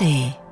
ARD. 0.00 0.47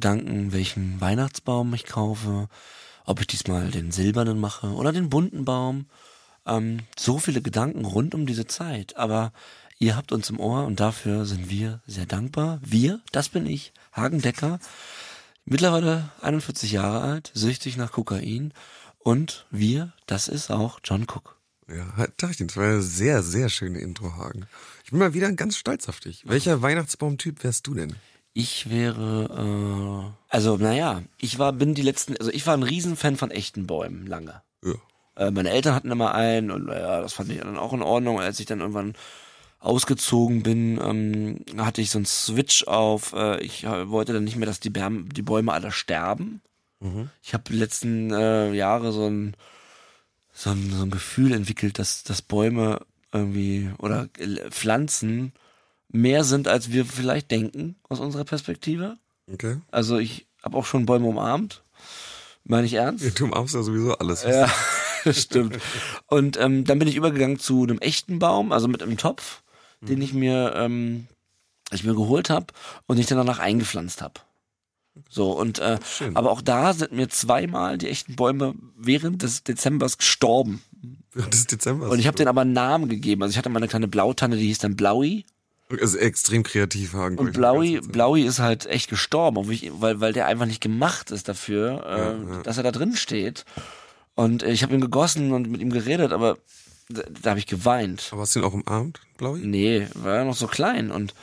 Gedanken, 0.00 0.52
welchen 0.52 0.98
Weihnachtsbaum 0.98 1.74
ich 1.74 1.84
kaufe, 1.84 2.48
ob 3.04 3.20
ich 3.20 3.26
diesmal 3.26 3.70
den 3.70 3.92
silbernen 3.92 4.40
mache 4.40 4.68
oder 4.68 4.92
den 4.92 5.10
bunten 5.10 5.44
Baum. 5.44 5.90
Ähm, 6.46 6.78
so 6.98 7.18
viele 7.18 7.42
Gedanken 7.42 7.84
rund 7.84 8.14
um 8.14 8.24
diese 8.24 8.46
Zeit. 8.46 8.96
Aber 8.96 9.34
ihr 9.78 9.96
habt 9.96 10.12
uns 10.12 10.30
im 10.30 10.40
Ohr 10.40 10.64
und 10.64 10.80
dafür 10.80 11.26
sind 11.26 11.50
wir 11.50 11.82
sehr 11.86 12.06
dankbar. 12.06 12.60
Wir, 12.62 13.00
das 13.12 13.28
bin 13.28 13.44
ich, 13.44 13.74
Hagen 13.92 14.22
Decker, 14.22 14.58
mittlerweile 15.44 16.10
41 16.22 16.72
Jahre 16.72 17.02
alt, 17.02 17.30
süchtig 17.34 17.76
nach 17.76 17.92
Kokain. 17.92 18.54
Und 18.98 19.46
wir, 19.50 19.92
das 20.06 20.28
ist 20.28 20.50
auch 20.50 20.80
John 20.82 21.02
Cook. 21.02 21.36
Ja, 21.68 22.06
Tagchen, 22.16 22.46
das 22.46 22.56
war 22.56 22.64
eine 22.64 22.82
sehr, 22.82 23.22
sehr 23.22 23.50
schöne 23.50 23.80
Intro, 23.80 24.16
Hagen. 24.16 24.46
Ich 24.82 24.92
bin 24.92 24.98
mal 24.98 25.12
wieder 25.12 25.30
ganz 25.32 25.58
stolz 25.58 25.90
auf 25.90 26.00
dich. 26.00 26.22
Welcher 26.26 26.62
Weihnachtsbaumtyp 26.62 27.44
wärst 27.44 27.66
du 27.66 27.74
denn? 27.74 27.96
Ich 28.32 28.70
wäre, 28.70 30.08
äh, 30.08 30.12
also 30.28 30.56
naja, 30.56 31.02
ich 31.18 31.38
war, 31.38 31.52
bin 31.52 31.74
die 31.74 31.82
letzten, 31.82 32.16
also 32.16 32.30
ich 32.30 32.46
war 32.46 32.54
ein 32.56 32.62
Riesenfan 32.62 33.16
von 33.16 33.30
echten 33.30 33.66
Bäumen 33.66 34.06
lange. 34.06 34.42
Ja. 34.64 34.74
Äh, 35.16 35.30
meine 35.30 35.50
Eltern 35.50 35.74
hatten 35.74 35.90
immer 35.90 36.14
einen 36.14 36.50
und 36.50 36.68
ja, 36.68 37.00
das 37.00 37.12
fand 37.12 37.30
ich 37.30 37.40
dann 37.40 37.58
auch 37.58 37.72
in 37.72 37.82
Ordnung. 37.82 38.20
Als 38.20 38.38
ich 38.38 38.46
dann 38.46 38.60
irgendwann 38.60 38.94
ausgezogen 39.58 40.42
bin, 40.42 40.80
ähm, 40.82 41.44
hatte 41.58 41.80
ich 41.80 41.90
so 41.90 41.98
einen 41.98 42.06
Switch 42.06 42.64
auf. 42.64 43.12
Äh, 43.12 43.40
ich 43.42 43.64
äh, 43.64 43.90
wollte 43.90 44.12
dann 44.12 44.24
nicht 44.24 44.36
mehr, 44.36 44.46
dass 44.46 44.60
die, 44.60 44.70
Bärm, 44.70 45.08
die 45.12 45.22
Bäume 45.22 45.52
alle 45.52 45.72
sterben. 45.72 46.40
Ich 47.22 47.34
habe 47.34 47.44
die 47.46 47.58
letzten 47.58 48.10
äh, 48.10 48.54
Jahre 48.54 48.92
so 48.92 49.06
ein, 49.06 49.36
so 50.32 50.50
ein 50.50 50.70
so 50.70 50.82
ein 50.82 50.90
Gefühl 50.90 51.34
entwickelt, 51.34 51.78
dass, 51.78 52.04
dass 52.04 52.22
Bäume 52.22 52.80
irgendwie 53.12 53.70
oder 53.78 54.08
äh, 54.18 54.50
Pflanzen 54.50 55.32
mehr 55.92 56.24
sind, 56.24 56.48
als 56.48 56.72
wir 56.72 56.84
vielleicht 56.84 57.30
denken 57.30 57.76
aus 57.88 58.00
unserer 58.00 58.24
Perspektive. 58.24 58.96
Okay. 59.32 59.58
Also 59.70 59.98
ich 59.98 60.26
habe 60.42 60.56
auch 60.56 60.66
schon 60.66 60.86
Bäume 60.86 61.06
umarmt. 61.06 61.62
Meine 62.44 62.66
ich 62.66 62.74
ernst? 62.74 63.18
Du 63.18 63.24
umarmst 63.24 63.54
ja 63.54 63.62
sowieso 63.62 63.96
alles. 63.98 64.24
Ja, 64.24 64.50
das 65.04 65.22
stimmt. 65.22 65.58
Und 66.06 66.38
ähm, 66.38 66.64
dann 66.64 66.78
bin 66.78 66.88
ich 66.88 66.96
übergegangen 66.96 67.38
zu 67.38 67.62
einem 67.62 67.78
echten 67.78 68.18
Baum, 68.18 68.52
also 68.52 68.66
mit 68.66 68.82
einem 68.82 68.96
Topf, 68.96 69.42
den 69.82 70.00
ich 70.00 70.14
mir, 70.14 70.54
ähm, 70.56 71.06
ich 71.70 71.84
mir 71.84 71.94
geholt 71.94 72.30
habe 72.30 72.46
und 72.86 72.98
ich 72.98 73.06
dann 73.06 73.18
danach 73.18 73.38
eingepflanzt 73.38 74.02
habe. 74.02 74.20
So, 75.08 75.32
und 75.32 75.58
äh, 75.60 75.78
aber 76.14 76.30
auch 76.30 76.42
da 76.42 76.72
sind 76.72 76.92
mir 76.92 77.08
zweimal 77.08 77.78
die 77.78 77.88
echten 77.88 78.16
Bäume 78.16 78.54
während 78.76 79.22
des 79.22 79.44
Dezembers 79.44 79.98
gestorben. 79.98 80.62
Das 81.14 81.28
ist 81.32 81.52
Dezember. 81.52 81.88
Und 81.88 81.98
ich 81.98 82.06
habe 82.06 82.16
denen 82.16 82.28
aber 82.28 82.42
einen 82.42 82.52
Namen 82.52 82.88
gegeben. 82.88 83.22
Also 83.22 83.32
ich 83.32 83.38
hatte 83.38 83.48
mal 83.48 83.58
eine 83.58 83.68
kleine 83.68 83.88
Blautanne, 83.88 84.36
die 84.36 84.46
hieß 84.46 84.58
dann 84.58 84.76
Blaui. 84.76 85.24
Also 85.80 85.98
extrem 85.98 86.42
kreativ, 86.42 86.94
Hagen. 86.94 87.18
Und 87.18 87.32
Blaui, 87.32 87.80
Blaui 87.80 88.22
ist 88.22 88.38
halt 88.40 88.66
echt 88.66 88.90
gestorben, 88.90 89.48
weil, 89.80 90.00
weil 90.00 90.12
der 90.12 90.26
einfach 90.26 90.46
nicht 90.46 90.60
gemacht 90.60 91.10
ist 91.10 91.28
dafür, 91.28 91.84
äh, 91.86 91.98
Ja, 91.98 92.34
ja. 92.36 92.42
dass 92.42 92.56
er 92.56 92.62
da 92.64 92.72
drin 92.72 92.96
steht. 92.96 93.44
Und 94.14 94.42
ich 94.42 94.62
habe 94.62 94.74
ihn 94.74 94.80
gegossen 94.80 95.32
und 95.32 95.48
mit 95.50 95.60
ihm 95.60 95.70
geredet, 95.70 96.12
aber 96.12 96.38
da, 96.88 97.02
da 97.22 97.30
habe 97.30 97.38
ich 97.38 97.46
geweint. 97.46 98.08
Aber 98.10 98.22
hast 98.22 98.34
du 98.34 98.40
ihn 98.40 98.44
auch 98.44 98.52
umarmt, 98.52 99.00
Blaui? 99.16 99.40
Nee, 99.44 99.86
war 99.94 100.16
ja 100.16 100.24
noch 100.24 100.36
so 100.36 100.46
klein 100.48 100.90
und 100.90 101.14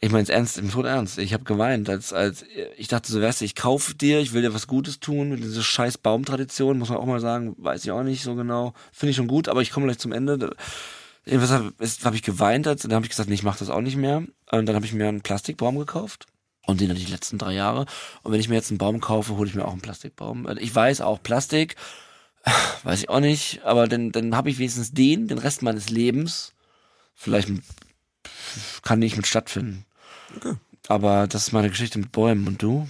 ich 0.00 0.10
meine 0.12 0.24
es 0.24 0.28
ernst, 0.28 0.58
im 0.58 0.70
Tod 0.70 0.84
ernst. 0.84 1.16
Ich 1.16 1.32
habe 1.32 1.44
geweint, 1.44 1.88
als 1.88 2.12
als 2.12 2.44
ich 2.76 2.88
dachte 2.88 3.10
so, 3.10 3.22
weißt 3.22 3.40
du, 3.40 3.46
ich 3.46 3.54
kaufe 3.54 3.94
dir, 3.94 4.20
ich 4.20 4.34
will 4.34 4.42
dir 4.42 4.52
was 4.52 4.66
Gutes 4.66 5.00
tun. 5.00 5.30
Mit 5.30 5.42
dieser 5.42 5.62
scheiß 5.62 5.96
Baumtradition 5.96 6.78
muss 6.78 6.90
man 6.90 6.98
auch 6.98 7.06
mal 7.06 7.20
sagen, 7.20 7.54
weiß 7.56 7.82
ich 7.84 7.90
auch 7.90 8.02
nicht 8.02 8.22
so 8.22 8.34
genau. 8.34 8.74
Finde 8.92 9.12
ich 9.12 9.16
schon 9.16 9.28
gut, 9.28 9.48
aber 9.48 9.62
ich 9.62 9.70
komme 9.70 9.86
gleich 9.86 9.98
zum 9.98 10.12
Ende. 10.12 10.54
Jedenfalls 11.26 11.52
habe 11.52 11.72
hab 12.04 12.14
ich 12.14 12.22
geweint, 12.22 12.66
als, 12.66 12.82
dann 12.82 12.92
habe 12.92 13.04
ich 13.04 13.10
gesagt, 13.10 13.28
nee, 13.28 13.34
ich 13.34 13.42
mache 13.42 13.58
das 13.58 13.70
auch 13.70 13.80
nicht 13.80 13.96
mehr. 13.96 14.24
Und 14.50 14.66
dann 14.66 14.74
habe 14.74 14.84
ich 14.84 14.92
mir 14.92 15.08
einen 15.08 15.22
Plastikbaum 15.22 15.78
gekauft. 15.78 16.26
Und 16.66 16.80
den 16.80 16.88
hatte 16.88 16.98
ich 16.98 17.06
die 17.06 17.12
letzten 17.12 17.38
drei 17.38 17.52
Jahre. 17.52 17.86
Und 18.22 18.32
wenn 18.32 18.40
ich 18.40 18.48
mir 18.48 18.54
jetzt 18.54 18.70
einen 18.70 18.78
Baum 18.78 19.00
kaufe, 19.00 19.36
hole 19.36 19.48
ich 19.48 19.54
mir 19.54 19.66
auch 19.66 19.72
einen 19.72 19.80
Plastikbaum. 19.80 20.48
Ich 20.58 20.74
weiß 20.74 21.00
auch, 21.00 21.22
Plastik, 21.22 21.76
weiß 22.84 23.00
ich 23.00 23.08
auch 23.08 23.20
nicht, 23.20 23.62
aber 23.64 23.86
dann, 23.86 24.12
dann 24.12 24.36
habe 24.36 24.50
ich 24.50 24.58
wenigstens 24.58 24.92
den, 24.92 25.28
den 25.28 25.38
Rest 25.38 25.62
meines 25.62 25.90
Lebens. 25.90 26.52
Vielleicht 27.14 27.48
kann 28.82 28.98
nicht 28.98 29.16
mit 29.16 29.26
stattfinden. 29.26 29.84
Okay. 30.36 30.54
Aber 30.88 31.26
das 31.26 31.46
ist 31.46 31.52
meine 31.52 31.70
Geschichte 31.70 31.98
mit 31.98 32.12
Bäumen. 32.12 32.46
Und 32.46 32.62
du? 32.62 32.88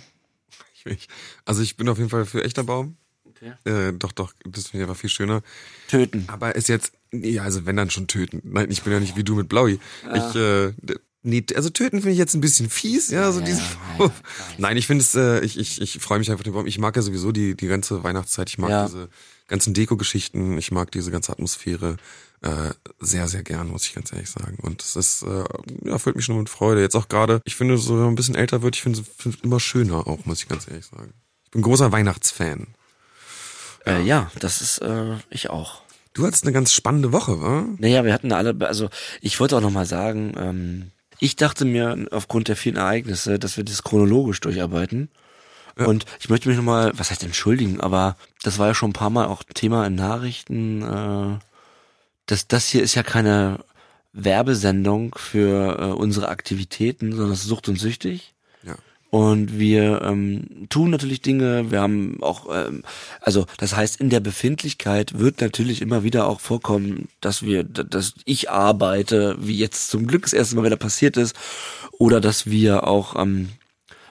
Ich, 0.75 0.87
ich, 0.87 1.09
also 1.45 1.63
ich 1.63 1.77
bin 1.77 1.89
auf 1.89 1.99
jeden 1.99 2.11
Fall 2.11 2.27
für 2.27 2.45
echter 2.45 2.65
Baum. 2.65 2.97
Okay. 3.25 3.53
Äh, 3.65 3.93
doch, 3.93 4.13
doch, 4.13 4.33
das 4.45 4.69
finde 4.69 4.85
ich 4.85 4.89
aber 4.89 4.95
viel 4.95 5.11
schöner. 5.11 5.43
Töten. 5.89 6.25
Aber 6.29 6.55
ist 6.55 6.69
jetzt, 6.69 6.93
ja, 7.23 7.43
also 7.43 7.67
wenn 7.67 7.77
dann 7.77 7.91
schon 7.91 8.07
töten. 8.07 8.41
Nein, 8.45 8.71
ich 8.71 8.83
bin 8.83 8.93
ja 8.93 9.01
nicht 9.01 9.17
wie 9.17 9.25
du 9.25 9.35
mit 9.35 9.49
Blaui. 9.49 9.79
Ich, 10.15 10.35
äh, 10.37 10.73
nee, 11.23 11.45
also 11.55 11.71
töten 11.71 11.99
finde 11.99 12.13
ich 12.13 12.19
jetzt 12.19 12.35
ein 12.35 12.41
bisschen 12.41 12.71
fies, 12.71 13.11
ja, 13.11 13.31
so 13.33 13.41
Ja, 13.41 13.47
diesen 13.47 13.65
ja. 13.99 14.11
Nein, 14.59 14.77
ich 14.77 14.87
finde 14.87 15.03
es, 15.03 15.15
äh, 15.15 15.41
ich, 15.45 15.59
ich, 15.59 15.81
ich 15.81 15.99
freue 16.01 16.19
mich 16.19 16.31
einfach 16.31 16.45
Baum. 16.45 16.67
Ich 16.67 16.79
mag 16.79 16.97
ja 16.97 17.03
sowieso 17.03 17.33
die, 17.33 17.57
die 17.57 17.67
ganze 17.67 18.03
Weihnachtszeit. 18.05 18.49
Ich 18.51 18.59
mag 18.59 18.71
Ja. 18.71 18.87
diese 18.87 19.09
ganzen 19.47 19.75
Deko-Geschichten. 19.75 20.57
Ich 20.59 20.71
mag 20.73 20.91
diese 20.93 21.11
ganze 21.11 21.33
Atmosphäre 21.33 21.97
äh, 22.43 22.71
sehr, 23.01 23.27
sehr 23.29 23.43
gern, 23.43 23.69
muss 23.69 23.87
ich 23.87 23.95
ganz 23.95 24.13
ehrlich 24.13 24.31
sagen. 24.31 24.59
Und 24.61 24.83
es 24.83 24.97
ist, 24.97 25.23
äh, 25.23 25.45
ja, 25.85 25.99
füllt 25.99 26.17
mich 26.17 26.25
schon 26.27 26.39
mit 26.39 26.51
Freude. 26.51 26.81
Jetzt 26.83 26.95
auch 26.95 27.09
gerade, 27.09 27.41
ich 27.45 27.57
finde, 27.57 27.79
so 27.79 27.95
wenn 27.95 28.03
man 28.03 28.13
ein 28.13 28.17
bisschen 28.17 28.35
älter 28.35 28.63
wird, 28.63 28.77
ich 28.77 28.83
finde 28.83 29.01
es 29.01 29.35
immer 29.43 29.61
schöner 29.61 30.07
auch, 30.07 30.25
muss 30.27 30.43
ich 30.43 30.49
ganz 30.49 30.69
ehrlich 30.69 30.85
sagen. 30.87 31.15
Ich 31.45 31.51
bin 31.53 31.63
großer 31.63 31.91
Weihnachtsfan. 31.93 32.67
Äh, 33.87 34.03
ja, 34.03 34.31
das 34.41 34.61
ist 34.61 34.79
äh, 34.79 35.17
ich 35.31 35.51
auch. 35.51 35.83
Du 36.15 36.27
hattest 36.27 36.45
eine 36.45 36.53
ganz 36.53 36.73
spannende 36.73 37.13
Woche, 37.13 37.41
wa? 37.41 37.67
Naja, 37.79 38.05
wir 38.05 38.15
hatten 38.15 38.33
alle, 38.33 38.57
also 38.67 38.89
ich 39.21 39.39
wollte 39.41 39.57
auch 39.57 39.61
nochmal 39.61 39.87
sagen, 39.87 40.33
ähm, 40.39 40.91
ich 41.19 41.37
dachte 41.37 41.65
mir 41.65 42.07
aufgrund 42.13 42.49
der 42.49 42.57
vielen 42.57 42.77
Ereignisse, 42.77 43.39
dass 43.39 43.57
wir 43.57 43.65
das 43.65 43.83
chronologisch 43.83 44.41
durcharbeiten. 44.41 45.11
Und 45.77 46.07
ich 46.21 46.29
möchte 46.29 46.49
mich 46.49 46.57
nochmal, 46.57 46.93
was 46.95 47.11
heißt 47.11 47.25
entschuldigen, 47.25 47.81
aber 47.81 48.17
das 48.45 48.59
war 48.59 48.69
ja 48.69 48.75
schon 48.75 48.91
ein 48.91 48.95
paar 48.95 49.11
Mal 49.11 49.27
auch 49.27 49.43
Thema 49.43 49.85
in 49.87 49.97
Nachrichten. 49.97 50.83
Äh, 50.83 51.39
das, 52.27 52.47
das 52.47 52.69
hier 52.69 52.83
ist 52.83 52.95
ja 52.95 53.03
keine 53.03 53.59
Werbesendung 54.13 55.17
für 55.17 55.79
äh, 55.79 55.85
unsere 55.87 56.29
Aktivitäten, 56.29 57.11
sondern 57.11 57.33
es 57.33 57.41
ist 57.41 57.49
Sucht 57.49 57.69
und 57.69 57.79
Süchtig. 57.79 58.34
Und 59.15 59.61
wir 59.61 60.03
ähm, 60.03 60.67
tun 60.71 60.91
natürlich 60.91 61.23
Dinge, 61.23 61.71
wir 61.71 61.81
haben 61.81 62.21
auch, 62.21 62.47
ähm, 62.53 62.83
also 63.21 63.47
das 63.59 63.77
heißt, 63.77 64.01
in 64.01 64.11
der 64.11 64.19
Befindlichkeit 64.19 65.21
wird 65.21 65.41
natürlich 65.41 65.83
immer 65.83 66.03
wieder 66.03 66.27
auch 66.27 66.41
vorkommen, 66.41 67.07
dass 67.21 67.45
wir, 67.45 67.63
dass 67.63 68.15
ich 68.25 68.51
arbeite, 68.51 69.37
wie 69.39 69.57
jetzt 69.57 69.89
zum 69.91 70.09
Glück 70.09 70.23
das 70.23 70.33
erste 70.33 70.57
Mal 70.57 70.65
wieder 70.65 70.75
passiert 70.75 71.17
ist, 71.17 71.37
oder 71.93 72.21
dass 72.21 72.47
wir 72.47 72.89
auch 72.89 73.15
ähm, 73.15 73.51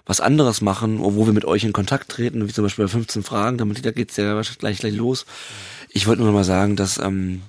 was 0.06 0.22
anderes 0.22 0.62
machen, 0.62 1.00
wo 1.02 1.25
wir 1.25 1.34
mit 1.34 1.44
euch 1.44 1.66
in 1.66 1.74
Kontakt 1.74 2.08
treten, 2.08 2.47
wie 2.47 2.53
zum 2.53 2.63
Beispiel 2.63 2.86
bei 2.86 2.92
15 2.92 3.24
Fragen, 3.24 3.57
damit 3.57 3.86
da 3.86 3.92
geht's 3.92 4.16
ja 4.16 4.38
wahrscheinlich 4.38 4.60
gleich, 4.60 4.77
gleich 4.77 4.95
los. 4.95 5.25
Ich 5.89 6.07
wollte 6.07 6.22
nur 6.22 6.31
mal 6.31 6.45
sagen, 6.45 6.77
dass 6.77 6.98
ähm, 6.98 7.42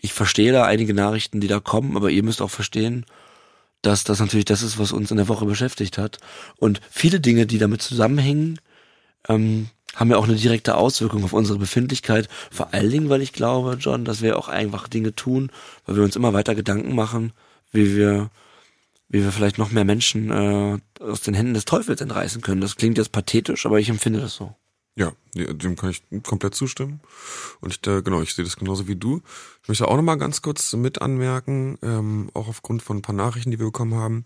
ich 0.00 0.14
verstehe 0.14 0.52
da 0.52 0.64
einige 0.64 0.94
Nachrichten, 0.94 1.42
die 1.42 1.48
da 1.48 1.60
kommen, 1.60 1.94
aber 1.94 2.08
ihr 2.08 2.22
müsst 2.22 2.40
auch 2.40 2.48
verstehen, 2.48 3.04
dass 3.82 4.04
das 4.04 4.20
natürlich 4.20 4.44
das 4.46 4.62
ist, 4.62 4.78
was 4.78 4.92
uns 4.92 5.10
in 5.10 5.16
der 5.16 5.28
Woche 5.28 5.46
beschäftigt 5.46 5.98
hat. 5.98 6.18
Und 6.56 6.80
viele 6.90 7.20
Dinge, 7.20 7.46
die 7.46 7.58
damit 7.58 7.82
zusammenhängen, 7.82 8.58
ähm, 9.28 9.68
haben 9.94 10.10
ja 10.10 10.18
auch 10.18 10.28
eine 10.28 10.36
direkte 10.36 10.76
Auswirkung 10.76 11.24
auf 11.24 11.32
unsere 11.32 11.58
Befindlichkeit. 11.58 12.28
Vor 12.50 12.74
allen 12.74 12.90
Dingen, 12.90 13.08
weil 13.08 13.22
ich 13.22 13.32
glaube, 13.32 13.76
John, 13.80 14.04
dass 14.04 14.22
wir 14.22 14.38
auch 14.38 14.48
einfach 14.48 14.88
Dinge 14.88 15.14
tun, 15.14 15.50
weil 15.86 15.96
wir 15.96 16.04
uns 16.04 16.16
immer 16.16 16.32
weiter 16.32 16.54
Gedanken 16.54 16.94
machen, 16.94 17.32
wie 17.72 17.96
wir, 17.96 18.30
wie 19.08 19.22
wir 19.22 19.32
vielleicht 19.32 19.58
noch 19.58 19.70
mehr 19.70 19.84
Menschen 19.84 20.30
äh, 20.30 20.78
aus 21.02 21.22
den 21.22 21.34
Händen 21.34 21.54
des 21.54 21.64
Teufels 21.64 22.00
entreißen 22.00 22.42
können. 22.42 22.60
Das 22.60 22.76
klingt 22.76 22.98
jetzt 22.98 23.12
pathetisch, 23.12 23.64
aber 23.66 23.80
ich 23.80 23.88
empfinde 23.88 24.20
das 24.20 24.34
so. 24.34 24.54
Ja, 24.98 25.12
dem 25.34 25.76
kann 25.76 25.90
ich 25.90 26.02
komplett 26.22 26.54
zustimmen. 26.54 27.00
Und 27.60 27.70
ich, 27.74 27.86
äh, 27.86 28.00
genau, 28.02 28.22
ich 28.22 28.34
sehe 28.34 28.44
das 28.46 28.56
genauso 28.56 28.88
wie 28.88 28.96
du. 28.96 29.20
Ich 29.62 29.68
möchte 29.68 29.86
auch 29.88 29.96
noch 29.96 30.02
mal 30.02 30.16
ganz 30.16 30.40
kurz 30.40 30.72
mit 30.72 31.02
anmerken, 31.02 31.78
ähm, 31.82 32.30
auch 32.32 32.48
aufgrund 32.48 32.82
von 32.82 32.96
ein 32.98 33.02
paar 33.02 33.14
Nachrichten, 33.14 33.50
die 33.50 33.58
wir 33.58 33.66
bekommen 33.66 33.94
haben. 33.94 34.24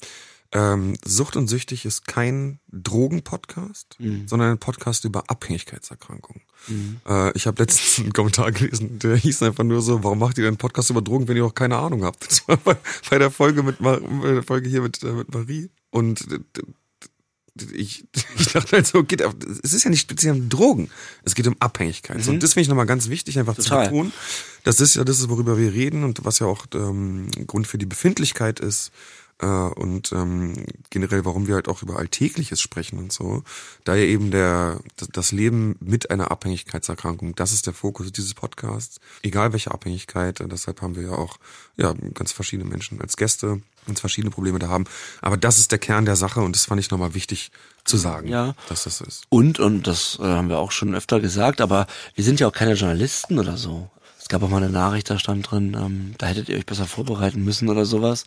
Ähm, 0.53 0.95
Sucht 1.05 1.37
und 1.37 1.49
Süchtig 1.49 1.85
ist 1.85 2.07
kein 2.07 2.59
Drogen-Podcast, 2.73 3.97
Mhm. 3.99 4.27
sondern 4.29 4.51
ein 4.53 4.59
Podcast 4.59 5.05
über 5.05 5.25
Abhängigkeitserkrankungen. 5.29 6.43
Äh, 7.09 7.33
ich 7.37 7.47
habe 7.47 7.63
letztens 7.63 7.99
einen 8.05 8.13
Kommentar 8.13 8.51
gelesen, 8.53 8.99
der 8.99 9.17
hieß 9.17 9.43
einfach 9.43 9.65
nur 9.65 9.81
so, 9.83 10.03
warum 10.05 10.19
macht 10.19 10.39
ihr 10.39 10.43
denn 10.43 10.51
einen 10.53 10.57
Podcast 10.59 10.91
über 10.91 11.03
Drogen, 11.03 11.29
wenn 11.29 11.37
ihr 11.37 11.45
auch 11.45 11.55
keine 11.55 11.77
Ahnung 11.79 12.05
habt? 12.05 12.25
Das 12.29 12.47
war 12.49 12.57
bei, 12.59 12.77
bei 13.11 13.19
der 13.19 13.31
Folge 13.31 13.63
mit 13.63 13.81
Mar 13.81 14.01
bei 14.01 14.33
der 14.33 14.43
Folge 14.43 14.69
hier 14.69 14.83
mit, 14.83 15.03
äh, 15.03 15.13
mit 15.13 15.33
Marie. 15.35 15.71
Und 15.91 16.21
äh, 16.33 16.39
ich, 17.75 18.05
ich 18.39 18.47
dachte 18.53 18.77
halt 18.77 18.87
so, 18.87 19.03
geht, 19.05 19.23
auf- 19.23 19.35
es 19.63 19.73
ist 19.73 19.85
ja 19.85 19.91
nicht 19.91 20.01
speziell 20.03 20.35
um 20.35 20.49
Drogen, 20.49 20.91
es 21.25 21.35
geht 21.35 21.47
um 21.47 21.57
Abhängigkeit. 21.61 22.23
So, 22.23 22.31
Und 22.31 22.43
das 22.43 22.55
finde 22.55 22.63
ich 22.63 22.69
nochmal 22.69 22.87
ganz 22.87 23.09
wichtig, 23.09 23.39
einfach 23.39 23.57
Mhm. 23.59 23.63
Total. 23.63 23.85
zu 23.87 23.91
betonen. 23.91 24.13
Das 24.65 24.81
ist 24.81 24.97
ja 24.97 25.05
das, 25.05 25.19
ist, 25.21 25.29
worüber 25.31 25.57
wir 25.59 25.73
reden 25.73 26.05
und 26.05 26.25
was 26.25 26.39
ja 26.39 26.47
auch 26.47 26.67
ähm, 26.75 27.29
Grund 27.47 27.67
für 27.67 27.79
die 27.79 27.87
Befindlichkeit 27.87 28.61
ist 28.61 28.91
äh, 29.41 29.47
und 29.47 30.13
ähm, 30.13 30.65
generell, 30.91 31.25
warum 31.25 31.47
wir 31.47 31.55
halt 31.55 31.69
auch 31.69 31.83
über 31.83 31.97
Alltägliches 31.99 32.61
sprechen 32.61 32.99
und 32.99 33.13
so. 33.13 33.43
Da 33.85 33.95
ja 33.95 34.05
eben 34.05 34.31
der 34.31 34.81
das- 35.13 35.33
Leben 35.33 35.77
mit 35.81 36.11
einer 36.11 36.31
Abhängigkeitserkrankung, 36.31 37.35
das 37.37 37.53
ist 37.53 37.67
der 37.67 37.73
Fokus 37.75 38.11
dieses 38.13 38.35
Podcasts. 38.35 39.01
Egal 39.23 39.53
welche 39.53 39.71
Abhängigkeit, 39.71 40.41
äh, 40.41 40.49
deshalb 40.49 40.83
haben 40.83 40.97
wir 40.97 41.05
ja 41.05 41.13
auch 41.13 41.39
ja 41.77 41.95
ganz 42.15 42.33
verschiedene 42.33 42.69
Menschen 42.69 43.01
als 43.01 43.17
Gäste, 43.17 43.63
ganz 43.87 44.01
verschiedene 44.01 44.31
Probleme 44.31 44.59
da 44.59 44.69
haben. 44.69 44.85
Aber 45.23 45.37
das 45.37 45.59
ist 45.59 45.71
der 45.73 45.79
Kern 45.79 46.05
der 46.05 46.17
Sache 46.17 46.41
und 46.41 46.55
das 46.57 46.65
fand 46.67 46.81
ich 46.81 46.91
nochmal 46.91 47.15
wichtig 47.15 47.51
zu 47.85 47.97
sagen, 47.97 48.29
Ja. 48.29 48.55
dass 48.69 48.85
das 48.85 49.01
ist. 49.01 49.25
Und, 49.31 49.59
und 49.59 49.87
das 49.87 50.19
äh, 50.21 50.25
haben 50.25 50.49
wir 50.49 50.59
auch 50.59 50.73
schon 50.73 50.95
öfter 50.95 51.21
gesagt, 51.21 51.61
aber 51.61 51.87
wir 52.15 52.25
sind 52.25 52.41
ja 52.41 52.49
auch 52.49 52.53
keine 52.53 52.75
Journalisten 52.75 53.39
oder 53.39 53.57
so. 53.57 53.89
Es 54.19 54.29
gab 54.29 54.43
auch 54.43 54.51
mal 54.51 54.59
eine 54.63 54.71
Nachricht, 54.71 55.09
da 55.11 55.19
stand 55.19 55.51
drin, 55.51 55.75
ähm, 55.81 56.15
da 56.19 56.27
hättet 56.27 56.49
ihr 56.49 56.57
euch 56.59 56.67
besser 56.67 56.87
vorbereiten 56.87 57.43
müssen 57.45 57.69
oder 57.69 57.85
sowas. 57.87 58.25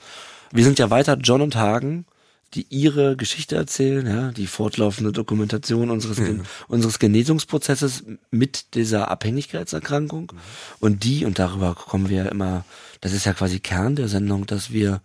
Wir 0.53 0.63
sind 0.63 0.79
ja 0.79 0.89
weiter 0.89 1.17
John 1.17 1.41
und 1.41 1.55
Hagen, 1.55 2.05
die 2.53 2.67
ihre 2.69 3.17
Geschichte 3.17 3.55
erzählen, 3.55 4.05
ja, 4.05 4.31
die 4.31 4.45
fortlaufende 4.45 5.11
Dokumentation 5.11 5.89
unseres, 5.89 6.17
Gen 6.17 6.43
unseres 6.67 6.99
Genesungsprozesses 6.99 8.03
mit 8.29 8.75
dieser 8.75 9.09
Abhängigkeitserkrankung. 9.09 10.31
Und 10.79 11.03
die, 11.03 11.25
und 11.25 11.39
darüber 11.39 11.73
kommen 11.73 12.09
wir 12.09 12.25
ja 12.25 12.29
immer, 12.29 12.65
das 13.01 13.13
ist 13.13 13.25
ja 13.25 13.33
quasi 13.33 13.59
Kern 13.59 13.95
der 13.95 14.07
Sendung, 14.07 14.45
dass 14.45 14.71
wir 14.71 15.01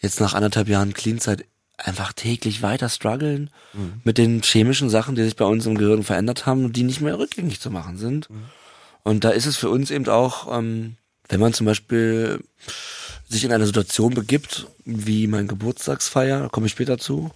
jetzt 0.00 0.20
nach 0.20 0.32
anderthalb 0.32 0.68
Jahren 0.68 0.94
Clean-Zeit 0.94 1.44
einfach 1.76 2.14
täglich 2.14 2.62
weiter 2.62 2.88
strugglen 2.88 3.50
mit 4.04 4.16
den 4.16 4.42
chemischen 4.42 4.88
Sachen, 4.88 5.14
die 5.14 5.24
sich 5.24 5.36
bei 5.36 5.44
uns 5.44 5.66
im 5.66 5.76
Gehirn 5.76 6.02
verändert 6.02 6.46
haben 6.46 6.64
und 6.64 6.76
die 6.76 6.84
nicht 6.84 7.02
mehr 7.02 7.18
rückgängig 7.18 7.60
zu 7.60 7.70
machen 7.70 7.98
sind. 7.98 8.28
Und 9.02 9.24
da 9.24 9.30
ist 9.30 9.46
es 9.46 9.56
für 9.56 9.68
uns 9.68 9.90
eben 9.90 10.08
auch, 10.08 10.56
ähm, 10.56 10.96
wenn 11.28 11.40
man 11.40 11.52
zum 11.52 11.66
Beispiel 11.66 12.42
sich 13.30 13.44
in 13.44 13.52
eine 13.52 13.64
Situation 13.66 14.12
begibt, 14.14 14.66
wie 14.84 15.26
mein 15.26 15.46
Geburtstagsfeier, 15.48 16.40
da 16.42 16.48
komme 16.48 16.66
ich 16.66 16.72
später 16.72 16.98
zu, 16.98 17.30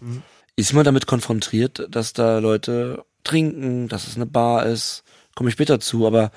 ist 0.56 0.72
man 0.72 0.84
damit 0.84 1.06
konfrontiert, 1.06 1.86
dass 1.90 2.12
da 2.12 2.38
Leute 2.38 3.04
trinken, 3.22 3.88
dass 3.88 4.06
es 4.06 4.16
eine 4.16 4.26
Bar 4.26 4.66
ist, 4.66 5.04
komme 5.34 5.48
ich 5.48 5.54
später 5.54 5.80
zu, 5.80 6.06
aber 6.06 6.30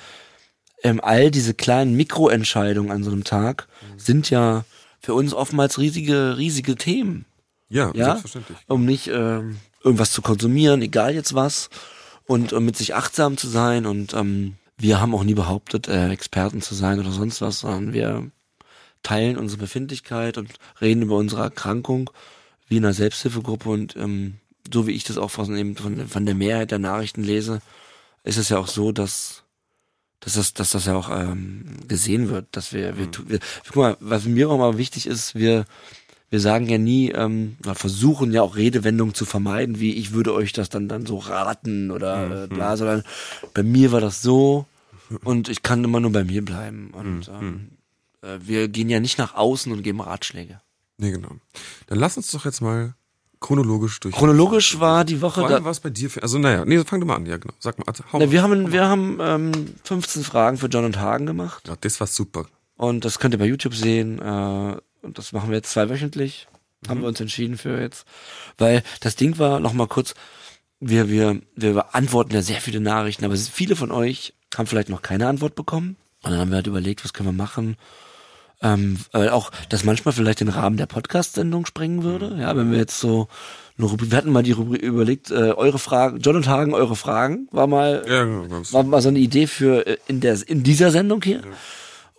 ähm, 0.83 1.01
all 1.03 1.31
diese 1.31 1.53
kleinen 1.53 1.95
Mikroentscheidungen 1.95 2.91
an 2.91 3.03
so 3.03 3.11
einem 3.11 3.23
Tag 3.23 3.67
sind 3.97 4.29
ja 4.29 4.63
für 4.99 5.13
uns 5.15 5.33
oftmals 5.33 5.79
riesige, 5.79 6.37
riesige 6.37 6.75
Themen 6.75 7.25
Ja, 7.69 7.91
ja, 7.95 8.05
selbstverständlich. 8.17 8.57
um 8.67 8.85
nicht 8.85 9.07
ähm, 9.07 9.57
irgendwas 9.83 10.11
zu 10.11 10.21
konsumieren, 10.21 10.81
egal 10.83 11.15
jetzt 11.15 11.33
was, 11.33 11.69
und 12.27 12.53
um 12.53 12.65
mit 12.65 12.77
sich 12.77 12.93
achtsam 12.93 13.37
zu 13.37 13.47
sein. 13.47 13.85
Und 13.85 14.13
ähm, 14.13 14.55
wir 14.77 14.99
haben 15.01 15.15
auch 15.15 15.23
nie 15.23 15.33
behauptet, 15.33 15.87
äh, 15.87 16.09
Experten 16.09 16.61
zu 16.61 16.75
sein 16.75 16.99
oder 16.99 17.11
sonst 17.11 17.41
was, 17.41 17.61
sondern 17.61 17.93
wir 17.93 18.29
teilen 19.03 19.37
unsere 19.37 19.61
Befindlichkeit 19.61 20.37
und 20.37 20.51
reden 20.81 21.03
über 21.03 21.17
unsere 21.17 21.43
Erkrankung 21.43 22.09
wie 22.67 22.77
in 22.77 22.85
einer 22.85 22.93
Selbsthilfegruppe. 22.93 23.69
Und 23.69 23.95
ähm, 23.95 24.35
so 24.73 24.87
wie 24.87 24.91
ich 24.91 25.03
das 25.03 25.17
auch 25.17 25.31
von, 25.31 25.55
eben 25.55 25.75
von, 25.75 26.07
von 26.07 26.25
der 26.25 26.35
Mehrheit 26.35 26.71
der 26.71 26.79
Nachrichten 26.79 27.23
lese, 27.23 27.61
ist 28.23 28.37
es 28.37 28.49
ja 28.49 28.57
auch 28.57 28.67
so, 28.67 28.91
dass 28.91 29.43
dass 30.19 30.33
das, 30.33 30.55
dass 30.55 30.71
das 30.71 30.85
ja 30.87 30.95
auch 30.95 31.11
ähm, 31.11 31.77
gesehen 31.87 32.29
wird, 32.29 32.47
dass 32.51 32.73
wir, 32.73 32.97
wir, 32.97 33.11
tu- 33.11 33.29
wir, 33.29 33.39
guck 33.67 33.75
mal, 33.75 33.97
was 33.99 34.25
mir 34.25 34.49
auch 34.49 34.57
mal 34.57 34.79
wichtig 34.79 35.05
ist, 35.05 35.35
wir, 35.35 35.65
wir 36.31 36.39
sagen 36.39 36.67
ja 36.67 36.79
nie, 36.79 37.11
ähm, 37.11 37.55
versuchen 37.61 38.31
ja 38.31 38.41
auch 38.41 38.55
Redewendungen 38.55 39.13
zu 39.13 39.25
vermeiden, 39.25 39.79
wie 39.79 39.93
ich 39.93 40.13
würde 40.13 40.33
euch 40.33 40.53
das 40.53 40.69
dann 40.69 40.89
dann 40.89 41.05
so 41.05 41.19
raten 41.19 41.91
oder 41.91 42.45
äh, 42.45 42.47
bla, 42.47 42.75
sondern 42.77 43.03
bei 43.53 43.61
mir 43.61 43.91
war 43.91 44.01
das 44.01 44.23
so 44.23 44.65
und 45.23 45.49
ich 45.49 45.61
kann 45.61 45.83
immer 45.83 45.99
nur 45.99 46.11
bei 46.11 46.23
mir 46.23 46.43
bleiben. 46.43 46.89
Und 46.93 47.29
ähm, 47.29 47.69
äh, 47.71 47.76
wir 48.21 48.67
gehen 48.67 48.89
ja 48.89 48.99
nicht 48.99 49.17
nach 49.17 49.35
außen 49.35 49.71
und 49.71 49.83
geben 49.83 50.01
Ratschläge. 50.01 50.61
Nee, 50.97 51.11
genau. 51.11 51.29
Dann 51.87 51.99
lass 51.99 52.17
uns 52.17 52.31
doch 52.31 52.45
jetzt 52.45 52.61
mal 52.61 52.95
chronologisch 53.39 53.99
durch. 53.99 54.15
Chronologisch 54.15 54.79
war 54.79 55.05
die 55.05 55.21
Woche, 55.21 55.41
Vor 55.41 55.49
allem 55.49 55.63
was 55.63 55.79
bei 55.79 55.89
dir 55.89 56.09
für, 56.09 56.23
also 56.23 56.39
naja, 56.39 56.65
nee, 56.65 56.83
fang 56.83 56.99
du 56.99 57.05
mal 57.05 57.15
an, 57.15 57.25
ja 57.25 57.37
genau. 57.37 57.53
Sag 57.59 57.77
mal, 57.77 57.85
also, 57.87 58.03
hau 58.11 58.19
na, 58.19 58.31
wir 58.31 58.41
haben, 58.41 58.71
wir 58.71 58.87
haben 58.87 59.19
ähm, 59.21 59.75
15 59.83 60.23
Fragen 60.23 60.57
für 60.57 60.67
John 60.67 60.85
und 60.85 60.99
Hagen 60.99 61.25
gemacht. 61.25 61.67
Ja, 61.67 61.75
das 61.79 61.99
war 61.99 62.07
super. 62.07 62.47
Und 62.75 63.05
das 63.05 63.19
könnt 63.19 63.33
ihr 63.33 63.39
bei 63.39 63.45
YouTube 63.45 63.75
sehen. 63.75 64.19
Äh, 64.19 64.77
und 65.01 65.17
das 65.17 65.33
machen 65.33 65.49
wir 65.49 65.57
jetzt 65.57 65.71
zweiwöchentlich. 65.71 66.47
Haben 66.87 67.01
wir 67.01 67.07
uns 67.07 67.19
entschieden 67.19 67.57
für 67.57 67.79
jetzt. 67.79 68.05
Weil 68.57 68.83
das 69.01 69.15
Ding 69.15 69.39
war, 69.39 69.59
noch 69.59 69.73
mal 69.73 69.87
kurz, 69.87 70.13
wir, 70.79 71.09
wir, 71.09 71.41
wir 71.55 71.73
beantworten 71.73 72.33
ja 72.33 72.41
sehr 72.41 72.61
viele 72.61 72.79
Nachrichten, 72.79 73.25
aber 73.25 73.35
viele 73.35 73.75
von 73.75 73.91
euch 73.91 74.33
haben 74.55 74.67
vielleicht 74.67 74.89
noch 74.89 75.01
keine 75.01 75.27
Antwort 75.27 75.55
bekommen. 75.55 75.97
Und 76.27 76.33
dann 76.33 76.41
haben 76.41 76.49
wir 76.51 76.57
halt 76.57 76.67
überlegt, 76.67 77.03
was 77.03 77.13
können 77.13 77.29
wir 77.29 77.33
machen. 77.33 77.77
Ähm, 78.61 78.97
weil 79.11 79.29
auch 79.29 79.51
das 79.69 79.83
manchmal 79.83 80.13
vielleicht 80.13 80.39
den 80.39 80.49
Rahmen 80.49 80.77
der 80.77 80.87
Podcast-Sendung 80.87 81.65
sprengen 81.65 82.03
würde. 82.03 82.37
Ja, 82.39 82.55
wenn 82.57 82.71
wir 82.71 82.79
jetzt 82.79 82.99
so 82.99 83.27
eine 83.77 83.87
Rubrik, 83.87 84.11
wir 84.11 84.17
hatten 84.17 84.31
mal 84.31 84.41
die 84.41 84.51
Rubrik 84.51 84.81
überlegt, 84.81 85.29
äh, 85.29 85.51
eure 85.51 85.77
Fragen, 85.77 86.19
John 86.19 86.35
und 86.35 86.47
Hagen, 86.47 86.73
eure 86.73 86.95
Fragen, 86.95 87.47
war 87.51 87.67
mal 87.67 88.03
Ja, 88.07 88.73
war 88.73 88.83
mal 88.83 89.01
so 89.01 89.09
eine 89.09 89.19
Idee 89.19 89.45
für 89.45 89.85
äh, 89.85 89.97
in 90.07 90.21
der 90.21 90.37
in 90.47 90.63
dieser 90.63 90.89
Sendung 90.89 91.21
hier. 91.21 91.41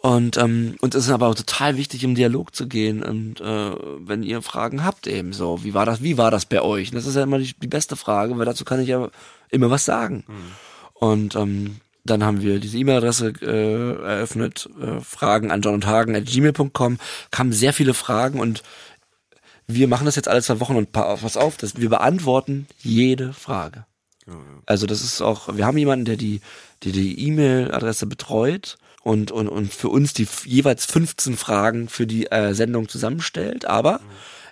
Und 0.00 0.36
ähm, 0.36 0.76
uns 0.80 0.94
ist 0.94 1.10
aber 1.10 1.26
auch 1.26 1.34
total 1.34 1.76
wichtig, 1.76 2.04
im 2.04 2.14
Dialog 2.14 2.54
zu 2.54 2.68
gehen 2.68 3.02
und 3.02 3.40
äh, 3.40 3.72
wenn 3.98 4.22
ihr 4.22 4.42
Fragen 4.42 4.84
habt 4.84 5.08
eben 5.08 5.32
so, 5.32 5.64
wie 5.64 5.74
war 5.74 5.86
das, 5.86 6.04
wie 6.04 6.16
war 6.16 6.30
das 6.30 6.46
bei 6.46 6.62
euch? 6.62 6.90
Und 6.90 6.94
das 6.94 7.06
ist 7.06 7.16
ja 7.16 7.24
immer 7.24 7.38
die, 7.40 7.52
die 7.60 7.66
beste 7.66 7.96
Frage, 7.96 8.38
weil 8.38 8.46
dazu 8.46 8.64
kann 8.64 8.80
ich 8.80 8.88
ja 8.88 9.08
immer 9.50 9.70
was 9.70 9.84
sagen. 9.84 10.22
Und 10.94 11.34
ähm, 11.34 11.80
dann 12.10 12.24
haben 12.24 12.42
wir 12.42 12.58
diese 12.60 12.78
E-Mail-Adresse 12.78 13.32
äh, 13.42 13.92
eröffnet, 14.02 14.68
äh, 14.80 15.00
Fragen 15.00 15.50
an 15.50 15.60
John 15.62 15.74
und 15.74 15.86
Hagen 15.86 16.14
at 16.16 16.26
gmail.com, 16.26 16.98
kamen 17.30 17.52
sehr 17.52 17.72
viele 17.72 17.94
Fragen 17.94 18.40
und 18.40 18.62
wir 19.66 19.88
machen 19.88 20.06
das 20.06 20.16
jetzt 20.16 20.28
alle 20.28 20.42
zwei 20.42 20.60
Wochen 20.60 20.76
und 20.76 20.92
pa- 20.92 21.16
pass 21.16 21.36
auf, 21.36 21.56
dass 21.56 21.76
wir 21.76 21.88
beantworten 21.90 22.66
jede 22.82 23.32
Frage. 23.32 23.84
ja. 24.26 24.34
Also 24.66 24.86
das 24.86 25.02
ist 25.02 25.20
auch, 25.20 25.56
wir 25.56 25.66
haben 25.66 25.78
jemanden, 25.78 26.04
der 26.04 26.16
die 26.16 26.40
die, 26.84 26.92
die 26.92 27.26
E-Mail-Adresse 27.26 28.06
betreut 28.06 28.76
und, 29.02 29.30
und, 29.32 29.48
und 29.48 29.72
für 29.74 29.88
uns 29.88 30.12
die 30.12 30.28
jeweils 30.44 30.86
15 30.86 31.36
Fragen 31.36 31.88
für 31.88 32.06
die 32.06 32.30
äh, 32.30 32.54
Sendung 32.54 32.88
zusammenstellt, 32.88 33.64
aber 33.66 34.00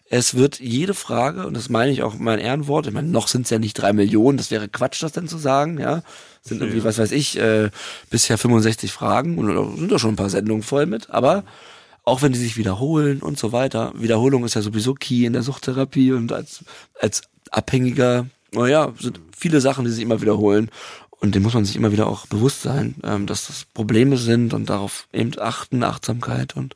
es 0.09 0.35
wird 0.35 0.61
jede 0.61 0.95
Frage, 0.95 1.47
und 1.47 1.55
das 1.55 1.69
meine 1.69 1.91
ich 1.91 2.03
auch 2.03 2.15
mein 2.15 2.39
Ehrenwort, 2.39 2.87
ich 2.87 2.93
meine, 2.93 3.09
noch 3.09 3.29
sind 3.29 3.43
es 3.43 3.51
ja 3.51 3.59
nicht 3.59 3.75
drei 3.75 3.93
Millionen, 3.93 4.39
das 4.39 4.51
wäre 4.51 4.69
Quatsch, 4.69 5.03
das 5.03 5.13
denn 5.13 5.29
zu 5.29 5.39
sagen, 5.39 5.79
ja. 5.79 6.03
Sind 6.43 6.61
irgendwie, 6.61 6.85
was 6.85 6.99
weiß 6.99 7.11
ich, 7.11 7.39
äh, 7.39 7.71
bisher 8.09 8.39
65 8.39 8.93
Fragen 8.93 9.37
und 9.39 9.49
da 9.49 9.77
sind 9.77 9.91
da 9.91 9.99
schon 9.99 10.13
ein 10.13 10.17
paar 10.17 10.31
Sendungen 10.31 10.63
voll 10.63 10.87
mit, 10.87 11.11
aber 11.11 11.43
auch 12.05 12.23
wenn 12.23 12.33
die 12.33 12.39
sich 12.39 12.57
wiederholen 12.57 13.21
und 13.21 13.37
so 13.37 13.51
weiter. 13.51 13.93
Wiederholung 13.97 14.45
ist 14.45 14.55
ja 14.55 14.63
sowieso 14.63 14.95
key 14.95 15.25
in 15.25 15.33
der 15.33 15.43
Suchttherapie 15.43 16.13
und 16.13 16.33
als, 16.33 16.65
als 17.01 17.23
Abhängiger, 17.51 18.27
naja, 18.53 18.93
sind 19.01 19.21
viele 19.37 19.61
Sachen, 19.61 19.85
die 19.85 19.91
sich 19.91 20.05
immer 20.05 20.21
wiederholen. 20.23 20.71
Und 21.19 21.35
dem 21.35 21.43
muss 21.43 21.55
man 21.55 21.65
sich 21.65 21.75
immer 21.75 21.91
wieder 21.91 22.07
auch 22.07 22.27
bewusst 22.27 22.63
sein, 22.63 22.95
ähm, 23.03 23.27
dass 23.27 23.49
das 23.49 23.65
Probleme 23.65 24.19
sind 24.19 24.55
und 24.55 24.71
darauf 24.71 25.09
eben 25.13 25.33
achten, 25.39 25.83
Achtsamkeit 25.83 26.55
und 26.55 26.75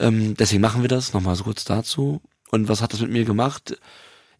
ähm, 0.00 0.34
deswegen 0.36 0.62
machen 0.62 0.82
wir 0.82 0.88
das. 0.88 1.12
Nochmal 1.12 1.36
so 1.36 1.44
kurz 1.44 1.64
dazu. 1.64 2.20
Und 2.50 2.68
was 2.68 2.82
hat 2.82 2.92
das 2.92 3.00
mit 3.00 3.10
mir 3.10 3.24
gemacht? 3.24 3.78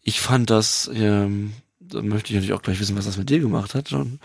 Ich 0.01 0.19
fand 0.19 0.49
das, 0.49 0.89
ähm, 0.93 1.53
da 1.79 2.01
möchte 2.01 2.29
ich 2.29 2.35
natürlich 2.35 2.53
auch 2.53 2.61
gleich 2.61 2.79
wissen, 2.79 2.97
was 2.97 3.05
das 3.05 3.17
mit 3.17 3.29
dir 3.29 3.39
gemacht 3.39 3.75
hat, 3.75 3.91
John. 3.91 4.19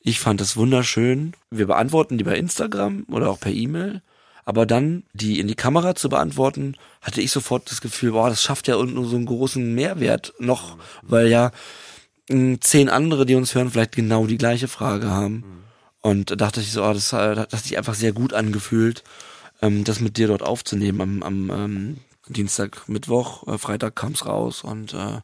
Ich 0.00 0.20
fand 0.20 0.40
das 0.40 0.56
wunderschön. 0.56 1.34
Wir 1.50 1.66
beantworten 1.66 2.16
die 2.16 2.24
bei 2.24 2.36
Instagram 2.36 3.04
oder 3.10 3.30
auch 3.30 3.40
per 3.40 3.52
E-Mail. 3.52 4.02
Aber 4.44 4.64
dann 4.64 5.02
die 5.12 5.40
in 5.40 5.48
die 5.48 5.56
Kamera 5.56 5.96
zu 5.96 6.08
beantworten, 6.08 6.76
hatte 7.02 7.20
ich 7.20 7.32
sofort 7.32 7.68
das 7.68 7.80
Gefühl, 7.80 8.12
boah, 8.12 8.28
das 8.28 8.42
schafft 8.42 8.68
ja 8.68 8.76
unten 8.76 9.04
so 9.04 9.16
einen 9.16 9.26
großen 9.26 9.74
Mehrwert 9.74 10.34
noch, 10.38 10.78
weil 11.02 11.26
ja 11.26 11.50
zehn 12.28 12.88
andere, 12.88 13.26
die 13.26 13.34
uns 13.34 13.54
hören, 13.54 13.70
vielleicht 13.70 13.94
genau 13.94 14.26
die 14.26 14.38
gleiche 14.38 14.68
Frage 14.68 15.10
haben. 15.10 15.64
Und 16.00 16.30
da 16.30 16.36
dachte 16.36 16.60
ich 16.60 16.70
so, 16.70 16.84
oh, 16.84 16.92
das, 16.92 17.12
äh, 17.12 17.34
das 17.34 17.48
hat 17.52 17.64
sich 17.64 17.76
einfach 17.76 17.94
sehr 17.94 18.12
gut 18.12 18.32
angefühlt, 18.32 19.02
ähm, 19.62 19.84
das 19.84 20.00
mit 20.00 20.16
dir 20.16 20.28
dort 20.28 20.42
aufzunehmen 20.42 21.00
am, 21.00 21.22
am 21.22 21.50
ähm, 21.50 21.96
Dienstag, 22.28 22.88
Mittwoch, 22.88 23.46
äh, 23.46 23.58
Freitag 23.58 23.96
kam's 23.96 24.26
raus 24.26 24.62
und 24.62 24.94
äh, 24.94 25.20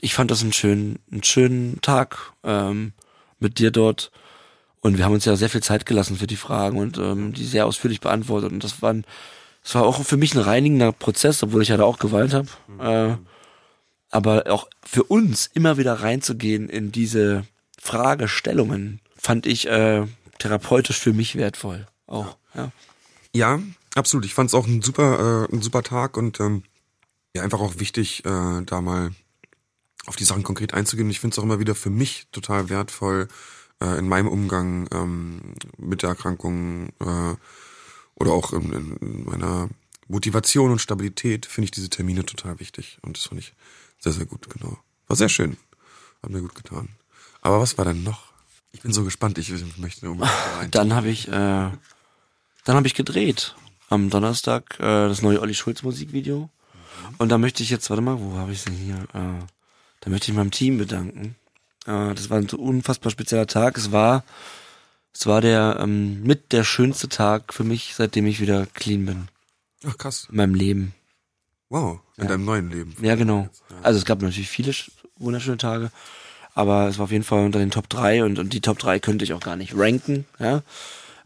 ich 0.00 0.14
fand 0.14 0.30
das 0.30 0.42
einen 0.42 0.52
schönen, 0.52 0.98
einen 1.10 1.22
schönen 1.22 1.80
Tag 1.82 2.32
ähm, 2.42 2.92
mit 3.38 3.58
dir 3.58 3.70
dort. 3.70 4.10
Und 4.82 4.96
wir 4.96 5.04
haben 5.04 5.12
uns 5.12 5.26
ja 5.26 5.36
sehr 5.36 5.50
viel 5.50 5.62
Zeit 5.62 5.84
gelassen 5.84 6.16
für 6.16 6.26
die 6.26 6.36
Fragen 6.36 6.78
und 6.78 6.96
ähm, 6.96 7.34
die 7.34 7.44
sehr 7.44 7.66
ausführlich 7.66 8.00
beantwortet. 8.00 8.50
Und 8.50 8.64
das 8.64 8.80
waren 8.80 9.04
es 9.62 9.74
war 9.74 9.84
auch 9.84 10.02
für 10.02 10.16
mich 10.16 10.34
ein 10.34 10.40
reinigender 10.40 10.92
Prozess, 10.92 11.42
obwohl 11.42 11.62
ich 11.62 11.68
ja 11.68 11.76
da 11.76 11.84
auch 11.84 11.98
geweint 11.98 12.34
habe. 12.34 12.48
Äh, 12.78 13.16
aber 14.10 14.50
auch 14.50 14.68
für 14.82 15.04
uns 15.04 15.50
immer 15.52 15.76
wieder 15.76 15.94
reinzugehen 15.94 16.68
in 16.68 16.92
diese 16.92 17.44
Fragestellungen, 17.78 19.00
fand 19.16 19.46
ich 19.46 19.68
äh, 19.68 20.06
therapeutisch 20.38 20.98
für 20.98 21.12
mich 21.12 21.36
wertvoll. 21.36 21.86
Auch, 22.06 22.36
ja. 22.54 22.62
Ja, 22.62 22.72
absolut. 23.94 24.24
Ich 24.24 24.34
fand 24.34 24.50
es 24.50 24.54
auch 24.54 24.66
ein 24.66 24.82
super, 24.82 25.46
äh, 25.48 25.54
ein 25.54 25.62
super 25.62 25.82
Tag 25.82 26.16
und 26.16 26.40
ähm, 26.40 26.62
ja, 27.34 27.42
einfach 27.42 27.60
auch 27.60 27.78
wichtig, 27.78 28.24
äh, 28.24 28.62
da 28.62 28.80
mal 28.80 29.12
auf 30.06 30.16
die 30.16 30.24
Sachen 30.24 30.42
konkret 30.42 30.74
einzugehen. 30.74 31.10
Ich 31.10 31.20
finde 31.20 31.34
es 31.34 31.38
auch 31.38 31.44
immer 31.44 31.60
wieder 31.60 31.74
für 31.74 31.90
mich 31.90 32.26
total 32.32 32.68
wertvoll, 32.68 33.28
äh, 33.80 33.98
in 33.98 34.08
meinem 34.08 34.28
Umgang 34.28 34.88
ähm, 34.92 35.54
mit 35.76 36.02
der 36.02 36.10
Erkrankung 36.10 36.88
äh, 37.00 37.36
oder 38.14 38.32
auch 38.32 38.52
in, 38.52 38.96
in 39.00 39.24
meiner 39.24 39.68
Motivation 40.08 40.72
und 40.72 40.80
Stabilität 40.80 41.46
finde 41.46 41.66
ich 41.66 41.70
diese 41.70 41.88
Termine 41.88 42.26
total 42.26 42.58
wichtig. 42.60 42.98
Und 43.02 43.16
das 43.16 43.24
fand 43.26 43.40
ich 43.40 43.54
sehr, 43.98 44.12
sehr 44.12 44.26
gut, 44.26 44.48
genau. 44.50 44.78
War 45.06 45.16
sehr 45.16 45.28
schön. 45.28 45.56
Hat 46.22 46.30
mir 46.30 46.42
gut 46.42 46.54
getan. 46.54 46.88
Aber 47.40 47.60
was 47.60 47.78
war 47.78 47.84
denn 47.84 48.02
noch? 48.02 48.32
Ich 48.72 48.82
bin 48.82 48.92
so 48.92 49.04
gespannt, 49.04 49.38
ich 49.38 49.50
möchte 49.78 50.10
unbedingt 50.10 50.36
rein. 50.58 50.70
Dann 50.70 50.94
habe 50.94 51.08
ich, 51.08 51.28
äh, 51.28 51.70
dann 52.64 52.76
habe 52.76 52.86
ich 52.86 52.94
gedreht 52.94 53.54
am 53.88 54.10
Donnerstag 54.10 54.76
äh, 54.78 55.08
das 55.08 55.22
neue 55.22 55.40
Olli 55.40 55.54
Schulz 55.54 55.82
Musikvideo. 55.82 56.48
Und 57.18 57.28
da 57.30 57.38
möchte 57.38 57.62
ich 57.62 57.70
jetzt, 57.70 57.88
warte 57.90 58.02
mal, 58.02 58.20
wo 58.20 58.36
habe 58.36 58.52
ich 58.52 58.64
denn 58.64 58.74
hier? 58.74 58.94
Äh, 59.14 59.44
da 60.00 60.10
möchte 60.10 60.30
ich 60.30 60.36
meinem 60.36 60.50
Team 60.50 60.78
bedanken. 60.78 61.34
Äh, 61.86 62.14
das 62.14 62.30
war 62.30 62.38
ein 62.38 62.48
so 62.48 62.58
unfassbar 62.58 63.10
spezieller 63.10 63.46
Tag. 63.46 63.76
Es 63.78 63.90
war, 63.90 64.22
es 65.12 65.26
war 65.26 65.40
der 65.40 65.78
ähm, 65.80 66.22
mit 66.22 66.52
der 66.52 66.62
schönste 66.64 67.08
Tag 67.08 67.52
für 67.54 67.64
mich, 67.64 67.94
seitdem 67.96 68.26
ich 68.26 68.40
wieder 68.40 68.66
clean 68.74 69.06
bin 69.06 69.28
Ach 69.86 69.96
krass. 69.98 70.28
in 70.30 70.36
meinem 70.36 70.54
Leben. 70.54 70.94
Wow. 71.68 72.00
In 72.16 72.28
deinem 72.28 72.44
neuen 72.44 72.70
Leben. 72.70 72.94
Ja, 73.00 73.14
genau. 73.14 73.48
Also 73.82 73.98
es 73.98 74.04
gab 74.04 74.20
natürlich 74.22 74.48
viele 74.48 74.72
sch- 74.72 74.90
wunderschöne 75.16 75.56
Tage, 75.56 75.90
aber 76.54 76.88
es 76.88 76.98
war 76.98 77.04
auf 77.04 77.12
jeden 77.12 77.24
Fall 77.24 77.44
unter 77.44 77.58
den 77.60 77.70
Top 77.70 77.88
3 77.88 78.24
und, 78.24 78.38
und 78.38 78.52
die 78.52 78.60
Top 78.60 78.78
3 78.78 78.98
könnte 78.98 79.24
ich 79.24 79.32
auch 79.32 79.40
gar 79.40 79.56
nicht 79.56 79.74
ranken, 79.76 80.26
ja. 80.38 80.62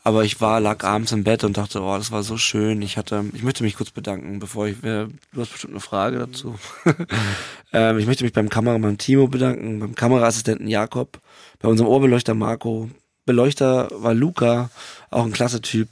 Aber 0.06 0.22
ich 0.22 0.42
war, 0.42 0.60
lag 0.60 0.84
abends 0.84 1.12
im 1.12 1.24
Bett 1.24 1.44
und 1.44 1.56
dachte, 1.56 1.80
oh, 1.80 1.96
das 1.96 2.12
war 2.12 2.22
so 2.22 2.36
schön. 2.36 2.82
Ich 2.82 2.98
hatte, 2.98 3.24
ich 3.32 3.42
möchte 3.42 3.64
mich 3.64 3.74
kurz 3.74 3.90
bedanken, 3.90 4.38
bevor 4.38 4.66
ich, 4.66 4.76
äh, 4.84 5.06
du 5.32 5.40
hast 5.40 5.50
bestimmt 5.50 5.72
eine 5.72 5.80
Frage 5.80 6.18
dazu. 6.18 6.56
ähm, 7.72 7.98
ich 7.98 8.06
möchte 8.06 8.22
mich 8.22 8.34
beim 8.34 8.50
Kameramann 8.50 8.98
Timo 8.98 9.28
bedanken, 9.28 9.80
beim 9.80 9.94
Kameraassistenten 9.94 10.68
Jakob, 10.68 11.20
bei 11.58 11.68
unserem 11.68 11.88
Ohrbeleuchter 11.88 12.34
Marco, 12.34 12.90
Beleuchter 13.24 13.88
war 13.92 14.12
Luca, 14.12 14.68
auch 15.10 15.24
ein 15.24 15.32
klasse 15.32 15.62
Typ. 15.62 15.88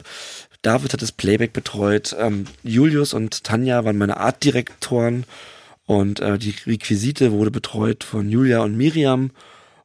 David 0.60 0.92
hat 0.92 1.00
das 1.00 1.12
Playback 1.12 1.54
betreut. 1.54 2.14
Ähm, 2.18 2.44
Julius 2.62 3.14
und 3.14 3.44
Tanja 3.44 3.84
waren 3.86 3.96
meine 3.96 4.18
Artdirektoren 4.18 5.24
und 5.86 6.20
äh, 6.20 6.38
die 6.38 6.54
Requisite 6.66 7.32
wurde 7.32 7.50
betreut 7.50 8.04
von 8.04 8.28
Julia 8.28 8.60
und 8.60 8.76
Miriam. 8.76 9.30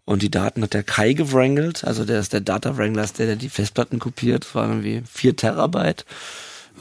Und 0.07 0.21
die 0.21 0.31
Daten 0.31 0.63
hat 0.63 0.73
der 0.73 0.83
Kai 0.83 1.11
gewrangelt, 1.11 1.83
also 1.83 2.05
der 2.05 2.21
ist 2.21 2.31
der 2.31 2.39
Data 2.39 2.77
Wrangler, 2.77 3.05
der, 3.07 3.25
der 3.25 3.35
die 3.35 3.49
Festplatten 3.49 3.99
kopiert. 3.99 4.45
Das 4.45 4.55
waren 4.55 4.69
irgendwie 4.69 5.03
vier 5.05 5.35
Terabyte. 5.35 6.05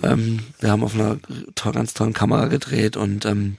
Ähm, 0.04 0.44
wir 0.60 0.70
haben 0.70 0.84
auf 0.84 0.94
einer 0.94 1.18
to 1.56 1.72
ganz 1.72 1.92
tollen 1.92 2.12
Kamera 2.12 2.46
gedreht 2.46 2.96
und 2.96 3.24
ähm, 3.24 3.56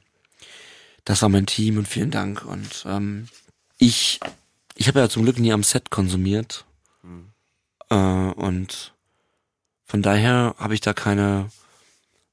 das 1.04 1.22
war 1.22 1.28
mein 1.28 1.48
Team 1.48 1.78
und 1.78 1.86
vielen 1.86 2.12
Dank. 2.12 2.46
Und 2.46 2.86
ähm, 2.88 3.28
ich, 3.78 4.22
ich 4.76 4.88
habe 4.88 5.00
ja 5.00 5.10
zum 5.10 5.24
Glück 5.24 5.38
nie 5.38 5.52
am 5.52 5.64
Set 5.64 5.90
konsumiert. 5.90 6.64
Äh, 7.90 7.96
und 7.96 8.94
von 9.84 10.02
daher 10.02 10.56
habe 10.58 10.76
ich 10.76 10.82
da 10.82 10.94
keine, 10.94 11.50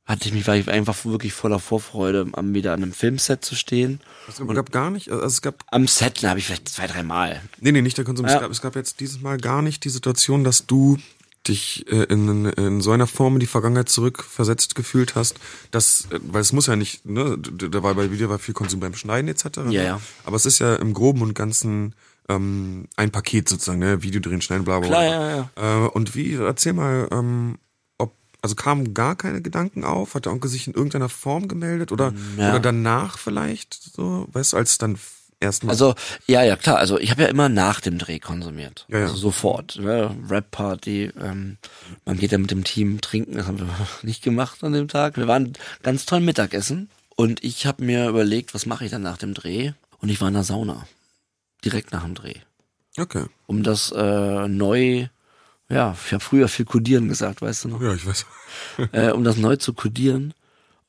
hatte 0.06 0.28
ich 0.28 0.34
mich, 0.34 0.46
war 0.46 0.56
ich 0.56 0.68
einfach 0.68 1.04
wirklich 1.04 1.32
voller 1.32 1.58
Vorfreude, 1.58 2.26
am 2.32 2.52
wieder 2.52 2.74
an 2.74 2.82
einem 2.82 2.92
Filmset 2.92 3.44
zu 3.44 3.54
stehen. 3.54 4.00
Es 4.28 4.38
gab, 4.38 4.54
gab 4.54 4.72
gar 4.72 4.90
nicht, 4.90 5.10
also 5.10 5.24
es 5.24 5.40
gab, 5.40 5.64
Am 5.70 5.86
Set 5.86 6.22
habe 6.24 6.38
ich 6.38 6.46
vielleicht 6.46 6.68
zwei, 6.68 6.86
drei 6.86 7.02
Mal. 7.02 7.40
nee, 7.60 7.72
nee, 7.72 7.80
nicht 7.80 7.96
der 7.96 8.04
Konsum. 8.04 8.26
Ja. 8.26 8.34
Es, 8.34 8.40
gab, 8.40 8.50
es 8.50 8.60
gab 8.60 8.76
jetzt 8.76 9.00
dieses 9.00 9.20
Mal 9.22 9.38
gar 9.38 9.62
nicht 9.62 9.84
die 9.84 9.88
Situation, 9.88 10.44
dass 10.44 10.66
du 10.66 10.98
dich 11.48 11.86
äh, 11.90 12.04
in, 12.04 12.46
in 12.46 12.80
so 12.80 12.90
einer 12.92 13.06
Form 13.06 13.34
in 13.34 13.40
die 13.40 13.46
Vergangenheit 13.46 13.88
zurückversetzt 13.88 14.74
gefühlt 14.74 15.14
hast, 15.14 15.36
dass, 15.70 16.06
äh, 16.10 16.18
weil 16.22 16.40
es 16.40 16.52
muss 16.52 16.66
ja 16.66 16.76
nicht, 16.76 17.06
ne, 17.06 17.38
da 17.38 17.82
war 17.82 17.94
bei 17.94 18.10
Video 18.10 18.28
war 18.28 18.38
viel 18.38 18.54
Konsum 18.54 18.80
beim 18.80 18.94
Schneiden 18.94 19.28
etc. 19.28 19.58
ne? 19.58 19.72
Ja, 19.72 19.82
ja. 19.82 20.00
Aber 20.24 20.36
es 20.36 20.46
ist 20.46 20.58
ja 20.58 20.76
im 20.76 20.94
Groben 20.94 21.22
und 21.22 21.34
Ganzen 21.34 21.94
ähm, 22.28 22.88
ein 22.96 23.10
Paket 23.10 23.48
sozusagen, 23.48 23.78
ne, 23.78 24.02
Video 24.02 24.20
drehen, 24.20 24.40
schneiden, 24.40 24.64
bla 24.64 24.80
bla 24.80 24.88
bla. 24.88 24.98
Klar, 24.98 25.30
ja, 25.30 25.36
ja. 25.56 25.84
Äh, 25.84 25.88
und 25.88 26.14
wie, 26.14 26.34
erzähl 26.34 26.72
mal, 26.72 27.08
ähm, 27.10 27.58
also 28.44 28.54
kamen 28.54 28.92
gar 28.94 29.16
keine 29.16 29.40
Gedanken 29.42 29.84
auf? 29.84 30.14
Hat 30.14 30.26
der 30.26 30.32
Onkel 30.32 30.50
sich 30.50 30.66
in 30.66 30.74
irgendeiner 30.74 31.08
Form 31.08 31.48
gemeldet 31.48 31.90
oder, 31.92 32.12
Ja. 32.36 32.50
oder 32.50 32.60
danach 32.60 33.18
vielleicht 33.18 33.74
so, 33.74 34.28
weißt 34.32 34.52
du, 34.52 34.56
als 34.58 34.76
dann 34.78 34.98
erstmal. 35.40 35.72
Also, 35.72 35.94
ja, 36.26 36.42
ja, 36.42 36.56
klar. 36.56 36.76
Also 36.76 36.98
ich 36.98 37.10
habe 37.10 37.22
ja 37.22 37.28
immer 37.28 37.48
nach 37.48 37.80
dem 37.80 37.98
Dreh 37.98 38.18
konsumiert. 38.18 38.84
Ja, 38.88 38.98
ja. 38.98 39.04
Also 39.06 39.16
sofort. 39.16 39.78
Ne? 39.80 40.14
Rap-Party. 40.28 41.10
Ähm, 41.20 41.56
man 42.04 42.18
geht 42.18 42.32
ja 42.32 42.38
mit 42.38 42.50
dem 42.50 42.64
Team 42.64 43.00
trinken. 43.00 43.36
Das 43.36 43.46
haben 43.46 43.58
wir 43.58 43.68
nicht 44.02 44.22
gemacht 44.22 44.62
an 44.62 44.72
dem 44.74 44.88
Tag. 44.88 45.16
Wir 45.16 45.26
waren 45.26 45.54
ganz 45.82 46.04
toll 46.06 46.20
Mittagessen. 46.20 46.90
Und 47.16 47.42
ich 47.44 47.64
habe 47.66 47.82
mir 47.84 48.08
überlegt, 48.08 48.54
was 48.54 48.66
mache 48.66 48.84
ich 48.84 48.90
dann 48.90 49.02
nach 49.02 49.18
dem 49.18 49.34
Dreh? 49.34 49.72
Und 50.00 50.08
ich 50.10 50.20
war 50.20 50.28
in 50.28 50.34
der 50.34 50.44
Sauna. 50.44 50.86
Direkt 51.64 51.92
nach 51.92 52.02
dem 52.04 52.14
Dreh. 52.14 52.34
okay. 52.98 53.24
Um 53.46 53.62
das 53.62 53.90
äh, 53.92 54.48
neu, 54.48 55.06
ja, 55.68 55.96
ich 56.04 56.12
habe 56.12 56.22
früher 56.22 56.48
viel 56.48 56.64
kodieren 56.64 57.08
gesagt, 57.08 57.42
weißt 57.42 57.64
du 57.64 57.68
noch? 57.68 57.80
Ja, 57.80 57.94
ich 57.94 58.06
weiß. 58.06 58.26
äh, 58.92 59.10
um 59.10 59.24
das 59.24 59.36
neu 59.36 59.56
zu 59.56 59.72
kodieren. 59.72 60.34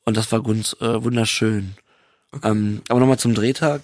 Und 0.04 0.18
das 0.18 0.32
war 0.32 0.44
ganz, 0.44 0.76
äh, 0.82 1.04
wunderschön. 1.04 1.76
Ähm, 2.44 2.82
aber 2.90 3.00
nochmal 3.00 3.20
zum 3.20 3.34
Drehtag. 3.34 3.82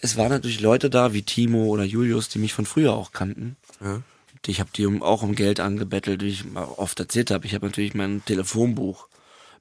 Es 0.00 0.16
waren 0.16 0.30
natürlich 0.30 0.60
Leute 0.60 0.88
da, 0.88 1.12
wie 1.12 1.22
Timo 1.22 1.66
oder 1.66 1.84
Julius, 1.84 2.28
die 2.28 2.38
mich 2.38 2.54
von 2.54 2.64
früher 2.66 2.94
auch 2.94 3.12
kannten. 3.12 3.56
Ja. 3.80 4.02
Ich 4.46 4.58
habe 4.58 4.70
die 4.74 4.86
auch 5.02 5.22
um 5.22 5.34
Geld 5.34 5.60
angebettelt, 5.60 6.22
wie 6.22 6.28
ich 6.28 6.46
mal 6.46 6.64
oft 6.64 6.98
erzählt 6.98 7.30
habe. 7.30 7.46
Ich 7.46 7.54
habe 7.54 7.66
natürlich 7.66 7.94
mein 7.94 8.24
Telefonbuch, 8.24 9.08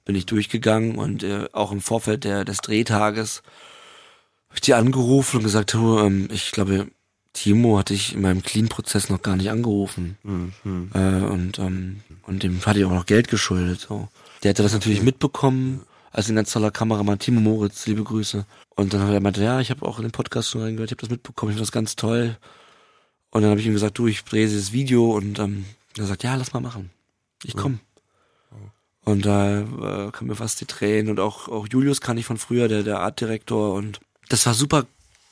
bin 0.05 0.15
ich 0.15 0.25
durchgegangen 0.25 0.97
und 0.97 1.23
äh, 1.23 1.49
auch 1.51 1.73
im 1.73 1.81
Vorfeld 1.81 2.23
der, 2.23 2.45
des 2.45 2.59
Drehtages 2.59 3.43
habe 4.49 4.55
ich 4.55 4.61
die 4.61 4.73
angerufen 4.73 5.37
und 5.37 5.43
gesagt, 5.43 5.73
du, 5.73 5.99
ähm, 5.99 6.27
ich 6.31 6.51
glaube, 6.51 6.87
Timo 7.33 7.77
hatte 7.77 7.93
ich 7.93 8.15
in 8.15 8.21
meinem 8.21 8.43
Clean-Prozess 8.43 9.09
noch 9.09 9.21
gar 9.21 9.35
nicht 9.35 9.49
angerufen. 9.49 10.17
Mhm. 10.23 10.91
Äh, 10.93 11.23
und, 11.23 11.59
ähm, 11.59 12.01
und 12.23 12.43
dem 12.43 12.65
hatte 12.65 12.79
ich 12.79 12.85
auch 12.85 12.91
noch 12.91 13.05
Geld 13.05 13.27
geschuldet. 13.27 13.79
So. 13.81 14.09
Der 14.43 14.49
hatte 14.49 14.63
das 14.63 14.73
natürlich 14.73 15.01
mitbekommen, 15.01 15.81
als 16.11 16.29
ein 16.29 16.35
ganz 16.35 16.51
toller 16.51 16.71
Kameramann, 16.71 17.19
Timo 17.19 17.39
Moritz, 17.39 17.85
liebe 17.85 18.03
Grüße. 18.03 18.45
Und 18.75 18.93
dann 18.93 19.01
hat 19.01 19.13
er 19.13 19.19
meinte, 19.19 19.43
ja, 19.43 19.59
ich 19.59 19.69
habe 19.69 19.85
auch 19.85 19.99
in 19.99 20.03
den 20.03 20.11
Podcast 20.11 20.49
schon 20.49 20.61
reingehört, 20.61 20.89
ich 20.89 20.93
habe 20.93 21.01
das 21.01 21.09
mitbekommen, 21.09 21.51
ich 21.51 21.55
finde 21.55 21.65
das 21.65 21.71
ganz 21.71 21.95
toll. 21.95 22.37
Und 23.31 23.41
dann 23.41 23.51
habe 23.51 23.59
ich 23.59 23.67
ihm 23.67 23.73
gesagt, 23.73 23.97
du, 23.97 24.07
ich 24.07 24.23
drehe 24.23 24.47
dieses 24.47 24.71
Video 24.71 25.15
und 25.15 25.37
ähm, 25.37 25.65
er 25.97 26.05
sagt, 26.05 26.23
ja, 26.23 26.35
lass 26.35 26.53
mal 26.53 26.61
machen. 26.61 26.89
Ich 27.43 27.55
komm. 27.55 27.79
Und 29.05 29.25
da 29.25 29.61
äh, 29.61 30.11
kam 30.11 30.27
mir 30.27 30.35
fast 30.35 30.61
die 30.61 30.65
Tränen 30.65 31.09
und 31.09 31.19
auch, 31.19 31.47
auch 31.47 31.67
Julius 31.67 32.01
kann 32.01 32.17
ich 32.17 32.25
von 32.25 32.37
früher, 32.37 32.67
der, 32.67 32.83
der 32.83 32.99
Artdirektor 32.99 33.73
und 33.73 33.99
das 34.29 34.45
war 34.45 34.53
super, 34.53 34.85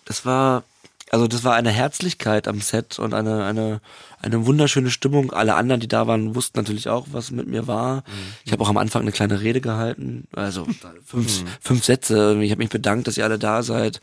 das 0.06 0.26
war, 0.26 0.64
also 1.10 1.28
das 1.28 1.44
war 1.44 1.56
eine 1.56 1.72
Herzlichkeit 1.72 2.48
am 2.48 2.60
Set 2.62 3.00
und 3.00 3.14
eine, 3.14 3.46
eine, 3.46 3.82
eine 4.22 4.46
wunderschöne 4.46 4.92
Stimmung. 4.92 5.32
Alle 5.32 5.56
anderen, 5.56 5.80
die 5.80 5.88
da 5.88 6.08
waren, 6.08 6.36
wussten 6.36 6.60
natürlich 6.60 6.90
auch, 6.90 7.08
was 7.12 7.32
mit 7.32 7.48
mir 7.48 7.68
war. 7.68 8.04
Ich 8.46 8.52
habe 8.52 8.64
auch 8.64 8.70
am 8.70 8.78
Anfang 8.78 9.04
eine 9.04 9.12
kleine 9.12 9.42
Rede 9.42 9.62
gehalten, 9.62 10.28
also 10.34 10.68
fünf, 11.06 11.44
fünf 11.62 11.86
Sätze. 11.86 12.38
Ich 12.42 12.52
habe 12.52 12.62
mich 12.62 12.70
bedankt, 12.70 13.08
dass 13.08 13.18
ihr 13.18 13.24
alle 13.24 13.40
da 13.40 13.64
seid. 13.64 14.02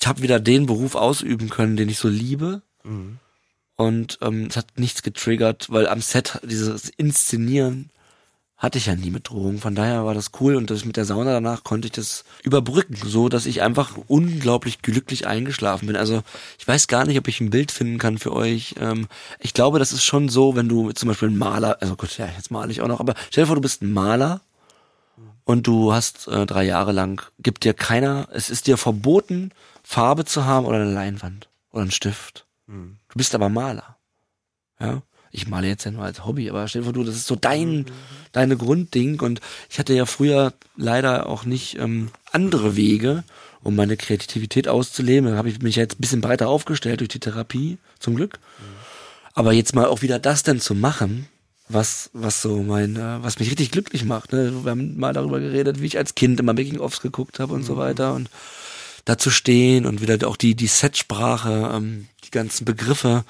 Ich 0.00 0.06
habe 0.06 0.22
wieder 0.22 0.40
den 0.40 0.66
Beruf 0.66 0.96
ausüben 0.96 1.48
können, 1.48 1.76
den 1.76 1.88
ich 1.88 1.98
so 1.98 2.08
liebe. 2.08 2.62
Und 3.76 4.18
ähm, 4.20 4.46
es 4.50 4.56
hat 4.56 4.66
nichts 4.76 5.02
getriggert, 5.02 5.68
weil 5.70 5.86
am 5.86 6.00
Set 6.00 6.40
dieses 6.44 6.88
Inszenieren 6.88 7.90
hatte 8.62 8.78
ich 8.78 8.86
ja 8.86 8.94
nie 8.94 9.10
mit 9.10 9.28
Drogen. 9.28 9.58
Von 9.58 9.74
daher 9.74 10.04
war 10.04 10.14
das 10.14 10.30
cool 10.40 10.54
und 10.54 10.70
das 10.70 10.84
mit 10.84 10.96
der 10.96 11.04
Sauna 11.04 11.32
danach 11.32 11.64
konnte 11.64 11.86
ich 11.86 11.92
das 11.92 12.24
überbrücken, 12.44 12.96
so 12.96 13.28
dass 13.28 13.44
ich 13.44 13.60
einfach 13.60 13.98
unglaublich 14.06 14.82
glücklich 14.82 15.26
eingeschlafen 15.26 15.88
bin. 15.88 15.96
Also 15.96 16.22
ich 16.60 16.68
weiß 16.68 16.86
gar 16.86 17.04
nicht, 17.04 17.18
ob 17.18 17.26
ich 17.26 17.40
ein 17.40 17.50
Bild 17.50 17.72
finden 17.72 17.98
kann 17.98 18.18
für 18.18 18.32
euch. 18.32 18.76
Ähm, 18.78 19.08
ich 19.40 19.52
glaube, 19.52 19.80
das 19.80 19.92
ist 19.92 20.04
schon 20.04 20.28
so, 20.28 20.54
wenn 20.54 20.68
du 20.68 20.92
zum 20.92 21.08
Beispiel 21.08 21.28
ein 21.28 21.36
Maler, 21.36 21.78
also 21.80 21.96
gut, 21.96 22.16
ja, 22.18 22.28
jetzt 22.36 22.52
male 22.52 22.70
ich 22.70 22.80
auch 22.80 22.86
noch, 22.86 23.00
aber 23.00 23.14
stell 23.30 23.42
dir 23.42 23.48
vor, 23.48 23.56
du 23.56 23.62
bist 23.62 23.82
ein 23.82 23.92
Maler 23.92 24.42
und 25.42 25.66
du 25.66 25.92
hast 25.92 26.28
äh, 26.28 26.46
drei 26.46 26.62
Jahre 26.62 26.92
lang, 26.92 27.20
gibt 27.40 27.64
dir 27.64 27.74
keiner, 27.74 28.28
es 28.32 28.48
ist 28.48 28.68
dir 28.68 28.76
verboten, 28.76 29.50
Farbe 29.82 30.24
zu 30.24 30.44
haben 30.44 30.66
oder 30.66 30.76
eine 30.76 30.92
Leinwand 30.92 31.48
oder 31.72 31.82
einen 31.82 31.90
Stift. 31.90 32.46
Du 33.08 33.16
bist 33.16 33.34
aber 33.34 33.48
Maler. 33.48 33.96
Ja. 34.78 35.02
Ich 35.32 35.48
male 35.48 35.66
jetzt 35.66 35.84
ja 35.84 35.90
nur 35.90 36.04
als 36.04 36.24
Hobby, 36.26 36.48
aber 36.50 36.68
stell 36.68 36.82
dir 36.82 36.84
vor, 36.86 36.92
du, 36.92 37.04
das 37.04 37.16
ist 37.16 37.26
so 37.26 37.36
dein, 37.36 37.86
deine 38.32 38.56
Grundding 38.56 39.20
und 39.20 39.40
ich 39.70 39.78
hatte 39.78 39.94
ja 39.94 40.06
früher 40.06 40.52
leider 40.76 41.26
auch 41.26 41.44
nicht 41.44 41.78
ähm, 41.78 42.10
andere 42.30 42.76
Wege, 42.76 43.24
um 43.62 43.74
meine 43.74 43.96
Kreativität 43.96 44.68
auszuleben. 44.68 45.30
Da 45.30 45.36
habe 45.36 45.48
ich 45.48 45.62
mich 45.62 45.76
jetzt 45.76 45.94
ein 45.94 46.00
bisschen 46.00 46.20
breiter 46.20 46.48
aufgestellt 46.48 47.00
durch 47.00 47.08
die 47.08 47.20
Therapie, 47.20 47.78
zum 47.98 48.14
Glück. 48.14 48.38
Aber 49.34 49.52
jetzt 49.52 49.74
mal 49.74 49.86
auch 49.86 50.02
wieder 50.02 50.18
das 50.18 50.42
denn 50.42 50.60
zu 50.60 50.74
machen, 50.74 51.26
was, 51.68 52.10
was 52.12 52.42
so 52.42 52.62
mein, 52.62 52.96
äh, 52.96 53.22
was 53.22 53.38
mich 53.38 53.50
richtig 53.50 53.70
glücklich 53.70 54.04
macht. 54.04 54.32
Ne? 54.32 54.64
Wir 54.64 54.70
haben 54.70 54.98
mal 54.98 55.14
darüber 55.14 55.40
geredet, 55.40 55.80
wie 55.80 55.86
ich 55.86 55.96
als 55.96 56.14
Kind 56.14 56.40
immer 56.40 56.52
Making-ofs 56.52 57.00
geguckt 57.00 57.38
habe 57.38 57.54
und 57.54 57.62
so 57.62 57.76
weiter 57.76 58.14
und 58.14 58.28
da 59.04 59.18
zu 59.18 59.30
stehen 59.30 59.86
und 59.86 60.00
wieder 60.00 60.28
auch 60.28 60.36
die, 60.36 60.54
die 60.54 60.66
Setsprache, 60.66 61.72
ähm, 61.74 62.06
die 62.24 62.30
ganzen 62.30 62.64
Begriffe. 62.64 63.24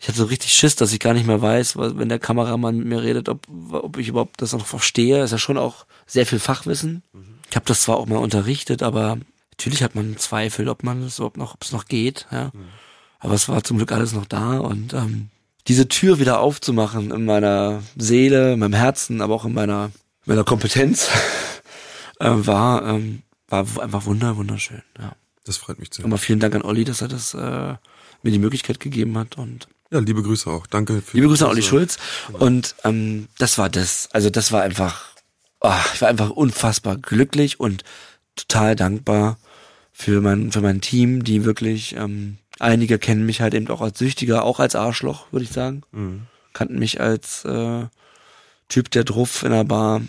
Ich 0.00 0.08
hatte 0.08 0.16
so 0.16 0.24
richtig 0.24 0.54
Schiss, 0.54 0.76
dass 0.76 0.94
ich 0.94 0.98
gar 0.98 1.12
nicht 1.12 1.26
mehr 1.26 1.42
weiß, 1.42 1.76
wenn 1.76 2.08
der 2.08 2.18
Kameramann 2.18 2.78
mit 2.78 2.86
mir 2.86 3.02
redet, 3.02 3.28
ob, 3.28 3.46
ob 3.70 3.98
ich 3.98 4.08
überhaupt 4.08 4.40
das 4.40 4.52
noch 4.52 4.64
verstehe. 4.64 5.22
Ist 5.22 5.32
ja 5.32 5.38
schon 5.38 5.58
auch 5.58 5.84
sehr 6.06 6.24
viel 6.24 6.38
Fachwissen. 6.38 7.02
Ich 7.50 7.56
habe 7.56 7.66
das 7.66 7.82
zwar 7.82 7.98
auch 7.98 8.06
mal 8.06 8.16
unterrichtet, 8.16 8.82
aber 8.82 9.18
natürlich 9.50 9.82
hat 9.82 9.94
man 9.94 10.16
Zweifel, 10.16 10.70
ob 10.70 10.84
man 10.84 11.02
es 11.02 11.18
überhaupt 11.18 11.36
noch, 11.36 11.52
ob 11.52 11.62
es 11.62 11.72
noch 11.72 11.84
geht. 11.84 12.26
Ja. 12.32 12.50
Aber 13.18 13.34
es 13.34 13.46
war 13.50 13.62
zum 13.62 13.76
Glück 13.76 13.92
alles 13.92 14.14
noch 14.14 14.24
da 14.24 14.58
und 14.58 14.94
ähm, 14.94 15.28
diese 15.68 15.86
Tür 15.86 16.18
wieder 16.18 16.40
aufzumachen 16.40 17.10
in 17.10 17.26
meiner 17.26 17.82
Seele, 17.94 18.54
in 18.54 18.58
meinem 18.58 18.72
Herzen, 18.72 19.20
aber 19.20 19.34
auch 19.34 19.44
in 19.44 19.52
meiner, 19.52 19.90
meiner 20.24 20.44
Kompetenz, 20.44 21.10
äh, 22.20 22.30
war, 22.30 22.86
ähm, 22.86 23.22
war 23.48 23.66
einfach 23.80 24.06
wunder, 24.06 24.38
wunderschön. 24.38 24.82
Ja. 24.98 25.12
Das 25.44 25.58
freut 25.58 25.78
mich 25.78 25.90
sehr. 25.92 26.04
Nochmal 26.04 26.18
vielen 26.18 26.40
Dank 26.40 26.54
an 26.54 26.62
Olli, 26.62 26.84
dass 26.84 27.02
er 27.02 27.08
das 27.08 27.34
äh, 27.34 27.74
mir 28.22 28.30
die 28.30 28.38
Möglichkeit 28.38 28.80
gegeben 28.80 29.18
hat 29.18 29.36
und 29.36 29.68
Ja, 29.90 29.98
liebe 29.98 30.22
Grüße 30.22 30.48
auch. 30.48 30.66
Danke 30.66 31.02
für 31.02 31.16
liebe 31.16 31.28
Grüße 31.28 31.44
an 31.44 31.50
Olli 31.50 31.62
Schulz. 31.62 31.98
Und 32.32 32.76
ähm, 32.84 33.28
das 33.38 33.58
war 33.58 33.68
das. 33.68 34.08
Also 34.12 34.30
das 34.30 34.52
war 34.52 34.62
einfach, 34.62 35.08
oh, 35.60 35.72
ich 35.94 36.00
war 36.00 36.08
einfach 36.08 36.30
unfassbar 36.30 36.96
glücklich 36.96 37.58
und 37.58 37.82
total 38.36 38.76
dankbar 38.76 39.38
für 39.92 40.20
mein 40.20 40.52
für 40.52 40.60
mein 40.60 40.80
Team, 40.80 41.24
die 41.24 41.44
wirklich 41.44 41.96
ähm, 41.96 42.38
einige 42.60 42.98
kennen 42.98 43.26
mich 43.26 43.40
halt 43.40 43.54
eben 43.54 43.68
auch 43.68 43.80
als 43.80 43.98
Süchtiger, 43.98 44.44
auch 44.44 44.60
als 44.60 44.76
Arschloch, 44.76 45.26
würde 45.32 45.44
ich 45.44 45.50
sagen. 45.50 45.82
Kannten 46.52 46.78
mich 46.78 47.00
als 47.00 47.44
äh, 47.44 47.86
Typ, 48.68 48.90
der 48.92 49.02
druff 49.02 49.42
in 49.42 49.50
der 49.50 49.64
Bar 49.64 50.02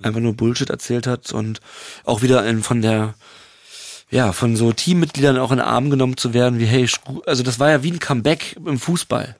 einfach 0.00 0.20
nur 0.20 0.34
Bullshit 0.34 0.70
erzählt 0.70 1.06
hat 1.06 1.32
und 1.32 1.60
auch 2.04 2.22
wieder 2.22 2.46
in, 2.46 2.62
von 2.62 2.80
der 2.80 3.14
ja, 4.10 4.32
von 4.32 4.56
so 4.56 4.72
Teammitgliedern 4.72 5.38
auch 5.38 5.50
in 5.50 5.58
den 5.58 5.66
Arm 5.66 5.90
genommen 5.90 6.16
zu 6.16 6.32
werden, 6.32 6.58
wie 6.58 6.66
hey, 6.66 6.88
also 7.26 7.42
das 7.42 7.58
war 7.58 7.70
ja 7.70 7.82
wie 7.82 7.92
ein 7.92 7.98
Comeback 7.98 8.56
im 8.64 8.78
Fußball. 8.78 9.36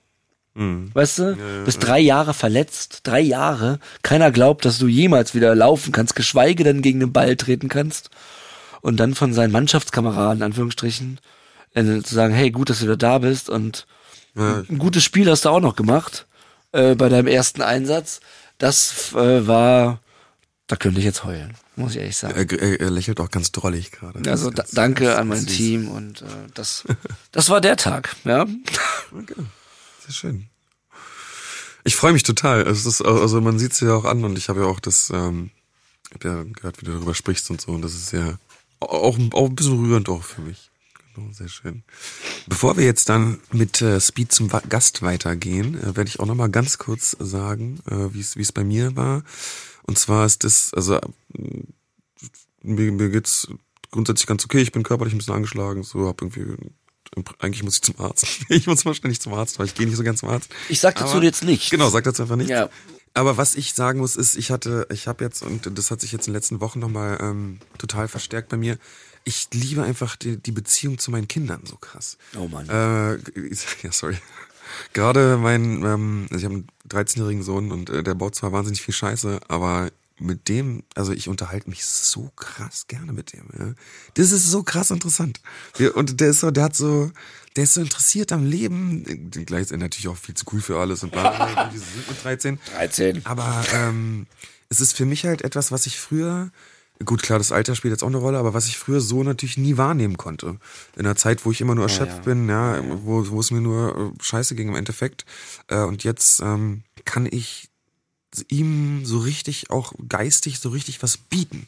Weißt 0.95 1.19
du? 1.19 1.37
Bist 1.65 1.87
drei 1.87 2.01
Jahre 2.01 2.33
verletzt, 2.33 3.01
drei 3.05 3.21
Jahre. 3.21 3.79
Keiner 4.03 4.31
glaubt, 4.33 4.65
dass 4.65 4.79
du 4.79 4.87
jemals 4.89 5.35
wieder 5.35 5.55
laufen 5.55 5.93
kannst, 5.93 6.17
geschweige 6.17 6.65
denn 6.65 6.81
gegen 6.83 7.01
den 7.01 7.13
Ball 7.13 7.37
treten 7.37 7.69
kannst. 7.69 8.11
Und 8.81 8.99
dann 8.99 9.15
von 9.15 9.33
seinen 9.35 9.53
Mannschaftskameraden, 9.53 10.43
Anführungsstrichen, 10.43 11.21
äh, 11.75 12.01
zu 12.03 12.15
sagen, 12.15 12.33
hey, 12.33 12.51
gut, 12.51 12.71
dass 12.71 12.79
du 12.79 12.85
wieder 12.85 12.97
da 12.97 13.19
bist 13.19 13.51
und 13.51 13.87
Ja, 14.37 14.63
ein 14.69 14.79
gutes 14.79 15.03
Spiel 15.05 15.31
hast 15.31 15.45
du 15.45 15.49
auch 15.49 15.61
noch 15.61 15.77
gemacht 15.77 16.27
äh, 16.73 16.95
bei 16.95 17.09
deinem 17.09 17.27
ersten 17.27 17.63
Einsatz. 17.63 18.21
Das 18.59 19.13
äh, 19.15 19.47
war, 19.47 20.01
da 20.69 20.77
könnte 20.77 20.99
ich 20.99 21.05
jetzt 21.05 21.23
heulen, 21.25 21.55
muss 21.77 21.93
ich 21.93 21.99
ehrlich 21.99 22.17
sagen. 22.17 22.35
er, 22.37 22.51
er, 22.61 22.81
er 22.81 22.91
lächelt 22.91 23.21
auch 23.21 23.31
ganz 23.31 23.53
drollig 23.53 23.93
gerade. 23.93 24.19
Also 24.31 24.51
Ganz- 24.51 24.71
danke 24.73 25.05
ganz- 25.05 25.19
an 25.19 25.29
mein 25.29 25.41
süß. 25.47 25.57
Team 25.57 25.89
und 25.89 26.23
äh, 26.23 26.27
das, 26.55 26.85
das 27.33 27.49
war 27.51 27.61
der 27.61 27.77
Tag, 27.77 28.17
ja. 28.25 28.47
Okay. 29.13 29.35
Sehr 30.05 30.13
schön. 30.13 30.47
Ich 31.85 31.95
freue 31.95 32.13
mich 32.13 32.25
total. 32.25 32.63
Es 32.67 32.85
ist, 32.85 33.01
also 33.03 33.41
man 33.41 33.59
sieht 33.61 33.73
es 33.73 33.81
ja 33.81 33.95
auch 33.95 34.05
an 34.05 34.25
und 34.25 34.37
ich 34.37 34.49
habe 34.49 34.61
ja 34.63 34.67
auch 34.67 34.81
das, 34.81 35.11
ähm, 35.11 35.51
hab 36.13 36.25
ja 36.25 36.43
gehört, 36.43 36.81
wie 36.81 36.87
du 36.87 36.93
darüber 36.93 37.15
sprichst 37.15 37.49
und 37.51 37.61
so. 37.61 37.71
Und 37.73 37.83
das 37.83 37.95
ist 37.95 38.13
ja 38.13 38.39
auch, 38.81 39.17
auch 39.33 39.47
ein 39.49 39.55
bisschen 39.55 39.79
rührend 39.85 40.09
auch 40.09 40.25
für 40.25 40.41
mich. 40.41 40.71
Genau, 41.15 41.33
sehr 41.33 41.49
schön. 41.49 41.85
Bevor 42.49 42.77
wir 42.77 42.85
jetzt 42.85 43.09
dann 43.09 43.39
mit 43.53 43.81
äh, 43.83 44.01
Speed 44.01 44.33
zum 44.33 44.49
Gast 44.69 45.03
weitergehen, 45.03 45.81
äh, 45.81 45.97
werde 45.97 46.09
ich 46.09 46.19
auch 46.19 46.27
noch 46.27 46.35
mal 46.35 46.51
ganz 46.51 46.79
kurz 46.79 47.17
sagen, 47.21 47.79
äh, 47.89 48.13
wie 48.13 48.21
es 48.21 48.53
bei 48.53 48.65
mir 48.65 48.97
war. 48.97 49.23
Und 49.87 49.99
zwar 49.99 50.27
ist 50.27 50.45
das, 50.45 50.73
also 50.75 50.99
mir, 52.63 52.93
mir 52.93 53.09
geht's 53.11 53.49
grundsätzlich 53.91 54.27
ganz 54.27 54.45
okay. 54.45 54.61
Ich 54.61 54.73
bin 54.73 54.83
körperlich 54.83 55.15
ein 55.15 55.19
bisschen 55.19 55.35
angeschlagen, 55.35 55.83
so 55.83 56.07
hab 56.07 56.21
irgendwie 56.21 56.57
eigentlich 57.39 57.63
muss 57.63 57.77
ich 57.77 57.83
zum 57.83 57.99
Arzt. 57.99 58.27
Ich 58.49 58.67
muss 58.67 58.81
ständig 58.81 59.21
zum 59.21 59.33
Arzt, 59.35 59.59
weil 59.59 59.67
ich 59.67 59.75
gehe 59.75 59.87
nicht 59.87 59.97
so 59.97 60.03
gern 60.03 60.17
zum 60.17 60.29
Arzt. 60.29 60.51
Ich 60.69 60.81
sag 60.81 60.97
dazu 60.97 61.17
Aber- 61.17 61.25
jetzt 61.25 61.45
nichts. 61.45 61.71
Genau, 61.71 61.89
sag 61.89 62.05
dazu 62.05 62.23
einfach 62.23 62.37
nichts. 62.37 62.51
Ja. 62.51 62.69
Aber 63.15 63.39
was 63.39 63.55
ich 63.55 63.73
sagen 63.73 64.01
muss, 64.01 64.17
ist, 64.17 64.37
ich 64.37 64.51
hatte, 64.51 64.87
ich 64.91 65.09
habe 65.09 65.25
jetzt, 65.25 65.43
und 65.43 65.79
das 65.79 65.91
hat 65.91 66.03
sich 66.03 66.13
jetzt 66.13 66.27
in 66.27 66.33
den 66.33 66.37
letzten 66.37 66.61
Wochen 66.61 66.81
nochmal 66.81 67.17
ähm, 67.21 67.61
total 67.79 68.09
verstärkt 68.09 68.51
bei 68.51 68.59
mir, 68.59 68.79
ich 69.25 69.49
liebe 69.55 69.83
einfach 69.83 70.17
die, 70.17 70.37
die 70.37 70.53
Beziehung 70.53 70.99
zu 70.99 71.11
meinen 71.11 71.27
Kindern 71.27 71.63
so 71.65 71.77
krass. 71.77 72.19
Oh 72.37 72.47
Mann. 72.47 72.69
Äh, 72.69 73.15
ja, 73.83 73.91
sorry. 73.93 74.19
Gerade 74.93 75.37
mein, 75.37 75.85
ähm, 75.85 76.27
also 76.31 76.39
ich 76.39 76.45
habe 76.45 76.55
einen 76.55 76.69
13-jährigen 76.89 77.43
Sohn 77.43 77.73
und 77.73 77.91
äh, 77.91 78.03
der 78.03 78.15
baut 78.15 78.35
zwar 78.35 78.53
wahnsinnig 78.53 78.83
viel 78.83 78.95
Scheiße, 78.95 79.41
aber 79.49 79.91
mit 80.19 80.49
dem, 80.49 80.83
also 80.95 81.13
ich 81.13 81.29
unterhalte 81.29 81.69
mich 81.69 81.85
so 81.85 82.31
krass 82.37 82.87
gerne 82.89 83.13
mit 83.13 83.33
dem. 83.33 83.45
Ja. 83.59 83.75
Das 84.15 84.33
ist 84.33 84.51
so 84.51 84.63
krass 84.63 84.91
interessant. 84.91 85.41
Und 85.95 86.21
der 86.21 86.31
ist 86.31 86.41
so, 86.41 86.51
der 86.51 86.65
hat 86.65 86.77
so, 86.77 87.11
der 87.55 87.65
ist 87.65 87.75
so 87.75 87.81
interessiert 87.81 88.33
am 88.33 88.45
Leben. 88.45 89.31
Gleich 89.31 89.63
ist 89.63 89.73
er 89.73 89.79
natürlich 89.79 90.09
auch 90.09 90.17
viel 90.17 90.35
zu 90.35 90.47
cool 90.53 90.61
für 90.61 90.79
alles 90.79 91.03
und 91.03 91.13
bla 91.13 91.31
bla 91.31 91.47
bla. 91.47 91.69
Die 91.69 91.79
sind 91.79 92.09
mit 92.09 92.25
13. 92.25 92.59
13. 92.77 93.23
Aber 93.27 93.65
ähm, 93.75 94.27
es 94.69 94.81
ist 94.81 94.97
für 94.97 95.05
mich 95.05 95.25
halt 95.27 95.43
etwas, 95.43 95.71
was 95.71 95.87
ich 95.87 95.99
früher, 95.99 96.51
gut 97.05 97.23
klar, 97.23 97.39
das 97.39 97.53
Alter 97.53 97.75
spielt 97.75 97.93
jetzt 97.93 98.03
auch 98.03 98.09
eine 98.09 98.17
Rolle, 98.17 98.39
aber 98.39 98.55
was 98.55 98.67
ich 98.67 98.79
früher 98.79 99.01
so 99.01 99.23
natürlich 99.23 99.59
nie 99.59 99.77
wahrnehmen 99.77 100.17
konnte. 100.17 100.59
In 100.97 101.05
einer 101.05 101.17
Zeit, 101.17 101.45
wo 101.45 101.51
ich 101.51 101.61
immer 101.61 101.75
nur 101.75 101.85
erschöpft 101.85 102.19
ja. 102.19 102.23
bin, 102.23 102.49
ja, 102.49 102.83
wo, 103.05 103.29
wo 103.29 103.41
es 103.41 103.51
mir 103.51 103.61
nur 103.61 104.15
äh, 104.19 104.23
scheiße 104.23 104.55
ging 104.55 104.69
im 104.69 104.77
Endeffekt. 104.77 105.25
Äh, 105.69 105.81
und 105.81 106.05
jetzt 106.05 106.41
ähm, 106.41 106.83
kann 107.05 107.27
ich 107.31 107.69
ihm 108.49 109.05
so 109.05 109.19
richtig 109.19 109.71
auch 109.71 109.95
geistig 110.09 110.59
so 110.59 110.71
richtig 110.71 111.03
was 111.03 111.17
bieten. 111.17 111.67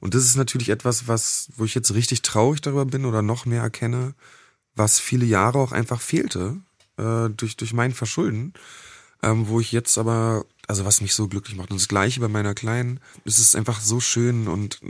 Und 0.00 0.14
das 0.14 0.24
ist 0.24 0.36
natürlich 0.36 0.68
etwas, 0.68 1.08
was, 1.08 1.48
wo 1.56 1.64
ich 1.64 1.74
jetzt 1.74 1.94
richtig 1.94 2.22
traurig 2.22 2.60
darüber 2.60 2.84
bin 2.84 3.04
oder 3.04 3.22
noch 3.22 3.46
mehr 3.46 3.62
erkenne, 3.62 4.14
was 4.76 5.00
viele 5.00 5.24
Jahre 5.24 5.58
auch 5.58 5.72
einfach 5.72 6.00
fehlte, 6.00 6.56
äh, 6.98 7.30
durch, 7.30 7.56
durch 7.56 7.72
mein 7.72 7.92
Verschulden 7.92 8.54
ähm, 9.24 9.48
wo 9.48 9.58
ich 9.58 9.72
jetzt 9.72 9.96
aber, 9.96 10.44
also 10.68 10.84
was 10.84 11.00
mich 11.00 11.14
so 11.14 11.28
glücklich 11.28 11.56
macht. 11.56 11.70
Und 11.70 11.80
das 11.80 11.88
gleiche 11.88 12.20
bei 12.20 12.28
meiner 12.28 12.54
Kleinen, 12.54 13.00
es 13.24 13.38
ist 13.38 13.56
einfach 13.56 13.80
so 13.80 14.00
schön 14.00 14.48
und, 14.48 14.80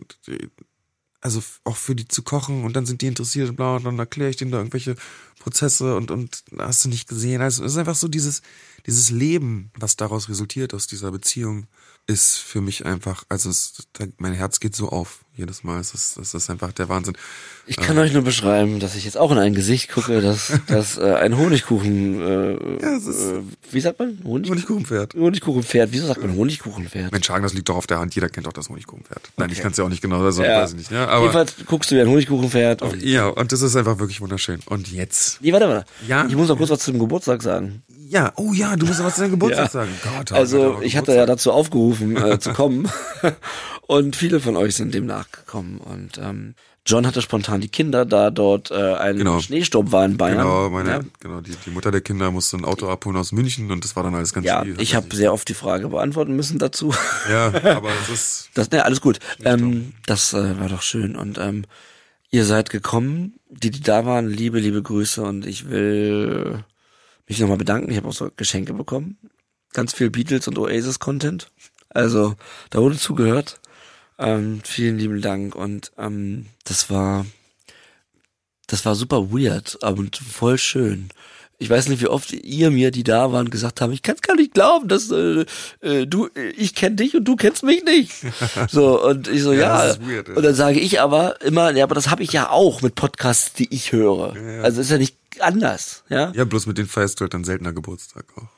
also 1.21 1.43
auch 1.63 1.77
für 1.77 1.95
die 1.95 2.09
zu 2.09 2.23
kochen 2.23 2.65
und 2.65 2.75
dann 2.75 2.85
sind 2.85 3.01
die 3.01 3.07
interessiert 3.07 3.49
und 3.49 3.57
bla 3.57 3.77
und 3.77 3.85
dann 3.85 3.99
erkläre 3.99 4.31
ich 4.31 4.37
denen 4.37 4.51
da 4.51 4.59
irgendwelche 4.59 4.97
Prozesse 5.39 5.97
und, 5.97 6.11
und 6.11 6.45
hast 6.59 6.85
du 6.85 6.89
nicht 6.89 7.09
gesehen. 7.09 7.41
Also 7.41 7.65
es 7.65 7.73
ist 7.73 7.79
einfach 7.79 7.95
so 7.95 8.09
dieses, 8.09 8.43
dieses 8.87 9.11
Leben, 9.11 9.71
was 9.79 9.97
daraus 9.97 10.29
resultiert 10.29 10.75
aus 10.75 10.87
dieser 10.87 11.13
Beziehung, 11.13 11.67
ist 12.07 12.37
für 12.37 12.61
mich 12.61 12.85
einfach, 12.85 13.25
also 13.29 13.51
es, 13.51 13.87
mein 14.19 14.35
Herz 14.35 14.61
geht 14.61 14.75
so 14.75 14.89
auf 14.91 15.24
jedes 15.37 15.65
Mal. 15.65 15.81
Es 15.81 15.95
ist, 15.95 16.17
es 16.17 16.33
ist 16.35 16.49
einfach 16.51 16.73
der 16.73 16.89
Wahnsinn. 16.89 17.17
Ich 17.67 17.77
kann 17.77 17.99
euch 17.99 18.13
nur 18.13 18.23
beschreiben, 18.23 18.79
dass 18.79 18.95
ich 18.95 19.05
jetzt 19.05 19.17
auch 19.17 19.33
in 19.33 19.39
ein 19.39 19.55
Gesicht 19.55 19.91
gucke, 19.91 20.21
dass, 20.21 20.53
dass 20.69 20.97
äh, 20.99 21.15
ein 21.15 21.37
Honigkuchen, 21.37 22.21
äh, 22.21 22.53
Ja, 22.83 22.97
es 22.97 23.07
ist- 23.07 23.23
äh, 23.33 23.41
wie 23.73 23.81
sagt 23.81 23.99
man? 23.99 24.19
Honig 24.25 24.51
Honigkuchenpferd. 24.51 25.15
Honigkuchenpferd. 25.15 25.89
Wieso 25.93 26.07
sagt 26.07 26.21
man 26.23 26.37
Honigkuchenpferd? 26.37 27.11
Mensch, 27.11 27.29
Hagen, 27.31 27.43
das 27.43 27.55
liegt 27.55 27.69
doch 27.69 27.77
auf 27.77 27.87
der 27.87 27.99
Hand. 27.99 28.15
Jeder 28.15 28.29
kennt 28.29 28.47
doch 28.47 28.53
das 28.53 28.69
Honigkuchenpferd. 28.69 29.21
Nein, 29.37 29.51
ich 29.51 29.61
kann 29.61 29.73
es 29.73 29.79
ja 29.79 29.85
auch 29.85 29.89
nicht 29.89 30.03
genau, 30.03 30.23
also 30.23 30.43
Ja. 30.45 30.63
weiß 30.63 30.71
ich 30.73 30.77
nicht. 30.79 30.91
Ja, 30.93 31.07
aber 31.09 31.21
Jedenfalls 31.23 31.55
guckst 31.67 31.91
du 31.91 31.97
wie 31.97 32.01
ein 32.01 32.09
Honigkuchenpferd. 32.09 32.83
Und 32.83 33.03
Ja, 33.03 33.27
und 33.29 33.51
das 33.51 33.63
ist 33.63 33.75
einfach 33.77 33.99
wirklich 33.99 34.21
wunderschön. 34.21 34.61
Und 34.67 34.91
jetzt? 34.93 35.41
Nee, 35.43 35.53
warte 35.53 35.67
mal. 35.67 35.85
Ja. 36.07 36.27
Ich 36.27 36.37
muss 36.37 36.49
noch 36.49 36.57
kurz 36.59 36.71
was 36.71 36.81
zum 36.81 36.99
Geburtstag 36.99 37.43
sagen. 37.43 37.83
Ja, 38.07 38.33
oh 38.37 38.53
ja, 38.53 38.77
du 38.77 38.87
musst 38.87 39.03
was 39.03 39.15
zu 39.15 39.23
deinem 39.23 39.33
Geburtstag 39.33 39.65
Ja. 39.67 39.71
sagen. 39.71 39.91
Gott, 40.17 40.31
Also, 40.33 40.75
Gott, 40.75 40.85
ich 40.85 40.97
hatte 40.97 41.15
ja 41.15 41.25
dazu 41.27 41.51
aufgerufen, 41.51 42.17
äh, 42.17 42.39
zu 42.39 42.53
kommen. 42.53 42.89
Und 43.87 44.17
viele 44.17 44.41
von 44.41 44.57
euch 44.57 44.77
sind 44.77 44.95
dem 44.95 45.07
nachgekommen. 45.07 45.79
Und 45.79 46.19
ähm, 46.19 46.55
John 46.87 47.07
hatte 47.07 47.23
spontan 47.23 47.61
die 47.61 47.69
Kinder, 47.69 48.05
da 48.05 48.31
dort 48.31 48.71
äh, 48.71 48.95
ein 48.95 49.17
Genau. 49.19 49.41
Schneesturm 49.41 49.91
war 49.93 50.05
in 50.05 50.17
Bayern. 50.17 50.39
Genau, 50.39 50.71
meine, 50.71 50.91
Ja, 50.91 51.01
genau, 51.21 51.41
die, 51.41 51.55
die 51.65 51.71
Mutter 51.71 51.91
der 51.91 52.01
Kinder 52.01 52.31
musste 52.31 52.57
ein 52.59 52.65
Auto 52.65 52.89
abholen 52.89 53.17
aus 53.17 53.33
München 53.33 53.71
und 53.71 53.85
das 53.85 53.97
war 53.97 54.03
dann 54.03 54.15
alles 54.15 54.33
ganz 54.35 54.47
ja 54.47 54.63
schwierig. 54.63 54.81
ich 54.81 54.95
habe 54.95 55.15
sehr 55.15 55.33
oft 55.33 55.49
die 55.49 55.55
Frage 55.55 55.89
beantworten 55.89 56.35
müssen 56.37 56.59
dazu. 56.59 56.95
Ja, 57.31 57.47
aber 57.77 57.91
es 58.03 58.09
ist, 58.11 58.51
Das, 58.55 58.71
ne, 58.71 58.85
alles 58.85 59.01
gut. 59.01 59.19
Ähm, 59.45 59.93
das 60.07 60.35
äh, 60.35 60.59
war 60.61 60.69
doch 60.69 60.83
schön. 60.83 61.17
Und 61.17 61.39
ähm, 61.39 61.65
ihr 62.31 62.45
seid 62.45 62.69
gekommen, 62.71 63.35
die, 63.49 63.71
die 63.71 63.81
da 63.81 64.05
waren, 64.05 64.29
liebe, 64.29 64.61
liebe 64.61 64.83
Grüße. 64.83 65.23
Und 65.23 65.47
ich 65.47 65.71
will 65.71 66.65
mich 67.27 67.39
nochmal 67.41 67.57
bedanken. 67.57 67.91
Ich 67.91 67.97
habe 67.97 68.09
auch 68.09 68.13
so 68.13 68.31
Geschenke 68.37 68.75
bekommen. 68.75 69.17
Ganz 69.73 69.95
viel 69.95 70.11
Beatles 70.11 70.49
und 70.49 70.59
Oasis-Content. 70.59 71.51
Also, 71.89 72.35
da 72.71 72.81
wurde 72.81 72.99
zugehört. 72.99 73.59
Ähm, 74.19 74.61
vielen 74.65 74.99
lieben 74.99 75.21
Dank. 75.21 75.55
Und 75.55 75.93
ähm, 75.99 76.47
das 76.65 76.91
war 76.91 77.27
das 78.67 78.85
war 78.85 78.95
super 78.95 79.31
weird 79.31 79.77
und 79.77 80.17
voll 80.17 80.59
schön. 80.59 81.11
Ich 81.59 81.71
weiß 81.71 81.89
nicht, 81.89 82.03
wie 82.03 82.09
oft 82.09 82.33
ihr 82.33 82.71
mir, 82.71 82.91
die 82.91 83.05
da 83.05 83.31
waren, 83.31 83.49
gesagt 83.49 83.81
haben, 83.81 83.93
ich 83.93 84.03
kann 84.03 84.17
es 84.17 84.23
gar 84.23 84.35
nicht 84.35 84.55
glauben, 84.55 84.89
dass 84.89 85.11
äh, 85.11 85.45
äh, 85.81 86.07
du, 86.07 86.29
ich 86.57 86.75
kenne 86.75 86.97
dich 86.97 87.15
und 87.15 87.25
du 87.25 87.37
kennst 87.37 87.63
mich 87.63 87.85
nicht. 87.85 88.13
So 88.69 89.03
und 89.05 89.29
ich 89.29 89.43
so 89.43 89.53
Ja, 89.53 89.59
ja. 89.59 89.87
das 89.87 89.97
ist 89.99 90.09
weird, 90.09 90.29
und 90.31 90.43
dann 90.43 90.55
sage 90.55 90.81
ich 90.81 91.01
aber 91.01 91.41
immer, 91.43 91.71
ja, 91.71 91.85
aber 91.85 91.95
das 91.95 92.11
habe 92.11 92.23
ich 92.23 92.33
ja 92.33 92.51
auch 92.51 92.83
mit 92.83 92.97
Podcasts, 92.97 93.53
die 93.53 93.73
ich 93.73 93.93
höre. 93.93 94.35
Ja, 94.35 94.51
ja. 94.57 94.63
Also 94.63 94.81
ist 94.81 94.91
ja 94.91 94.99
nicht 94.99 95.17
anders, 95.39 96.03
ja. 96.09 96.33
ja, 96.35 96.45
bloß 96.45 96.67
mit 96.67 96.79
denen 96.79 96.89
feierst 96.89 97.21
du 97.21 97.23
halt 97.23 97.35
dann 97.35 97.45
seltener 97.45 97.73
Geburtstag 97.73 98.25
auch. 98.37 98.49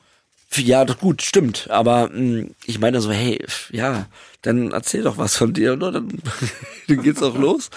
Ja, 0.55 0.85
doch 0.85 0.97
gut, 0.97 1.21
stimmt. 1.21 1.69
Aber 1.69 2.09
mh, 2.11 2.47
ich 2.65 2.79
meine 2.79 3.01
so, 3.01 3.11
hey, 3.11 3.43
ja, 3.71 4.07
dann 4.41 4.71
erzähl 4.71 5.03
doch 5.03 5.17
was 5.17 5.35
von 5.35 5.53
dir, 5.53 5.73
oder? 5.73 5.91
Dann, 5.91 6.09
dann 6.87 7.01
geht's 7.03 7.21
auch 7.21 7.37
los. 7.37 7.69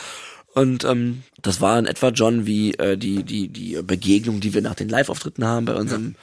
Und 0.54 0.85
ähm, 0.85 1.22
das 1.42 1.61
war 1.61 1.78
in 1.78 1.87
etwa 1.87 2.09
John 2.09 2.46
wie 2.46 2.74
äh, 2.74 2.96
die 2.96 3.22
die 3.22 3.48
die 3.48 3.80
Begegnung, 3.83 4.40
die 4.40 4.52
wir 4.54 4.62
nach 4.62 4.74
den 4.74 4.88
Live-Auftritten 4.88 5.44
haben 5.44 5.64
bei 5.66 5.74
unserem 5.74 6.16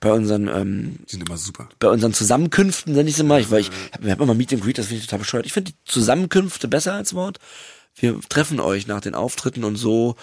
bei 0.00 0.12
unseren 0.12 0.48
ähm, 0.48 0.96
Die 1.06 1.12
sind 1.12 1.28
immer 1.28 1.36
super. 1.38 1.68
bei 1.78 1.88
unseren 1.88 2.12
Zusammenkünften, 2.12 2.92
nenne 2.94 3.08
ich 3.08 3.16
sie 3.16 3.24
mal. 3.24 3.40
Ich, 3.40 3.50
weil 3.50 3.60
ich 3.60 3.70
wir 4.00 4.12
haben 4.12 4.22
immer 4.22 4.34
Meet 4.34 4.54
and 4.54 4.62
Greet, 4.62 4.78
das 4.78 4.86
finde 4.86 5.00
ich 5.00 5.06
total 5.06 5.20
bescheuert. 5.20 5.46
Ich 5.46 5.52
finde 5.52 5.72
die 5.72 5.78
Zusammenkünfte 5.84 6.68
besser 6.68 6.94
als 6.94 7.14
Wort. 7.14 7.38
Wir 7.94 8.18
treffen 8.28 8.60
euch 8.60 8.86
nach 8.86 9.00
den 9.00 9.14
Auftritten 9.14 9.64
und 9.64 9.76
so 9.76 10.16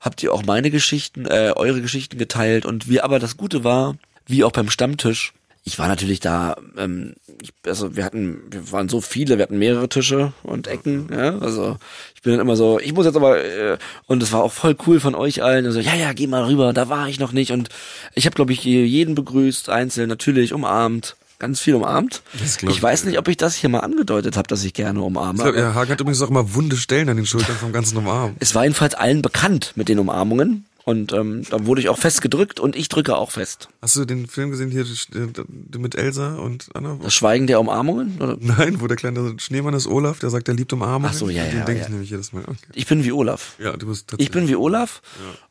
habt 0.00 0.22
ihr 0.22 0.32
auch 0.32 0.44
meine 0.44 0.70
Geschichten, 0.70 1.26
äh, 1.26 1.52
eure 1.54 1.80
Geschichten 1.80 2.18
geteilt 2.18 2.66
und 2.66 2.88
wir 2.88 3.04
aber 3.04 3.18
das 3.18 3.36
Gute 3.36 3.64
war, 3.64 3.96
wie 4.26 4.44
auch 4.44 4.52
beim 4.52 4.70
Stammtisch. 4.70 5.32
Ich 5.66 5.78
war 5.78 5.88
natürlich 5.88 6.20
da, 6.20 6.56
ähm, 6.76 7.14
ich, 7.40 7.50
also 7.66 7.96
wir 7.96 8.04
hatten, 8.04 8.42
wir 8.50 8.70
waren 8.70 8.90
so 8.90 9.00
viele, 9.00 9.38
wir 9.38 9.44
hatten 9.44 9.58
mehrere 9.58 9.88
Tische 9.88 10.34
und 10.42 10.66
Ecken, 10.66 11.08
ja, 11.10 11.38
also 11.38 11.78
ich 12.14 12.20
bin 12.20 12.32
dann 12.32 12.40
immer 12.42 12.54
so, 12.54 12.78
ich 12.78 12.92
muss 12.92 13.06
jetzt 13.06 13.16
aber, 13.16 13.42
äh, 13.42 13.78
und 14.06 14.22
es 14.22 14.30
war 14.32 14.42
auch 14.42 14.52
voll 14.52 14.76
cool 14.86 15.00
von 15.00 15.14
euch 15.14 15.42
allen, 15.42 15.64
also 15.64 15.80
ja, 15.80 15.94
ja, 15.94 16.12
geh 16.12 16.26
mal 16.26 16.44
rüber, 16.44 16.74
da 16.74 16.90
war 16.90 17.08
ich 17.08 17.18
noch 17.18 17.32
nicht 17.32 17.50
und 17.50 17.70
ich 18.14 18.26
habe, 18.26 18.36
glaube 18.36 18.52
ich, 18.52 18.62
jeden 18.62 19.14
begrüßt, 19.14 19.70
einzeln, 19.70 20.10
natürlich, 20.10 20.52
umarmt, 20.52 21.16
ganz 21.38 21.60
viel 21.60 21.74
umarmt. 21.74 22.22
Ich 22.42 22.82
weiß 22.82 23.00
ich, 23.00 23.06
nicht, 23.06 23.18
ob 23.18 23.28
ich 23.28 23.38
das 23.38 23.54
hier 23.54 23.70
mal 23.70 23.80
angedeutet 23.80 24.36
habe, 24.36 24.48
dass 24.48 24.64
ich 24.64 24.74
gerne 24.74 25.00
umarme. 25.00 25.38
Ich 25.38 25.44
glaub, 25.44 25.56
ja, 25.56 25.74
Hagen 25.74 25.90
hat 25.92 26.00
übrigens 26.00 26.20
auch 26.20 26.30
immer 26.30 26.54
wunde 26.54 26.76
Stellen 26.76 27.08
an 27.08 27.16
den 27.16 27.26
Schultern 27.26 27.56
vom 27.56 27.72
ganzen 27.72 27.96
Umarmen. 27.96 28.36
Es 28.38 28.54
war 28.54 28.64
jedenfalls 28.64 28.94
allen 28.94 29.22
bekannt 29.22 29.72
mit 29.76 29.88
den 29.88 29.98
Umarmungen. 29.98 30.66
Und 30.84 31.14
ähm, 31.14 31.44
da 31.48 31.64
wurde 31.64 31.80
ich 31.80 31.88
auch 31.88 31.96
fest 31.96 32.20
gedrückt 32.20 32.60
und 32.60 32.76
ich 32.76 32.90
drücke 32.90 33.16
auch 33.16 33.30
fest. 33.30 33.68
Hast 33.80 33.96
du 33.96 34.04
den 34.04 34.26
Film 34.26 34.50
gesehen 34.50 34.70
hier 34.70 34.84
äh, 34.84 35.78
mit 35.78 35.94
Elsa 35.94 36.34
und 36.34 36.68
Anna? 36.74 36.98
Das 37.02 37.14
Schweigen 37.14 37.46
der 37.46 37.58
Umarmungen? 37.58 38.20
Oder? 38.20 38.36
Nein, 38.38 38.82
wo 38.82 38.86
der 38.86 38.98
kleine 38.98 39.34
Schneemann 39.38 39.72
ist 39.72 39.86
Olaf, 39.86 40.18
der 40.18 40.28
sagt, 40.28 40.46
er 40.48 40.54
liebt 40.54 40.74
Umarmungen. 40.74 41.10
Ach 41.10 41.18
so, 41.18 41.30
ja, 41.30 41.44
Den 41.44 41.58
ja, 41.60 41.64
denke 41.64 41.80
ja. 41.80 41.86
ich 41.86 41.90
nämlich 41.90 42.10
jedes 42.10 42.34
Mal. 42.34 42.42
Okay. 42.42 42.56
Ich 42.74 42.86
bin 42.86 43.02
wie 43.02 43.12
Olaf. 43.12 43.54
Ja, 43.58 43.74
du 43.78 43.86
bist 43.86 44.02
Ich 44.02 44.06
tatsächlich. 44.08 44.30
bin 44.32 44.48
wie 44.48 44.56
Olaf. 44.56 45.00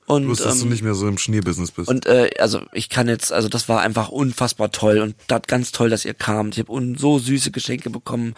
Und, 0.06 0.26
Bloß, 0.26 0.44
dass 0.44 0.60
du 0.60 0.66
ähm, 0.66 0.70
nicht 0.70 0.84
mehr 0.84 0.94
so 0.94 1.08
im 1.08 1.18
Schneebusiness 1.18 1.72
bist. 1.72 1.90
und 1.90 2.06
äh, 2.06 2.30
also 2.38 2.62
ich 2.72 2.90
kann 2.90 3.08
jetzt, 3.08 3.32
also 3.34 3.50
das 3.50 3.68
war 3.70 3.82
einfach 3.82 4.10
unfassbar 4.10 4.72
toll 4.72 5.00
und 5.00 5.16
das 5.28 5.44
ganz 5.48 5.72
toll, 5.72 5.90
dass 5.90 6.06
ihr 6.06 6.14
kamt. 6.14 6.58
Ich 6.58 6.64
habe 6.68 6.96
so 6.98 7.18
süße 7.18 7.50
Geschenke 7.50 7.90
bekommen, 7.90 8.36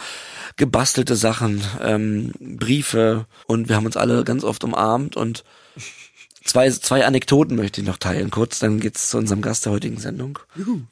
gebastelte 0.56 1.18
Sachen, 1.18 1.62
ähm, 1.82 2.32
Briefe 2.40 3.26
und 3.48 3.68
wir 3.68 3.76
haben 3.76 3.86
uns 3.86 3.98
alle 3.98 4.24
ganz 4.24 4.46
oft 4.46 4.64
umarmt 4.64 5.18
und 5.18 5.44
zwei, 6.46 6.70
zwei 6.70 7.06
Anekdoten 7.06 7.58
möchte 7.58 7.82
ich 7.82 7.88
noch 7.88 7.98
teilen. 7.98 8.32
Kurz, 8.32 8.60
dann 8.60 8.80
geht's 8.80 9.10
zu 9.10 9.18
unserem 9.18 9.42
Gast 9.42 9.66
der 9.66 9.74
heutigen 9.74 9.98
Sendung, 9.98 10.40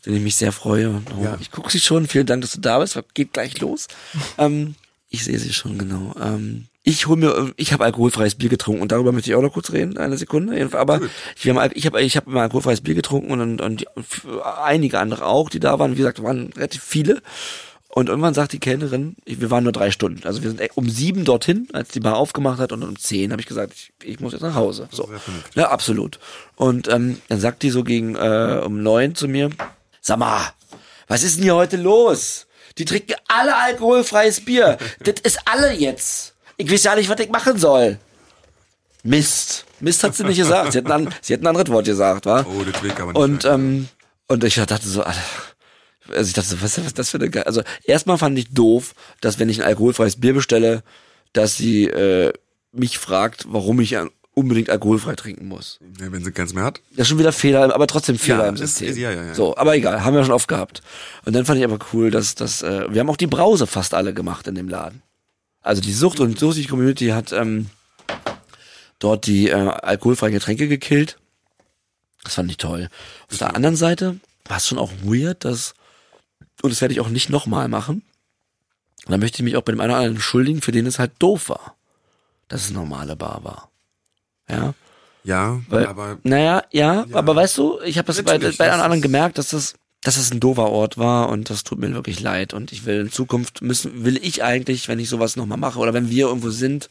den 0.06 0.16
ich 0.16 0.22
mich 0.22 0.36
sehr 0.36 0.52
freue. 0.52 1.02
Oh, 1.18 1.24
Ja. 1.24 1.38
Ich 1.40 1.52
gucke 1.52 1.72
sie 1.72 1.80
schon. 1.80 2.08
Vielen 2.08 2.26
Dank, 2.26 2.42
dass 2.42 2.52
du 2.52 2.60
da 2.60 2.80
bist. 2.80 3.00
Geht 3.14 3.32
gleich 3.34 3.62
los. 3.62 3.88
ähm, 4.38 4.76
ich 5.10 5.24
sehe 5.24 5.40
sie 5.40 5.54
schon 5.54 5.78
genau. 5.78 6.16
Ähm, 6.22 6.66
ich 6.86 7.08
hol 7.08 7.16
mir, 7.16 7.54
ich 7.56 7.72
habe 7.72 7.86
alkoholfreies 7.86 8.36
Bier 8.36 8.50
getrunken 8.50 8.82
und 8.82 8.92
darüber 8.92 9.14
möchte 9.14 9.30
ich 9.30 9.36
auch 9.36 9.42
noch 9.42 9.54
kurz 9.54 9.72
reden, 9.72 9.98
eine 9.98 10.18
Sekunde. 10.18 10.70
Aber 10.74 11.00
ich 11.38 11.48
habe 11.48 11.74
ich 11.76 11.86
habe 11.86 12.02
ich 12.02 12.18
habe 12.18 12.30
immer 12.30 12.42
alkoholfreies 12.42 12.82
Bier 12.82 12.96
getrunken 12.96 13.32
und, 13.32 13.62
und, 13.62 13.62
und 13.62 13.86
einige 14.66 15.00
andere 15.00 15.26
auch, 15.26 15.50
die 15.50 15.62
da 15.62 15.80
waren. 15.80 15.94
Wie 15.94 15.98
gesagt, 15.98 16.22
waren 16.22 16.52
relativ 16.58 16.84
viele. 16.84 17.22
Und 17.96 18.10
irgendwann 18.10 18.34
sagt 18.34 18.54
die 18.54 18.60
Kellnerin, 18.60 19.16
ich- 19.24 19.40
wir 19.40 19.52
waren 19.52 19.64
nur 19.64 19.72
drei 19.72 19.92
Stunden. 19.92 20.26
Also 20.26 20.42
wir 20.42 20.50
sind 20.50 20.62
um 20.76 20.90
sieben 20.90 21.26
dorthin, 21.26 21.68
als 21.74 21.90
die 21.90 22.00
Bar 22.00 22.16
aufgemacht 22.18 22.60
hat, 22.60 22.72
und 22.72 22.82
um 22.82 22.98
zehn 22.98 23.32
habe 23.32 23.40
ich 23.42 23.48
gesagt, 23.48 23.74
ich, 23.74 23.92
ich 24.04 24.20
muss 24.20 24.34
jetzt 24.34 24.42
nach 24.42 24.56
Hause. 24.56 24.88
So. 24.92 25.08
Ja, 25.54 25.70
absolut. 25.70 26.18
Und 26.56 26.88
ähm, 26.88 27.22
dann 27.30 27.40
sagt 27.40 27.62
die 27.62 27.70
so 27.70 27.84
gegen 27.84 28.16
äh, 28.16 28.62
um 28.66 28.82
neun 28.82 29.14
zu 29.14 29.28
mir, 29.28 29.52
sag 30.02 30.18
mal, 30.18 30.42
was 31.08 31.22
ist 31.22 31.36
denn 31.38 31.44
hier 31.44 31.56
heute 31.56 31.78
los? 31.78 32.48
Die 32.80 32.86
trinken 32.86 33.14
alle 33.28 33.56
alkoholfreies 33.56 34.44
Bier. 34.44 34.80
das 35.02 35.16
ist 35.22 35.40
alle 35.46 35.72
jetzt. 35.74 36.34
Ich 36.58 36.72
weiß 36.72 36.84
ja 36.86 36.96
nicht, 36.96 37.10
was 37.10 37.20
ich 37.20 37.30
machen 37.30 37.60
soll. 37.60 38.00
Mist. 39.04 39.66
Mist 39.82 40.04
hat 40.04 40.16
sie 40.16 40.24
nicht 40.24 40.38
gesagt. 40.38 40.72
Sie 40.72 40.78
hat 40.80 40.90
ein, 40.90 41.14
sie 41.22 41.34
hat 41.34 41.42
ein 41.42 41.48
anderes 41.48 41.70
Wort 41.70 41.86
gesagt, 41.86 42.26
wa? 42.26 42.44
oh, 42.48 42.64
das 42.64 42.82
Weg 42.82 43.00
aber 43.00 43.12
nicht. 43.14 43.22
Und, 43.22 43.46
ähm, 43.46 43.90
und 44.28 44.44
ich 44.44 44.56
dachte 44.56 44.88
so, 44.88 45.04
Alter, 45.04 45.20
also 46.10 46.28
ich 46.28 46.34
dachte 46.34 46.50
so, 46.50 46.62
was 46.62 46.78
was 46.78 46.86
ist 46.88 47.00
das 47.00 47.10
für 47.10 47.18
eine 47.18 47.30
Ge 47.30 47.44
Also 47.44 47.62
erstmal 47.84 48.18
fand 48.18 48.38
ich 48.38 48.50
doof, 48.54 48.94
dass 49.22 49.40
wenn 49.40 49.50
ich 49.50 49.62
ein 49.62 49.68
alkoholfreies 49.68 50.20
Bier 50.20 50.34
bestelle, 50.34 50.84
dass 51.34 51.58
sie 51.58 51.86
äh, 51.86 52.34
mich 52.72 52.98
fragt, 52.98 53.46
warum 53.48 53.80
ich 53.80 53.96
unbedingt 54.36 54.70
alkoholfrei 54.72 55.16
trinken 55.16 55.48
muss. 55.48 55.80
ja, 56.00 56.12
wenn 56.12 56.24
sie 56.24 56.32
keins 56.32 56.54
mehr 56.56 56.64
hat. 56.64 56.82
Das 56.92 57.02
ist 57.02 57.10
schon 57.10 57.20
wieder 57.20 57.32
Fehler, 57.32 57.74
aber 57.74 57.86
trotzdem 57.86 58.18
Fehler 58.18 58.44
Ja, 58.44 58.50
im 58.50 58.56
ist- 58.56 58.78
System. 58.78 58.98
ja, 58.98 59.12
ja, 59.12 59.24
ja. 59.26 59.34
So, 59.36 59.56
aber 59.58 59.76
egal, 59.76 60.04
haben 60.04 60.16
wir 60.16 60.24
schon 60.24 60.34
oft 60.34 60.48
gehabt. 60.48 60.82
Und 61.24 61.34
dann 61.34 61.46
fand 61.46 61.60
ich 61.60 61.64
aber 61.66 61.78
cool, 61.94 62.10
dass 62.10 62.34
dass 62.36 62.64
äh, 62.64 62.86
wir 62.92 63.00
haben 63.00 63.10
auch 63.12 63.18
die 63.18 63.28
Brause 63.28 63.68
fast 63.68 63.94
alle 63.94 64.14
gemacht 64.14 64.48
in 64.48 64.56
dem 64.56 64.70
Laden. 64.70 65.04
Also 65.62 65.82
die 65.82 65.94
Sucht 65.94 66.20
und 66.20 66.38
Suchtig 66.40 66.68
Community 66.68 67.10
hat 67.10 67.32
ähm, 67.32 67.68
dort 69.00 69.28
die 69.28 69.50
äh, 69.50 69.54
alkoholfreien 69.54 70.34
Getränke 70.34 70.68
gekillt. 70.68 71.18
Das 72.24 72.36
fand 72.36 72.50
ich 72.50 72.58
toll. 72.58 72.90
Auf 73.32 73.38
der 73.38 73.56
anderen 73.56 73.76
Seite 73.76 74.18
war 74.46 74.58
es 74.58 74.68
schon 74.68 74.78
auch 74.80 74.92
weird, 75.04 75.46
dass 75.46 75.74
und 76.62 76.70
das 76.70 76.82
werde 76.82 76.94
ich 76.94 77.00
auch 77.00 77.10
nicht 77.10 77.30
nochmal 77.30 77.68
machen. 77.68 78.04
Und 79.06 79.12
da 79.12 79.18
möchte 79.18 79.38
ich 79.38 79.44
mich 79.44 79.58
auch 79.58 79.64
bei 79.64 79.72
dem 79.72 79.82
einen 79.82 79.92
oder 79.92 79.98
anderen 79.98 80.16
entschuldigen, 80.16 80.62
für 80.62 80.72
den 80.72 80.86
es 80.86 81.00
halt 81.00 81.12
doof 81.20 81.50
war, 81.50 81.76
dass 82.48 82.66
es 82.66 82.72
normale 82.72 83.16
Bar 83.16 83.44
war. 83.44 83.70
Ja. 84.50 84.74
Ja, 85.26 85.62
Weil, 85.70 85.86
aber 85.86 86.18
naja, 86.24 86.64
ja, 86.72 87.06
aber 87.14 87.34
weißt 87.34 87.58
du, 87.58 87.80
ich 87.86 87.98
habe 87.98 88.08
das 88.08 88.22
bei, 88.24 88.38
bei 88.38 88.70
allen 88.70 88.82
anderen 88.82 89.02
gemerkt, 89.02 89.38
dass 89.38 89.50
das, 89.50 89.76
dass 90.02 90.16
das 90.16 90.32
ein 90.32 90.42
doofer 90.42 90.70
Ort 90.70 90.98
war 90.98 91.30
und 91.30 91.50
das 91.50 91.64
tut 91.64 91.80
mir 91.80 91.94
wirklich 91.94 92.20
leid. 92.20 92.54
Und 92.54 92.74
ich 92.74 92.86
will 92.86 93.00
in 93.00 93.12
Zukunft 93.12 93.62
müssen, 93.62 94.04
will 94.04 94.20
ich 94.22 94.44
eigentlich, 94.44 94.90
wenn 94.90 95.00
ich 95.00 95.08
sowas 95.08 95.38
nochmal 95.38 95.58
mache 95.58 95.80
oder 95.80 95.94
wenn 95.94 96.10
wir 96.10 96.28
irgendwo 96.28 96.50
sind, 96.50 96.90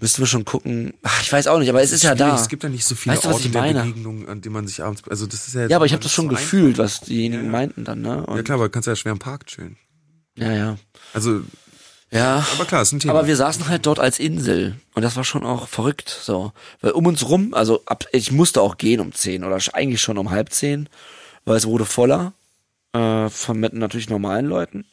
müssen 0.00 0.20
wir 0.22 0.26
schon 0.26 0.44
gucken. 0.44 0.94
Ach, 1.02 1.22
ich 1.22 1.32
weiß 1.32 1.46
auch 1.46 1.58
nicht, 1.58 1.68
aber 1.68 1.82
es 1.82 1.92
ist 1.92 2.02
ja 2.02 2.14
da. 2.14 2.34
Es 2.34 2.48
gibt 2.48 2.62
ja 2.62 2.68
nicht 2.68 2.84
so 2.84 2.94
viele 2.94 3.14
Weißt 3.14 3.24
du, 3.24 3.28
was 3.28 3.34
Orte 3.36 3.46
ich 3.48 3.52
der? 3.52 3.72
Begegnung, 3.82 4.28
an 4.28 4.40
denen 4.40 4.52
man 4.52 4.66
sich 4.66 4.82
abends, 4.82 5.02
also 5.08 5.26
das 5.26 5.46
ist 5.48 5.54
ja 5.54 5.66
ja, 5.66 5.76
aber 5.76 5.86
ich 5.86 5.92
habe 5.92 6.02
das 6.02 6.12
schon 6.12 6.26
so 6.26 6.30
gefühlt, 6.30 6.78
was 6.78 7.00
diejenigen 7.00 7.50
meinten 7.50 7.84
dann, 7.84 8.02
ne? 8.02 8.18
einfach. 8.18 8.28
Ja 8.28 8.34
Und, 8.34 8.44
klar, 8.44 8.56
aber 8.56 8.64
du 8.66 8.70
kannst 8.70 8.86
ja 8.86 8.96
schwer 8.96 9.12
im 9.12 9.18
Park 9.18 9.46
chillen. 9.46 9.76
ja, 10.36 10.52
ja. 10.52 10.76
Also, 11.12 11.42
Ja. 12.10 12.46
aber 12.54 12.64
klar, 12.64 12.82
ist 12.82 12.92
ein 12.92 13.00
Thema. 13.00 13.14
Aber 13.14 13.26
wir 13.26 13.36
saßen 13.36 13.68
halt 13.68 13.86
dort 13.86 13.98
als 13.98 14.18
Insel 14.18 14.76
und 14.94 15.02
das 15.02 15.16
war 15.16 15.24
schon 15.24 15.44
auch 15.44 15.68
verrückt, 15.68 16.08
so. 16.22 16.52
Weil 16.80 16.92
um 16.92 17.06
uns 17.06 17.28
rum, 17.28 17.54
also 17.54 17.82
ab, 17.86 18.04
ich 18.12 18.30
musste 18.32 18.60
auch 18.60 18.76
gehen 18.78 19.00
um 19.00 19.12
zehn 19.12 19.42
oder 19.44 19.58
eigentlich 19.72 20.00
schon 20.02 20.18
um 20.18 20.30
halb 20.30 20.52
zehn, 20.52 20.88
weil 21.44 21.56
es 21.56 21.66
wurde 21.66 21.84
voller, 21.84 22.32
äh, 22.92 23.28
von 23.28 23.58
mit 23.58 23.72
natürlich 23.74 24.08
normalen 24.10 24.46
Leuten, 24.46 24.84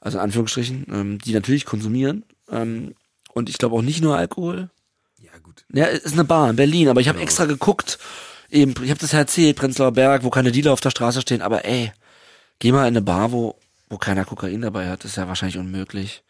also 0.00 0.18
in 0.18 0.24
Anführungsstrichen, 0.24 0.86
ähm, 0.92 1.18
die 1.18 1.32
natürlich 1.34 1.64
konsumieren, 1.66 2.24
ähm, 2.50 2.94
und 3.40 3.48
ich 3.48 3.58
glaube 3.58 3.74
auch 3.74 3.82
nicht 3.82 4.00
nur 4.00 4.16
Alkohol. 4.16 4.70
ja, 5.18 5.30
gut. 5.42 5.64
Ja, 5.72 5.86
es 5.86 6.00
ist 6.04 6.12
eine 6.12 6.24
Bar 6.24 6.50
in 6.50 6.56
Berlin, 6.56 6.88
aber 6.88 7.00
ich 7.00 7.08
habe 7.08 7.20
extra 7.20 7.46
geguckt, 7.46 7.98
eben, 8.50 8.72
ich 8.82 8.90
habe 8.90 9.00
das 9.00 9.12
ja 9.12 9.18
erzählt, 9.18 9.56
Prenzlauer 9.56 9.92
Berg, 9.92 10.22
wo 10.22 10.30
keine 10.30 10.52
Dealer 10.52 10.72
auf 10.72 10.80
der 10.80 10.90
Straße 10.90 11.20
stehen, 11.22 11.42
aber 11.42 11.64
ey, 11.64 11.92
geh 12.60 12.70
mal 12.72 12.82
in 12.82 12.94
eine 12.94 13.02
Bar, 13.02 13.32
wo, 13.32 13.56
wo 13.88 13.98
keiner 13.98 14.24
Kokain 14.24 14.60
dabei 14.60 14.88
hat, 14.88 15.04
ist 15.04 15.16
ja 15.16 15.26
wahrscheinlich 15.26 15.58
unmöglich. 15.58 16.22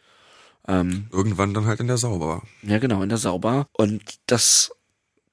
Ähm, 0.67 1.07
Irgendwann 1.11 1.53
dann 1.53 1.65
halt 1.65 1.79
in 1.79 1.87
der 1.87 1.97
Sauber. 1.97 2.43
ja, 2.63 2.79
genau, 2.79 3.01
in 3.03 3.09
der 3.09 3.17
Sauber. 3.17 3.67
Und 3.73 4.01
das, 4.27 4.71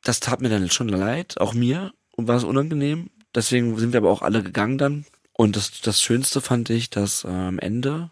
das 0.03 0.21
tat 0.21 0.41
mir 0.41 0.49
dann 0.49 0.71
schon 0.71 0.89
leid, 0.89 1.41
auch 1.41 1.55
mir, 1.55 1.93
und 2.17 2.29
war 2.29 2.37
es 2.37 2.45
unangenehm. 2.45 3.11
Deswegen 3.35 3.79
sind 3.79 3.93
wir 3.93 3.99
aber 3.99 4.11
auch 4.11 4.23
alle 4.23 4.43
gegangen 4.43 4.79
dann. 4.79 5.05
Und 5.33 5.55
das, 5.55 5.81
das 5.83 6.03
Schönste 6.03 6.41
fand 6.41 6.69
ich, 6.71 6.91
dass 6.91 7.25
am 7.25 7.59
Ende 7.61 8.11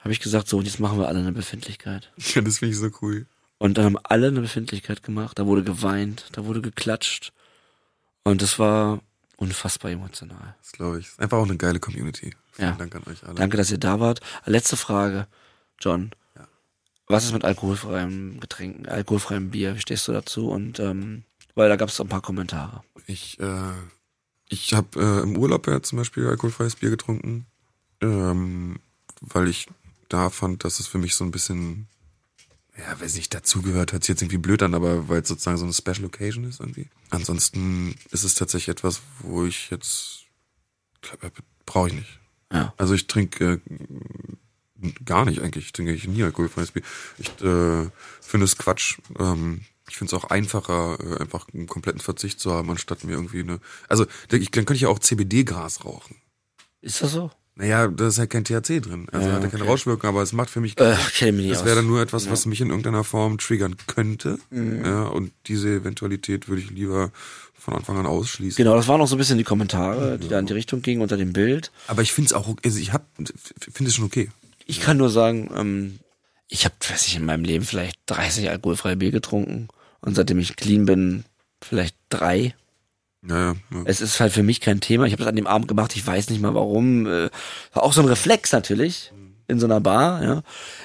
habe 0.00 0.12
ich 0.12 0.20
gesagt, 0.20 0.48
so, 0.48 0.58
und 0.58 0.64
jetzt 0.66 0.80
machen 0.80 0.98
wir 0.98 1.08
alle 1.08 1.20
eine 1.20 1.32
Befindlichkeit. 1.32 2.12
Ja, 2.34 2.40
das 2.42 2.58
finde 2.58 2.72
ich 2.72 2.78
so 2.78 2.90
cool. 3.02 3.26
Und 3.58 3.76
dann 3.76 3.84
haben 3.84 3.98
alle 4.04 4.28
eine 4.28 4.40
Befindlichkeit 4.40 5.02
gemacht. 5.02 5.38
Da 5.38 5.46
wurde 5.46 5.62
geweint, 5.62 6.26
da 6.32 6.44
wurde 6.46 6.62
geklatscht. 6.62 7.32
Und 8.24 8.40
das 8.42 8.58
war 8.58 9.00
unfassbar 9.36 9.90
emotional. 9.90 10.54
Das 10.62 10.72
glaube 10.72 11.00
ich. 11.00 11.08
Einfach 11.18 11.38
auch 11.38 11.44
eine 11.44 11.56
geile 11.56 11.78
Community. 11.80 12.34
Vielen 12.52 12.68
Ja. 12.70 12.76
Dank 12.76 12.94
an 12.94 13.02
euch 13.06 13.22
alle. 13.24 13.34
Danke, 13.34 13.56
dass 13.56 13.70
ihr 13.70 13.78
da 13.78 14.00
wart. 14.00 14.20
Letzte 14.46 14.76
Frage, 14.76 15.26
John. 15.78 16.10
Ja. 16.36 16.48
Was 17.06 17.24
ist 17.24 17.32
mit 17.32 17.44
alkoholfreiem 17.44 18.40
Getränken, 18.40 18.86
alkoholfreiem 18.86 19.50
Bier? 19.50 19.74
Wie 19.76 19.80
stehst 19.80 20.08
du 20.08 20.12
dazu? 20.12 20.48
Und 20.48 20.78
ähm, 20.80 21.24
weil 21.54 21.68
da 21.68 21.76
gab 21.76 21.88
es 21.90 22.00
ein 22.00 22.08
paar 22.08 22.22
Kommentare. 22.22 22.82
Ich, 23.06 23.38
äh, 23.40 23.72
ich 24.48 24.72
habe 24.72 24.98
äh, 25.00 25.22
im 25.22 25.36
Urlaub 25.36 25.66
ja 25.66 25.82
zum 25.82 25.98
Beispiel 25.98 26.26
alkoholfreies 26.26 26.76
Bier 26.76 26.90
getrunken, 26.90 27.46
ähm, 28.00 28.78
weil 29.20 29.48
ich 29.48 29.66
da 30.10 30.28
fand, 30.28 30.64
dass 30.64 30.80
es 30.80 30.86
für 30.86 30.98
mich 30.98 31.14
so 31.14 31.24
ein 31.24 31.30
bisschen, 31.30 31.88
ja, 32.76 33.00
weiß 33.00 33.14
nicht, 33.14 33.32
dazugehört, 33.32 33.92
hört 33.92 34.04
sich 34.04 34.10
jetzt 34.10 34.22
irgendwie 34.22 34.38
blöd 34.38 34.62
an, 34.62 34.74
aber 34.74 35.08
weil 35.08 35.22
es 35.22 35.28
sozusagen 35.28 35.56
so 35.56 35.64
eine 35.64 35.72
Special 35.72 36.04
Occasion 36.04 36.44
ist 36.44 36.60
irgendwie. 36.60 36.88
Ansonsten 37.08 37.94
ist 38.10 38.24
es 38.24 38.34
tatsächlich 38.34 38.68
etwas, 38.68 39.00
wo 39.20 39.44
ich 39.44 39.70
jetzt, 39.70 40.26
brauche 41.64 41.88
ich 41.88 41.94
nicht. 41.94 42.20
Ja. 42.52 42.74
Also 42.76 42.94
ich 42.94 43.06
trinke 43.06 43.60
äh, 44.82 44.92
gar 45.04 45.24
nicht 45.24 45.40
eigentlich, 45.40 45.66
ich 45.66 45.72
trinke 45.72 45.92
eigentlich 45.92 46.08
nie 46.08 46.24
alkoholfreies 46.24 46.72
Bier. 46.72 46.82
Ich 47.18 47.28
äh, 47.40 47.88
finde 48.20 48.44
es 48.44 48.58
Quatsch. 48.58 48.98
Ähm, 49.18 49.62
ich 49.88 49.96
finde 49.96 50.14
es 50.14 50.22
auch 50.22 50.30
einfacher, 50.30 50.98
äh, 51.00 51.20
einfach 51.20 51.46
einen 51.52 51.66
kompletten 51.66 52.00
Verzicht 52.00 52.40
zu 52.40 52.52
haben, 52.52 52.70
anstatt 52.70 53.04
mir 53.04 53.12
irgendwie 53.12 53.40
eine. 53.40 53.60
Also 53.88 54.06
ich, 54.30 54.50
dann 54.50 54.64
könnte 54.64 54.74
ich 54.74 54.82
ja 54.82 54.88
auch 54.88 54.98
CBD-Gras 54.98 55.84
rauchen. 55.84 56.16
Ist 56.80 57.02
das 57.02 57.12
so? 57.12 57.30
Naja, 57.56 57.88
da 57.88 58.08
ist 58.08 58.18
halt 58.18 58.30
kein 58.30 58.44
THC 58.44 58.80
drin. 58.80 59.06
Also 59.12 59.28
Ja, 59.28 59.34
hat 59.34 59.44
er 59.44 59.50
keine 59.50 59.62
okay. 59.64 59.70
Rauschwirkung, 59.72 60.08
aber 60.08 60.22
es 60.22 60.32
macht 60.32 60.48
für 60.50 60.60
mich 60.60 60.78
Äh, 60.78 60.94
kenn 61.14 61.36
mich 61.36 61.46
nicht 61.46 61.54
Das 61.56 61.64
wäre 61.64 61.76
dann 61.76 61.86
nur 61.86 62.00
etwas, 62.00 62.30
was 62.30 62.46
mich 62.46 62.60
in 62.60 62.68
irgendeiner 62.70 63.04
Form 63.04 63.38
triggern 63.38 63.76
könnte. 63.86 64.38
Mhm. 64.50 64.84
Ja, 64.84 65.02
und 65.04 65.32
diese 65.46 65.68
Eventualität 65.68 66.48
würde 66.48 66.62
ich 66.62 66.70
lieber 66.70 67.10
von 67.58 67.74
Anfang 67.74 67.98
an 67.98 68.06
ausschließen. 68.06 68.56
Genau, 68.56 68.74
das 68.76 68.88
waren 68.88 69.00
auch 69.02 69.06
so 69.08 69.16
ein 69.16 69.18
bisschen 69.18 69.36
die 69.36 69.44
Kommentare, 69.44 70.18
die 70.18 70.28
da 70.28 70.38
in 70.38 70.46
die 70.46 70.54
Richtung 70.54 70.80
gingen 70.80 71.02
unter 71.02 71.18
dem 71.18 71.32
Bild. 71.34 71.70
Aber 71.88 72.00
ich 72.00 72.12
finde 72.12 72.28
es 72.28 72.32
auch, 72.32 72.48
okay- 72.48 72.62
also 72.64 72.78
ich 72.78 72.92
hab, 72.94 73.04
finde 73.16 73.88
es 73.90 73.94
schon 73.94 74.06
okay. 74.06 74.30
Ich 74.64 74.80
kann 74.80 74.96
nur 74.96 75.10
sagen, 75.10 75.50
ähm, 75.54 75.98
ich 76.48 76.64
habe, 76.64 76.74
weiß 76.88 77.06
ich, 77.08 77.16
in 77.16 77.24
meinem 77.26 77.44
Leben 77.44 77.64
vielleicht 77.64 77.98
30 78.06 78.48
alkoholfreie 78.48 78.96
Bier 78.96 79.10
getrunken 79.10 79.68
und 80.00 80.14
seitdem 80.14 80.38
ich 80.38 80.56
clean 80.56 80.86
bin, 80.86 81.24
vielleicht 81.60 81.96
drei. 82.08 82.54
Ja, 83.22 83.52
ja. 83.52 83.54
Es 83.84 84.00
ist 84.00 84.18
halt 84.20 84.32
für 84.32 84.42
mich 84.42 84.60
kein 84.60 84.80
Thema. 84.80 85.04
Ich 85.04 85.12
habe 85.12 85.22
das 85.22 85.28
an 85.28 85.36
dem 85.36 85.46
Abend 85.46 85.68
gemacht, 85.68 85.94
ich 85.94 86.06
weiß 86.06 86.30
nicht 86.30 86.40
mal 86.40 86.54
warum. 86.54 87.06
Äh, 87.06 87.30
auch 87.74 87.92
so 87.92 88.00
ein 88.00 88.08
Reflex 88.08 88.52
natürlich 88.52 89.12
in 89.46 89.60
so 89.60 89.66
einer 89.66 89.80
Bar. 89.80 90.22
Ja. 90.22 90.42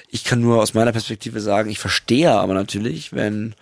Ich 0.10 0.24
kann 0.24 0.42
nur 0.42 0.62
aus 0.62 0.74
meiner 0.74 0.92
Perspektive 0.92 1.40
sagen, 1.40 1.70
ich 1.70 1.80
verstehe 1.80 2.32
aber 2.32 2.54
natürlich, 2.54 3.14
wenn 3.14 3.56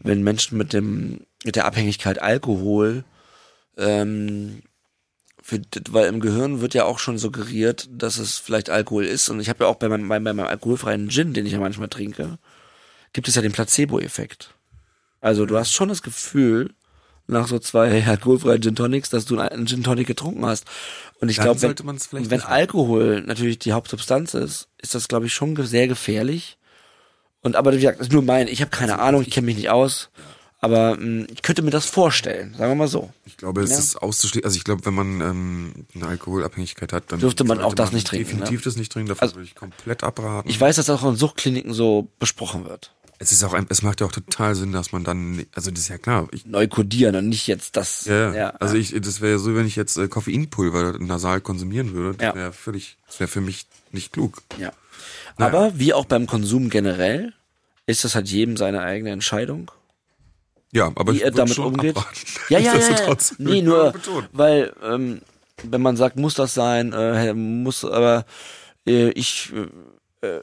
wenn 0.00 0.22
Menschen 0.22 0.58
mit 0.58 0.72
dem 0.72 1.20
mit 1.44 1.56
der 1.56 1.66
Abhängigkeit 1.66 2.20
Alkohol 2.20 3.04
ähm, 3.76 4.62
für, 5.42 5.60
weil 5.90 6.08
im 6.08 6.20
Gehirn 6.20 6.60
wird 6.60 6.74
ja 6.74 6.84
auch 6.84 6.98
schon 6.98 7.16
suggeriert, 7.18 7.88
dass 7.90 8.18
es 8.18 8.38
vielleicht 8.38 8.70
Alkohol 8.70 9.04
ist. 9.04 9.28
Und 9.28 9.40
ich 9.40 9.48
habe 9.48 9.64
ja 9.64 9.70
auch 9.70 9.76
bei 9.76 9.88
meinem, 9.88 10.08
bei 10.08 10.20
meinem 10.20 10.40
alkoholfreien 10.40 11.08
Gin, 11.08 11.32
den 11.32 11.46
ich 11.46 11.52
ja 11.52 11.60
manchmal 11.60 11.88
trinke, 11.88 12.38
gibt 13.12 13.28
es 13.28 13.34
ja 13.34 13.42
den 13.42 13.52
Placebo-Effekt. 13.52 14.54
Also 15.20 15.46
du 15.46 15.56
hast 15.56 15.72
schon 15.72 15.88
das 15.88 16.02
Gefühl, 16.02 16.74
nach 17.28 17.46
so 17.46 17.58
zwei 17.58 18.04
alkoholfreien 18.06 18.62
Gin 18.62 18.74
Tonics, 18.74 19.10
dass 19.10 19.24
du 19.26 19.38
einen 19.38 19.66
Gin 19.66 19.84
Tonic 19.84 20.06
getrunken 20.06 20.44
hast. 20.46 20.64
Und 21.20 21.28
ich 21.28 21.38
glaube, 21.38 21.60
wenn, 21.62 21.74
man 21.84 21.98
wenn. 22.10 22.40
Alkohol 22.42 23.22
natürlich 23.22 23.58
die 23.58 23.72
Hauptsubstanz 23.72 24.34
ist, 24.34 24.68
ist 24.78 24.94
das, 24.94 25.08
glaube 25.08 25.26
ich, 25.26 25.34
schon 25.34 25.54
sehr 25.64 25.88
gefährlich. 25.88 26.58
Und 27.42 27.54
aber 27.56 27.72
wie 27.72 27.76
gesagt, 27.76 28.00
das 28.00 28.08
ist 28.08 28.12
nur 28.12 28.22
mein, 28.22 28.48
ich 28.48 28.60
habe 28.60 28.70
keine 28.70 28.98
Ahnung, 28.98 29.22
ich 29.22 29.30
kenne 29.30 29.46
mich 29.46 29.56
nicht 29.56 29.70
aus. 29.70 30.10
Aber 30.60 30.96
mh, 30.96 31.26
ich 31.32 31.42
könnte 31.42 31.62
mir 31.62 31.70
das 31.70 31.86
vorstellen, 31.86 32.52
sagen 32.58 32.72
wir 32.72 32.74
mal 32.74 32.88
so. 32.88 33.10
Ich 33.26 33.36
glaube, 33.36 33.62
es 33.62 33.70
Ja. 33.70 33.78
ist 33.78 33.96
auszuschließen. 34.02 34.44
Also 34.44 34.56
ich 34.56 34.64
glaube, 34.64 34.84
wenn 34.86 34.94
man 34.94 35.20
ähm, 35.20 35.86
eine 35.94 36.08
Alkoholabhängigkeit 36.08 36.92
hat, 36.92 37.12
dann 37.12 37.20
Dürfte 37.20 37.44
man 37.44 37.60
auch 37.60 37.74
das 37.74 37.92
nicht 37.92 38.08
trinken, 38.08 38.26
Definitiv 38.26 38.60
ne? 38.60 38.64
das 38.64 38.76
nicht 38.76 38.90
trinken. 38.90 39.08
Davon 39.10 39.22
Also- 39.22 39.36
würde 39.36 39.44
ich 39.46 39.54
komplett 39.54 40.02
abraten. 40.02 40.48
Ich 40.50 40.60
weiß, 40.60 40.74
dass 40.76 40.86
das 40.86 41.00
auch 41.00 41.08
in 41.08 41.14
Suchtkliniken 41.14 41.72
so 41.74 42.08
besprochen 42.18 42.64
wird. 42.64 42.92
Es 43.18 43.32
ist 43.32 43.42
auch, 43.44 43.52
ein, 43.52 43.66
es 43.68 43.82
macht 43.82 44.00
ja 44.00 44.06
auch 44.06 44.12
total 44.12 44.54
Sinn, 44.54 44.72
dass 44.72 44.92
man 44.92 45.02
dann, 45.04 45.44
also 45.54 45.70
das 45.70 45.80
ist 45.80 45.88
ja 45.88 45.98
klar. 45.98 46.28
Ich, 46.32 46.46
Neu 46.46 46.68
kodieren 46.68 47.16
und 47.16 47.28
nicht 47.28 47.46
jetzt 47.48 47.76
das. 47.76 48.04
ja, 48.04 48.32
ja. 48.32 48.48
also 48.60 48.76
ich, 48.76 48.94
das 49.00 49.20
wäre 49.20 49.38
so, 49.38 49.54
wenn 49.54 49.66
ich 49.66 49.76
jetzt 49.76 49.96
äh, 49.96 50.08
Koffeinpulver 50.08 50.98
nasal 51.00 51.40
konsumieren 51.40 51.92
würde, 51.94 52.16
das 52.18 52.26
Ja. 52.26 52.34
wäre 52.34 52.52
völlig, 52.52 52.96
das 53.06 53.18
wäre 53.20 53.28
für 53.28 53.40
mich 53.40 53.66
nicht 53.92 54.12
klug. 54.12 54.42
Ja. 54.58 54.72
Naja. 55.36 55.52
Aber 55.52 55.78
wie 55.78 55.94
auch 55.94 56.04
beim 56.04 56.26
Konsum 56.26 56.70
generell, 56.70 57.32
ist 57.86 58.04
das 58.04 58.14
halt 58.14 58.28
jedem 58.28 58.56
seine 58.56 58.82
eigene 58.82 59.10
Entscheidung, 59.10 59.70
Ja, 60.72 60.86
aber 60.94 61.12
wie 61.12 61.16
ich 61.18 61.24
er 61.24 61.30
damit 61.30 61.54
schon 61.54 61.66
umgeht. 61.74 61.96
abraten. 61.96 62.18
Ja, 62.50 62.58
ja, 62.58 62.74
ja. 62.78 63.06
ja. 63.08 63.16
Nee, 63.38 63.62
nur, 63.62 63.94
weil, 64.32 64.72
ähm, 64.82 65.22
wenn 65.64 65.80
man 65.82 65.96
sagt, 65.96 66.16
muss 66.16 66.34
das 66.34 66.54
sein, 66.54 66.92
äh, 66.92 67.34
muss, 67.34 67.84
aber 67.84 68.26
äh, 68.86 69.10
ich, 69.10 69.52
äh, 69.54 69.66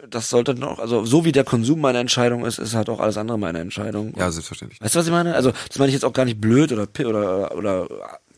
das 0.10 0.30
sollte 0.30 0.56
noch, 0.56 0.80
also 0.80 1.06
so 1.06 1.26
wie 1.26 1.32
der 1.32 1.44
Konsum 1.44 1.82
meine 1.82 2.00
Entscheidung 2.00 2.46
ist, 2.46 2.60
ist 2.60 2.76
halt 2.76 2.90
auch 2.90 3.00
alles 3.00 3.18
andere 3.18 3.38
meine 3.38 3.60
Entscheidung. 3.60 4.14
Ja, 4.18 4.32
selbstverständlich. 4.32 4.80
Weißt 4.80 4.96
du, 4.96 5.00
was 5.00 5.06
ich 5.06 5.12
meine? 5.12 5.36
Also, 5.36 5.52
das 5.68 5.78
meine 5.80 5.90
ich 5.90 5.94
jetzt 5.94 6.06
auch 6.06 6.14
gar 6.14 6.26
nicht 6.26 6.40
blöd 6.40 6.72
oder, 6.72 6.88
oder, 7.06 7.56
oder 7.56 7.88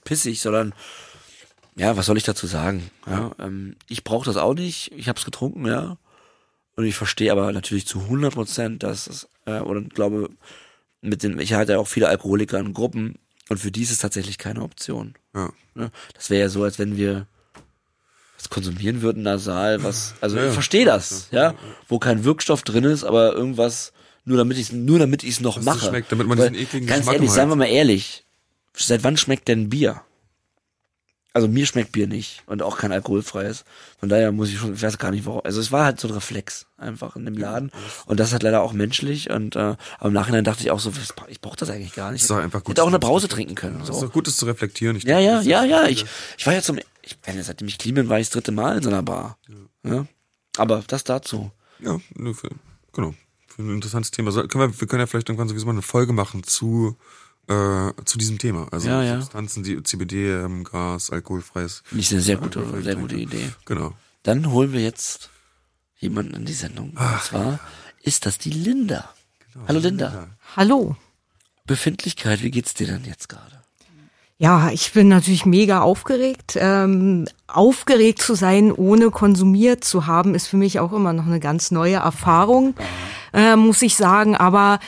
pissig, 0.03 0.41
sondern 0.41 0.73
ja, 1.75 1.95
was 1.95 2.07
soll 2.07 2.17
ich 2.17 2.23
dazu 2.23 2.47
sagen? 2.47 2.89
Ja, 3.05 3.31
ähm, 3.39 3.75
ich 3.87 4.03
brauche 4.03 4.25
das 4.25 4.37
auch 4.37 4.55
nicht. 4.55 4.91
Ich 4.93 5.07
habe 5.09 5.19
es 5.19 5.25
getrunken, 5.25 5.67
ja. 5.67 5.97
Und 6.75 6.85
ich 6.85 6.95
verstehe 6.95 7.31
aber 7.31 7.51
natürlich 7.51 7.87
zu 7.87 8.01
100 8.01 8.33
Prozent, 8.33 8.83
dass 8.83 9.05
es, 9.07 9.29
äh, 9.45 9.59
oder 9.59 9.81
glaube, 9.81 10.29
mit 11.01 11.21
den, 11.21 11.39
ich 11.39 11.53
hatte 11.53 11.73
ja 11.73 11.77
auch 11.79 11.87
viele 11.87 12.09
Alkoholiker 12.09 12.59
in 12.59 12.73
Gruppen 12.73 13.19
und 13.49 13.59
für 13.59 13.71
die 13.71 13.83
ist 13.83 13.91
es 13.91 13.99
tatsächlich 13.99 14.39
keine 14.39 14.63
Option. 14.63 15.13
Ja. 15.35 15.51
Ne? 15.75 15.91
Das 16.15 16.31
wäre 16.31 16.41
ja 16.41 16.49
so, 16.49 16.63
als 16.63 16.79
wenn 16.79 16.97
wir 16.97 17.27
was 18.37 18.49
konsumieren 18.49 19.01
würden 19.01 19.23
nasal, 19.23 19.83
was, 19.83 20.13
also 20.21 20.37
Ja, 20.37 20.47
ich 20.47 20.53
verstehe 20.53 20.85
das, 20.85 21.27
ja, 21.31 21.55
wo 21.87 21.99
kein 21.99 22.23
Wirkstoff 22.23 22.61
drin 22.63 22.83
ist, 22.83 23.03
aber 23.03 23.33
irgendwas, 23.33 23.93
nur 24.25 24.37
damit 24.37 24.57
ich 24.57 24.71
nur 24.71 24.99
damit 24.99 25.23
ich 25.23 25.31
es 25.31 25.39
noch 25.41 25.57
es 25.57 25.65
mache. 25.65 25.87
schmeckt, 25.87 26.11
damit 26.11 26.27
man 26.27 26.37
Weil, 26.37 26.51
diesen 26.51 26.63
ekligen 26.63 26.87
Ganz 26.87 26.99
Geschmack 26.99 27.15
ehrlich, 27.15 27.31
seien 27.31 27.49
wir 27.49 27.55
mal 27.55 27.65
ehrlich, 27.65 28.25
seit 28.75 29.03
wann 29.03 29.17
schmeckt 29.17 29.47
denn 29.47 29.69
Bier? 29.69 30.01
Also 31.33 31.47
mir 31.47 31.67
schmeckt 31.67 31.91
Bier 31.91 32.07
nicht 32.07 32.41
und 32.47 32.63
auch 32.63 32.77
kein 32.79 32.91
alkoholfreies. 32.91 33.63
Von 33.99 34.09
daher 34.09 34.31
muss 34.31 34.49
ich 34.49 34.57
schon, 34.57 34.73
ich 34.73 34.81
weiß 34.81 34.97
gar 34.97 35.11
nicht 35.11 35.27
warum. 35.27 35.41
Also 35.43 35.61
es 35.61 35.71
war 35.71 35.85
halt 35.85 35.99
so 35.99 36.07
ein 36.07 36.13
Reflex 36.15 36.65
einfach 36.77 37.15
in 37.15 37.25
dem 37.25 37.37
Laden 37.37 37.71
und 38.07 38.19
das 38.19 38.27
ist 38.29 38.33
halt 38.33 38.41
leider 38.41 38.61
auch 38.63 38.73
menschlich 38.73 39.29
und 39.29 39.55
äh, 39.55 39.59
aber 39.59 40.07
im 40.07 40.13
Nachhinein 40.13 40.43
dachte 40.43 40.63
ich 40.63 40.71
auch 40.71 40.79
so, 40.79 40.95
was- 40.97 41.13
ich 41.27 41.39
brauche 41.39 41.55
das 41.57 41.69
eigentlich 41.69 41.93
gar 41.93 42.11
nicht. 42.11 42.21
ist 42.23 42.29
doch 42.31 42.37
einfach 42.37 42.63
gut. 42.63 42.71
Hätte 42.71 42.83
auch 42.83 42.87
eine 42.87 42.97
Brause 42.97 43.27
trinken 43.27 43.53
können. 43.53 43.85
So. 43.85 43.93
ist 43.93 44.01
doch 44.01 44.11
gut, 44.11 44.25
das 44.25 44.37
zu 44.37 44.45
reflektieren. 44.47 44.95
Ich 44.97 45.03
Ja, 45.03 45.19
denke, 45.19 45.47
ja, 45.47 45.63
ja, 45.63 45.81
ja. 45.83 45.87
Ich, 45.87 46.05
ich 46.39 46.45
war 46.47 46.53
ja 46.53 46.61
zum, 46.63 46.79
ich, 47.07 47.17
wenn, 47.23 47.41
seitdem 47.41 47.67
ich 47.67 47.77
bin, 47.77 48.09
war 48.09 48.19
ich 48.19 48.27
das 48.27 48.33
dritte 48.33 48.51
Mal 48.51 48.77
in 48.77 48.83
so 48.83 48.89
einer 48.89 49.03
Bar. 49.03 49.37
Ja. 49.83 50.05
Aber 50.57 50.83
das 50.87 51.03
dazu. 51.03 51.51
Ja, 51.79 51.99
nur 52.15 52.35
für, 52.35 52.49
genau. 52.93 53.13
Für 53.47 53.61
ein 53.61 53.73
interessantes 53.75 54.11
Thema. 54.11 54.31
So, 54.31 54.45
können 54.47 54.71
wir, 54.71 54.79
wir 54.81 54.87
können 54.87 54.99
ja 54.99 55.07
vielleicht 55.07 55.29
irgendwann 55.29 55.47
sowieso 55.47 55.65
mal 55.65 55.73
eine 55.73 55.81
Folge 55.81 56.13
machen 56.13 56.43
zu, 56.43 56.97
äh, 57.47 57.91
zu 58.05 58.17
diesem 58.17 58.37
Thema. 58.37 58.67
Also 58.71 58.89
Ja, 58.89 59.03
ja. 59.03 59.21
Substanzen, 59.21 59.63
die 59.63 59.81
CBD, 59.83 60.31
ähm, 60.31 60.63
Gas, 60.63 61.09
alkoholfreies. 61.09 61.83
Ich 61.95 62.11
eine 62.11 62.21
sehr 62.21 62.37
gute, 62.37 62.81
sehr 62.81 62.95
gute 62.95 63.15
Idee. 63.15 63.51
Genau. 63.65 63.93
Dann 64.23 64.51
holen 64.51 64.73
wir 64.73 64.81
jetzt 64.81 65.29
jemanden 65.99 66.33
in 66.35 66.45
die 66.45 66.53
Sendung. 66.53 66.91
Und 66.91 67.21
zwar 67.23 67.59
ist 68.01 68.25
das 68.25 68.37
die 68.37 68.51
Linda. 68.51 69.09
Hallo 69.67 69.79
Linda. 69.79 70.29
Hallo. 70.55 70.95
Befindlichkeit, 71.65 72.43
wie 72.43 72.51
geht's 72.51 72.73
dir 72.73 72.87
denn 72.87 73.03
jetzt 73.05 73.27
gerade? 73.29 73.56
Ja, 74.39 74.69
ich 74.69 74.93
bin 74.93 75.07
natürlich 75.07 75.47
mega 75.47 75.81
aufgeregt. 75.81 76.57
Ähm, 76.59 77.25
aufgeregt 77.47 78.21
zu 78.21 78.35
sein, 78.35 78.71
ohne 78.71 79.09
konsumiert 79.09 79.83
zu 79.83 80.05
haben, 80.05 80.35
ist 80.35 80.47
für 80.47 80.57
mich 80.57 80.79
auch 80.79 80.93
immer 80.93 81.11
noch 81.11 81.25
eine 81.25 81.39
ganz 81.39 81.71
neue 81.71 81.95
Erfahrung, 81.95 82.75
äh, 83.33 83.55
muss 83.55 83.81
ich 83.81 83.95
sagen. 83.95 84.35
Aber 84.35 84.79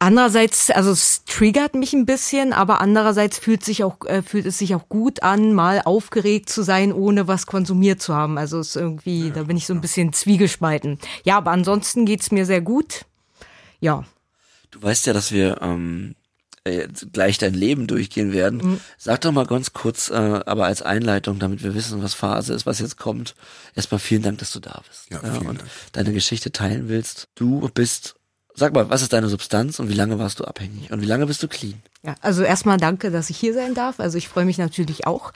andererseits, 0.00 0.70
also 0.70 0.90
es 0.90 1.24
triggert 1.24 1.74
mich 1.74 1.94
ein 1.94 2.04
bisschen, 2.04 2.52
aber 2.52 2.82
andererseits 2.82 3.38
fühlt 3.38 3.64
sich 3.64 3.84
auch 3.84 4.04
äh, 4.04 4.20
fühlt 4.20 4.44
es 4.44 4.58
sich 4.58 4.74
auch 4.74 4.86
gut 4.90 5.22
an, 5.22 5.54
mal 5.54 5.80
aufgeregt 5.82 6.50
zu 6.50 6.62
sein, 6.62 6.92
ohne 6.92 7.26
was 7.26 7.46
konsumiert 7.46 8.02
zu 8.02 8.14
haben. 8.14 8.36
Also 8.36 8.58
es 8.58 8.70
ist 8.70 8.76
irgendwie, 8.76 9.30
da 9.30 9.44
bin 9.44 9.56
ich 9.56 9.64
so 9.64 9.72
ein 9.72 9.80
bisschen 9.80 10.12
zwiegespalten. 10.12 10.98
Ja, 11.24 11.38
aber 11.38 11.52
ansonsten 11.52 12.04
geht's 12.04 12.32
mir 12.32 12.44
sehr 12.44 12.60
gut. 12.60 13.06
Ja. 13.80 14.04
Du 14.70 14.82
weißt 14.82 15.06
ja, 15.06 15.14
dass 15.14 15.32
wir 15.32 15.62
ähm, 15.62 16.16
äh, 16.64 16.88
gleich 17.12 17.38
dein 17.38 17.54
Leben 17.54 17.86
durchgehen 17.86 18.32
werden. 18.32 18.60
Mhm. 18.62 18.80
Sag 18.98 19.22
doch 19.22 19.32
mal 19.32 19.46
ganz 19.46 19.72
kurz, 19.72 20.10
äh, 20.10 20.14
aber 20.14 20.66
als 20.66 20.82
Einleitung, 20.82 21.38
damit 21.38 21.62
wir 21.62 21.74
wissen, 21.74 22.02
was 22.02 22.14
Phase 22.14 22.52
ist, 22.52 22.66
was 22.66 22.80
jetzt 22.80 22.98
kommt. 22.98 23.34
Erstmal 23.74 23.98
vielen 23.98 24.22
Dank, 24.22 24.38
dass 24.38 24.52
du 24.52 24.60
da 24.60 24.82
bist. 24.86 25.06
Ja, 25.10 25.20
vielen 25.20 25.46
und 25.48 25.60
Dank. 25.60 25.70
deine 25.92 26.12
Geschichte 26.12 26.52
teilen 26.52 26.88
willst. 26.88 27.28
Du 27.34 27.66
bist, 27.72 28.16
sag 28.54 28.74
mal, 28.74 28.90
was 28.90 29.00
ist 29.00 29.14
deine 29.14 29.28
Substanz 29.28 29.78
und 29.78 29.88
wie 29.88 29.94
lange 29.94 30.18
warst 30.18 30.40
du 30.40 30.44
abhängig 30.44 30.90
und 30.90 31.00
wie 31.00 31.06
lange 31.06 31.26
bist 31.26 31.42
du 31.42 31.48
clean? 31.48 31.80
Ja, 32.02 32.14
also 32.20 32.42
erstmal 32.42 32.76
danke, 32.76 33.10
dass 33.10 33.30
ich 33.30 33.38
hier 33.38 33.54
sein 33.54 33.74
darf. 33.74 33.98
Also 33.98 34.18
ich 34.18 34.28
freue 34.28 34.44
mich 34.44 34.58
natürlich 34.58 35.06
auch. 35.06 35.32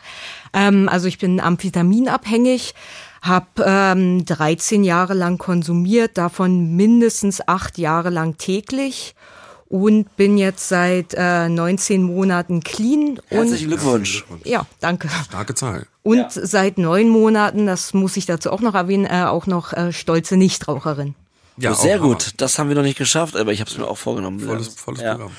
Ähm, 0.53 0.91
also 0.91 1.09
ich 1.09 1.19
bin 1.19 1.41
amphetaminabhängig, 1.41 2.75
habe 3.23 3.65
ähm, 3.65 4.27
13 4.27 4.85
Jahre 4.85 5.15
lang 5.15 5.39
konsumiert, 5.39 6.19
davon 6.19 6.77
mindestens 6.77 7.47
acht 7.49 7.79
Jahre 7.79 8.11
lang 8.11 8.37
täglich 8.37 9.15
und 9.75 10.17
bin 10.17 10.39
jetzt 10.39 10.69
seit 10.69 11.15
äh, 11.15 11.49
19 11.49 12.01
Monaten 12.01 12.63
clean. 12.63 13.19
Herzlichen 13.27 13.65
Und 13.65 13.71
Glückwunsch. 13.71 14.25
ja, 14.45 14.69
danke. 14.79 15.09
Starke 15.25 15.57
Zahl. 15.57 15.89
Und 16.05 16.31
seit 16.31 16.79
neun 16.79 17.09
Monaten, 17.09 17.67
das 17.67 17.93
muss 17.93 18.17
ich 18.17 18.25
dazu 18.25 18.53
auch 18.53 18.61
noch 18.61 18.75
erwähnen, 18.75 19.05
äh, 19.05 19.25
auch 19.25 19.49
noch 19.49 19.73
äh, 19.73 19.93
stolze 19.93 20.37
Nichtraucherin. 20.37 21.17
Ja, 21.57 21.73
Oh, 21.73 21.75
sehr 21.75 21.99
gut. 21.99 22.35
Das 22.37 22.57
haben 22.61 22.69
wir 22.69 22.77
noch 22.77 22.85
nicht 22.85 22.99
geschafft, 22.99 23.35
aber 23.35 23.53
ich 23.53 23.59
habe 23.59 23.69
es 23.69 23.77
mir 23.77 23.89
auch 23.89 23.99
vorgenommen. 23.99 24.39
Volles, 24.39 24.69
volles 24.69 25.01
ja. 25.01 25.15
Programm. 25.15 25.33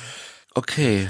Okay. 0.53 1.07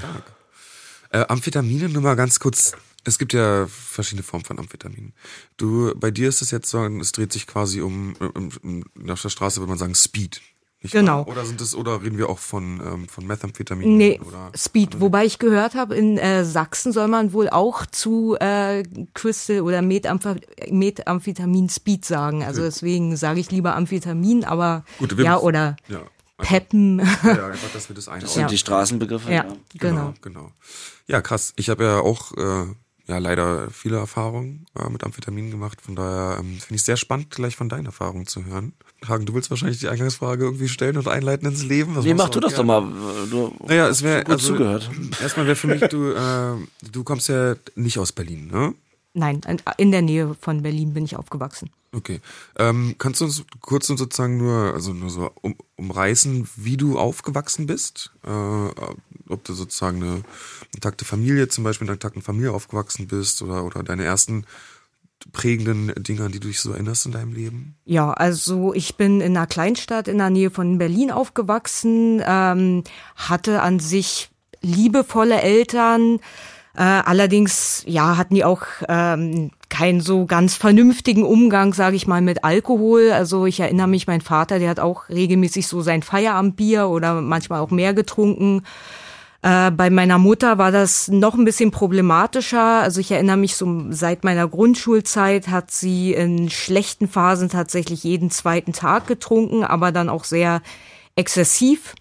Äh, 1.10 1.24
Amphetamine, 1.26 1.88
nur 1.88 2.02
mal 2.02 2.14
ganz 2.14 2.38
kurz. 2.38 2.74
Es 3.02 3.18
gibt 3.18 3.32
ja 3.32 3.66
verschiedene 3.66 4.22
Formen 4.22 4.44
von 4.44 4.60
Amphetaminen. 4.60 5.14
Du, 5.56 5.92
bei 5.96 6.12
dir 6.12 6.28
ist 6.28 6.42
es 6.42 6.52
jetzt 6.52 6.70
so, 6.70 6.84
es 6.84 7.10
dreht 7.10 7.32
sich 7.32 7.48
quasi 7.48 7.80
um, 7.80 8.14
um, 8.34 8.50
um 8.62 8.84
nach 8.94 9.20
der 9.20 9.30
Straße 9.30 9.60
würde 9.60 9.70
man 9.70 9.78
sagen 9.78 9.96
Speed. 9.96 10.40
Nicht 10.82 10.92
Genau. 10.92 11.18
wahr? 11.20 11.28
Oder 11.28 11.44
sind 11.46 11.60
es, 11.60 11.74
oder 11.74 12.02
reden 12.02 12.18
wir 12.18 12.28
auch 12.28 12.38
von, 12.38 12.80
ähm, 12.84 13.08
von 13.08 13.26
Methamphetamin? 13.26 13.96
Nee, 13.96 14.20
Oder, 14.24 14.50
Speed. 14.54 15.00
Wobei 15.00 15.24
ich 15.24 15.38
gehört 15.38 15.74
habe, 15.74 15.94
in 15.96 16.18
äh, 16.18 16.44
Sachsen 16.44 16.92
soll 16.92 17.08
man 17.08 17.32
wohl 17.32 17.48
auch 17.48 17.86
zu 17.86 18.36
äh, 18.38 18.82
Crystal 19.14 19.62
oder 19.62 19.80
Methamph 19.82 20.26
Methamphetamin 20.70 21.68
Speed 21.68 22.04
sagen. 22.04 22.44
Also 22.44 22.62
deswegen 22.62 23.16
sage 23.16 23.40
ich 23.40 23.50
lieber 23.50 23.74
Amphetamin, 23.74 24.44
aber 24.44 24.84
Gut, 24.98 25.18
ja, 25.18 25.34
müssen- 25.34 25.44
oder 25.44 25.76
ja. 25.88 26.00
Peppen. 26.38 26.98
Ja, 26.98 27.04
einfach, 27.48 27.72
dass 27.72 27.88
wir 27.88 27.96
das 27.96 28.04
Das 28.04 28.08
einordnen. 28.08 28.28
sind 28.32 28.42
Ja. 28.42 28.48
die 28.48 28.58
Straßenbegriffe. 28.58 29.32
ja, 29.32 29.46
genau. 29.78 30.12
genau. 30.20 30.52
Ja, 31.06 31.22
krass. 31.22 31.54
Ich 31.56 31.70
habe 31.70 31.84
ja 31.84 32.00
auch 32.00 32.32
äh, 32.36 32.66
ja 33.06 33.18
leider 33.18 33.70
viele 33.70 33.96
Erfahrungen 33.96 34.66
äh, 34.78 34.88
mit 34.90 35.02
Amphetaminen 35.04 35.50
gemacht. 35.50 35.80
Von 35.80 35.96
daher 35.96 36.38
ähm, 36.40 36.58
finde 36.60 36.74
ich 36.74 36.82
sehr 36.84 36.98
spannend, 36.98 37.30
gleich 37.30 37.56
von 37.56 37.68
deinen 37.70 37.86
Erfahrungen 37.86 38.26
zu 38.26 38.44
hören. 38.44 38.74
Hagen, 39.06 39.26
du 39.26 39.34
willst 39.34 39.50
wahrscheinlich 39.50 39.78
die 39.78 39.88
Eingangsfrage 39.88 40.44
irgendwie 40.44 40.68
stellen 40.68 40.96
und 40.96 41.08
einleiten 41.08 41.46
ins 41.46 41.64
Leben. 41.64 41.94
Das 41.94 42.04
nee, 42.04 42.14
mach 42.14 42.28
du 42.28 42.40
das 42.40 42.54
doch 42.54 42.64
mal. 42.64 42.82
Du, 43.30 43.54
naja, 43.66 43.88
es 43.88 44.02
wäre 44.02 44.26
also, 44.26 44.52
zugehört. 44.52 44.90
Erstmal 45.20 45.46
wäre 45.46 45.56
für 45.56 45.66
mich, 45.66 45.80
du, 45.82 46.12
äh, 46.12 46.56
du 46.90 47.04
kommst 47.04 47.28
ja 47.28 47.56
nicht 47.74 47.98
aus 47.98 48.12
Berlin, 48.12 48.48
ne? 48.48 48.74
Nein, 49.12 49.40
in 49.78 49.92
der 49.92 50.02
Nähe 50.02 50.36
von 50.38 50.62
Berlin 50.62 50.92
bin 50.92 51.04
ich 51.04 51.16
aufgewachsen. 51.16 51.70
Okay. 51.92 52.20
Ähm, 52.58 52.96
kannst 52.98 53.22
du 53.22 53.24
uns 53.24 53.44
kurz 53.62 53.88
und 53.88 53.96
sozusagen 53.96 54.36
nur, 54.36 54.74
also 54.74 54.92
nur 54.92 55.08
so 55.08 55.30
um, 55.40 55.56
umreißen, 55.76 56.46
wie 56.56 56.76
du 56.76 56.98
aufgewachsen 56.98 57.66
bist? 57.66 58.12
Äh, 58.26 58.30
ob 59.28 59.42
du 59.44 59.54
sozusagen 59.54 60.02
eine 60.02 60.22
intakte 60.74 61.06
Familie, 61.06 61.48
zum 61.48 61.64
Beispiel 61.64 61.86
in 61.86 61.90
einer 61.90 61.96
intakten 61.96 62.20
Familie 62.20 62.52
aufgewachsen 62.52 63.08
bist 63.08 63.40
oder, 63.40 63.64
oder 63.64 63.82
deine 63.82 64.04
ersten 64.04 64.44
prägenden 65.32 65.92
Dinge, 66.02 66.24
an 66.24 66.32
die 66.32 66.40
du 66.40 66.48
dich 66.48 66.60
so 66.60 66.72
erinnerst 66.72 67.06
in 67.06 67.12
deinem 67.12 67.32
Leben? 67.32 67.76
Ja, 67.84 68.12
also 68.12 68.74
ich 68.74 68.96
bin 68.96 69.20
in 69.20 69.36
einer 69.36 69.46
Kleinstadt 69.46 70.08
in 70.08 70.18
der 70.18 70.30
Nähe 70.30 70.50
von 70.50 70.78
Berlin 70.78 71.10
aufgewachsen, 71.10 72.22
ähm, 72.24 72.84
hatte 73.16 73.62
an 73.62 73.80
sich 73.80 74.30
liebevolle 74.62 75.40
Eltern, 75.40 76.20
äh, 76.76 76.82
allerdings, 76.82 77.84
ja, 77.86 78.18
hatten 78.18 78.34
die 78.34 78.44
auch 78.44 78.62
ähm, 78.88 79.50
keinen 79.70 80.02
so 80.02 80.26
ganz 80.26 80.56
vernünftigen 80.56 81.24
Umgang, 81.24 81.72
sage 81.72 81.96
ich 81.96 82.06
mal, 82.06 82.20
mit 82.20 82.44
Alkohol. 82.44 83.12
Also 83.12 83.46
ich 83.46 83.60
erinnere 83.60 83.88
mich, 83.88 84.06
mein 84.06 84.20
Vater, 84.20 84.58
der 84.58 84.68
hat 84.68 84.80
auch 84.80 85.08
regelmäßig 85.08 85.66
so 85.68 85.80
sein 85.80 86.02
Feierabendbier 86.02 86.88
oder 86.88 87.22
manchmal 87.22 87.60
auch 87.60 87.70
mehr 87.70 87.94
getrunken. 87.94 88.62
Äh, 89.42 89.70
bei 89.70 89.90
meiner 89.90 90.18
Mutter 90.18 90.58
war 90.58 90.72
das 90.72 91.08
noch 91.08 91.34
ein 91.34 91.44
bisschen 91.44 91.70
problematischer. 91.70 92.80
Also 92.80 93.00
ich 93.00 93.10
erinnere 93.10 93.36
mich 93.36 93.56
so 93.56 93.86
seit 93.90 94.24
meiner 94.24 94.48
Grundschulzeit 94.48 95.48
hat 95.48 95.70
sie 95.70 96.12
in 96.12 96.50
schlechten 96.50 97.08
Phasen 97.08 97.48
tatsächlich 97.48 98.04
jeden 98.04 98.30
zweiten 98.30 98.72
Tag 98.72 99.06
getrunken, 99.06 99.64
aber 99.64 99.92
dann 99.92 100.08
auch 100.08 100.24
sehr 100.24 100.62
exzessiv. 101.14 101.94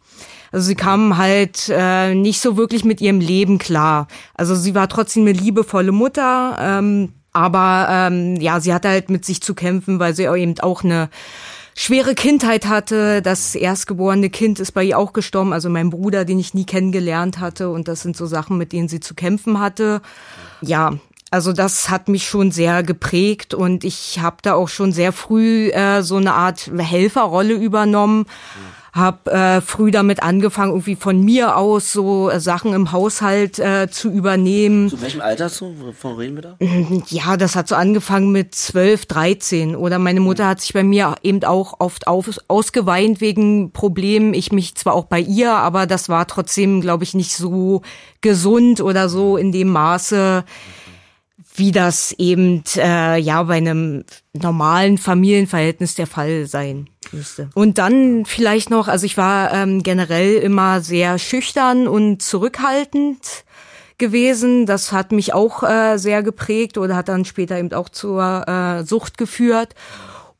Also 0.51 0.67
sie 0.67 0.75
kam 0.75 1.17
halt 1.17 1.69
äh, 1.69 2.15
nicht 2.15 2.39
so 2.39 2.55
wirklich 2.55 2.85
mit 2.85 3.01
ihrem 3.01 3.19
Leben 3.19 3.57
klar. 3.57 4.07
Also 4.35 4.55
sie 4.55 4.73
war 4.73 4.87
trotzdem 4.87 5.23
eine 5.23 5.33
liebevolle 5.33 5.91
Mutter, 5.91 6.57
ähm, 6.59 7.13
aber 7.33 7.87
ähm, 7.89 8.37
ja, 8.37 8.61
sie 8.61 8.73
hatte 8.73 8.87
halt 8.87 9.09
mit 9.09 9.25
sich 9.25 9.41
zu 9.41 9.53
kämpfen, 9.53 9.99
weil 9.99 10.15
sie 10.15 10.23
eben 10.23 10.57
auch 10.61 10.85
eine 10.85 11.09
schwere 11.75 12.15
Kindheit 12.15 12.65
hatte. 12.65 13.21
Das 13.21 13.53
erstgeborene 13.53 14.31
Kind 14.31 14.59
ist 14.59 14.71
bei 14.71 14.83
ihr 14.83 14.97
auch 14.97 15.13
gestorben, 15.13 15.53
also 15.53 15.69
mein 15.69 15.91
Bruder, 15.91 16.25
den 16.25 16.39
ich 16.39 16.55
nie 16.55 16.65
kennengelernt 16.65 17.39
hatte. 17.39 17.69
Und 17.69 17.87
das 17.87 18.01
sind 18.01 18.17
so 18.17 18.25
Sachen, 18.25 18.57
mit 18.57 18.71
denen 18.71 18.87
sie 18.87 18.99
zu 18.99 19.13
kämpfen 19.13 19.59
hatte. 19.59 20.01
Ja, 20.61 20.93
also 21.29 21.53
das 21.53 21.89
hat 21.89 22.07
mich 22.07 22.27
schon 22.27 22.51
sehr 22.51 22.81
geprägt 22.81 23.53
und 23.53 23.83
ich 23.83 24.19
habe 24.19 24.37
da 24.41 24.53
auch 24.53 24.69
schon 24.69 24.93
sehr 24.93 25.11
früh 25.11 25.69
äh, 25.69 26.01
so 26.01 26.15
eine 26.15 26.33
Art 26.33 26.71
Helferrolle 26.77 27.53
übernommen. 27.53 28.19
Mhm 28.19 28.84
habe 28.95 29.29
äh, 29.29 29.59
früh 29.59 29.91
damit 29.91 30.23
angefangen, 30.23 30.71
irgendwie 30.71 30.95
von 30.95 31.21
mir 31.21 31.57
aus 31.57 31.91
so 31.91 32.29
äh, 32.29 32.39
Sachen 32.39 32.73
im 32.73 32.93
Haushalt 32.93 33.59
äh, 33.59 33.89
zu 33.91 34.09
übernehmen. 34.09 34.89
Zu 34.89 35.01
welchem 35.01 35.19
Alter 35.19 35.49
so? 35.49 35.73
Wovon 35.77 36.15
reden 36.15 36.35
wir 36.35 36.41
da? 36.41 36.57
Ja, 37.09 37.35
das 37.35 37.57
hat 37.57 37.67
so 37.67 37.75
angefangen 37.75 38.31
mit 38.31 38.55
12, 38.55 39.05
13. 39.05 39.75
Oder 39.75 39.99
meine 39.99 40.21
Mutter 40.21 40.47
hat 40.47 40.61
sich 40.61 40.73
bei 40.73 40.83
mir 40.83 41.15
eben 41.23 41.43
auch 41.43 41.79
oft 41.79 42.07
auf, 42.07 42.29
ausgeweint 42.47 43.19
wegen 43.19 43.71
Problemen. 43.71 44.33
Ich 44.33 44.53
mich 44.53 44.75
zwar 44.75 44.93
auch 44.93 45.05
bei 45.05 45.19
ihr, 45.19 45.51
aber 45.51 45.87
das 45.87 46.07
war 46.07 46.25
trotzdem, 46.25 46.79
glaube 46.79 47.03
ich, 47.03 47.13
nicht 47.13 47.33
so 47.33 47.81
gesund 48.21 48.79
oder 48.79 49.09
so 49.09 49.35
in 49.35 49.51
dem 49.51 49.69
Maße 49.69 50.45
wie 51.57 51.71
das 51.71 52.11
eben 52.17 52.63
äh, 52.75 53.17
ja 53.17 53.43
bei 53.43 53.55
einem 53.55 54.03
normalen 54.33 54.97
Familienverhältnis 54.97 55.95
der 55.95 56.07
Fall 56.07 56.47
sein 56.47 56.89
müsste. 57.13 57.49
Und 57.53 57.77
dann 57.77 58.25
vielleicht 58.25 58.69
noch, 58.69 58.87
also 58.87 59.05
ich 59.05 59.17
war 59.17 59.53
ähm, 59.53 59.83
generell 59.83 60.35
immer 60.35 60.81
sehr 60.81 61.17
schüchtern 61.19 61.87
und 61.87 62.21
zurückhaltend 62.21 63.45
gewesen. 63.97 64.65
Das 64.65 64.91
hat 64.91 65.11
mich 65.11 65.33
auch 65.33 65.63
äh, 65.63 65.97
sehr 65.97 66.23
geprägt 66.23 66.77
oder 66.77 66.95
hat 66.95 67.09
dann 67.09 67.25
später 67.25 67.57
eben 67.57 67.73
auch 67.73 67.89
zur 67.89 68.47
äh, 68.47 68.83
Sucht 68.83 69.17
geführt. 69.17 69.75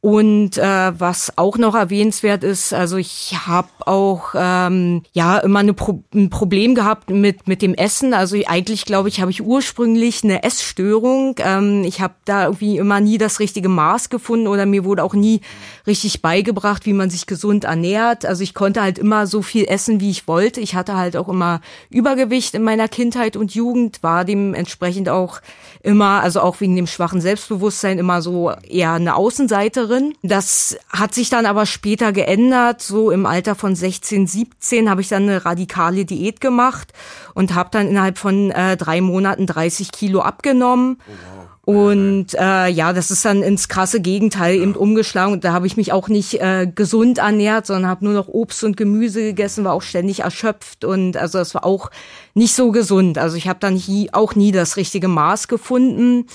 Und 0.06 0.60
äh, 0.60 1.00
was 1.00 1.36
auch 1.36 1.58
noch 1.58 1.74
erwähnenswert 1.74 2.44
ist, 2.44 2.76
also 2.76 2.98
ich 2.98 3.36
habe 3.48 3.70
auch 3.88 4.36
ähm, 4.36 5.02
ja 5.13 5.39
immer 5.39 5.62
eine 5.62 5.74
Pro 5.74 6.04
ein 6.13 6.30
Problem 6.30 6.76
gehabt 6.76 7.10
mit 7.10 7.48
mit 7.48 7.63
dem 7.63 7.74
Essen. 7.74 8.13
Also 8.13 8.38
eigentlich 8.46 8.86
glaube 8.86 9.10
ich, 9.10 9.20
habe 9.20 9.32
ich 9.32 9.41
ursprünglich 9.41 10.24
eine 10.24 10.44
Essstörung. 10.44 11.38
Ähm, 11.39 11.84
ich 11.86 12.02
habe 12.02 12.13
da 12.26 12.44
irgendwie 12.44 12.78
immer 12.78 13.00
nie 13.00 13.18
das 13.18 13.39
richtige 13.39 13.68
Maß 13.68 14.10
gefunden 14.12 14.46
oder 14.46 14.68
mir 14.68 14.86
wurde 14.86 15.04
auch 15.04 15.15
nie 15.15 15.41
richtig 15.88 16.22
beigebracht, 16.22 16.86
wie 16.86 16.94
man 16.94 17.10
sich 17.10 17.26
gesund 17.26 17.63
ernährt. 17.63 18.28
Also 18.28 18.44
ich 18.44 18.54
konnte 18.54 18.84
halt 18.84 19.00
immer 19.00 19.26
so 19.26 19.41
viel 19.41 19.65
essen, 19.65 20.02
wie 20.02 20.12
ich 20.12 20.28
wollte. 20.28 20.62
Ich 20.62 20.76
hatte 20.76 20.96
halt 20.96 21.18
auch 21.18 21.30
immer 21.30 21.62
Übergewicht 21.89 22.54
in 22.54 22.62
meiner 22.62 22.88
Kindheit 22.88 23.36
und 23.36 23.56
Jugend, 23.56 24.04
war 24.04 24.24
dementsprechend 24.24 25.10
auch 25.10 25.41
immer, 25.82 26.22
also 26.22 26.41
auch 26.41 26.60
wegen 26.62 26.76
dem 26.76 26.86
schwachen 26.86 27.22
Selbstbewusstsein, 27.22 27.98
immer 27.98 28.22
so 28.22 28.52
eher 28.70 28.94
eine 28.94 29.15
Außenseiterin. 29.15 29.95
Das 30.22 30.78
hat 30.90 31.14
sich 31.14 31.30
dann 31.30 31.46
aber 31.46 31.66
später 31.66 32.12
geändert. 32.12 32.82
So 32.82 33.12
im 33.12 33.26
Alter 33.26 33.56
von 33.56 33.76
16, 33.76 34.28
17 34.28 34.90
habe 34.90 35.02
ich 35.02 35.10
dann 35.10 35.24
eine 35.24 35.46
radikale 35.46 36.06
Diät 36.06 36.42
gemacht 36.42 36.94
und 37.34 37.56
habe 37.56 37.70
dann 37.72 37.88
innerhalb 37.88 38.18
von 38.18 38.52
äh, 38.52 38.78
drei 38.78 39.02
Monaten 39.02 39.48
30 39.48 39.92
Kilo 39.92 40.22
abgenommen. 40.22 40.98
Oh, 41.08 41.12
wow. 41.12 41.46
Und 41.66 42.36
äh, 42.36 42.68
ja, 42.68 42.94
das 42.94 43.10
ist 43.10 43.26
dann 43.26 43.42
ins 43.42 43.68
krasse 43.68 44.00
Gegenteil 44.00 44.58
eben 44.58 44.76
umgeschlagen. 44.76 45.34
Und 45.34 45.44
da 45.44 45.52
habe 45.52 45.66
ich 45.66 45.78
mich 45.78 45.92
auch 45.92 46.10
nicht 46.10 46.40
äh, 46.40 46.68
gesund 46.74 47.18
ernährt, 47.18 47.66
sondern 47.66 47.90
habe 47.90 48.06
nur 48.06 48.14
noch 48.14 48.28
Obst 48.28 48.64
und 48.64 48.78
Gemüse 48.78 49.22
gegessen, 49.22 49.66
war 49.66 49.74
auch 49.74 49.82
ständig 49.82 50.20
erschöpft 50.20 50.86
und 50.86 51.18
also 51.18 51.40
das 51.40 51.56
war 51.56 51.66
auch 51.66 51.90
nicht 52.36 52.54
so 52.54 52.72
gesund. 52.72 53.18
Also 53.18 53.36
ich 53.36 53.48
habe 53.48 53.60
da 53.60 53.72
nicht, 53.72 54.14
auch 54.14 54.36
nie 54.36 54.52
das 54.52 54.78
richtige 54.78 55.08
Maß 55.08 55.48
gefunden. 55.48 56.28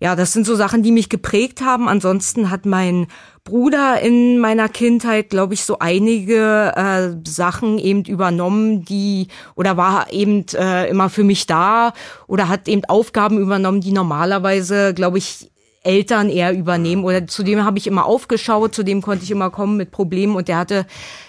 Ja, 0.00 0.14
das 0.14 0.32
sind 0.32 0.46
so 0.46 0.54
Sachen, 0.54 0.84
die 0.84 0.92
mich 0.92 1.08
geprägt 1.08 1.60
haben. 1.60 1.88
Ansonsten 1.88 2.50
hat 2.50 2.66
mein 2.66 3.08
Bruder 3.42 4.00
in 4.00 4.38
meiner 4.38 4.68
Kindheit, 4.68 5.30
glaube 5.30 5.54
ich, 5.54 5.64
so 5.64 5.80
einige 5.80 6.72
äh, 6.76 7.28
Sachen 7.28 7.78
eben 7.78 8.04
übernommen, 8.04 8.84
die 8.84 9.26
oder 9.56 9.76
war 9.76 10.12
eben 10.12 10.44
äh, 10.54 10.88
immer 10.88 11.10
für 11.10 11.24
mich 11.24 11.46
da 11.46 11.92
oder 12.28 12.48
hat 12.48 12.68
eben 12.68 12.84
Aufgaben 12.84 13.38
übernommen, 13.38 13.80
die 13.80 13.90
normalerweise, 13.90 14.94
glaube 14.94 15.18
ich, 15.18 15.50
Eltern 15.82 16.28
eher 16.28 16.52
übernehmen 16.56 17.04
oder 17.04 17.26
zu 17.26 17.42
dem 17.42 17.64
habe 17.64 17.78
ich 17.78 17.86
immer 17.86 18.04
aufgeschaut, 18.04 18.74
zu 18.74 18.82
dem 18.82 19.00
konnte 19.00 19.24
ich 19.24 19.30
immer 19.30 19.50
kommen 19.50 19.76
mit 19.76 19.90
Problemen 19.90 20.36
und 20.36 20.48
der 20.48 20.58
hatte 20.58 20.86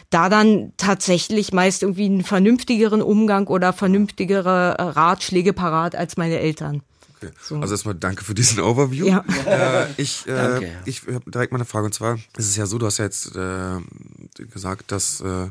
da 0.09 0.27
dann 0.27 0.73
tatsächlich 0.77 1.53
meist 1.53 1.83
irgendwie 1.83 2.05
einen 2.05 2.23
vernünftigeren 2.23 3.01
Umgang 3.01 3.47
oder 3.47 3.73
vernünftigere 3.73 4.75
Ratschläge 4.77 5.53
parat 5.53 5.95
als 5.95 6.17
meine 6.17 6.39
Eltern. 6.39 6.81
Okay. 7.21 7.33
So. 7.41 7.59
Also 7.59 7.73
erstmal 7.73 7.95
danke 7.95 8.23
für 8.23 8.33
diesen 8.33 8.59
Overview. 8.59 9.05
Ja. 9.05 9.25
Äh, 9.45 9.87
ich 9.97 10.27
äh, 10.27 10.71
ich 10.85 11.03
habe 11.07 11.29
direkt 11.29 11.51
mal 11.51 11.57
eine 11.57 11.65
Frage 11.65 11.85
und 11.85 11.93
zwar 11.93 12.15
ist 12.37 12.47
es 12.47 12.55
ja 12.55 12.65
so, 12.65 12.77
du 12.77 12.85
hast 12.85 12.97
ja 12.97 13.05
jetzt 13.05 13.35
äh, 13.35 13.79
gesagt, 14.45 14.91
dass 14.91 15.21
äh, 15.21 15.49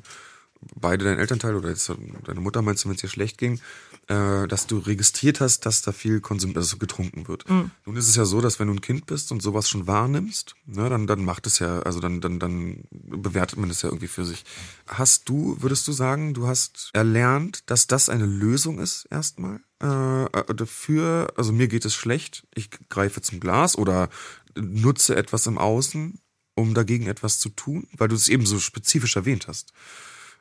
beide 0.74 1.04
dein 1.04 1.18
Elternteil 1.18 1.54
oder 1.54 1.68
jetzt 1.68 1.90
deine 2.26 2.40
Mutter 2.40 2.62
meinst 2.62 2.85
du, 2.85 2.88
wenn 2.88 2.96
es 2.96 3.00
dir 3.00 3.09
schlecht 3.09 3.38
ging, 3.38 3.61
äh, 4.09 4.46
dass 4.48 4.66
du 4.66 4.78
registriert 4.78 5.40
hast, 5.40 5.66
dass 5.66 5.83
da 5.83 5.92
viel 5.92 6.20
konsumiert, 6.20 6.59
also 6.59 6.78
getrunken 6.78 7.28
wird. 7.28 7.48
Mhm. 7.48 7.70
Nun 7.85 7.96
ist 7.96 8.09
es 8.09 8.16
ja 8.16 8.24
so, 8.24 8.40
dass 8.40 8.59
wenn 8.59 8.68
du 8.68 8.74
ein 8.74 8.81
Kind 8.81 9.07
bist 9.07 9.31
und 9.31 9.42
sowas 9.42 9.68
schon 9.68 9.87
wahrnimmst, 9.87 10.54
ne, 10.66 10.88
dann, 10.88 11.07
dann 11.07 11.24
macht 11.24 11.46
es 11.46 11.59
ja, 11.59 11.81
also 11.81 12.00
dann, 12.00 12.20
dann, 12.20 12.38
dann 12.38 12.85
bewertet 12.90 13.59
man 13.59 13.70
es 13.70 13.83
ja 13.83 13.88
irgendwie 13.88 14.09
für 14.09 14.24
sich. 14.24 14.44
Hast 14.87 15.28
du, 15.28 15.57
würdest 15.61 15.87
du 15.87 15.92
sagen, 15.92 16.35
du 16.35 16.46
hast 16.46 16.90
erlernt, 16.92 17.70
dass 17.70 17.87
das 17.87 18.09
eine 18.09 18.26
Lösung 18.26 18.78
ist 18.78 19.07
erstmal? 19.11 19.61
Äh, 19.83 20.25
äh 20.25 20.55
dafür, 20.55 21.33
also 21.37 21.53
mir 21.53 21.69
geht 21.69 21.85
es 21.85 21.95
schlecht, 21.95 22.47
ich 22.55 22.71
greife 22.88 23.21
zum 23.21 23.41
Glas 23.41 23.77
oder 23.77 24.09
nutze 24.57 25.17
etwas 25.17 25.47
im 25.47 25.59
Außen, 25.59 26.21
um 26.55 26.75
dagegen 26.75 27.07
etwas 27.07 27.38
zu 27.38 27.51
tun, 27.51 27.87
weil 27.97 28.09
du 28.09 28.17
es 28.17 28.29
eben 28.29 28.47
so 28.47 28.59
spezifisch 28.59 29.17
erwähnt 29.17 29.47
hast. 29.49 29.73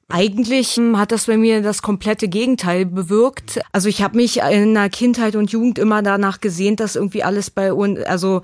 Eigentlich 0.10 0.78
hm, 0.78 0.98
hat 0.98 1.12
das 1.12 1.26
bei 1.26 1.38
mir 1.38 1.62
das 1.62 1.82
komplette 1.82 2.30
Gegenteil 2.30 2.86
bewirkt. 2.86 3.60
Also 3.74 3.90
ich 3.90 4.02
habe 4.02 4.16
mich 4.16 4.38
in 4.38 4.74
der 4.74 4.90
Kindheit 4.90 5.36
und 5.36 5.52
Jugend 5.52 5.78
immer 5.78 6.02
danach 6.02 6.40
gesehnt, 6.40 6.80
dass 6.80 6.96
irgendwie 6.96 7.24
alles 7.24 7.50
bei 7.52 7.74
uns, 7.74 8.00
also 8.02 8.42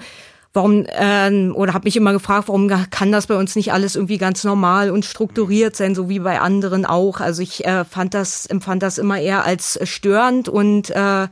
warum 0.53 0.85
äh, 0.85 1.49
oder 1.51 1.73
habe 1.73 1.85
mich 1.85 1.97
immer 1.97 2.13
gefragt, 2.13 2.47
warum 2.47 2.69
kann 2.89 3.11
das 3.11 3.27
bei 3.27 3.35
uns 3.35 3.55
nicht 3.55 3.73
alles 3.73 3.95
irgendwie 3.95 4.17
ganz 4.17 4.43
normal 4.43 4.91
und 4.91 5.05
strukturiert 5.05 5.75
sein, 5.75 5.95
so 5.95 6.09
wie 6.09 6.19
bei 6.19 6.39
anderen 6.39 6.85
auch. 6.85 7.19
Also 7.19 7.41
ich 7.41 7.65
äh, 7.65 7.83
fand 7.85 8.13
das 8.13 8.45
empfand 8.45 8.83
das 8.83 8.97
immer 8.97 9.19
eher 9.19 9.43
als 9.43 9.79
störend 9.83 10.47
und 10.47 10.91
äh, 10.91 11.27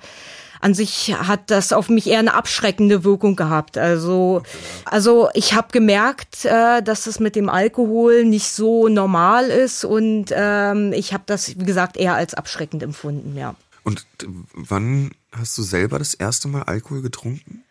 an 0.62 0.76
sich 0.76 1.16
hat 1.16 1.50
das 1.50 1.74
auf 1.74 1.90
mich 1.90 2.08
eher 2.08 2.20
eine 2.20 2.36
abschreckende 2.36 3.04
Wirkung 3.04 3.36
gehabt. 3.36 3.78
Also, 3.78 4.44
also 4.86 5.30
ich 5.34 5.54
habe 5.54 5.70
gemerkt, 5.72 6.46
äh, 6.46 6.84
dass 6.84 7.08
es 7.08 7.20
mit 7.20 7.36
dem 7.36 7.50
Alkohol 7.50 8.26
nicht 8.26 8.50
so 8.50 8.88
normal 8.88 9.50
ist 9.50 9.84
und 9.84 10.28
ähm, 10.32 10.94
ich 10.94 11.14
habe 11.14 11.24
das, 11.26 11.60
wie 11.60 11.66
gesagt, 11.66 11.98
eher 11.98 12.14
als 12.14 12.36
abschreckend 12.36 12.84
empfunden, 12.84 13.36
ja. 13.36 13.56
Und 13.84 14.06
wann 14.54 15.12
hast 15.32 15.58
du 15.58 15.64
selber 15.64 15.98
das 15.98 16.14
erste 16.14 16.48
Mal 16.48 16.64
Alkohol 16.64 17.02
getrunken? 17.02 17.64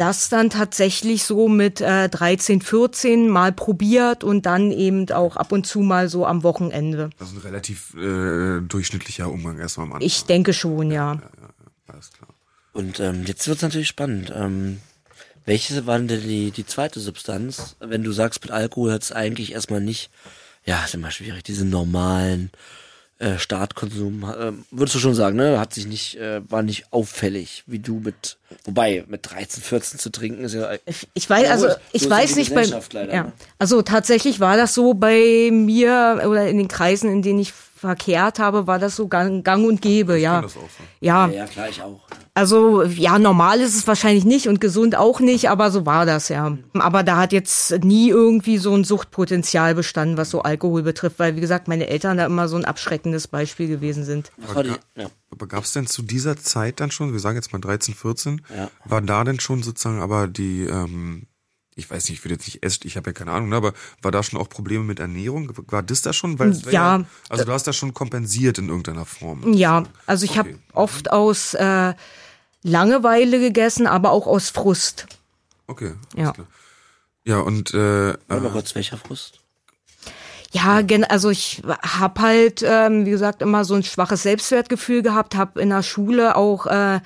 Das 0.00 0.30
dann 0.30 0.48
tatsächlich 0.48 1.24
so 1.24 1.46
mit 1.46 1.82
äh, 1.82 2.08
13, 2.08 2.62
14 2.62 3.28
mal 3.28 3.52
probiert 3.52 4.24
und 4.24 4.46
dann 4.46 4.70
eben 4.70 5.10
auch 5.10 5.36
ab 5.36 5.52
und 5.52 5.66
zu 5.66 5.80
mal 5.80 6.08
so 6.08 6.24
am 6.24 6.42
Wochenende. 6.42 7.10
Also 7.18 7.36
ein 7.36 7.42
relativ 7.42 7.94
äh, 7.96 8.62
durchschnittlicher 8.62 9.30
Umgang 9.30 9.58
erstmal 9.58 9.88
am 9.88 9.92
Anfang. 9.92 10.06
Ich 10.06 10.24
denke 10.24 10.54
schon, 10.54 10.90
ja. 10.90 11.12
ja, 11.12 11.20
ja, 11.20 11.48
ja 11.48 11.94
alles 11.94 12.12
klar. 12.12 12.30
Und 12.72 12.98
ähm, 12.98 13.26
jetzt 13.26 13.46
wird's 13.46 13.60
natürlich 13.60 13.88
spannend. 13.88 14.32
Ähm, 14.34 14.78
welche 15.44 15.84
war 15.84 15.98
denn 15.98 16.22
die, 16.22 16.50
die 16.50 16.64
zweite 16.64 16.98
Substanz? 16.98 17.76
Wenn 17.78 18.02
du 18.02 18.12
sagst, 18.12 18.42
mit 18.42 18.52
Alkohol 18.52 18.92
hat's 18.92 19.12
eigentlich 19.12 19.52
erstmal 19.52 19.82
nicht, 19.82 20.10
ja, 20.64 20.82
ist 20.82 20.94
immer 20.94 21.10
schwierig, 21.10 21.44
diese 21.44 21.66
normalen 21.66 22.50
äh, 23.20 23.38
Startkonsum, 23.38 24.24
äh, 24.24 24.52
würdest 24.70 24.94
du 24.94 24.98
schon 24.98 25.14
sagen, 25.14 25.36
ne? 25.36 25.60
Hat 25.60 25.74
sich 25.74 25.86
nicht, 25.86 26.16
äh, 26.16 26.40
war 26.50 26.62
nicht 26.62 26.86
auffällig, 26.90 27.64
wie 27.66 27.78
du 27.78 28.00
mit, 28.00 28.38
wobei 28.64 29.04
mit 29.08 29.30
13, 29.30 29.62
14 29.62 29.98
zu 29.98 30.10
trinken 30.10 30.44
ist 30.44 30.54
ja. 30.54 30.70
Ich, 30.86 31.06
ich 31.12 31.28
weiß, 31.28 31.50
also 31.50 31.68
ich 31.92 32.08
weiß 32.08 32.36
nicht 32.36 32.54
bei, 32.54 32.64
leider, 32.64 33.12
ja. 33.12 33.22
ne? 33.24 33.32
also 33.58 33.82
tatsächlich 33.82 34.40
war 34.40 34.56
das 34.56 34.72
so 34.72 34.94
bei 34.94 35.50
mir 35.52 36.22
oder 36.26 36.48
in 36.48 36.56
den 36.56 36.68
Kreisen, 36.68 37.12
in 37.12 37.20
denen 37.20 37.40
ich 37.40 37.52
verkehrt 37.80 38.38
habe, 38.38 38.66
war 38.66 38.78
das 38.78 38.94
so 38.94 39.08
gang, 39.08 39.42
gang 39.44 39.66
und 39.66 39.80
gäbe, 39.80 40.18
ja. 40.18 40.34
kann 40.34 40.42
das 40.42 40.56
auch 40.56 40.60
so. 40.62 40.82
Ja, 41.00 41.26
Ja, 41.28 41.32
ja, 41.34 41.46
klar, 41.46 41.68
ich 41.70 41.80
auch. 41.82 42.00
also 42.34 42.82
ja, 42.82 43.18
normal 43.18 43.60
ist 43.60 43.74
es 43.74 43.86
wahrscheinlich 43.86 44.24
nicht 44.26 44.48
und 44.48 44.60
gesund 44.60 44.96
auch 44.96 45.20
nicht, 45.20 45.48
aber 45.48 45.70
so 45.70 45.86
war 45.86 46.04
das 46.04 46.28
ja. 46.28 46.56
Aber 46.74 47.02
da 47.02 47.16
hat 47.16 47.32
jetzt 47.32 47.82
nie 47.82 48.10
irgendwie 48.10 48.58
so 48.58 48.74
ein 48.74 48.84
Suchtpotenzial 48.84 49.74
bestanden, 49.74 50.16
was 50.18 50.28
so 50.30 50.42
Alkohol 50.42 50.82
betrifft, 50.82 51.18
weil 51.18 51.36
wie 51.36 51.40
gesagt, 51.40 51.68
meine 51.68 51.86
Eltern 51.88 52.18
da 52.18 52.26
immer 52.26 52.48
so 52.48 52.56
ein 52.56 52.66
abschreckendes 52.66 53.28
Beispiel 53.28 53.68
gewesen 53.68 54.04
sind. 54.04 54.30
Ja. 54.96 55.06
Aber 55.30 55.46
gab 55.46 55.64
es 55.64 55.72
denn 55.72 55.86
zu 55.86 56.02
dieser 56.02 56.36
Zeit 56.36 56.80
dann 56.80 56.90
schon, 56.90 57.12
wir 57.12 57.20
sagen 57.20 57.36
jetzt 57.36 57.52
mal 57.52 57.60
13, 57.60 57.94
14, 57.94 58.42
Ja. 58.54 58.70
war 58.84 59.00
da 59.00 59.24
denn 59.24 59.40
schon 59.40 59.62
sozusagen 59.62 60.02
aber 60.02 60.28
die, 60.28 60.64
ähm, 60.64 61.26
ich 61.80 61.90
weiß 61.90 62.08
nicht, 62.08 62.18
ich 62.18 62.24
will 62.24 62.32
jetzt 62.32 62.46
nicht 62.46 62.62
essen, 62.62 62.82
ich 62.86 62.96
habe 62.96 63.10
ja 63.10 63.12
keine 63.14 63.32
Ahnung, 63.32 63.48
ne, 63.48 63.56
aber 63.56 63.72
war 64.02 64.10
da 64.10 64.22
schon 64.22 64.38
auch 64.40 64.48
Probleme 64.48 64.84
mit 64.84 65.00
Ernährung? 65.00 65.52
War 65.68 65.82
das 65.82 66.02
da 66.02 66.12
schon? 66.12 66.38
Weil 66.38 66.64
wär 66.64 66.72
Ja. 66.72 67.04
Also 67.28 67.44
du 67.44 67.52
hast 67.52 67.66
das 67.66 67.76
schon 67.76 67.92
kompensiert 67.94 68.58
in 68.58 68.68
irgendeiner 68.68 69.04
Form. 69.06 69.52
Ja, 69.52 69.84
also 70.06 70.24
ich 70.24 70.38
habe 70.38 70.50
Okay. 70.50 70.58
oft 70.72 71.10
aus 71.10 71.54
äh, 71.54 71.94
Langeweile 72.62 73.40
gegessen, 73.40 73.86
aber 73.86 74.12
auch 74.12 74.26
aus 74.26 74.50
Frust. 74.50 75.06
Okay, 75.66 75.94
alles 76.14 76.26
Ja. 76.26 76.32
klar. 76.32 76.46
Ja, 77.24 77.38
und 77.40 77.72
äh, 77.74 77.76
mal 78.28 78.46
äh, 78.46 78.48
kurz, 78.50 78.74
welcher 78.74 78.96
Frust? 78.96 79.40
Ja, 80.52 80.80
also 81.08 81.30
ich 81.30 81.62
hab 81.68 82.18
halt, 82.18 82.62
ähm, 82.66 83.06
wie 83.06 83.10
gesagt, 83.10 83.40
immer 83.40 83.64
so 83.64 83.74
ein 83.74 83.84
schwaches 83.84 84.24
Selbstwertgefühl 84.24 85.02
gehabt, 85.02 85.36
hab 85.36 85.56
in 85.56 85.68
der 85.68 85.82
Schule 85.84 86.34
auch 86.34 86.66
äh, 86.66 87.00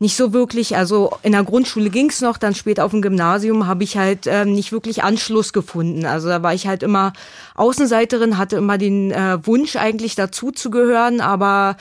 nicht 0.00 0.16
so 0.16 0.32
wirklich, 0.32 0.76
also 0.76 1.12
in 1.22 1.32
der 1.32 1.42
Grundschule 1.42 1.90
ging's 1.90 2.20
noch, 2.20 2.38
dann 2.38 2.54
später 2.54 2.84
auf 2.84 2.92
dem 2.92 3.02
Gymnasium 3.02 3.66
habe 3.66 3.82
ich 3.82 3.96
halt 3.96 4.26
ähm, 4.28 4.52
nicht 4.52 4.70
wirklich 4.70 5.02
Anschluss 5.02 5.52
gefunden. 5.52 6.06
Also 6.06 6.28
da 6.28 6.42
war 6.42 6.54
ich 6.54 6.68
halt 6.68 6.84
immer 6.84 7.12
Außenseiterin, 7.56 8.38
hatte 8.38 8.56
immer 8.56 8.78
den 8.78 9.10
äh, 9.10 9.44
Wunsch 9.44 9.74
eigentlich 9.74 10.14
dazu 10.14 10.52
zu 10.52 10.70
gehören, 10.70 11.20
aber 11.20 11.76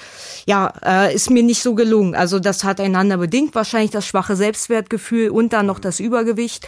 ja, 0.47 0.73
äh, 0.83 1.13
ist 1.13 1.29
mir 1.29 1.43
nicht 1.43 1.61
so 1.61 1.75
gelungen. 1.75 2.15
Also 2.15 2.39
das 2.39 2.63
hat 2.63 2.79
einander 2.79 3.17
bedingt, 3.17 3.53
wahrscheinlich 3.53 3.91
das 3.91 4.07
schwache 4.07 4.35
Selbstwertgefühl 4.35 5.29
und 5.29 5.53
dann 5.53 5.67
noch 5.67 5.79
das 5.79 5.99
Übergewicht. 5.99 6.67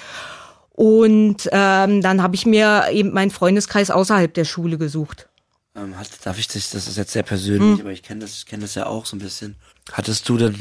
Und 0.71 1.49
ähm, 1.51 2.01
dann 2.01 2.21
habe 2.21 2.35
ich 2.35 2.45
mir 2.45 2.85
eben 2.91 3.11
meinen 3.11 3.31
Freundeskreis 3.31 3.89
außerhalb 3.89 4.33
der 4.33 4.45
Schule 4.45 4.77
gesucht. 4.77 5.27
Ähm, 5.75 5.97
hat, 5.97 6.09
darf 6.23 6.37
ich 6.37 6.47
dich, 6.47 6.69
das 6.69 6.87
ist 6.87 6.97
jetzt 6.97 7.11
sehr 7.11 7.23
Hm. 7.23 7.27
persönlich, 7.27 7.81
aber 7.81 7.91
ich 7.91 8.03
kenne 8.03 8.21
das, 8.21 8.37
ich 8.37 8.45
kenne 8.45 8.61
das 8.61 8.75
ja 8.75 8.85
auch 8.85 9.05
so 9.05 9.15
ein 9.15 9.19
bisschen. 9.19 9.55
Hattest 9.91 10.29
du 10.29 10.37
denn 10.37 10.55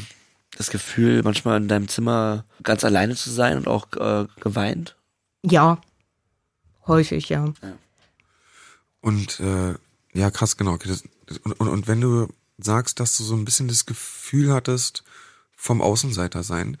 das 0.59 0.69
Gefühl, 0.69 1.23
manchmal 1.23 1.61
in 1.61 1.69
deinem 1.69 1.87
Zimmer 1.87 2.45
ganz 2.63 2.83
alleine 2.83 3.15
zu 3.15 3.29
sein 3.29 3.57
und 3.57 3.67
auch 3.67 3.87
äh, 3.93 4.27
geweint? 4.41 4.97
Ja, 5.41 5.79
häufig, 6.85 7.29
ja. 7.29 7.53
Und 8.99 9.39
äh, 9.39 9.75
ja, 10.13 10.31
krass, 10.31 10.57
genau. 10.57 10.73
Okay, 10.73 10.89
das, 10.89 11.03
das, 11.27 11.37
und, 11.39 11.53
und, 11.53 11.69
und 11.69 11.87
wenn 11.87 12.01
du 12.01 12.27
sagst, 12.57 12.99
dass 12.99 13.17
du 13.17 13.23
so 13.23 13.35
ein 13.35 13.45
bisschen 13.45 13.69
das 13.69 13.85
Gefühl 13.85 14.53
hattest 14.53 15.03
vom 15.55 15.81
Außenseiter 15.81 16.43
sein 16.43 16.77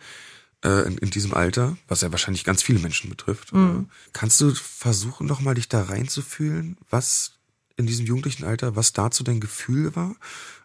äh, 0.63 0.85
in, 0.85 0.97
in 0.97 1.09
diesem 1.09 1.33
Alter, 1.33 1.77
was 1.87 2.01
ja 2.01 2.11
wahrscheinlich 2.11 2.43
ganz 2.43 2.61
viele 2.61 2.79
Menschen 2.79 3.09
betrifft, 3.09 3.53
äh, 3.53 3.85
kannst 4.11 4.41
du 4.41 4.53
versuchen, 4.55 5.25
noch 5.25 5.39
mal 5.39 5.55
dich 5.55 5.69
da 5.69 5.83
reinzufühlen, 5.83 6.77
was 6.89 7.31
in 7.77 7.87
diesem 7.87 8.05
jugendlichen 8.05 8.43
Alter, 8.43 8.75
was 8.75 8.91
dazu 8.91 9.23
dein 9.23 9.39
Gefühl 9.39 9.95
war? 9.95 10.17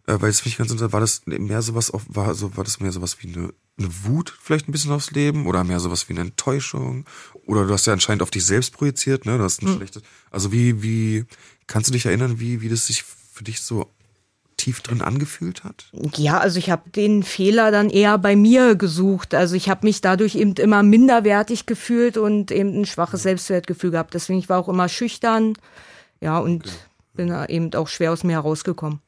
Äh, 0.07 0.20
weil 0.20 0.30
das 0.30 0.40
finde 0.40 0.50
ich 0.50 0.59
ganz 0.59 0.70
interessant, 0.70 0.92
war 0.92 1.00
das 1.00 1.22
mehr 1.26 1.62
sowas 1.62 1.90
auf, 1.90 2.02
war 2.09 2.34
so, 2.34 2.57
war 2.57 2.64
das 2.64 2.80
mehr 2.80 2.92
sowas 2.92 3.16
wie 3.20 3.28
eine, 3.28 3.55
eine 3.78 3.88
Wut 4.05 4.36
vielleicht 4.40 4.68
ein 4.68 4.72
bisschen 4.72 4.92
aufs 4.92 5.11
Leben 5.12 5.46
oder 5.46 5.64
mehr 5.64 5.80
sowas 5.80 6.09
wie 6.09 6.12
eine 6.12 6.22
Enttäuschung? 6.22 7.07
Oder 7.46 7.66
du 7.66 7.72
hast 7.72 7.86
ja 7.86 7.92
anscheinend 7.92 8.22
auf 8.22 8.30
dich 8.30 8.44
selbst 8.44 8.72
projiziert, 8.72 9.24
ne? 9.24 9.38
Du 9.38 9.44
hast 9.44 9.62
ein 9.62 9.68
schlechtes. 9.68 10.02
Also 10.30 10.52
wie, 10.52 10.82
wie, 10.82 11.24
kannst 11.66 11.88
du 11.88 11.92
dich 11.92 12.07
erinnern, 12.07 12.38
wie, 12.38 12.61
wie 12.61 12.68
das 12.68 12.86
sich 12.86 13.02
für 13.02 13.44
dich 13.44 13.62
so 13.62 13.90
tief 14.57 14.80
drin 14.82 15.02
angefühlt 15.02 15.64
hat? 15.64 15.90
Ja, 16.16 16.38
also 16.38 16.59
ich 16.59 16.70
habe 16.70 16.88
den 16.90 17.22
Fehler 17.22 17.70
dann 17.70 17.90
eher 17.90 18.18
bei 18.18 18.36
mir 18.36 18.76
gesucht. 18.76 19.34
Also 19.34 19.57
ich 19.57 19.68
habe 19.68 19.86
mich 19.86 20.00
dadurch 20.00 20.34
eben 20.36 20.55
immer 20.55 20.82
minderwertig 20.82 21.66
gefühlt 21.66 22.16
und 22.16 22.50
eben 22.50 22.80
ein 22.80 22.86
schwaches 22.86 23.22
Selbstwertgefühl 23.22 23.90
gehabt. 23.90 24.14
Deswegen 24.14 24.38
ich 24.38 24.48
war 24.48 24.61
auch 24.61 24.68
immer 24.68 24.88
schüchtern. 24.88 25.55
Ja, 26.20 26.38
und 26.38 26.70
bin 27.14 27.28
da 27.28 27.46
eben 27.46 27.74
auch 27.74 27.88
schwer 27.88 28.12
aus 28.12 28.24
mir 28.24 28.32
herausgekommen. 28.32 29.00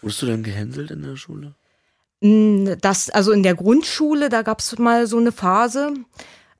Wurdest 0.00 0.22
du 0.22 0.26
denn 0.26 0.42
gehänselt 0.42 0.90
in 0.90 1.02
der 1.02 1.16
Schule? 1.16 1.54
Mm, 2.20 2.74
Das, 2.80 3.10
also 3.10 3.32
in 3.32 3.42
der 3.42 3.54
Grundschule, 3.54 4.28
da 4.28 4.42
gab's 4.42 4.78
mal 4.78 5.06
so 5.06 5.18
eine 5.18 5.32
Phase. 5.32 5.94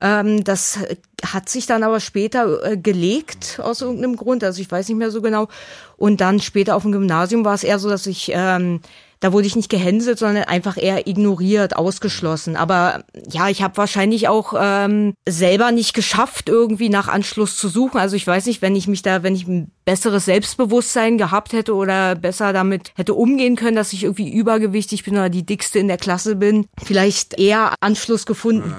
Ähm, 0.01 0.43
das 0.43 0.79
hat 1.25 1.49
sich 1.49 1.65
dann 1.65 1.83
aber 1.83 1.99
später 1.99 2.63
äh, 2.63 2.77
gelegt 2.77 3.59
aus 3.61 3.81
irgendeinem 3.81 4.15
Grund, 4.15 4.43
also 4.45 4.61
ich 4.61 4.71
weiß 4.71 4.87
nicht 4.87 4.97
mehr 4.97 5.11
so 5.11 5.21
genau. 5.21 5.49
Und 5.97 6.21
dann 6.21 6.39
später 6.39 6.75
auf 6.75 6.83
dem 6.83 6.93
Gymnasium 6.93 7.43
war 7.43 7.53
es 7.53 7.65
eher 7.65 7.79
so, 7.79 7.89
dass 7.89 8.07
ich, 8.07 8.31
ähm, 8.33 8.79
da 9.19 9.33
wurde 9.33 9.47
ich 9.47 9.55
nicht 9.55 9.69
gehänselt, 9.69 10.17
sondern 10.17 10.45
einfach 10.45 10.77
eher 10.77 11.07
ignoriert, 11.07 11.75
ausgeschlossen. 11.75 12.55
Aber 12.55 13.03
ja, 13.29 13.49
ich 13.49 13.61
habe 13.61 13.75
wahrscheinlich 13.77 14.29
auch 14.29 14.53
ähm, 14.57 15.13
selber 15.27 15.71
nicht 15.71 15.93
geschafft, 15.93 16.47
irgendwie 16.47 16.89
nach 16.89 17.09
Anschluss 17.09 17.57
zu 17.57 17.67
suchen. 17.67 17.99
Also 17.99 18.15
ich 18.15 18.25
weiß 18.25 18.45
nicht, 18.45 18.61
wenn 18.61 18.75
ich 18.75 18.87
mich 18.87 19.01
da, 19.01 19.21
wenn 19.21 19.35
ich 19.35 19.45
ein 19.45 19.71
besseres 19.83 20.25
Selbstbewusstsein 20.25 21.17
gehabt 21.17 21.51
hätte 21.51 21.75
oder 21.75 22.15
besser 22.15 22.53
damit 22.53 22.93
hätte 22.95 23.13
umgehen 23.13 23.57
können, 23.57 23.75
dass 23.75 23.91
ich 23.91 24.03
irgendwie 24.03 24.31
übergewichtig 24.31 25.03
bin 25.03 25.15
oder 25.15 25.29
die 25.29 25.45
dickste 25.45 25.79
in 25.79 25.89
der 25.89 25.97
Klasse 25.97 26.37
bin, 26.37 26.67
vielleicht 26.81 27.37
eher 27.37 27.73
Anschluss 27.81 28.25
gefunden. 28.25 28.73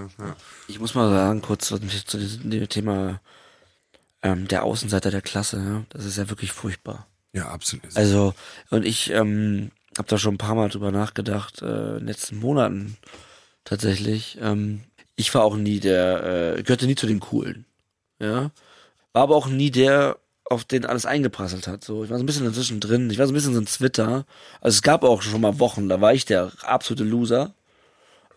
Ich 0.68 0.80
muss 0.80 0.95
mal 0.95 1.11
sagen, 1.11 1.43
kurz 1.43 1.66
zu, 1.66 1.78
diesem 1.78 2.68
Thema 2.68 3.20
ähm, 4.22 4.49
der 4.49 4.64
Außenseiter 4.64 5.11
der 5.11 5.22
Klasse, 5.22 5.57
ja, 5.59 5.82
das 5.91 6.07
ist 6.07 6.16
ja 6.16 6.30
wirklich 6.30 6.53
furchtbar. 6.53 7.07
Ja, 7.32 7.49
absolut. 7.49 7.84
Also, 7.95 8.34
und 8.70 8.84
ich 8.84 9.11
ähm, 9.11 9.70
habe 9.99 10.09
da 10.09 10.18
schon 10.18 10.34
ein 10.34 10.38
paar 10.38 10.55
Mal 10.55 10.68
drüber 10.68 10.93
nachgedacht, 10.93 11.62
äh, 11.62 11.93
in 11.93 11.99
den 11.99 12.07
letzten 12.07 12.38
Monaten 12.38 12.97
tatsächlich. 13.64 14.38
Ähm, 14.41 14.80
ich 15.16 15.34
war 15.34 15.45
auch 15.45 15.57
nie 15.57 15.80
der, 15.80 16.57
äh, 16.59 16.62
gehörte 16.62 16.86
nie 16.86 16.95
zu 16.95 17.07
den 17.07 17.20
Coolen. 17.20 17.66
Ja. 18.18 18.51
War 19.12 19.22
aber 19.22 19.36
auch 19.36 19.49
nie 19.49 19.70
der, 19.70 20.18
auf 20.45 20.64
den 20.64 20.86
alles 20.86 21.07
eingeprasselt 21.07 21.66
hat. 21.66 21.84
So, 21.84 22.05
ich 22.05 22.11
war 22.11 22.18
so 22.18 22.24
ein 22.24 22.26
bisschen 22.26 22.47
dazwischen 22.47 22.80
drin. 22.80 23.11
Ich 23.11 23.18
war 23.18 23.26
so 23.26 23.32
ein 23.32 23.34
bisschen 23.34 23.55
so 23.55 23.61
ein 23.61 23.66
Twitter. 23.66 24.24
Also 24.61 24.76
es 24.76 24.82
gab 24.82 25.05
auch 25.05 25.22
schon 25.22 25.41
mal 25.41 25.59
Wochen, 25.59 25.88
da 25.88 26.01
war 26.01 26.14
ich 26.14 26.24
der 26.24 26.53
absolute 26.62 27.05
Loser. 27.05 27.55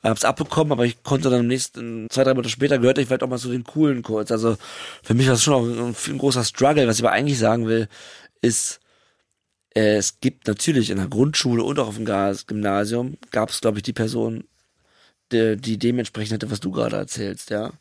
Hab's 0.03 0.25
abbekommen, 0.25 0.73
aber 0.73 0.85
ich 0.85 1.01
konnte 1.01 1.29
dann 1.29 1.41
am 1.41 1.47
nächsten, 1.47 2.09
zwei, 2.09 2.25
drei 2.25 2.33
Monate 2.33 2.49
später 2.49 2.77
gehörte 2.77 2.99
ich 2.99 3.07
vielleicht 3.07 3.23
auch 3.23 3.29
mal 3.29 3.39
zu 3.39 3.49
den 3.49 3.63
coolen 3.63 4.03
kurz. 4.03 4.31
Also 4.31 4.57
für 5.01 5.13
mich 5.13 5.27
war 5.27 5.35
es 5.35 5.43
schon 5.43 5.53
auch 5.53 5.63
ein, 5.63 5.95
ein 5.95 6.17
großer 6.17 6.43
Struggle. 6.43 6.87
Was 6.87 6.97
ich 6.99 7.05
aber 7.05 7.13
eigentlich 7.13 7.39
sagen 7.39 7.67
will, 7.67 7.87
ist, 8.41 8.81
es 9.73 10.19
gibt 10.19 10.47
natürlich 10.47 10.89
in 10.89 10.97
der 10.97 11.07
Grundschule 11.07 11.63
und 11.63 11.79
auch 11.79 11.87
auf 11.87 11.97
dem 11.97 12.05
Gymnasium 12.05 13.17
gab 13.31 13.49
es, 13.49 13.61
glaube 13.61 13.79
ich, 13.79 13.83
die 13.83 13.93
Person, 13.93 14.43
die, 15.31 15.57
die 15.57 15.77
dementsprechend 15.77 16.33
hätte, 16.33 16.51
was 16.51 16.59
du 16.59 16.71
gerade 16.71 16.97
erzählst, 16.97 17.49
ja. 17.49 17.71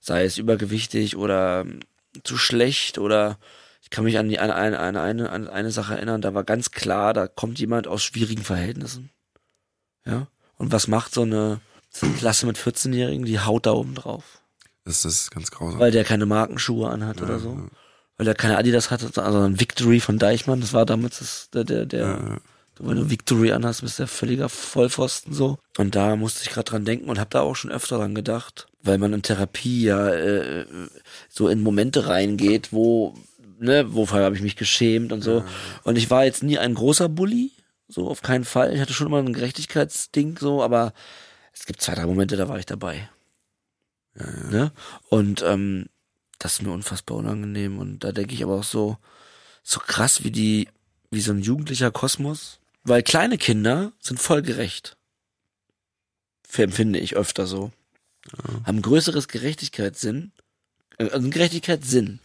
Sei 0.00 0.24
es 0.24 0.38
übergewichtig 0.38 1.16
oder 1.16 1.60
ähm, 1.60 1.80
zu 2.24 2.36
schlecht 2.36 2.98
oder 2.98 3.38
ich 3.82 3.90
kann 3.90 4.04
mich 4.04 4.18
an 4.18 4.28
die 4.28 4.38
an 4.38 4.50
eine, 4.50 4.78
an 4.78 4.96
eine, 4.96 5.30
an 5.30 5.48
eine 5.48 5.70
Sache 5.70 5.94
erinnern, 5.94 6.22
da 6.22 6.34
war 6.34 6.44
ganz 6.44 6.70
klar, 6.70 7.12
da 7.12 7.28
kommt 7.28 7.58
jemand 7.58 7.86
aus 7.86 8.02
schwierigen 8.02 8.42
Verhältnissen. 8.42 9.10
Ja. 10.06 10.28
Und 10.56 10.72
was 10.72 10.88
macht 10.88 11.14
so 11.14 11.22
eine, 11.22 11.60
so 11.90 12.06
eine 12.06 12.14
Klasse 12.14 12.46
mit 12.46 12.56
14-Jährigen? 12.56 13.24
Die 13.24 13.40
haut 13.40 13.66
da 13.66 13.72
oben 13.72 13.94
drauf. 13.94 14.40
Das 14.84 15.04
ist 15.04 15.30
ganz 15.30 15.50
grausam. 15.50 15.78
Weil 15.80 15.90
der 15.90 16.04
keine 16.04 16.26
Markenschuhe 16.26 16.88
anhat 16.88 17.20
oder 17.22 17.38
so. 17.38 17.68
Weil 18.16 18.26
der 18.26 18.34
keine 18.34 18.58
Adidas 18.58 18.90
hatte, 18.90 19.10
also 19.22 19.40
ein 19.40 19.58
Victory 19.58 20.00
von 20.00 20.18
Deichmann, 20.18 20.60
das 20.60 20.72
war 20.72 20.86
damals 20.86 21.18
das, 21.18 21.50
der, 21.50 21.64
der, 21.64 21.86
der, 21.86 22.40
wenn 22.78 22.96
du 22.96 23.10
Victory 23.10 23.52
anhast, 23.52 23.82
bist 23.82 23.98
du 23.98 24.04
ja 24.04 24.06
völliger 24.06 24.48
Vollpfosten 24.48 25.32
so. 25.32 25.58
Und 25.78 25.94
da 25.94 26.16
musste 26.16 26.42
ich 26.42 26.50
gerade 26.50 26.70
dran 26.70 26.84
denken 26.84 27.08
und 27.08 27.18
habe 27.18 27.30
da 27.30 27.40
auch 27.40 27.54
schon 27.54 27.70
öfter 27.70 27.98
dran 27.98 28.14
gedacht, 28.14 28.66
weil 28.82 28.98
man 28.98 29.12
in 29.12 29.22
Therapie 29.22 29.84
ja 29.84 30.08
äh, 30.08 30.66
so 31.28 31.48
in 31.48 31.62
Momente 31.62 32.08
reingeht, 32.08 32.72
wo, 32.72 33.14
ne, 33.58 33.94
wofür 33.94 34.24
habe 34.24 34.36
ich 34.36 34.42
mich 34.42 34.56
geschämt 34.56 35.12
und 35.12 35.22
so. 35.22 35.44
Und 35.84 35.96
ich 35.96 36.10
war 36.10 36.24
jetzt 36.24 36.42
nie 36.42 36.58
ein 36.58 36.74
großer 36.74 37.08
Bully, 37.08 37.52
so 37.88 38.08
auf 38.08 38.22
keinen 38.22 38.44
Fall. 38.44 38.74
Ich 38.74 38.80
hatte 38.80 38.94
schon 38.94 39.06
immer 39.06 39.18
ein 39.18 39.32
Gerechtigkeitsding, 39.32 40.38
so, 40.38 40.62
aber 40.62 40.92
es 41.52 41.66
gibt 41.66 41.80
zwei, 41.82 41.94
drei 41.94 42.06
Momente, 42.06 42.36
da 42.36 42.48
war 42.48 42.58
ich 42.58 42.66
dabei. 42.66 43.08
Ja, 44.18 44.26
ja. 44.26 44.50
Ne? 44.50 44.72
Und 45.08 45.42
ähm, 45.46 45.86
das 46.42 46.54
ist 46.54 46.62
mir 46.62 46.72
unfassbar 46.72 47.16
unangenehm. 47.18 47.78
Und 47.78 48.00
da 48.00 48.10
denke 48.10 48.34
ich 48.34 48.42
aber 48.42 48.54
auch 48.54 48.64
so, 48.64 48.96
so 49.62 49.78
krass 49.78 50.24
wie 50.24 50.32
die, 50.32 50.68
wie 51.10 51.20
so 51.20 51.32
ein 51.32 51.40
jugendlicher 51.40 51.90
Kosmos. 51.90 52.58
Weil 52.84 53.02
kleine 53.02 53.38
Kinder 53.38 53.92
sind 54.00 54.18
voll 54.18 54.42
gerecht. 54.42 54.96
Empfinde 56.54 56.98
ich 56.98 57.16
öfter 57.16 57.46
so. 57.46 57.70
Haben 58.64 58.82
größeres 58.82 59.28
Gerechtigkeitssinn, 59.28 60.32
äh, 60.98 61.10
also 61.10 61.30
Gerechtigkeitssinn 61.30 62.20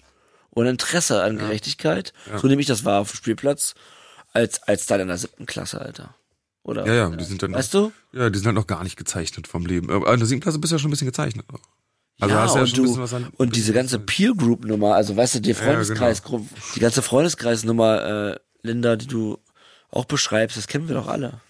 und 0.49 0.65
Interesse 0.65 1.23
an 1.23 1.37
Gerechtigkeit. 1.37 2.11
Ja. 2.29 2.39
So 2.39 2.47
nehme 2.47 2.61
ich 2.61 2.67
das 2.67 2.83
wahr 2.85 3.01
auf 3.01 3.11
dem 3.11 3.17
Spielplatz, 3.17 3.75
als, 4.33 4.61
als 4.63 4.85
dann 4.85 5.01
in 5.01 5.07
der 5.07 5.17
siebten 5.17 5.45
Klasse, 5.45 5.79
Alter. 5.79 6.15
Oder? 6.63 6.85
Ja, 6.85 6.93
ja, 6.93 7.09
die 7.09 7.23
sind 7.23 7.41
dann 7.41 7.53
Weißt 7.53 7.73
du? 7.73 7.93
Ja, 8.11 8.29
die 8.29 8.37
sind 8.37 8.47
halt 8.47 8.55
noch 8.55 8.67
gar 8.67 8.83
nicht 8.83 8.97
gezeichnet 8.97 9.47
vom 9.47 9.65
Leben. 9.65 9.89
Aber 9.89 10.11
in 10.11 10.19
der 10.19 10.27
siebten 10.27 10.41
Klasse 10.41 10.59
bist 10.59 10.71
du 10.71 10.75
ja 10.75 10.79
schon 10.79 10.89
ein 10.89 10.91
bisschen 10.91 11.07
gezeichnet. 11.07 11.45
Also 12.19 12.35
ja, 12.35 12.41
hast 12.41 12.55
ja 12.55 12.61
und, 12.61 12.77
du, 12.77 13.15
an. 13.15 13.27
und 13.37 13.55
diese 13.55 13.73
ganze 13.73 13.99
Peer 13.99 14.33
Group 14.33 14.65
Nummer, 14.65 14.95
also 14.95 15.15
weißt 15.15 15.35
du, 15.35 15.39
die 15.39 15.53
genau. 15.53 15.65
Freundeskreis, 15.65 16.23
die 16.75 16.79
ganze 16.79 17.01
Freundeskreis-Nummer, 17.01 18.33
äh, 18.33 18.39
Linda, 18.63 18.95
die 18.95 19.07
du 19.07 19.37
auch 19.91 20.05
beschreibst, 20.05 20.57
das 20.57 20.67
kennen 20.67 20.87
wir 20.87 20.95
doch 20.95 21.07
alle. 21.07 21.41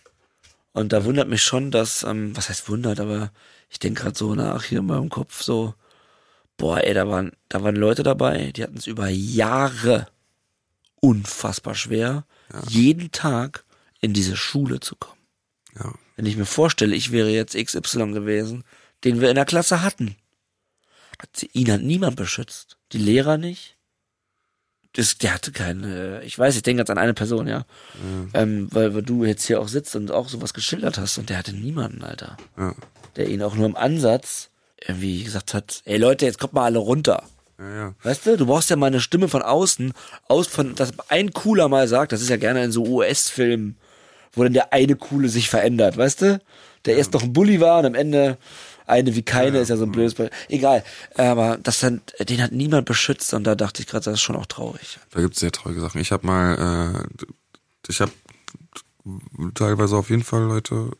Und 0.73 0.93
da 0.93 1.05
wundert 1.05 1.29
mich 1.29 1.41
schon, 1.41 1.71
dass, 1.71 2.03
ähm, 2.03 2.35
was 2.35 2.49
heißt 2.49 2.69
wundert, 2.69 2.99
aber 2.99 3.31
ich 3.69 3.79
denke 3.79 4.03
gerade 4.03 4.17
so 4.17 4.35
nach 4.35 4.63
hier 4.63 4.79
in 4.79 4.85
meinem 4.85 5.09
Kopf 5.09 5.41
so, 5.41 5.73
boah, 6.57 6.83
ey, 6.83 6.93
da 6.93 7.07
waren, 7.07 7.31
da 7.49 7.63
waren 7.63 7.75
Leute 7.75 8.03
dabei, 8.03 8.51
die 8.51 8.63
hatten 8.63 8.77
es 8.77 8.87
über 8.87 9.07
Jahre 9.07 10.07
unfassbar 10.99 11.75
schwer, 11.75 12.25
jeden 12.67 13.11
Tag 13.11 13.63
in 14.01 14.13
diese 14.13 14.35
Schule 14.35 14.79
zu 14.79 14.95
kommen. 14.95 15.21
Ja. 15.75 15.93
Wenn 16.15 16.25
ich 16.25 16.37
mir 16.37 16.45
vorstelle, 16.45 16.95
ich 16.95 17.11
wäre 17.11 17.29
jetzt 17.29 17.55
XY 17.55 18.11
gewesen, 18.11 18.63
den 19.03 19.21
wir 19.21 19.29
in 19.29 19.35
der 19.35 19.45
Klasse 19.45 19.81
hatten. 19.81 20.15
Ihn 21.53 21.71
hat 21.71 21.81
niemand 21.81 22.15
beschützt. 22.15 22.77
Die 22.91 22.97
Lehrer 22.97 23.37
nicht. 23.37 23.75
Das, 24.93 25.17
der 25.17 25.33
hatte 25.33 25.51
keine, 25.51 26.23
ich 26.23 26.37
weiß, 26.37 26.55
ich 26.55 26.63
denke 26.63 26.81
jetzt 26.81 26.89
an 26.89 26.97
eine 26.97 27.13
Person, 27.13 27.47
ja. 27.47 27.65
Ähm, 28.33 28.67
weil, 28.71 28.95
weil 28.95 29.03
du 29.03 29.25
jetzt 29.25 29.45
hier 29.45 29.61
auch 29.61 29.67
sitzt 29.67 29.95
und 29.95 30.11
auch 30.11 30.27
sowas 30.27 30.53
geschildert 30.53 30.97
hast 30.97 31.17
und 31.17 31.29
der 31.29 31.37
hatte 31.37 31.53
niemanden, 31.53 32.03
Alter. 32.03 32.37
Ja. 32.57 32.73
Der 33.15 33.27
ihn 33.27 33.43
auch 33.43 33.55
nur 33.55 33.67
im 33.67 33.75
Ansatz 33.75 34.49
irgendwie 34.85 35.23
gesagt 35.23 35.53
hat, 35.53 35.81
ey 35.85 35.97
Leute, 35.97 36.25
jetzt 36.25 36.39
kommt 36.39 36.53
mal 36.53 36.65
alle 36.65 36.79
runter. 36.79 37.23
Ja, 37.59 37.75
ja. 37.75 37.95
Weißt 38.03 38.25
du, 38.25 38.37
du 38.37 38.45
brauchst 38.45 38.69
ja 38.69 38.75
mal 38.75 38.87
eine 38.87 39.01
Stimme 39.01 39.27
von 39.27 39.41
außen, 39.41 39.93
aus 40.27 40.47
von, 40.47 40.75
dass 40.75 40.93
ein 41.09 41.33
Cooler 41.33 41.69
mal 41.69 41.87
sagt, 41.87 42.11
das 42.11 42.21
ist 42.21 42.29
ja 42.29 42.37
gerne 42.37 42.63
in 42.63 42.71
so 42.71 42.83
US-Filmen, 42.83 43.77
wo 44.33 44.43
dann 44.43 44.53
der 44.53 44.73
eine 44.73 44.95
Coole 44.95 45.29
sich 45.29 45.49
verändert, 45.49 45.97
weißt 45.97 46.21
du? 46.21 46.41
Der 46.85 46.97
erst 46.97 47.13
noch 47.13 47.23
ein 47.23 47.33
Bully 47.33 47.59
war 47.59 47.79
und 47.79 47.85
am 47.85 47.95
Ende 47.95 48.37
eine 48.87 49.15
wie 49.15 49.21
keine 49.21 49.59
ist 49.59 49.69
ja 49.69 49.77
so 49.77 49.83
ein 49.83 49.91
blödes 49.91 50.15
Beispiel. 50.15 50.37
Egal, 50.49 50.83
aber 51.15 51.57
das 51.61 51.79
dann, 51.79 52.01
den 52.19 52.41
hat 52.41 52.51
niemand 52.51 52.85
beschützt 52.85 53.33
und 53.33 53.43
da 53.43 53.55
dachte 53.55 53.81
ich 53.81 53.87
gerade, 53.87 54.05
das 54.05 54.15
ist 54.15 54.21
schon 54.21 54.35
auch 54.35 54.45
traurig. 54.45 54.99
Da 55.11 55.21
gibt's 55.21 55.39
sehr 55.39 55.51
traurige 55.51 55.81
Sachen. 55.81 56.01
Ich 56.01 56.11
habe 56.11 56.25
mal, 56.25 57.05
äh, 57.05 57.23
ich 57.87 58.01
habe 58.01 58.11
teilweise 59.53 59.95
auf 59.95 60.09
jeden 60.09 60.23
Fall 60.23 60.43
Leute 60.43 60.91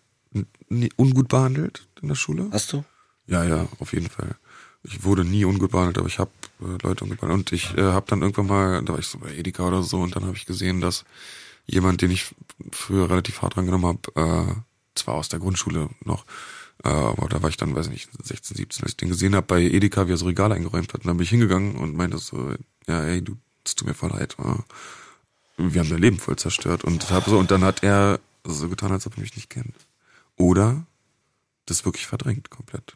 ungut 0.98 1.28
behandelt 1.30 1.88
in 2.02 2.10
der 2.10 2.16
Schule. 2.16 2.50
Hast 2.52 2.74
du? 2.74 2.84
Ja, 3.26 3.44
ja, 3.44 3.68
auf 3.80 3.94
jeden 3.94 4.10
Fall. 4.10 4.36
Ich 4.84 5.04
wurde 5.04 5.26
nie 5.26 5.46
ungut 5.46 5.72
behandelt, 5.72 5.98
aber 5.98 6.08
ich 6.08 6.20
habe 6.20 6.32
äh, 6.62 6.78
Leute 6.84 7.04
ungut 7.04 7.20
behandelt. 7.20 7.52
Und 7.52 7.52
ich 7.52 7.78
äh, 7.78 7.82
habe 7.82 8.06
dann 8.10 8.22
irgendwann 8.22 8.48
mal, 8.48 8.84
da 8.84 8.94
war 8.94 9.00
ich 9.00 9.08
so 9.08 9.18
bei 9.18 9.34
Edeka 9.34 9.68
oder 9.68 9.84
so, 9.84 10.00
und 10.00 10.16
dann 10.16 10.26
habe 10.26 10.38
ich 10.38 10.46
gesehen, 10.46 10.82
dass 10.82 11.04
jemand, 11.66 12.02
den 12.02 12.12
ich 12.12 12.34
früher 12.72 13.10
relativ 13.10 13.42
hart 13.42 13.56
drangenommen 13.56 14.00
habe, 14.16 14.50
äh, 14.50 14.56
zwar 14.96 15.16
aus 15.16 15.30
der 15.30 15.40
Grundschule 15.40 15.90
noch, 16.04 16.26
äh, 16.84 16.90
aber 16.90 17.28
da 17.30 17.42
war 17.42 17.50
ich 17.50 17.58
dann, 17.58 17.76
weiß 17.76 17.88
ich 17.88 17.92
nicht, 17.92 18.10
16, 18.24 18.58
17, 18.58 18.84
als 18.84 18.92
ich 18.92 18.98
den 18.98 19.10
gesehen 19.10 19.36
habe 19.36 19.48
bei 19.48 19.62
Edeka, 19.62 20.08
wie 20.08 20.14
er 20.14 20.18
so 20.18 20.26
Regale 20.26 20.56
eingeräumt 20.56 20.94
hat. 20.94 21.02
Und 21.02 21.08
dann 21.08 21.18
bin 21.18 21.24
ich 21.24 21.30
hingegangen 21.30 21.76
und 21.76 21.96
meinte 21.96 22.18
so, 22.18 22.54
ja, 22.88 23.04
ey, 23.04 23.22
du, 23.22 23.38
es 23.66 23.76
tut 23.76 23.88
mir 23.88 23.94
voll 23.94 24.12
leid. 24.12 24.36
äh, 24.40 24.60
Wir 25.58 25.82
haben 25.82 25.90
dein 25.90 26.02
Leben 26.02 26.20
voll 26.20 26.36
zerstört. 26.36 26.84
Und 26.84 27.10
hab 27.10 27.26
so, 27.26 27.38
und 27.38 27.52
dann 27.52 27.64
hat 27.64 27.84
er 27.84 28.20
so 28.44 28.70
getan, 28.70 28.92
als 28.92 29.08
ob 29.08 29.18
er 29.18 29.22
mich 29.22 29.36
nicht 29.36 29.50
kennt. 29.50 29.76
Oder 30.38 30.86
das 31.66 31.84
wirklich 31.84 32.08
verdrängt 32.08 32.50
komplett. 32.50 32.96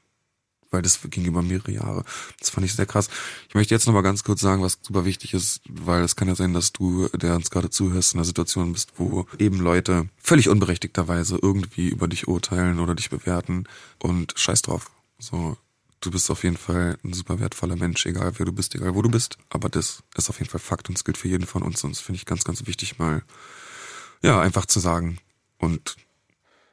Weil 0.71 0.81
das 0.81 0.99
ging 1.03 1.25
über 1.25 1.41
mehrere 1.41 1.71
Jahre. 1.71 2.05
Das 2.39 2.49
fand 2.49 2.65
ich 2.65 2.73
sehr 2.73 2.85
krass. 2.85 3.09
Ich 3.49 3.55
möchte 3.55 3.75
jetzt 3.75 3.85
nochmal 3.85 4.03
ganz 4.03 4.23
kurz 4.23 4.39
sagen, 4.39 4.63
was 4.63 4.79
super 4.81 5.03
wichtig 5.03 5.33
ist, 5.33 5.61
weil 5.69 6.01
es 6.01 6.15
kann 6.15 6.29
ja 6.29 6.35
sein, 6.35 6.53
dass 6.53 6.71
du, 6.71 7.09
der 7.09 7.35
uns 7.35 7.51
gerade 7.51 7.69
zuhörst, 7.69 8.13
in 8.13 8.19
einer 8.19 8.25
Situation 8.25 8.71
bist, 8.71 8.93
wo 8.95 9.25
eben 9.37 9.59
Leute 9.59 10.07
völlig 10.17 10.47
unberechtigterweise 10.47 11.37
irgendwie 11.41 11.89
über 11.89 12.07
dich 12.07 12.27
urteilen 12.29 12.79
oder 12.79 12.95
dich 12.95 13.09
bewerten 13.09 13.65
und 13.99 14.33
scheiß 14.37 14.61
drauf. 14.61 14.89
So, 15.19 15.57
du 15.99 16.09
bist 16.09 16.31
auf 16.31 16.43
jeden 16.43 16.57
Fall 16.57 16.97
ein 17.03 17.13
super 17.13 17.39
wertvoller 17.39 17.75
Mensch, 17.75 18.05
egal 18.05 18.33
wer 18.37 18.45
du 18.45 18.53
bist, 18.53 18.73
egal 18.75 18.95
wo 18.95 19.01
du 19.01 19.09
bist. 19.09 19.37
Aber 19.49 19.69
das 19.69 20.03
ist 20.15 20.29
auf 20.29 20.39
jeden 20.39 20.49
Fall 20.49 20.59
Fakt 20.59 20.89
und 20.89 20.97
es 20.97 21.03
gilt 21.03 21.17
für 21.17 21.27
jeden 21.27 21.45
von 21.45 21.63
uns 21.63 21.83
und 21.83 21.95
das 21.95 22.01
finde 22.01 22.17
ich 22.17 22.25
ganz, 22.25 22.43
ganz 22.43 22.65
wichtig 22.65 22.97
mal, 22.97 23.23
ja, 24.21 24.39
einfach 24.39 24.65
zu 24.65 24.79
sagen. 24.79 25.19
Und 25.57 25.97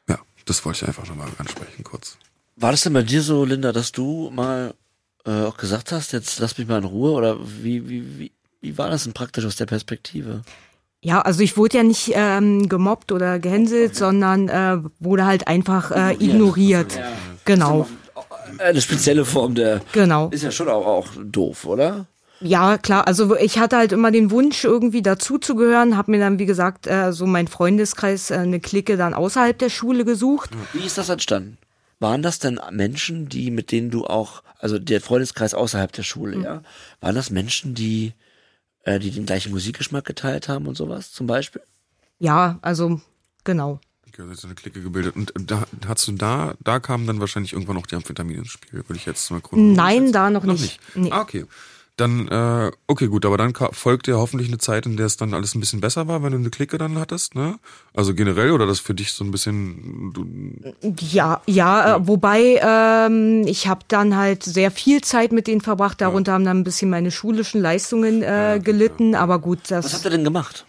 ja, 0.09 0.19
das 0.45 0.65
wollte 0.65 0.85
ich 0.85 0.89
einfach 0.89 1.07
nochmal 1.07 1.31
ansprechen 1.39 1.85
kurz. 1.85 2.17
War 2.61 2.73
das 2.73 2.83
denn 2.83 2.93
bei 2.93 3.03
dir 3.03 3.23
so, 3.23 3.45
Linda, 3.45 3.73
dass 3.73 3.93
du 3.93 4.31
mal 4.35 4.75
äh, 5.25 5.45
auch 5.45 5.57
gesagt 5.57 5.93
hast, 5.93 6.13
jetzt 6.13 6.41
lass 6.41 6.59
mich 6.59 6.67
mal 6.67 6.79
in 6.79 6.85
Ruhe? 6.85 7.13
Oder 7.13 7.37
wie, 7.41 7.89
wie, 7.89 8.19
wie, 8.19 8.33
wie 8.61 8.79
war 8.79 8.91
das 8.91 9.05
denn 9.05 9.13
praktisch 9.13 9.45
aus 9.45 9.57
der 9.57 9.67
Perspektive? 9.67 10.43
Ja, 11.01 11.21
also 11.21 11.41
ich 11.41 11.57
wurde 11.57 11.77
ja 11.77 11.83
nicht 11.85 12.11
ähm, 12.15 12.69
gemobbt 12.69 13.13
oder 13.13 13.39
gehänselt, 13.39 13.95
sondern 13.95 14.49
äh, 14.49 14.79
wurde 14.99 15.27
halt 15.27 15.47
einfach 15.47 15.93
äh, 15.93 16.15
ignoriert. 16.15 16.99
Genau, 17.45 17.87
Eine 18.59 18.81
spezielle 18.81 19.25
Form 19.25 19.55
der. 19.55 19.81
genau. 19.93 20.29
Ist 20.31 20.43
ja 20.43 20.51
schon 20.51 20.69
auch, 20.69 20.87
auch 20.87 21.09
doof, 21.17 21.65
oder? 21.65 22.07
Ja, 22.41 22.79
klar. 22.79 23.07
Also 23.07 23.37
ich 23.37 23.59
hatte 23.61 23.77
halt 23.77 23.93
immer 23.93 24.11
den 24.11 24.33
Wunsch, 24.33 24.65
irgendwie 24.65 25.03
dazuzugehören, 25.03 25.97
habe 25.97 26.11
mir 26.11 26.19
dann, 26.19 26.41
wie 26.41 26.47
gesagt, 26.47 26.89
äh, 26.89 27.13
so 27.13 27.27
mein 27.27 27.47
Freundeskreis, 27.47 28.33
äh, 28.33 28.35
eine 28.39 28.59
Clique 28.59 28.97
dann 28.97 29.15
außerhalb 29.15 29.57
der 29.57 29.71
Schule 29.71 30.05
gesucht. 30.05 30.51
Wie 30.73 30.85
ist 30.85 30.99
das 30.99 31.09
entstanden? 31.09 31.59
Waren 32.01 32.23
das 32.23 32.39
denn 32.39 32.61
Menschen, 32.71 33.29
die, 33.29 33.51
mit 33.51 33.73
denen 33.73 33.91
du 33.91 34.07
auch, 34.07 34.43
also 34.59 34.79
der 34.79 35.01
Freundeskreis 35.01 35.55
außerhalb 35.55 35.93
der 35.93 36.03
Schule, 36.05 36.41
ja? 36.43 36.63
Waren 37.01 37.15
das 37.15 37.31
Menschen, 37.31 37.75
die, 37.75 38.13
äh, 38.85 38.99
die 38.99 39.11
den 39.11 39.27
gleichen 39.27 39.51
Musikgeschmack 39.53 40.05
geteilt 40.05 40.49
haben 40.49 40.67
und 40.67 40.77
sowas, 40.77 41.13
zum 41.13 41.27
Beispiel? 41.27 41.63
Ja, 42.19 42.59
also 42.63 43.01
genau. 43.45 43.81
Okay, 44.09 44.23
also 44.23 44.47
eine 44.49 44.55
Clique 44.55 44.81
gebildet. 44.83 45.17
Und 45.17 45.51
da 45.51 45.67
hast 45.87 46.07
du 46.09 46.13
da, 46.13 46.55
da 46.63 46.81
kamen 46.81 47.07
dann 47.07 47.21
wahrscheinlich 47.21 47.53
irgendwann 47.53 47.77
noch 47.77 47.87
die 47.87 47.97
Amphetamine 47.97 48.39
ins 48.41 48.49
Spiel, 48.49 48.75
würde 48.87 48.97
ich 48.97 49.07
jetzt 49.07 49.31
mal 49.31 49.41
chronologisch 49.41 49.77
Nein, 49.77 50.13
da 50.13 50.31
noch 50.31 50.45
Noch 50.45 50.55
nicht. 50.55 50.81
nicht. 50.95 50.97
Nee. 50.97 51.11
Ah, 51.13 51.21
okay. 51.23 51.47
Dann, 51.99 52.29
äh, 52.29 52.71
okay, 52.87 53.09
gut, 53.09 53.27
aber 53.27 53.37
dann 53.37 53.53
ka- 53.53 53.71
folgte 53.73 54.13
ja 54.13 54.17
hoffentlich 54.19 54.49
eine 54.49 54.59
Zeit, 54.59 54.87
in 54.87 54.97
der 54.97 55.07
es 55.07 55.17
dann 55.17 55.35
alles 55.35 55.55
ein 55.55 55.61
bisschen 55.61 55.81
besser 55.81 56.07
war, 56.07 56.23
wenn 56.23 56.31
du 56.33 56.39
eine 56.39 56.49
Clique 56.51 56.79
dann 56.79 56.97
hattest, 56.99 57.35
ne? 57.35 57.59
Also 57.93 58.15
generell 58.15 58.53
oder 58.53 58.67
das 58.67 58.79
für 58.79 58.95
dich 58.95 59.13
so 59.13 59.25
ein 59.25 59.33
bisschen, 59.33 60.13
du, 60.15 60.25
Ja, 61.11 61.43
ja, 61.47 61.97
Äh, 61.97 62.07
wobei 62.07 62.61
ähm, 62.63 63.43
ich 63.47 63.67
habe 63.67 63.81
dann 63.89 64.17
halt 64.17 64.45
sehr 64.45 64.71
viel 64.71 65.01
Zeit 65.01 65.33
mit 65.33 65.49
denen 65.49 65.61
verbracht. 65.61 66.01
Darunter 66.01 66.33
haben 66.35 66.45
dann 66.45 66.59
ein 66.59 66.65
bisschen 66.65 66.89
meine 66.89 67.11
schulischen 67.11 67.61
Leistungen 67.61 68.23
äh, 68.23 68.61
gelitten. 68.63 69.17
Aber 69.17 69.41
gut, 69.41 69.71
Was 69.71 69.87
habt 69.93 69.95
das. 69.95 70.05
ihr 70.05 70.11
denn 70.13 70.23
gemacht? 70.25 70.67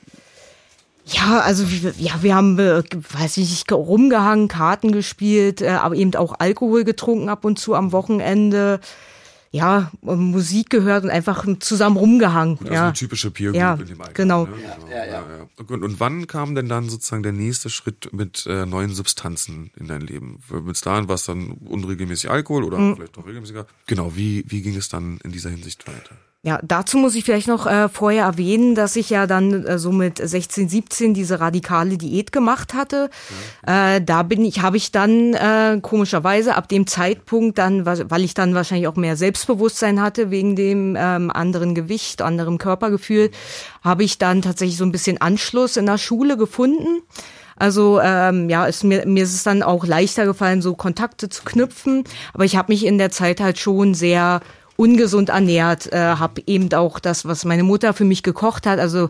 Ja, 1.05 1.39
also 1.41 1.69
wir- 1.69 1.93
ja, 1.97 2.13
wir 2.21 2.35
haben, 2.35 2.57
äh, 2.59 2.83
weiß 3.13 3.37
ich 3.37 3.49
nicht, 3.49 3.71
rumgehangen, 3.71 4.47
Karten 4.47 4.91
gespielt, 4.91 5.61
äh, 5.61 5.69
aber 5.69 5.95
eben 5.95 6.15
auch 6.15 6.35
Alkohol 6.39 6.83
getrunken 6.83 7.29
ab 7.29 7.45
und 7.45 7.57
zu 7.59 7.75
am 7.75 7.91
Wochenende. 7.91 8.79
Ja, 9.51 9.91
Musik 10.01 10.69
gehört 10.69 11.03
und 11.05 11.09
einfach 11.09 11.43
zusammen 11.59 11.97
rumgehangen. 11.97 12.59
also 12.59 12.71
ja. 12.73 12.83
eine 12.83 12.93
typische 12.93 13.31
Peer 13.31 13.51
Group 13.51 13.59
Ja, 13.59 13.73
in 13.73 13.85
dem 13.87 13.99
Alter. 14.01 14.13
genau. 14.13 14.45
Ne? 14.45 14.51
Ja, 14.91 15.05
ja, 15.05 15.05
ja. 15.07 15.23
Und, 15.67 15.83
und 15.83 15.99
wann 15.99 16.27
kam 16.27 16.53
denn 16.53 16.69
dann 16.69 16.87
sozusagen 16.87 17.23
der 17.23 17.31
nächste 17.31 17.71
Schritt 17.71 18.13
mit 18.13 18.45
äh, 18.45 18.67
neuen 18.67 18.93
Substanzen 18.93 19.71
in 19.75 19.87
dein 19.87 20.01
Leben? 20.01 20.39
Bis 20.65 20.81
dahin 20.81 21.07
war 21.07 21.15
es 21.15 21.25
dann 21.25 21.49
unregelmäßig 21.51 22.29
Alkohol 22.29 22.63
oder 22.63 22.77
Mhm. 22.77 22.95
vielleicht 22.95 23.17
doch 23.17 23.25
regelmäßiger. 23.25 23.65
Genau, 23.87 24.15
wie, 24.15 24.43
wie 24.47 24.61
ging 24.61 24.75
es 24.75 24.87
dann 24.89 25.19
in 25.23 25.31
dieser 25.31 25.49
Hinsicht 25.49 25.87
weiter? 25.87 26.15
Ja, 26.41 26.57
dazu 26.63 26.97
muss 26.97 27.15
ich 27.15 27.25
vielleicht 27.25 27.49
noch 27.49 27.67
äh, 27.67 27.89
vorher 27.89 28.23
erwähnen, 28.23 28.73
dass 28.73 28.95
ich 28.95 29.09
ja 29.09 29.27
dann 29.27 29.65
äh, 29.65 29.77
so 29.77 29.91
mit 29.91 30.19
16, 30.23 30.69
17 30.69 31.13
diese 31.13 31.41
radikale 31.41 31.97
Diät 31.97 32.31
gemacht 32.31 32.73
hatte. 32.73 33.09
Äh, 33.67 33.99
da 34.01 34.23
bin 34.23 34.45
ich, 34.45 34.61
habe 34.61 34.77
ich 34.77 34.93
dann 34.93 35.33
äh, 35.33 35.79
komischerweise 35.81 36.55
ab 36.55 36.69
dem 36.69 36.87
Zeitpunkt 36.87 37.57
dann, 37.57 37.85
weil 37.85 38.23
ich 38.23 38.35
dann 38.35 38.55
wahrscheinlich 38.55 38.87
auch 38.87 38.95
mehr 38.95 39.17
Selbstbewusstsein 39.17 40.01
hatte 40.01 40.31
wegen 40.31 40.55
dem 40.55 40.95
ähm, 40.97 41.29
anderen 41.29 41.75
Gewicht, 41.75 42.21
anderem 42.21 42.57
Körpergefühl, 42.57 43.31
habe 43.83 44.05
ich 44.05 44.17
dann 44.17 44.41
tatsächlich 44.41 44.77
so 44.77 44.85
ein 44.85 44.93
bisschen 44.93 45.19
Anschluss 45.19 45.75
in 45.75 45.87
der 45.87 45.97
Schule 45.97 46.37
gefunden. 46.37 47.01
Also 47.57 47.99
ähm, 48.01 48.49
ja, 48.49 48.65
ist 48.65 48.85
mir, 48.85 49.05
mir 49.05 49.25
ist 49.25 49.35
es 49.35 49.43
dann 49.43 49.61
auch 49.61 49.85
leichter 49.85 50.25
gefallen, 50.25 50.61
so 50.61 50.75
Kontakte 50.75 51.27
zu 51.27 51.43
knüpfen. 51.43 52.05
Aber 52.33 52.45
ich 52.45 52.55
habe 52.55 52.71
mich 52.71 52.85
in 52.85 52.97
der 52.97 53.11
Zeit 53.11 53.41
halt 53.41 53.59
schon 53.59 53.93
sehr 53.93 54.39
ungesund 54.79 55.27
ernährt, 55.27 55.91
äh, 55.91 55.97
habe 55.97 56.41
eben 56.47 56.73
auch 56.73 56.99
das, 56.99 57.25
was 57.25 57.43
meine 57.43 57.63
Mutter 57.63 57.93
für 57.93 58.05
mich 58.05 58.23
gekocht 58.23 58.65
hat. 58.65 58.79
Also 58.79 59.09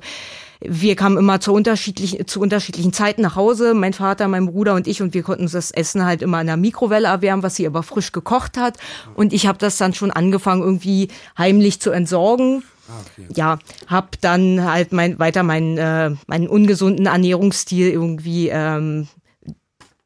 wir 0.62 0.96
kamen 0.96 1.18
immer 1.18 1.40
zu 1.40 1.54
unterschiedlichen, 1.54 2.28
zu 2.28 2.42
unterschiedlichen 2.42 2.92
Zeiten 2.92 3.22
nach 3.22 3.36
Hause, 3.36 3.76
mein 3.76 3.94
Vater, 3.94 4.28
mein 4.28 4.48
Bruder 4.48 4.74
und 4.74 4.88
ich, 4.88 5.02
und 5.02 5.14
wir 5.14 5.22
konnten 5.22 5.44
uns 5.44 5.52
das 5.52 5.70
Essen 5.70 6.04
halt 6.04 6.24
immer 6.24 6.42
in 6.42 6.48
der 6.48 6.58
Mikrowelle 6.58 7.08
erwärmen, 7.08 7.44
was 7.44 7.56
sie 7.56 7.68
aber 7.68 7.84
frisch 7.84 8.12
gekocht 8.12 8.58
hat. 8.58 8.78
Und 9.14 9.32
ich 9.32 9.46
habe 9.46 9.60
das 9.60 9.78
dann 9.78 9.94
schon 9.94 10.10
angefangen, 10.10 10.64
irgendwie 10.64 11.10
heimlich 11.38 11.80
zu 11.80 11.92
entsorgen. 11.92 12.64
Ah, 12.90 13.02
okay. 13.02 13.28
Ja, 13.36 13.60
hab 13.86 14.20
dann 14.22 14.66
halt 14.66 14.92
mein, 14.92 15.20
weiter 15.20 15.44
meinen, 15.44 15.78
äh, 15.78 16.10
meinen 16.26 16.48
ungesunden 16.48 17.06
Ernährungsstil 17.06 17.90
irgendwie 17.90 18.50
ähm, 18.50 19.08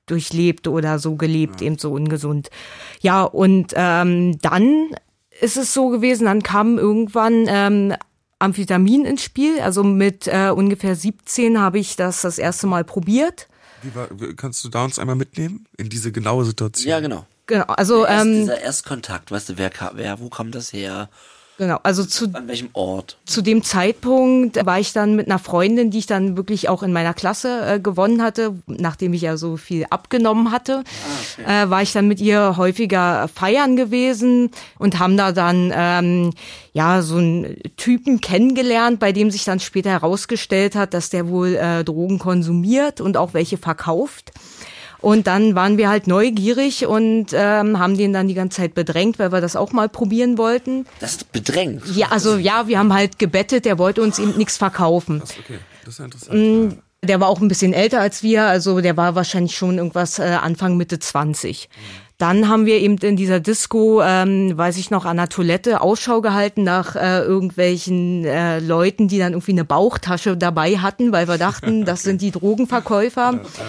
durchlebt 0.07 0.67
oder 0.67 0.99
so 0.99 1.15
gelebt, 1.15 1.61
ja. 1.61 1.67
eben 1.67 1.77
so 1.77 1.93
ungesund. 1.93 2.49
Ja, 2.99 3.23
und 3.23 3.73
ähm, 3.75 4.37
dann 4.41 4.89
ist 5.43 5.57
es 5.57 5.73
so 5.73 5.89
gewesen, 5.89 6.25
dann 6.25 6.41
kam 6.41 6.77
irgendwann 6.77 7.45
ähm, 7.47 7.93
Amphetamin 8.39 9.05
ins 9.05 9.23
Spiel. 9.23 9.59
Also 9.59 9.83
mit 9.83 10.27
äh, 10.27 10.49
ungefähr 10.49 10.95
17 10.95 11.59
habe 11.59 11.79
ich 11.79 11.95
das 11.95 12.21
das 12.21 12.37
erste 12.37 12.65
Mal 12.65 12.83
probiert. 12.83 13.47
Wie 13.81 13.93
war, 13.93 14.07
kannst 14.37 14.63
du 14.63 14.69
da 14.69 14.85
uns 14.85 14.97
einmal 14.97 15.17
mitnehmen 15.17 15.65
in 15.77 15.89
diese 15.89 16.11
genaue 16.11 16.45
Situation? 16.45 16.89
Ja, 16.89 16.99
genau. 17.01 17.25
Genau, 17.45 17.65
also 17.65 18.05
Erst, 18.05 18.25
ähm, 18.25 18.33
dieser 18.39 18.61
Erstkontakt, 18.61 19.29
weißt 19.31 19.49
du, 19.49 19.57
wer, 19.57 19.69
wer, 19.95 20.19
wo 20.21 20.29
kam 20.29 20.51
das 20.51 20.71
her? 20.71 21.09
Genau, 21.57 21.79
also 21.83 22.03
zu, 22.03 22.29
an 22.33 22.47
welchem 22.47 22.69
Ort? 22.73 23.17
Zu 23.25 23.43
dem 23.43 23.61
Zeitpunkt 23.61 24.65
war 24.65 24.79
ich 24.79 24.91
dann 24.91 25.15
mit 25.15 25.27
einer 25.27 25.37
Freundin, 25.37 25.91
die 25.91 25.99
ich 25.99 26.07
dann 26.07 26.35
wirklich 26.35 26.67
auch 26.67 26.81
in 26.81 26.91
meiner 26.91 27.13
Klasse 27.13 27.65
äh, 27.65 27.79
gewonnen 27.79 28.23
hatte, 28.23 28.55
nachdem 28.65 29.13
ich 29.13 29.21
ja 29.21 29.37
so 29.37 29.55
viel 29.55 29.85
abgenommen 29.91 30.51
hatte, 30.51 30.83
ah, 30.83 31.41
okay. 31.41 31.63
äh, 31.65 31.69
war 31.69 31.83
ich 31.83 31.93
dann 31.93 32.07
mit 32.07 32.19
ihr 32.19 32.57
häufiger 32.57 33.27
feiern 33.27 33.75
gewesen 33.75 34.49
und 34.79 34.97
haben 34.97 35.15
da 35.15 35.31
dann 35.31 35.71
ähm, 35.75 36.33
ja 36.73 37.03
so 37.03 37.17
einen 37.17 37.55
Typen 37.77 38.19
kennengelernt, 38.19 38.99
bei 38.99 39.11
dem 39.11 39.29
sich 39.29 39.43
dann 39.43 39.59
später 39.59 39.91
herausgestellt 39.91 40.75
hat, 40.75 40.95
dass 40.95 41.11
der 41.11 41.27
wohl 41.27 41.55
äh, 41.55 41.83
Drogen 41.83 42.17
konsumiert 42.17 42.99
und 42.99 43.15
auch 43.15 43.35
welche 43.35 43.57
verkauft. 43.57 44.31
Und 45.03 45.27
dann 45.27 45.53
waren 45.53 45.77
wir 45.77 45.89
halt 45.89 46.07
neugierig 46.07 46.87
und 46.87 47.33
ähm, 47.33 47.77
haben 47.77 47.97
den 47.97 48.13
dann 48.13 48.29
die 48.29 48.35
ganze 48.35 48.61
Zeit 48.61 48.73
bedrängt, 48.73 49.19
weil 49.19 49.33
wir 49.33 49.41
das 49.41 49.57
auch 49.57 49.73
mal 49.73 49.89
probieren 49.89 50.37
wollten. 50.37 50.85
Das 51.01 51.11
ist 51.11 51.31
bedrängt? 51.33 51.83
Ja, 51.93 52.07
also 52.09 52.37
ja, 52.37 52.69
wir 52.69 52.79
haben 52.79 52.93
halt 52.93 53.19
gebettet, 53.19 53.65
der 53.65 53.77
wollte 53.77 54.01
uns 54.01 54.17
eben 54.17 54.37
nichts 54.37 54.55
verkaufen. 54.55 55.19
Das, 55.19 55.31
okay. 55.31 55.59
das 55.83 55.93
ist 55.95 55.99
ja 55.99 56.05
interessant. 56.05 56.39
Mm, 56.39 57.05
der 57.05 57.19
war 57.19 57.27
auch 57.27 57.41
ein 57.41 57.49
bisschen 57.49 57.73
älter 57.73 57.99
als 57.99 58.23
wir, 58.23 58.45
also 58.45 58.79
der 58.79 58.95
war 58.95 59.13
wahrscheinlich 59.13 59.57
schon 59.57 59.77
irgendwas 59.77 60.19
äh, 60.19 60.37
Anfang, 60.41 60.77
Mitte 60.77 60.99
20. 60.99 61.67
Dann 62.17 62.47
haben 62.47 62.65
wir 62.65 62.79
eben 62.79 62.95
in 62.99 63.17
dieser 63.17 63.41
Disco, 63.41 64.01
ähm, 64.01 64.57
weiß 64.57 64.77
ich 64.77 64.89
noch, 64.89 65.03
an 65.03 65.17
der 65.17 65.27
Toilette 65.27 65.81
Ausschau 65.81 66.21
gehalten 66.21 66.63
nach 66.63 66.95
äh, 66.95 67.19
irgendwelchen 67.19 68.23
äh, 68.23 68.59
Leuten, 68.59 69.09
die 69.09 69.19
dann 69.19 69.33
irgendwie 69.33 69.51
eine 69.51 69.65
Bauchtasche 69.65 70.37
dabei 70.37 70.77
hatten, 70.77 71.11
weil 71.11 71.27
wir 71.27 71.37
dachten, 71.37 71.83
das 71.83 72.03
sind 72.03 72.21
die 72.21 72.31
Drogenverkäufer. 72.31 73.33
Ja, 73.33 73.41
ja 73.41 73.65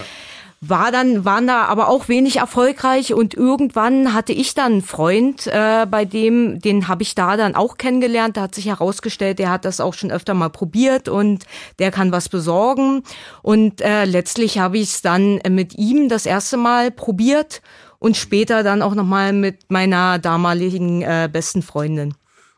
war 0.60 0.90
dann 0.90 1.24
waren 1.24 1.46
da 1.46 1.64
aber 1.64 1.88
auch 1.88 2.08
wenig 2.08 2.36
erfolgreich 2.36 3.12
und 3.12 3.34
irgendwann 3.34 4.14
hatte 4.14 4.32
ich 4.32 4.54
dann 4.54 4.72
einen 4.72 4.82
Freund, 4.82 5.46
äh, 5.46 5.86
bei 5.86 6.04
dem 6.04 6.60
den 6.60 6.88
habe 6.88 7.02
ich 7.02 7.14
da 7.14 7.36
dann 7.36 7.54
auch 7.54 7.76
kennengelernt. 7.76 8.36
Da 8.36 8.42
hat 8.42 8.54
sich 8.54 8.66
herausgestellt, 8.66 9.38
der 9.38 9.50
hat 9.50 9.64
das 9.64 9.80
auch 9.80 9.94
schon 9.94 10.10
öfter 10.10 10.34
mal 10.34 10.50
probiert 10.50 11.08
und 11.08 11.44
der 11.78 11.90
kann 11.90 12.12
was 12.12 12.28
besorgen 12.28 13.02
und 13.42 13.80
äh, 13.80 14.04
letztlich 14.04 14.58
habe 14.58 14.78
ich 14.78 14.84
es 14.84 15.02
dann 15.02 15.40
mit 15.48 15.76
ihm 15.76 16.08
das 16.08 16.26
erste 16.26 16.56
Mal 16.56 16.90
probiert 16.90 17.60
und 17.98 18.16
später 18.16 18.62
dann 18.62 18.82
auch 18.82 18.94
noch 18.94 19.04
mal 19.04 19.32
mit 19.32 19.70
meiner 19.70 20.18
damaligen 20.18 21.02
äh, 21.02 21.28
besten 21.30 21.62
Freundin. 21.62 22.14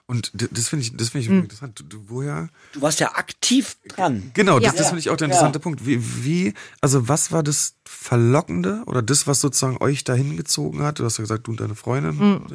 Und 0.09 0.31
das 0.35 0.69
finde 0.69 0.85
ich, 0.85 0.97
das 0.97 1.09
finde 1.09 1.25
ich 1.25 1.29
hm. 1.29 1.41
interessant. 1.41 1.85
Du, 1.89 2.05
woher? 2.07 2.49
Du 2.73 2.81
warst 2.81 3.01
ja 3.01 3.15
aktiv 3.17 3.77
dran. 3.89 4.31
Genau, 4.35 4.61
das, 4.61 4.73
ja. 4.73 4.79
das 4.79 4.87
finde 4.89 5.01
ich 5.01 5.11
auch 5.11 5.17
der 5.17 5.27
interessante 5.27 5.59
ja. 5.59 5.63
Punkt. 5.63 5.85
Wie, 5.85 6.25
wie, 6.25 6.55
also 6.81 7.09
was 7.09 7.33
war 7.33 7.43
das 7.43 7.75
Verlockende 7.85 8.85
oder 8.87 9.03
das, 9.03 9.27
was 9.27 9.41
sozusagen 9.41 9.79
euch 9.79 10.05
dahin 10.05 10.37
gezogen 10.37 10.83
hat? 10.83 11.01
Du 11.01 11.05
hast 11.05 11.19
ja 11.19 11.23
gesagt, 11.23 11.49
du 11.49 11.51
und 11.51 11.61
deine 11.61 11.75
Freundin. 11.75 12.19
Hm. 12.19 12.47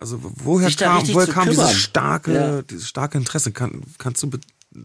Also 0.00 0.18
woher 0.20 0.70
kam, 0.72 1.06
woher 1.14 1.26
kam 1.28 1.48
dieses 1.48 1.72
starke, 1.74 2.34
ja. 2.34 2.62
dieses 2.62 2.88
starke 2.88 3.16
Interesse? 3.16 3.52
Kann, 3.52 3.82
kannst 3.98 4.22
du 4.24 4.30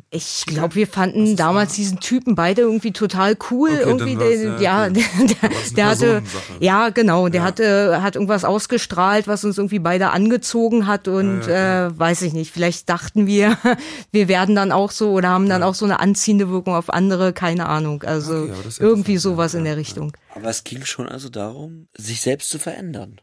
ich 0.09 0.45
glaube, 0.45 0.75
wir 0.75 0.87
fanden 0.87 1.35
damals 1.35 1.73
diesen 1.73 1.99
Typen 1.99 2.35
beide 2.35 2.61
irgendwie 2.61 2.91
total 2.91 3.35
cool. 3.51 3.71
Okay, 3.71 3.83
irgendwie, 3.83 4.15
der, 4.15 4.59
ja, 4.61 4.89
der, 4.89 5.03
der, 5.19 5.49
der 5.75 5.85
hatte, 5.87 6.23
ja, 6.59 6.89
genau, 6.89 7.29
der 7.29 7.41
ja. 7.41 7.47
hatte, 7.47 8.01
hat 8.01 8.15
irgendwas 8.15 8.45
ausgestrahlt, 8.45 9.27
was 9.27 9.43
uns 9.43 9.57
irgendwie 9.57 9.79
beide 9.79 10.11
angezogen 10.11 10.87
hat 10.87 11.07
und 11.07 11.47
ja, 11.47 11.87
äh, 11.87 11.99
weiß 11.99 12.21
ich 12.23 12.33
nicht. 12.33 12.51
Vielleicht 12.51 12.89
dachten 12.89 13.27
wir, 13.27 13.57
wir 14.11 14.27
werden 14.27 14.55
dann 14.55 14.71
auch 14.71 14.91
so 14.91 15.11
oder 15.11 15.29
haben 15.29 15.49
dann 15.49 15.63
auch 15.63 15.75
so 15.75 15.85
eine 15.85 15.99
anziehende 15.99 16.49
Wirkung 16.49 16.75
auf 16.75 16.89
andere, 16.89 17.33
keine 17.33 17.67
Ahnung. 17.67 18.03
Also 18.03 18.43
okay, 18.43 18.53
irgendwie 18.79 19.17
sowas 19.17 19.53
in 19.53 19.63
der 19.63 19.77
Richtung. 19.77 20.13
Aber 20.35 20.49
es 20.49 20.63
ging 20.63 20.85
schon 20.85 21.07
also 21.09 21.29
darum, 21.29 21.87
sich 21.97 22.21
selbst 22.21 22.49
zu 22.49 22.59
verändern. 22.59 23.19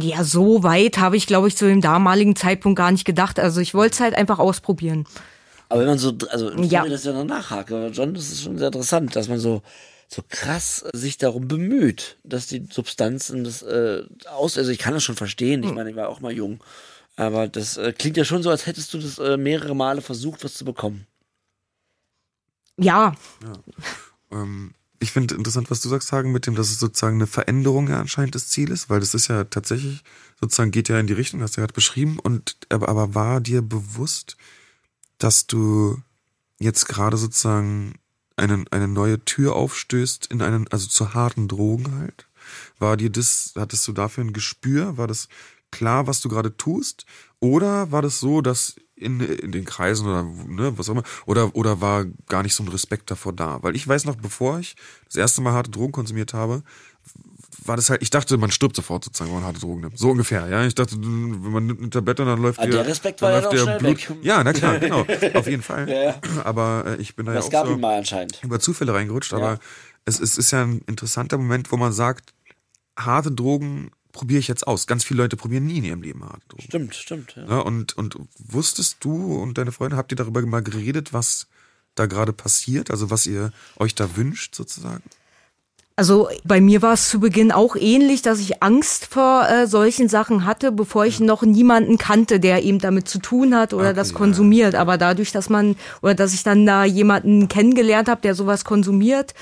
Ja, 0.00 0.24
so 0.24 0.64
weit 0.64 0.98
habe 0.98 1.16
ich, 1.16 1.26
glaube 1.26 1.48
ich, 1.48 1.56
zu 1.56 1.66
dem 1.66 1.80
damaligen 1.80 2.34
Zeitpunkt 2.34 2.76
gar 2.76 2.90
nicht 2.90 3.04
gedacht. 3.04 3.38
Also 3.38 3.60
ich 3.60 3.74
wollte 3.74 3.94
es 3.94 4.00
halt 4.00 4.14
einfach 4.14 4.40
ausprobieren. 4.40 5.06
Aber 5.68 5.80
wenn 5.80 5.88
man 5.88 5.98
so, 5.98 6.14
also 6.30 6.50
ich 6.52 6.70
ja. 6.70 6.84
das 6.86 7.04
ja 7.04 7.12
noch 7.12 7.24
nachhake, 7.24 7.76
aber 7.76 7.88
John, 7.88 8.14
das 8.14 8.30
ist 8.30 8.42
schon 8.42 8.58
sehr 8.58 8.68
interessant, 8.68 9.14
dass 9.14 9.28
man 9.28 9.38
so 9.38 9.62
so 10.10 10.22
krass 10.26 10.86
sich 10.94 11.18
darum 11.18 11.48
bemüht, 11.48 12.16
dass 12.24 12.46
die 12.46 12.66
Substanzen 12.70 13.44
das 13.44 13.62
äh, 13.62 14.04
aus, 14.30 14.56
also 14.56 14.70
ich 14.70 14.78
kann 14.78 14.94
das 14.94 15.04
schon 15.04 15.16
verstehen, 15.16 15.62
ich 15.62 15.68
hm. 15.68 15.74
meine, 15.74 15.90
ich 15.90 15.96
war 15.96 16.08
auch 16.08 16.20
mal 16.20 16.32
jung, 16.32 16.64
aber 17.16 17.46
das 17.46 17.76
äh, 17.76 17.92
klingt 17.92 18.16
ja 18.16 18.24
schon 18.24 18.42
so, 18.42 18.48
als 18.48 18.66
hättest 18.66 18.94
du 18.94 18.98
das 18.98 19.18
äh, 19.18 19.36
mehrere 19.36 19.76
Male 19.76 20.00
versucht, 20.00 20.44
was 20.44 20.54
zu 20.54 20.64
bekommen. 20.64 21.06
Ja. 22.78 23.14
ja. 23.42 23.52
Ähm, 24.32 24.72
ich 25.00 25.12
finde 25.12 25.34
interessant, 25.34 25.70
was 25.70 25.80
du 25.80 25.88
sagst, 25.88 26.12
Hagen, 26.12 26.32
mit 26.32 26.46
dem, 26.46 26.54
dass 26.54 26.70
es 26.70 26.78
sozusagen 26.78 27.16
eine 27.16 27.26
Veränderung 27.26 27.88
ja 27.88 28.00
anscheinend 28.00 28.34
das 28.34 28.48
Ziel 28.48 28.70
ist, 28.70 28.90
weil 28.90 29.00
das 29.00 29.14
ist 29.14 29.28
ja 29.28 29.44
tatsächlich, 29.44 30.02
sozusagen 30.40 30.70
geht 30.70 30.88
ja 30.88 30.98
in 30.98 31.06
die 31.06 31.12
Richtung, 31.12 31.40
hast 31.40 31.56
du 31.56 31.60
ja 31.60 31.66
gerade 31.66 31.74
beschrieben, 31.74 32.18
und 32.18 32.56
aber, 32.68 32.88
aber 32.88 33.14
war 33.14 33.40
dir 33.40 33.62
bewusst, 33.62 34.36
dass 35.18 35.46
du 35.46 36.02
jetzt 36.58 36.88
gerade 36.88 37.16
sozusagen 37.16 37.94
eine, 38.36 38.64
eine 38.70 38.88
neue 38.88 39.24
Tür 39.24 39.54
aufstößt 39.54 40.26
in 40.26 40.42
einen, 40.42 40.68
also 40.68 40.88
zu 40.88 41.14
harten 41.14 41.48
Drogen 41.48 41.98
halt? 41.98 42.26
War 42.78 42.96
dir 42.96 43.10
das, 43.10 43.52
hattest 43.56 43.86
du 43.86 43.92
dafür 43.92 44.24
ein 44.24 44.32
Gespür? 44.32 44.96
War 44.96 45.06
das 45.06 45.28
klar, 45.70 46.06
was 46.06 46.20
du 46.20 46.28
gerade 46.28 46.56
tust? 46.56 47.04
Oder 47.40 47.92
war 47.92 48.02
das 48.02 48.20
so, 48.20 48.40
dass 48.40 48.76
in, 49.00 49.20
in 49.20 49.52
den 49.52 49.64
Kreisen 49.64 50.06
oder 50.06 50.22
ne, 50.22 50.76
was 50.76 50.88
auch 50.88 50.92
immer, 50.92 51.04
oder, 51.26 51.54
oder 51.54 51.80
war 51.80 52.04
gar 52.28 52.42
nicht 52.42 52.54
so 52.54 52.62
ein 52.62 52.68
Respekt 52.68 53.10
davor 53.10 53.32
da? 53.32 53.62
Weil 53.62 53.76
ich 53.76 53.86
weiß 53.86 54.04
noch, 54.04 54.16
bevor 54.16 54.58
ich 54.58 54.76
das 55.06 55.16
erste 55.16 55.40
Mal 55.40 55.52
harte 55.52 55.70
Drogen 55.70 55.92
konsumiert 55.92 56.34
habe, 56.34 56.62
war 57.64 57.76
das 57.76 57.90
halt, 57.90 58.02
ich 58.02 58.10
dachte, 58.10 58.36
man 58.38 58.50
stirbt 58.50 58.76
sofort 58.76 59.04
sozusagen, 59.04 59.30
wenn 59.30 59.38
man 59.40 59.46
harte 59.46 59.60
Drogen 59.60 59.80
nimmt. 59.80 59.98
So 59.98 60.10
ungefähr, 60.10 60.48
ja. 60.48 60.64
Ich 60.64 60.74
dachte, 60.74 60.96
wenn 60.96 61.50
man 61.50 61.66
nimmt 61.66 61.80
eine 61.80 61.90
Tablette, 61.90 62.24
dann 62.24 62.40
läuft 62.40 62.58
ah, 62.58 62.62
der, 62.62 62.72
der 62.72 62.86
Respekt 62.86 63.22
war 63.22 63.32
ja 63.32 63.40
doch 63.40 63.56
schnell 63.56 63.78
Blut. 63.78 64.10
Weg. 64.10 64.16
Ja, 64.22 64.42
na 64.44 64.52
klar, 64.52 64.78
genau. 64.80 65.06
Auf 65.34 65.46
jeden 65.46 65.62
Fall. 65.62 65.88
Ja, 65.88 66.02
ja. 66.02 66.20
Aber 66.44 66.84
äh, 66.86 66.96
ich 66.96 67.16
bin 67.16 67.26
da 67.26 67.34
das 67.34 67.50
ja 67.50 67.62
auch 67.62 67.66
so 67.66 68.18
über 68.42 68.60
Zufälle 68.60 68.94
reingerutscht, 68.94 69.32
ja. 69.32 69.38
aber 69.38 69.58
es, 70.04 70.20
es 70.20 70.38
ist 70.38 70.50
ja 70.50 70.62
ein 70.62 70.82
interessanter 70.86 71.38
Moment, 71.38 71.70
wo 71.72 71.76
man 71.76 71.92
sagt, 71.92 72.32
harte 72.96 73.30
Drogen 73.30 73.90
probiere 74.18 74.40
ich 74.40 74.48
jetzt 74.48 74.66
aus. 74.66 74.88
Ganz 74.88 75.04
viele 75.04 75.22
Leute 75.22 75.36
probieren 75.36 75.64
nie 75.64 75.78
in 75.78 75.84
ihrem 75.84 76.02
Leben 76.02 76.24
harte 76.24 76.46
Drogen. 76.48 76.62
Stimmt, 76.62 76.94
stimmt. 76.96 77.34
Ja. 77.36 77.46
ja. 77.46 77.58
und, 77.60 77.96
und 77.96 78.16
wusstest 78.38 78.96
du 79.00 79.36
und 79.36 79.58
deine 79.58 79.70
Freunde, 79.70 79.96
habt 79.96 80.12
ihr 80.12 80.16
darüber 80.16 80.44
mal 80.44 80.62
geredet, 80.62 81.12
was 81.12 81.46
da 81.94 82.06
gerade 82.06 82.32
passiert? 82.32 82.90
Also 82.90 83.10
was 83.10 83.26
ihr 83.26 83.52
euch 83.76 83.94
da 83.94 84.16
wünscht 84.16 84.56
sozusagen? 84.56 85.04
Also 85.94 86.28
bei 86.44 86.60
mir 86.60 86.80
war 86.80 86.92
es 86.92 87.08
zu 87.08 87.18
Beginn 87.18 87.50
auch 87.50 87.74
ähnlich, 87.74 88.22
dass 88.22 88.38
ich 88.38 88.62
Angst 88.62 89.06
vor 89.06 89.48
äh, 89.48 89.66
solchen 89.66 90.08
Sachen 90.08 90.44
hatte, 90.44 90.70
bevor 90.70 91.06
ich 91.06 91.18
ja. 91.18 91.26
noch 91.26 91.42
niemanden 91.42 91.98
kannte, 91.98 92.38
der 92.38 92.62
eben 92.62 92.78
damit 92.78 93.08
zu 93.08 93.18
tun 93.18 93.52
hat 93.52 93.74
oder 93.74 93.88
okay, 93.88 93.96
das 93.96 94.14
konsumiert. 94.14 94.74
Ja. 94.74 94.80
Aber 94.80 94.96
dadurch, 94.96 95.32
dass 95.32 95.48
man 95.48 95.74
oder 96.00 96.14
dass 96.14 96.34
ich 96.34 96.44
dann 96.44 96.66
da 96.66 96.84
jemanden 96.84 97.48
kennengelernt 97.48 98.08
habe, 98.08 98.20
der 98.20 98.36
sowas 98.36 98.64
konsumiert, 98.64 99.34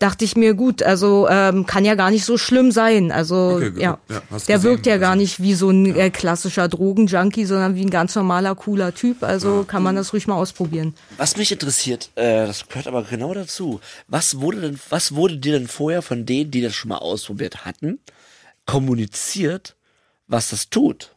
dachte 0.00 0.24
ich 0.24 0.34
mir, 0.34 0.54
gut, 0.54 0.82
also 0.82 1.28
ähm, 1.28 1.66
kann 1.66 1.84
ja 1.84 1.94
gar 1.94 2.10
nicht 2.10 2.24
so 2.24 2.38
schlimm 2.38 2.72
sein. 2.72 3.12
Also 3.12 3.56
okay, 3.56 3.72
ja, 3.76 3.98
ja 4.08 4.22
der 4.30 4.56
gesehen, 4.56 4.62
wirkt 4.62 4.86
ja 4.86 4.96
gar 4.96 5.10
also, 5.10 5.20
nicht 5.20 5.40
wie 5.40 5.54
so 5.54 5.68
ein 5.70 5.84
ja. 5.84 5.96
äh, 5.96 6.10
klassischer 6.10 6.68
Drogenjunkie, 6.68 7.44
sondern 7.44 7.74
wie 7.76 7.82
ein 7.82 7.90
ganz 7.90 8.14
normaler, 8.14 8.54
cooler 8.54 8.94
Typ. 8.94 9.22
Also 9.22 9.58
ja. 9.58 9.64
kann 9.64 9.82
man 9.82 9.96
das 9.96 10.12
ruhig 10.12 10.26
mal 10.26 10.36
ausprobieren. 10.36 10.94
Was 11.18 11.36
mich 11.36 11.52
interessiert, 11.52 12.10
äh, 12.14 12.46
das 12.46 12.66
gehört 12.66 12.86
aber 12.86 13.02
genau 13.02 13.34
dazu. 13.34 13.80
Was 14.08 14.40
wurde 14.40 14.62
denn, 14.62 14.80
was 14.88 15.14
wurde 15.14 15.36
dir 15.36 15.52
denn 15.52 15.68
vorher 15.68 16.00
von 16.00 16.24
denen, 16.24 16.50
die 16.50 16.62
das 16.62 16.74
schon 16.74 16.88
mal 16.88 16.98
ausprobiert 16.98 17.66
hatten, 17.66 18.00
kommuniziert, 18.64 19.76
was 20.26 20.48
das 20.48 20.70
tut? 20.70 21.14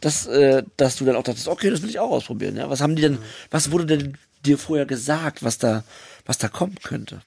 Dass, 0.00 0.26
äh, 0.26 0.64
dass 0.76 0.96
du 0.96 1.06
dann 1.06 1.16
auch 1.16 1.22
dachtest, 1.22 1.48
okay, 1.48 1.70
das 1.70 1.80
will 1.80 1.88
ich 1.88 1.98
auch 1.98 2.10
ausprobieren. 2.10 2.56
Ja? 2.56 2.68
Was 2.68 2.82
haben 2.82 2.94
die 2.94 3.02
denn, 3.02 3.18
was 3.50 3.70
wurde 3.70 3.86
denn 3.86 4.18
dir 4.44 4.58
vorher 4.58 4.84
gesagt, 4.84 5.42
was 5.42 5.56
da, 5.56 5.82
was 6.26 6.36
da 6.36 6.48
kommen 6.48 6.76
könnte? 6.82 7.22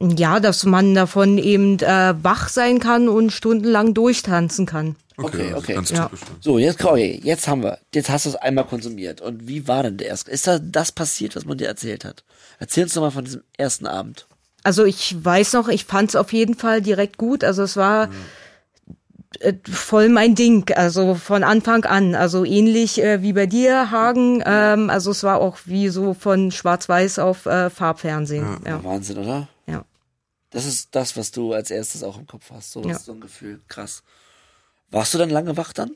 Ja, 0.00 0.38
dass 0.38 0.64
man 0.64 0.94
davon 0.94 1.38
eben 1.38 1.78
äh, 1.80 2.14
wach 2.22 2.48
sein 2.48 2.78
kann 2.78 3.08
und 3.08 3.32
stundenlang 3.32 3.94
durchtanzen 3.94 4.64
kann. 4.64 4.94
Okay, 5.16 5.46
also 5.46 5.56
okay. 5.56 5.74
Ganz 5.74 5.90
Ja. 5.90 6.04
typisch. 6.04 6.20
So, 6.40 6.58
jetzt, 6.58 6.84
okay, 6.84 7.20
jetzt 7.24 7.48
haben 7.48 7.64
wir, 7.64 7.78
jetzt 7.92 8.08
hast 8.08 8.26
du 8.26 8.30
es 8.30 8.36
einmal 8.36 8.64
konsumiert. 8.64 9.20
Und 9.20 9.48
wie 9.48 9.66
war 9.66 9.82
denn 9.82 9.96
der 9.96 10.06
erste? 10.08 10.30
Ist 10.30 10.46
da 10.46 10.60
das 10.60 10.92
passiert, 10.92 11.34
was 11.34 11.44
man 11.44 11.58
dir 11.58 11.66
erzählt 11.66 12.04
hat? 12.04 12.22
Erzähl 12.60 12.84
uns 12.84 12.94
doch 12.94 13.02
mal 13.02 13.10
von 13.10 13.24
diesem 13.24 13.42
ersten 13.56 13.86
Abend. 13.86 14.26
Also 14.62 14.84
ich 14.84 15.16
weiß 15.24 15.54
noch, 15.54 15.68
ich 15.68 15.84
fand 15.84 16.10
es 16.10 16.16
auf 16.16 16.32
jeden 16.32 16.54
Fall 16.54 16.80
direkt 16.82 17.16
gut. 17.18 17.42
Also 17.42 17.64
es 17.64 17.76
war 17.76 18.10
äh, 19.40 19.54
voll 19.68 20.08
mein 20.08 20.36
Ding, 20.36 20.70
also 20.76 21.16
von 21.16 21.42
Anfang 21.42 21.84
an. 21.84 22.14
Also 22.14 22.44
ähnlich 22.44 23.02
äh, 23.02 23.20
wie 23.22 23.32
bei 23.32 23.46
dir, 23.46 23.90
Hagen. 23.90 24.42
Ähm, 24.46 24.90
also 24.90 25.10
es 25.10 25.24
war 25.24 25.40
auch 25.40 25.58
wie 25.64 25.88
so 25.88 26.14
von 26.14 26.52
Schwarz-Weiß 26.52 27.18
auf 27.18 27.46
äh, 27.46 27.70
Farbfernsehen. 27.70 28.46
Ja. 28.64 28.84
Wahnsinn, 28.84 29.18
oder? 29.18 29.48
Ja. 29.66 29.84
Das 30.50 30.64
ist 30.64 30.88
das, 30.94 31.16
was 31.16 31.30
du 31.30 31.52
als 31.52 31.70
erstes 31.70 32.02
auch 32.02 32.18
im 32.18 32.26
Kopf 32.26 32.50
hast. 32.50 32.72
So, 32.72 32.82
Ja. 32.82 32.98
so 32.98 33.12
ein 33.12 33.20
Gefühl. 33.20 33.60
Krass. 33.68 34.02
Warst 34.90 35.12
du 35.14 35.18
dann 35.18 35.30
lange 35.30 35.56
wach 35.56 35.72
dann? 35.72 35.90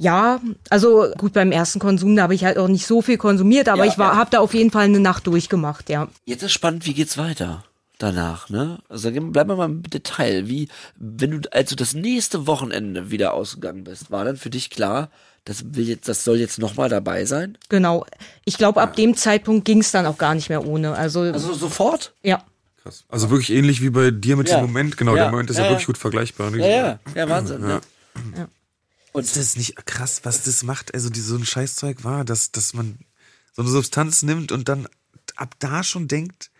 Ja, 0.00 0.40
also 0.70 1.08
gut, 1.18 1.32
beim 1.32 1.50
ersten 1.50 1.80
Konsum, 1.80 2.14
da 2.14 2.22
habe 2.22 2.34
ich 2.34 2.44
halt 2.44 2.56
auch 2.56 2.68
nicht 2.68 2.86
so 2.86 3.02
viel 3.02 3.18
konsumiert, 3.18 3.68
aber 3.68 3.84
Ja, 3.84 3.90
ich 3.92 3.98
war, 3.98 4.12
ja. 4.12 4.16
habe 4.16 4.30
da 4.30 4.38
auf 4.38 4.54
jeden 4.54 4.70
Fall 4.70 4.84
eine 4.84 5.00
Nacht 5.00 5.26
durchgemacht, 5.26 5.90
ja. 5.90 6.06
Jetzt 6.24 6.44
ist 6.44 6.52
spannend, 6.52 6.86
wie 6.86 6.94
geht's 6.94 7.18
weiter 7.18 7.64
danach, 7.98 8.48
ne? 8.48 8.78
Also 8.88 9.10
bleiben 9.10 9.50
wir 9.50 9.56
mal 9.56 9.64
im 9.64 9.82
Detail. 9.82 10.46
Wie, 10.46 10.68
wenn 10.94 11.40
du, 11.42 11.52
als 11.52 11.70
du 11.70 11.74
das 11.74 11.94
nächste 11.94 12.46
Wochenende 12.46 13.10
wieder 13.10 13.34
ausgegangen 13.34 13.82
bist, 13.82 14.12
war 14.12 14.24
dann 14.24 14.36
für 14.36 14.50
dich 14.50 14.70
klar, 14.70 15.10
das 15.44 15.74
will 15.74 15.88
jetzt, 15.88 16.06
das 16.08 16.22
soll 16.22 16.36
jetzt 16.38 16.60
nochmal 16.60 16.88
dabei 16.88 17.24
sein? 17.24 17.58
Genau. 17.68 18.06
Ich 18.44 18.56
glaube, 18.56 18.80
ab 18.82 18.94
dem 18.94 19.16
Zeitpunkt 19.16 19.64
ging 19.64 19.80
es 19.80 19.90
dann 19.90 20.06
auch 20.06 20.16
gar 20.18 20.36
nicht 20.36 20.48
mehr 20.48 20.64
ohne. 20.64 20.94
Also, 20.94 21.22
Also 21.22 21.54
sofort? 21.54 22.12
ja. 22.22 22.44
Krass. 22.82 23.04
Also 23.08 23.30
wirklich 23.30 23.50
ähnlich 23.50 23.82
wie 23.82 23.90
bei 23.90 24.10
dir 24.10 24.36
mit 24.36 24.48
Ja. 24.48 24.56
dem 24.58 24.66
Moment. 24.66 24.96
Genau, 24.96 25.14
Ja. 25.16 25.24
der 25.24 25.30
Moment 25.30 25.50
ist 25.50 25.56
ja, 25.56 25.62
Ja, 25.62 25.66
ja. 25.68 25.72
wirklich 25.72 25.86
gut 25.86 25.98
vergleichbar. 25.98 26.54
Ja, 26.56 26.66
ja, 26.66 27.00
ja, 27.14 27.28
Wahnsinn, 27.28 27.62
Ja. 27.62 27.80
ja. 28.36 28.48
Ist 29.20 29.36
das 29.36 29.56
nicht 29.56 29.74
krass, 29.86 30.20
was 30.24 30.42
das 30.44 30.62
macht? 30.62 30.94
Also, 30.94 31.10
die, 31.10 31.20
so 31.20 31.34
ein 31.36 31.44
Scheißzeug 31.44 32.04
war, 32.04 32.24
dass, 32.24 32.52
dass 32.52 32.72
man 32.74 32.98
so 33.52 33.62
eine 33.62 33.70
Substanz 33.70 34.22
nimmt 34.22 34.52
und 34.52 34.68
dann 34.68 34.86
ab 35.34 35.54
da 35.58 35.82
schon 35.82 36.06
denkt, 36.08 36.50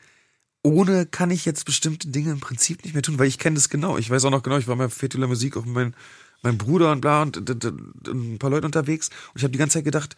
ohne 0.63 1.07
kann 1.07 1.31
ich 1.31 1.45
jetzt 1.45 1.65
bestimmte 1.67 2.09
Dinge 2.09 2.33
im 2.33 2.41
Prinzip 2.41 2.83
nicht 2.85 2.95
mehr 2.95 3.03
tun, 3.03 3.19
weil 3.19 3.29
ich 3.29 3.39
kenne 3.39 3.55
das 3.55 3.69
genau. 3.69 3.97
Ich 3.97 4.11
weiß 4.11 4.25
auch 4.25 4.31
noch 4.31 4.43
genau, 4.43 4.59
ich 4.59 4.67
war 4.67 4.75
mal 4.77 4.91
Fetula 4.91 5.29
Musik, 5.29 5.57
auch 5.57 5.65
mit 5.65 5.75
mein, 5.75 5.95
mein 6.43 6.59
Bruder 6.59 6.91
und 6.93 7.01
bla 7.01 7.23
und, 7.23 7.37
und, 7.37 7.65
und, 7.65 8.09
und 8.09 8.35
ein 8.35 8.39
paar 8.39 8.51
Leute 8.51 8.67
unterwegs 8.67 9.09
und 9.33 9.37
ich 9.37 9.43
habe 9.45 9.53
die 9.53 9.59
ganze 9.59 9.75
Zeit 9.75 9.85
gedacht, 9.85 10.17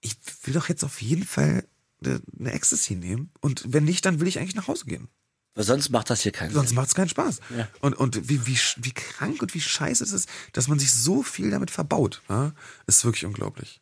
ich 0.00 0.16
will 0.44 0.54
doch 0.54 0.68
jetzt 0.68 0.82
auf 0.84 1.00
jeden 1.00 1.24
Fall 1.24 1.64
eine, 2.04 2.20
eine 2.38 2.52
Ecstasy 2.52 2.96
nehmen 2.96 3.30
und 3.40 3.62
wenn 3.72 3.84
nicht, 3.84 4.04
dann 4.04 4.18
will 4.20 4.26
ich 4.28 4.38
eigentlich 4.40 4.56
nach 4.56 4.66
Hause 4.68 4.86
gehen. 4.86 5.08
Weil 5.56 5.64
sonst 5.64 5.88
macht 5.90 6.10
das 6.10 6.20
hier 6.20 6.32
keinen 6.32 6.52
Sonst 6.52 6.68
Sinn. 6.68 6.76
macht 6.76 6.88
es 6.88 6.94
keinen 6.94 7.08
Spaß. 7.08 7.40
Ja. 7.56 7.66
Und, 7.80 7.94
und 7.94 8.28
wie, 8.28 8.46
wie, 8.46 8.58
wie 8.76 8.92
krank 8.92 9.40
und 9.42 9.54
wie 9.54 9.60
scheiße 9.60 10.04
es 10.04 10.12
ist, 10.12 10.28
dass 10.52 10.68
man 10.68 10.78
sich 10.78 10.92
so 10.94 11.22
viel 11.22 11.50
damit 11.50 11.70
verbaut. 11.70 12.20
Ja? 12.28 12.52
Ist 12.86 13.04
wirklich 13.04 13.24
unglaublich. 13.24 13.80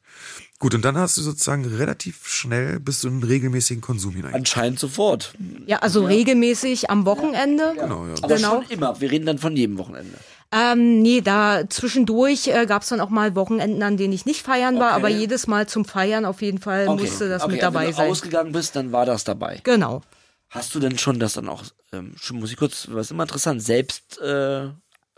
Gut, 0.60 0.74
und 0.76 0.84
dann 0.84 0.96
hast 0.96 1.16
du 1.16 1.22
sozusagen 1.22 1.64
relativ 1.66 2.28
schnell 2.28 2.78
bist 2.78 3.02
du 3.02 3.08
in 3.08 3.14
einen 3.14 3.22
regelmäßigen 3.24 3.80
Konsum 3.82 4.14
hinein. 4.14 4.32
Anscheinend 4.34 4.78
sofort. 4.78 5.34
Ja, 5.66 5.78
also 5.80 6.04
regelmäßig 6.06 6.88
am 6.90 7.04
Wochenende. 7.04 7.72
Genau, 7.74 8.06
ja. 8.06 8.14
Aber 8.22 8.36
Genau. 8.36 8.62
schon 8.62 8.70
immer. 8.70 9.00
Wir 9.00 9.10
reden 9.10 9.26
dann 9.26 9.38
von 9.38 9.56
jedem 9.56 9.76
Wochenende. 9.76 10.16
Ähm, 10.52 11.02
nee, 11.02 11.20
da 11.20 11.68
zwischendurch 11.68 12.46
äh, 12.46 12.66
gab 12.66 12.82
es 12.82 12.88
dann 12.90 13.00
auch 13.00 13.10
mal 13.10 13.34
Wochenenden, 13.34 13.82
an 13.82 13.96
denen 13.96 14.12
ich 14.12 14.24
nicht 14.24 14.42
feiern 14.42 14.78
war, 14.78 14.90
Okay. 14.92 14.96
aber 14.96 15.08
jedes 15.08 15.48
Mal 15.48 15.66
zum 15.68 15.84
Feiern 15.84 16.24
auf 16.24 16.40
jeden 16.40 16.60
Fall 16.60 16.86
musste 16.86 17.28
das 17.28 17.42
okay, 17.42 17.52
mit 17.54 17.62
dabei 17.62 17.80
wenn 17.86 17.90
du 17.90 17.96
sein. 17.96 18.10
ausgegangen 18.12 18.52
bist, 18.52 18.76
dann 18.76 18.92
war 18.92 19.04
das 19.04 19.24
dabei. 19.24 19.60
Genau. 19.64 20.02
Hast 20.55 20.72
du 20.74 20.78
denn 20.80 20.96
schon 20.98 21.18
das 21.18 21.32
dann 21.32 21.48
auch, 21.48 21.64
ähm, 21.92 22.14
muss 22.32 22.50
ich 22.52 22.57
kurz, 22.57 22.86
was 22.90 23.11
immer 23.11 23.24
interessant, 23.24 23.61
selbst 23.61 24.18
äh, 24.20 24.68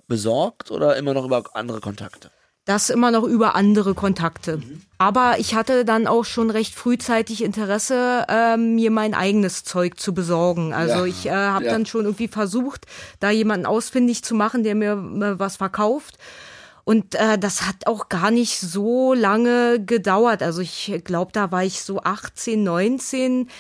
besorgt 0.08 0.70
oder 0.70 0.96
immer 0.96 1.12
noch 1.12 1.26
über 1.26 1.44
andere 1.54 1.80
Kontakte? 1.80 2.30
Das 2.64 2.88
immer 2.90 3.10
noch 3.10 3.22
über 3.22 3.54
andere 3.54 3.94
Kontakte. 3.94 4.60
Aber 4.98 5.38
ich 5.38 5.54
hatte 5.54 5.84
dann 5.84 6.06
auch 6.06 6.24
schon 6.24 6.50
recht 6.50 6.74
frühzeitig 6.74 7.44
Interesse, 7.44 8.24
ähm, 8.28 8.74
mir 8.74 8.90
mein 8.90 9.12
eigenes 9.14 9.62
Zeug 9.62 10.00
zu 10.00 10.14
besorgen. 10.14 10.72
Also 10.72 11.00
Ja. 11.00 11.04
ich 11.04 11.26
äh, 11.26 11.30
habe 11.30 11.66
Ja. 11.66 11.70
dann 11.72 11.84
schon 11.84 12.06
irgendwie 12.06 12.28
versucht, 12.28 12.86
da 13.20 13.30
jemanden 13.30 13.66
ausfindig 13.66 14.24
zu 14.24 14.34
machen, 14.34 14.64
der 14.64 14.74
mir 14.74 14.92
äh, 14.92 15.38
was 15.38 15.56
verkauft. 15.56 16.16
Und 16.84 17.14
äh, 17.14 17.36
das 17.38 17.62
hat 17.62 17.86
auch 17.86 18.08
gar 18.08 18.30
nicht 18.30 18.58
so 18.58 19.12
lange 19.12 19.84
gedauert. 19.84 20.42
Also 20.42 20.60
ich 20.62 21.02
glaube, 21.04 21.32
da 21.32 21.50
war 21.52 21.62
ich 21.62 21.82
so 21.82 22.00
18, 22.02 22.64
19. 22.64 23.50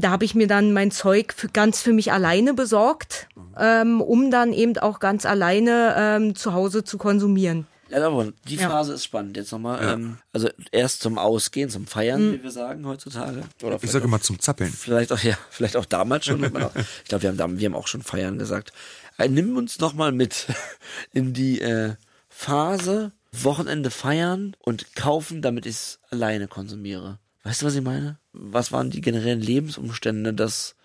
Da 0.00 0.10
habe 0.10 0.24
ich 0.24 0.34
mir 0.36 0.46
dann 0.46 0.72
mein 0.72 0.90
Zeug 0.92 1.32
für, 1.36 1.48
ganz 1.48 1.82
für 1.82 1.92
mich 1.92 2.12
alleine 2.12 2.54
besorgt, 2.54 3.26
ähm, 3.58 4.00
um 4.00 4.30
dann 4.30 4.52
eben 4.52 4.78
auch 4.78 5.00
ganz 5.00 5.26
alleine 5.26 5.94
ähm, 5.98 6.34
zu 6.36 6.52
Hause 6.52 6.84
zu 6.84 6.98
konsumieren. 6.98 7.66
Ja, 7.90 8.06
aber 8.06 8.32
die 8.46 8.56
Ja. 8.56 8.68
Phase 8.68 8.92
ist 8.92 9.02
spannend. 9.04 9.36
Jetzt 9.36 9.50
nochmal, 9.50 9.82
ähm, 9.94 10.18
also 10.32 10.48
erst 10.72 11.00
zum 11.00 11.18
Ausgehen, 11.18 11.68
zum 11.70 11.86
Feiern, 11.86 12.34
wie 12.34 12.42
wir 12.42 12.50
sagen 12.50 12.86
heutzutage. 12.86 13.42
Oder 13.62 13.78
Ich 13.82 13.90
sage 13.90 14.04
immer 14.04 14.20
zum 14.20 14.38
Zappeln. 14.38 14.70
Vielleicht 14.70 15.10
auch, 15.10 15.18
ja, 15.20 15.36
vielleicht 15.50 15.76
auch 15.76 15.86
damals 15.86 16.26
schon. 16.26 16.44
auch- 16.56 16.70
ich 17.02 17.08
glaube, 17.08 17.22
wir 17.22 17.30
haben, 17.30 17.36
da- 17.38 17.50
wir 17.50 17.66
haben 17.66 17.74
auch 17.74 17.88
schon 17.88 18.02
feiern 18.02 18.38
gesagt. 18.38 18.72
Äh, 19.16 19.28
nimm 19.28 19.56
uns 19.56 19.80
nochmal 19.80 20.12
mit 20.12 20.46
in 21.12 21.32
die 21.32 21.60
äh, 21.60 21.94
Phase 22.28 23.10
Wochenende 23.32 23.90
feiern 23.90 24.54
und 24.60 24.94
kaufen, 24.94 25.42
damit 25.42 25.66
ich 25.66 25.74
es 25.74 25.98
alleine 26.10 26.46
konsumiere. 26.46 27.18
Weißt 27.48 27.62
du, 27.62 27.66
was 27.66 27.76
ich 27.76 27.82
meine? 27.82 28.18
Was 28.34 28.72
waren 28.72 28.90
die 28.90 29.00
generellen 29.00 29.40
Lebensumstände, 29.40 30.34
dass, 30.34 30.76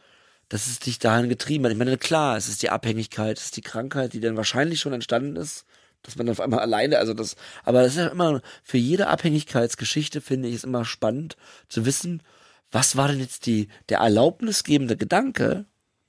dass 0.47 0.67
es 0.67 0.79
dich 0.79 0.97
dahin 0.97 1.27
getrieben 1.27 1.65
hat? 1.65 1.73
Ich 1.73 1.77
meine, 1.77 1.97
klar, 1.97 2.37
es 2.37 2.47
ist 2.47 2.63
die 2.63 2.69
Abhängigkeit, 2.69 3.37
es 3.37 3.45
ist 3.45 3.57
die 3.57 3.61
Krankheit, 3.61 4.13
die 4.13 4.21
dann 4.21 4.37
wahrscheinlich 4.37 4.79
schon 4.79 4.93
entstanden 4.93 5.35
ist, 5.35 5.65
dass 6.03 6.15
man 6.15 6.29
auf 6.29 6.39
einmal 6.39 6.61
alleine, 6.61 6.99
also 6.99 7.13
das, 7.13 7.35
aber 7.65 7.81
das 7.81 7.91
ist 7.91 7.97
ja 7.97 8.07
immer, 8.07 8.41
für 8.63 8.77
jede 8.77 9.07
Abhängigkeitsgeschichte 9.07 10.21
finde 10.21 10.47
ich 10.47 10.55
es 10.55 10.63
immer 10.63 10.85
spannend 10.85 11.35
zu 11.67 11.85
wissen, 11.85 12.23
was 12.71 12.95
war 12.95 13.09
denn 13.09 13.19
jetzt 13.19 13.45
die, 13.45 13.67
der 13.89 13.97
erlaubnisgebende 13.97 14.95
Gedanke 14.95 15.65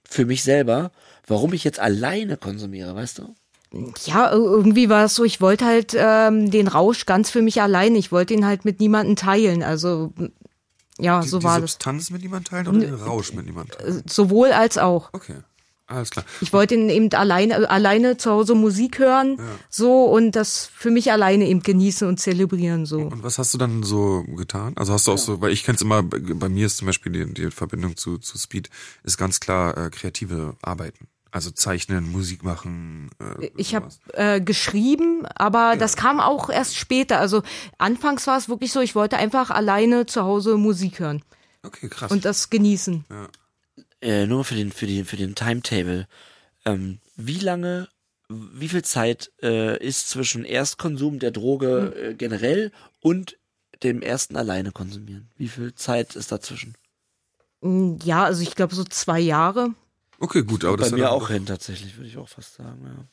für 0.09 0.25
mich 0.25 0.45
selber, 0.45 0.93
warum 1.27 1.53
ich 1.53 1.65
jetzt 1.65 1.81
alleine 1.81 2.37
konsumiere, 2.37 2.95
weißt 2.95 3.19
du? 3.19 3.35
Ja, 4.05 4.31
ir- 4.33 4.37
irgendwie 4.37 4.89
war 4.89 5.05
es 5.05 5.15
so, 5.15 5.25
ich 5.25 5.41
wollte 5.41 5.65
halt 5.65 5.95
ähm, 5.97 6.51
den 6.51 6.69
Rausch 6.69 7.07
ganz 7.07 7.31
für 7.31 7.43
mich 7.43 7.61
alleine. 7.61 7.99
Ich 7.99 8.13
wollte 8.13 8.35
ihn 8.35 8.47
halt 8.47 8.65
mit 8.65 8.81
niemandem 8.81 9.17
teilen. 9.17 9.63
Also 9.63 10.13
ja, 10.99 11.21
Die, 11.23 11.29
so 11.29 11.39
die 11.41 11.45
war 11.45 11.61
das. 11.61 11.73
Substanz 11.73 12.11
mit 12.11 12.23
niemand 12.23 12.47
teilen 12.49 12.69
oder 12.69 12.79
den 12.79 12.95
Rausch 12.95 13.33
mit 13.33 13.47
niemand 13.47 13.73
teilen? 13.73 14.03
Sowohl 14.09 14.53
als 14.53 14.79
auch. 14.79 15.11
Okay, 15.13 15.39
alles 15.87 16.11
klar. 16.11 16.25
Ich 16.41 16.53
wollte 16.53 16.75
ihn 16.77 16.89
eben 16.89 17.13
alleine, 17.15 17.55
äh, 17.55 17.67
alleine 17.67 18.17
zu 18.17 18.31
Hause 18.31 18.55
Musik 18.55 19.01
hören, 19.01 19.39
so 19.69 20.05
und 20.05 20.33
das 20.37 20.67
für 20.73 20.91
mich 20.93 21.11
alleine 21.11 21.49
eben 21.49 21.63
genießen 21.65 22.07
und 22.07 22.21
zelebrieren 22.21 22.87
so. 22.87 22.99
Und 23.01 23.23
was 23.25 23.39
hast 23.39 23.53
du 23.55 23.59
dann 23.59 23.83
so 23.83 24.23
getan? 24.37 24.73
Also 24.77 24.93
hast 24.93 25.09
du 25.09 25.13
auch 25.13 25.19
so, 25.19 25.41
weil 25.41 25.51
ich 25.51 25.65
kenne 25.65 25.77
es 25.77 25.83
immer, 25.83 26.03
bei 26.05 26.21
bei 26.21 26.49
mir 26.49 26.67
ist 26.67 26.77
zum 26.77 26.87
Beispiel 26.87 27.11
die, 27.13 27.35
die 27.35 27.51
Verbindung 27.51 27.97
zu, 27.97 28.19
zu 28.19 28.39
Speed, 28.39 28.71
ist 29.03 29.19
ganz 29.19 29.41
klar 29.41 29.77
äh, 29.77 29.91
kreative 29.91 30.55
Arbeiten. 30.63 31.09
Also 31.35 31.51
zeichnen, 31.51 32.13
Musik 32.13 32.45
machen. 32.45 33.11
Äh, 33.19 33.51
Ich 33.57 33.75
habe 33.75 33.89
äh, 34.13 34.41
geschrieben, 34.41 35.27
aber 35.35 35.75
das 35.77 35.97
kam 35.97 36.21
auch 36.21 36.49
erst 36.49 36.77
später. 36.77 37.19
Also 37.19 37.43
anfangs 37.77 38.29
war 38.29 38.39
es 38.39 38.49
wirklich 38.49 38.71
so, 38.71 38.81
ich 38.81 38.95
wollte 38.95 39.17
einfach 39.17 39.51
alleine 39.51 40.07
zu 40.07 40.23
Hause 40.23 40.57
Musik 40.57 41.01
hören 41.01 41.25
Okay, 41.65 41.89
krass. 41.89 42.13
und 42.13 42.25
das 42.25 42.51
genießen. 42.51 43.05
Äh, 44.01 44.27
nur 44.29 44.45
für 44.45 44.55
den, 44.55 44.71
für 44.71 44.87
den, 44.87 45.05
für 45.05 45.17
den 45.17 45.35
Timetable. 45.35 46.07
Ähm, 46.65 47.01
wie 47.17 47.41
lange, 47.41 47.89
wie 48.29 48.69
viel 48.69 48.83
Zeit 48.85 49.33
äh, 49.43 49.77
ist 49.85 50.09
zwischen 50.11 50.45
Erstkonsum 50.45 51.19
der 51.19 51.33
Droge 51.33 51.95
äh, 52.11 52.15
generell 52.15 52.71
und 53.01 53.37
dem 53.83 54.03
ersten 54.03 54.37
alleine 54.37 54.71
konsumieren? 54.71 55.33
Wie 55.37 55.49
viel 55.49 55.75
Zeit 55.75 56.15
ist 56.15 56.31
dazwischen? 56.31 56.75
Mm, 57.61 57.97
Ja, 58.05 58.23
also 58.23 58.41
ich 58.43 58.55
glaube 58.55 58.77
so 58.77 58.85
zwei 58.85 59.19
Jahre. 59.19 59.75
Okay, 60.19 60.43
gut, 60.43 60.65
aber 60.65 60.77
das 60.77 60.91
Bei 60.91 60.97
mir 60.97 61.03
ja 61.05 61.11
auch 61.11 61.29
hin, 61.29 61.47
tatsächlich, 61.47 61.97
würde 61.97 62.09
ich 62.09 62.17
auch 62.17 62.29
fast 62.29 62.55
sagen. 62.55 63.09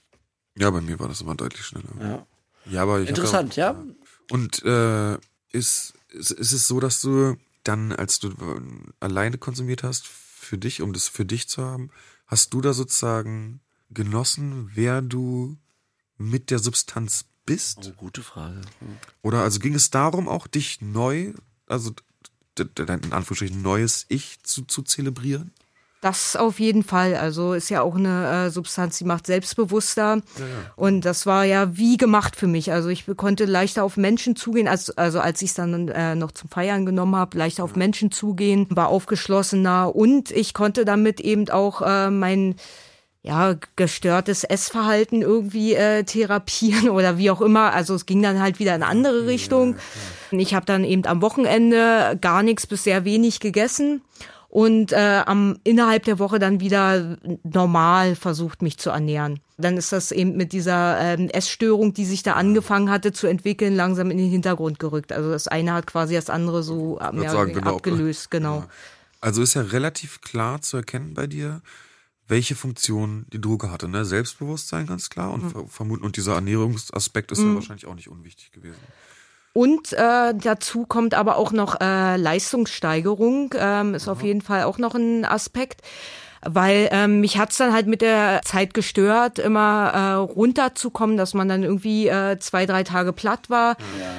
Ja, 0.58 0.70
bei 0.70 0.82
mir 0.82 1.00
war 1.00 1.08
das 1.08 1.22
immer 1.22 1.36
deutlich 1.36 1.66
schneller. 1.66 1.90
Ja. 2.00 2.10
ja. 2.10 2.28
Ja, 2.66 2.84
aber 2.84 3.02
ich 3.02 3.10
Interessant, 3.10 3.56
ja. 3.56 3.72
ja. 3.72 3.86
Und 4.30 4.64
äh, 4.64 5.18
ist, 5.52 5.94
ist, 6.10 6.32
ist 6.32 6.52
es 6.52 6.68
so, 6.68 6.80
dass 6.80 7.02
du 7.02 7.38
dann, 7.64 7.92
als 7.92 8.20
du 8.20 8.34
alleine 9.00 9.38
konsumiert 9.38 9.84
hast, 9.84 10.08
für 10.08 10.58
dich, 10.58 10.82
um 10.82 10.94
das 10.94 11.08
für 11.08 11.26
dich 11.26 11.48
zu 11.48 11.64
haben, 11.64 11.92
hast 12.28 12.54
du 12.54 12.62
da 12.62 12.74
sozusagen 12.74 13.62
genossen, 13.90 14.72
wer 14.74 15.02
du 15.02 15.58
mit 16.18 16.50
der 16.50 16.60
Substanz 16.60 17.26
bist? 17.46 17.80
Oh, 17.86 17.92
gute 17.98 18.24
Frage. 18.24 18.62
Oder 19.22 19.44
also 19.44 19.60
ging 19.60 19.76
es 19.76 19.90
darum, 19.92 20.28
auch 20.28 20.48
dich 20.48 20.82
neu, 20.82 21.34
also 21.68 21.92
dein 22.56 23.02
in 23.02 23.14
Anführungsstrichen 23.14 23.62
neues 23.62 24.06
Ich 24.10 24.42
zu, 24.44 24.64
zu 24.64 24.82
zelebrieren? 24.82 25.52
Das 26.02 26.36
auf 26.36 26.60
jeden 26.60 26.84
Fall. 26.84 27.16
Also 27.16 27.54
ist 27.54 27.70
ja 27.70 27.84
auch 27.84 27.96
eine 27.96 28.48
äh, 28.48 28.50
Substanz, 28.50 28.98
die 28.98 29.04
macht 29.04 29.28
selbstbewusster. 29.28 30.22
Und 30.76 31.06
das 31.06 31.28
war 31.28 31.46
ja 31.46 31.78
wie 31.78 31.96
gemacht 31.98 32.36
für 32.36 32.48
mich. 32.48 32.72
Also 32.72 32.90
ich 32.90 33.06
konnte 33.18 33.46
leichter 33.46 33.84
auf 33.84 33.98
Menschen 33.98 34.36
zugehen, 34.36 34.68
als, 34.68 34.98
also 34.98 35.20
als 35.20 35.44
ich 35.44 35.50
es 35.50 35.56
dann 35.56 35.90
äh, 35.90 36.16
noch 36.16 36.32
zum 36.32 36.50
Feiern 36.50 36.88
genommen 36.88 37.16
habe, 37.16 37.38
leichter 37.38 37.64
auf 37.64 37.76
Menschen 37.76 38.12
zugehen, 38.12 38.66
war 38.72 38.88
aufgeschlossener 38.88 39.96
und 39.96 40.32
ich 40.32 40.56
konnte 40.56 40.86
damit 40.86 41.20
eben 41.20 41.48
auch 41.50 41.84
äh, 41.84 42.10
mein 42.10 42.56
ja, 43.22 43.56
gestörtes 43.76 44.44
Essverhalten 44.44 45.22
irgendwie 45.22 45.76
äh, 45.76 46.04
therapieren 46.04 46.90
oder 46.90 47.20
wie 47.20 47.30
auch 47.30 47.42
immer. 47.42 47.74
Also 47.74 47.94
es 47.94 48.08
ging 48.08 48.24
dann 48.24 48.42
halt 48.42 48.58
wieder 48.58 48.76
in 48.76 48.82
eine 48.82 48.92
andere 48.92 49.28
Richtung. 49.28 49.76
Ich 50.32 50.56
habe 50.56 50.66
dann 50.66 50.84
eben 50.84 51.06
am 51.06 51.22
Wochenende 51.22 52.18
gar 52.20 52.42
nichts 52.42 52.66
bis 52.66 52.86
sehr 52.86 53.06
wenig 53.06 53.40
gegessen 53.40 54.02
und 54.52 54.92
äh, 54.92 55.24
am 55.26 55.58
innerhalb 55.64 56.04
der 56.04 56.20
Woche 56.20 56.38
dann 56.38 56.60
wieder 56.60 57.18
normal 57.44 58.16
versucht 58.16 58.62
mich 58.62 58.78
zu 58.78 58.90
ernähren. 58.90 59.40
Dann 59.58 59.78
ist 59.78 59.94
das 59.94 60.12
eben 60.12 60.36
mit 60.36 60.52
dieser 60.52 61.00
ähm, 61.00 61.30
Essstörung, 61.30 61.94
die 61.94 62.04
sich 62.04 62.22
da 62.22 62.34
angefangen 62.34 62.90
hatte 62.90 63.14
zu 63.14 63.28
entwickeln, 63.28 63.74
langsam 63.74 64.12
in 64.12 64.18
den 64.18 64.30
Hintergrund 64.30 64.78
gerückt. 64.78 65.14
Also 65.14 65.32
das 65.32 65.48
eine 65.48 65.72
hat 65.72 65.88
quasi 65.88 66.16
das 66.16 66.30
andere 66.30 66.64
so 66.64 67.00
mehr 67.14 67.32
sagen, 67.32 67.54
genau. 67.54 67.78
abgelöst, 67.78 68.30
genau. 68.30 68.58
Ja. 68.58 68.68
Also 69.22 69.42
ist 69.42 69.54
ja 69.54 69.62
relativ 69.62 70.20
klar 70.20 70.62
zu 70.62 70.76
erkennen 70.76 71.14
bei 71.14 71.28
dir, 71.28 71.62
welche 72.28 72.56
Funktion 72.56 73.28
die 73.32 73.40
Droge 73.40 73.72
hatte. 73.72 73.88
Ne? 73.88 74.04
Selbstbewusstsein 74.04 74.86
ganz 74.86 75.10
klar 75.10 75.32
und 75.32 75.56
Mhm. 75.56 75.68
vermuten 75.70 76.04
und 76.04 76.18
dieser 76.18 76.36
Ernährungsaspekt 76.36 77.32
ist 77.32 77.40
ja 77.40 77.56
wahrscheinlich 77.56 77.88
auch 77.88 77.96
nicht 77.96 78.10
unwichtig 78.10 78.52
gewesen. 78.52 78.80
Und 79.54 79.94
äh, 79.94 80.34
dazu 80.34 80.86
kommt 80.86 81.14
aber 81.14 81.36
auch 81.36 81.52
noch 81.52 81.80
äh, 81.82 82.16
Leistungssteigerung, 82.16 83.54
ähm, 83.58 83.96
ist 83.96 84.08
auf 84.08 84.24
jeden 84.24 84.42
Fall 84.42 84.64
auch 84.64 84.78
noch 84.78 84.96
ein 84.96 85.26
Aspekt. 85.26 85.82
Weil 86.44 86.90
ähm, 86.92 87.20
mich 87.20 87.38
hat's 87.38 87.58
dann 87.58 87.72
halt 87.72 87.86
mit 87.86 88.02
der 88.02 88.42
Zeit 88.44 88.74
gestört, 88.74 89.38
immer 89.38 89.92
äh, 89.94 90.14
runterzukommen, 90.14 91.16
dass 91.16 91.36
man 91.36 91.48
dann 91.48 91.62
irgendwie 91.62 92.08
äh, 92.08 92.40
zwei, 92.40 92.66
drei 92.66 92.84
Tage 92.84 93.14
platt 93.14 93.50
war. 93.52 93.78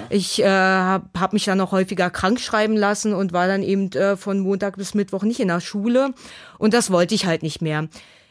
Ich 0.08 0.40
äh, 0.40 0.46
habe 0.46 1.06
hab 1.18 1.32
mich 1.32 1.46
dann 1.46 1.58
noch 1.58 1.72
häufiger 1.72 2.10
krank 2.10 2.38
schreiben 2.38 2.76
lassen 2.76 3.12
und 3.12 3.32
war 3.32 3.48
dann 3.48 3.64
eben 3.64 3.90
äh, 3.92 4.16
von 4.16 4.38
Montag 4.38 4.76
bis 4.76 4.94
Mittwoch 4.94 5.24
nicht 5.24 5.40
in 5.40 5.48
der 5.48 5.60
Schule. 5.60 6.14
Und 6.58 6.74
das 6.74 6.92
wollte 6.92 7.16
ich 7.16 7.26
halt 7.26 7.42
nicht 7.42 7.60
mehr. 7.60 7.88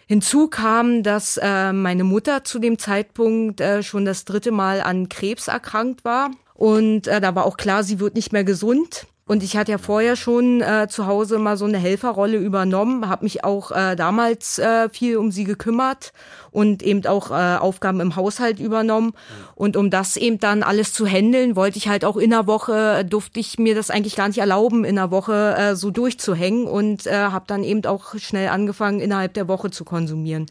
Hinzu 0.08 0.48
kam, 0.48 1.04
dass 1.04 1.38
äh, 1.38 1.74
meine 1.74 2.06
Mutter 2.06 2.46
zu 2.46 2.60
dem 2.60 2.80
Zeitpunkt 2.80 3.60
äh, 3.60 3.84
schon 3.84 4.06
das 4.06 4.24
dritte 4.24 4.52
Mal 4.52 4.82
an 4.82 5.10
Krebs 5.10 5.50
erkrankt 5.50 6.06
war. 6.06 6.32
Und 6.62 7.08
äh, 7.08 7.20
da 7.20 7.34
war 7.34 7.48
auch 7.48 7.58
klar, 7.58 7.84
sie 7.84 8.00
wird 8.00 8.14
nicht 8.14 8.34
mehr 8.34 8.44
gesund. 8.44 9.08
Und 9.26 9.42
ich 9.42 9.58
hatte 9.58 9.72
ja 9.72 9.80
vorher 9.80 10.16
schon 10.16 10.62
äh, 10.62 10.88
zu 10.88 11.08
Hause 11.08 11.40
mal 11.40 11.58
so 11.58 11.66
eine 11.66 11.80
Helferrolle 11.80 12.38
übernommen, 12.38 13.10
habe 13.10 13.24
mich 13.24 13.44
auch 13.44 13.72
äh, 13.72 13.96
damals 13.96 14.60
äh, 14.60 14.88
viel 14.90 15.18
um 15.18 15.32
sie 15.32 15.44
gekümmert 15.44 16.14
und 16.52 16.84
eben 16.84 17.04
auch 17.08 17.32
äh, 17.32 17.58
Aufgaben 17.58 18.00
im 18.00 18.16
Haushalt 18.16 18.60
übernommen. 18.60 19.14
Und 19.56 19.76
um 19.76 19.90
das 19.90 20.18
eben 20.18 20.38
dann 20.38 20.62
alles 20.62 20.94
zu 20.94 21.08
handeln, 21.08 21.56
wollte 21.56 21.80
ich 21.80 21.88
halt 21.88 22.06
auch 22.06 22.18
in 22.18 22.30
der 22.30 22.46
Woche, 22.46 22.98
äh, 23.00 23.06
durfte 23.06 23.40
ich 23.40 23.58
mir 23.58 23.74
das 23.74 23.90
eigentlich 23.90 24.16
gar 24.16 24.28
nicht 24.28 24.38
erlauben, 24.38 24.86
in 24.86 24.98
der 24.98 25.10
Woche 25.10 25.56
äh, 25.58 25.76
so 25.76 25.90
durchzuhängen 25.90 26.68
und 26.68 27.08
äh, 27.08 27.12
habe 27.12 27.46
dann 27.48 27.64
eben 27.64 27.84
auch 27.86 28.14
schnell 28.20 28.50
angefangen, 28.50 29.00
innerhalb 29.00 29.34
der 29.34 29.48
Woche 29.48 29.72
zu 29.72 29.84
konsumieren 29.84 30.46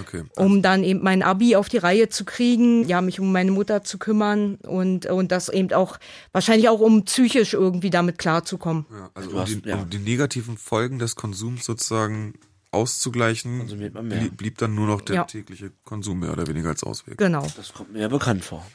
Okay. 0.00 0.22
um 0.36 0.62
dann 0.62 0.84
eben 0.84 1.02
mein 1.02 1.22
Abi 1.22 1.54
auf 1.56 1.68
die 1.68 1.78
Reihe 1.78 2.08
zu 2.08 2.24
kriegen, 2.24 2.86
ja, 2.88 3.00
mich 3.00 3.20
um 3.20 3.30
meine 3.32 3.50
Mutter 3.50 3.82
zu 3.84 3.98
kümmern 3.98 4.54
und, 4.56 5.06
und 5.06 5.32
das 5.32 5.48
eben 5.48 5.72
auch, 5.72 5.98
wahrscheinlich 6.32 6.68
auch 6.68 6.80
um 6.80 7.04
psychisch 7.04 7.52
irgendwie 7.54 7.90
damit 7.90 8.18
klarzukommen. 8.18 8.86
Ja, 8.90 9.10
also 9.14 9.30
um, 9.30 9.38
hast- 9.40 9.48
die, 9.64 9.68
ja. 9.68 9.76
um 9.76 9.90
die 9.90 9.98
negativen 9.98 10.56
Folgen 10.56 10.98
des 10.98 11.14
Konsums 11.16 11.64
sozusagen 11.64 12.34
auszugleichen, 12.70 13.66
blieb, 14.08 14.36
blieb 14.36 14.58
dann 14.58 14.74
nur 14.74 14.86
noch 14.86 15.00
der 15.02 15.16
Ja. 15.16 15.24
tägliche 15.24 15.72
Konsum 15.84 16.20
mehr 16.20 16.32
oder 16.32 16.46
weniger 16.46 16.70
als 16.70 16.82
Ausweg. 16.82 17.18
Genau. 17.18 17.46
Das 17.56 17.72
kommt 17.72 17.92
mir 17.92 18.00
ja 18.00 18.08
bekannt 18.08 18.44
vor. 18.44 18.66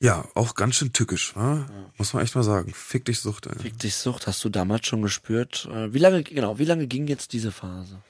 Ja, 0.00 0.24
auch 0.34 0.54
ganz 0.54 0.76
schön 0.76 0.92
tückisch, 0.92 1.34
wa? 1.34 1.66
muss 1.96 2.12
man 2.14 2.22
echt 2.22 2.36
mal 2.36 2.44
sagen. 2.44 2.72
Fick 2.72 3.04
dich 3.06 3.18
Sucht, 3.18 3.46
ey. 3.46 3.58
Fick 3.58 3.78
dich 3.80 3.96
Sucht, 3.96 4.26
hast 4.28 4.44
du 4.44 4.48
damals 4.48 4.86
schon 4.86 5.02
gespürt? 5.02 5.68
Äh, 5.72 5.92
Wie 5.92 5.98
lange, 5.98 6.22
genau, 6.22 6.58
wie 6.60 6.66
lange 6.66 6.86
ging 6.86 7.08
jetzt 7.08 7.32
diese 7.32 7.50
Phase? 7.50 8.00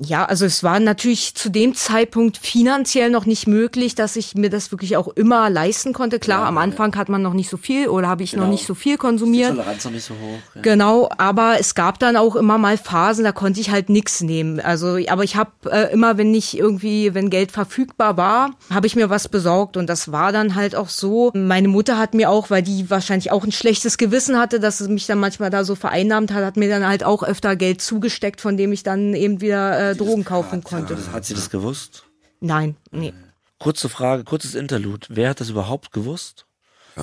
Ja, 0.00 0.24
also 0.26 0.44
es 0.46 0.62
war 0.62 0.78
natürlich 0.78 1.34
zu 1.34 1.48
dem 1.48 1.74
Zeitpunkt 1.74 2.36
finanziell 2.36 3.10
noch 3.10 3.26
nicht 3.26 3.48
möglich, 3.48 3.96
dass 3.96 4.14
ich 4.14 4.36
mir 4.36 4.48
das 4.48 4.70
wirklich 4.70 4.96
auch 4.96 5.08
immer 5.08 5.50
leisten 5.50 5.92
konnte. 5.92 6.20
Klar, 6.20 6.42
Ja, 6.42 6.48
am 6.48 6.54
ja. 6.54 6.60
Anfang 6.60 6.94
hat 6.94 7.08
man 7.08 7.20
noch 7.20 7.32
nicht 7.32 7.50
so 7.50 7.56
viel 7.56 7.88
oder 7.88 8.06
habe 8.06 8.22
ich 8.22 8.34
noch 8.34 8.42
Genau. 8.42 8.52
nicht 8.52 8.64
so 8.64 8.74
viel 8.74 8.92
Die 8.92 8.98
konsumiert. 8.98 9.50
Toleranz 9.50 9.84
noch 9.84 9.90
nicht 9.90 10.04
so 10.04 10.14
hoch. 10.14 10.38
Ja. 10.54 10.62
Genau, 10.62 11.08
aber 11.18 11.56
es 11.58 11.74
gab 11.74 11.98
dann 11.98 12.16
auch 12.16 12.36
immer 12.36 12.58
mal 12.58 12.78
Phasen, 12.78 13.24
da 13.24 13.32
konnte 13.32 13.58
ich 13.60 13.70
halt 13.72 13.88
nix 13.88 14.20
nehmen. 14.20 14.60
Also, 14.60 14.98
aber 15.08 15.24
ich 15.24 15.34
habe 15.34 15.50
äh, 15.68 15.92
immer, 15.92 16.16
wenn 16.16 16.32
ich 16.32 16.56
irgendwie, 16.56 17.12
wenn 17.14 17.28
Geld 17.28 17.50
verfügbar 17.50 18.16
war, 18.16 18.52
habe 18.70 18.86
ich 18.86 18.94
mir 18.94 19.10
was 19.10 19.26
besorgt 19.26 19.76
und 19.76 19.88
das 19.88 20.12
war 20.12 20.30
dann 20.30 20.54
halt 20.54 20.76
auch 20.76 20.90
so. 20.90 21.32
Meine 21.34 21.66
Mutter 21.66 21.98
hat 21.98 22.14
mir 22.14 22.30
auch, 22.30 22.50
weil 22.50 22.62
die 22.62 22.88
wahrscheinlich 22.88 23.32
auch 23.32 23.42
ein 23.42 23.50
schlechtes 23.50 23.98
Gewissen 23.98 24.38
hatte, 24.38 24.60
dass 24.60 24.78
es 24.78 24.86
mich 24.86 25.06
dann 25.06 25.18
manchmal 25.18 25.50
da 25.50 25.64
so 25.64 25.74
vereinnahmt 25.74 26.32
hat, 26.32 26.44
hat 26.44 26.56
mir 26.56 26.68
dann 26.68 26.86
halt 26.86 27.02
auch 27.02 27.24
öfter 27.24 27.56
Geld 27.56 27.82
zugesteckt, 27.82 28.40
von 28.40 28.56
dem 28.56 28.70
ich 28.70 28.84
dann 28.84 29.14
eben 29.14 29.40
wieder 29.40 29.76
äh, 29.76 29.87
Drogen 29.94 30.24
kaufen 30.24 30.62
konnte. 30.64 30.94
Das- 30.94 31.10
Hat 31.12 31.24
sie 31.24 31.34
das 31.34 31.50
gewusst? 31.50 32.04
Nein, 32.40 32.76
nee. 32.90 33.12
Kurze 33.58 33.88
Frage, 33.88 34.24
kurzes 34.24 34.54
Interlude. 34.54 35.06
Wer 35.10 35.30
hat 35.30 35.40
das 35.40 35.50
überhaupt 35.50 35.92
gewusst? 35.92 36.46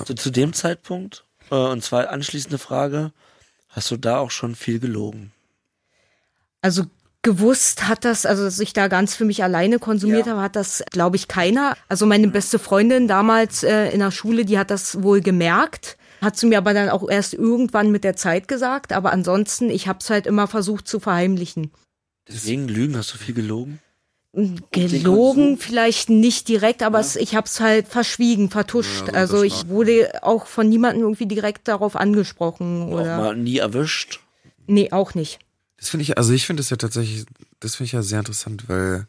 Zu, 0.06 0.14
zu 0.14 0.30
dem 0.30 0.52
Zeitpunkt? 0.52 1.24
Äh, 1.50 1.54
und 1.54 1.82
zwar 1.82 2.08
anschließende 2.10 2.58
Frage. 2.58 3.12
Hast 3.68 3.90
du 3.90 3.96
da 3.96 4.18
auch 4.18 4.30
schon 4.30 4.54
viel 4.54 4.78
gelogen? 4.78 5.32
Also 6.62 6.84
gewusst 7.22 7.88
hat 7.88 8.04
das, 8.04 8.24
also 8.24 8.44
dass 8.44 8.58
ich 8.60 8.72
da 8.72 8.88
ganz 8.88 9.14
für 9.14 9.24
mich 9.24 9.42
alleine 9.42 9.78
konsumiert 9.78 10.26
Ja. 10.26 10.32
habe, 10.32 10.42
hat 10.42 10.56
das, 10.56 10.82
glaube 10.90 11.16
ich, 11.16 11.28
keiner. 11.28 11.76
Also 11.88 12.06
meine 12.06 12.28
beste 12.28 12.58
Freundin 12.58 13.08
damals 13.08 13.62
äh, 13.62 13.90
in 13.90 14.00
der 14.00 14.10
Schule, 14.10 14.44
die 14.44 14.58
hat 14.58 14.70
das 14.70 15.02
wohl 15.02 15.20
gemerkt. 15.20 15.96
Hat 16.22 16.36
sie 16.38 16.46
mir 16.46 16.56
aber 16.58 16.72
dann 16.72 16.88
auch 16.88 17.08
erst 17.10 17.34
irgendwann 17.34 17.90
mit 17.90 18.02
der 18.04 18.16
Zeit 18.16 18.48
gesagt. 18.48 18.92
Aber 18.94 19.12
ansonsten, 19.12 19.68
ich 19.68 19.86
habe 19.88 19.98
es 20.00 20.08
halt 20.08 20.26
immer 20.26 20.46
versucht 20.46 20.88
zu 20.88 21.00
verheimlichen. 21.00 21.70
Deswegen 22.28 22.68
Lügen, 22.68 22.96
hast 22.96 23.14
du 23.14 23.18
viel 23.18 23.34
gelogen? 23.34 23.78
Gelogen 24.70 25.02
Konsum? 25.02 25.58
vielleicht 25.58 26.10
nicht 26.10 26.48
direkt, 26.48 26.82
aber 26.82 27.00
es, 27.00 27.16
ich 27.16 27.34
habe 27.34 27.46
es 27.46 27.58
halt 27.60 27.88
verschwiegen, 27.88 28.50
vertuscht. 28.50 29.06
Ja, 29.08 29.12
so 29.12 29.36
also 29.36 29.42
ich 29.42 29.68
wurde 29.68 30.22
auch 30.22 30.46
von 30.46 30.68
niemandem 30.68 31.02
irgendwie 31.02 31.26
direkt 31.26 31.68
darauf 31.68 31.96
angesprochen 31.96 32.82
Auch 32.92 33.00
oder. 33.00 33.16
mal 33.16 33.36
nie 33.36 33.58
erwischt? 33.58 34.20
Nee, 34.66 34.92
auch 34.92 35.14
nicht. 35.14 35.38
Das 35.78 35.88
finde 35.88 36.02
ich, 36.02 36.18
also 36.18 36.32
ich 36.34 36.46
finde 36.46 36.60
das 36.60 36.68
ja 36.68 36.76
tatsächlich, 36.76 37.24
das 37.60 37.76
finde 37.76 37.86
ich 37.86 37.92
ja 37.92 38.02
sehr 38.02 38.18
interessant, 38.18 38.68
weil 38.68 39.06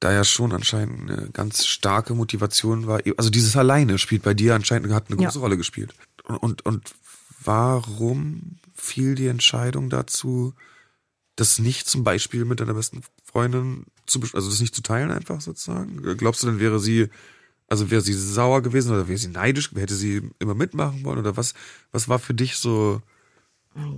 da 0.00 0.12
ja 0.12 0.24
schon 0.24 0.52
anscheinend 0.52 1.10
eine 1.10 1.28
ganz 1.30 1.66
starke 1.66 2.14
Motivation 2.14 2.86
war. 2.86 3.00
Also 3.18 3.28
dieses 3.28 3.56
Alleine 3.56 3.98
spielt 3.98 4.22
bei 4.22 4.32
dir 4.34 4.54
anscheinend, 4.54 4.90
hat 4.92 5.10
eine 5.10 5.20
Ja. 5.20 5.28
große 5.28 5.38
Rolle 5.38 5.56
gespielt. 5.58 5.92
Und, 6.24 6.36
und, 6.42 6.66
und 6.66 6.90
warum 7.44 8.56
fiel 8.74 9.14
die 9.16 9.26
Entscheidung 9.26 9.90
dazu, 9.90 10.54
das 11.36 11.58
nicht 11.58 11.88
zum 11.88 12.02
Beispiel 12.04 12.44
mit 12.44 12.60
deiner 12.60 12.74
besten 12.74 13.02
Freundin 13.24 13.84
zu, 14.06 14.20
also 14.32 14.50
das 14.50 14.60
nicht 14.60 14.74
zu 14.74 14.82
teilen 14.82 15.10
einfach 15.10 15.40
sozusagen? 15.40 16.02
Glaubst 16.16 16.42
du, 16.42 16.46
dann 16.46 16.60
wäre 16.60 16.80
sie, 16.80 17.08
also 17.68 17.90
wäre 17.90 18.00
sie 18.00 18.14
sauer 18.14 18.62
gewesen 18.62 18.92
oder 18.92 19.08
wäre 19.08 19.18
sie 19.18 19.28
neidisch, 19.28 19.70
hätte 19.74 19.94
sie 19.94 20.30
immer 20.38 20.54
mitmachen 20.54 21.04
wollen 21.04 21.18
oder 21.18 21.36
was, 21.36 21.54
was 21.92 22.08
war 22.08 22.18
für 22.18 22.34
dich 22.34 22.56
so, 22.56 23.02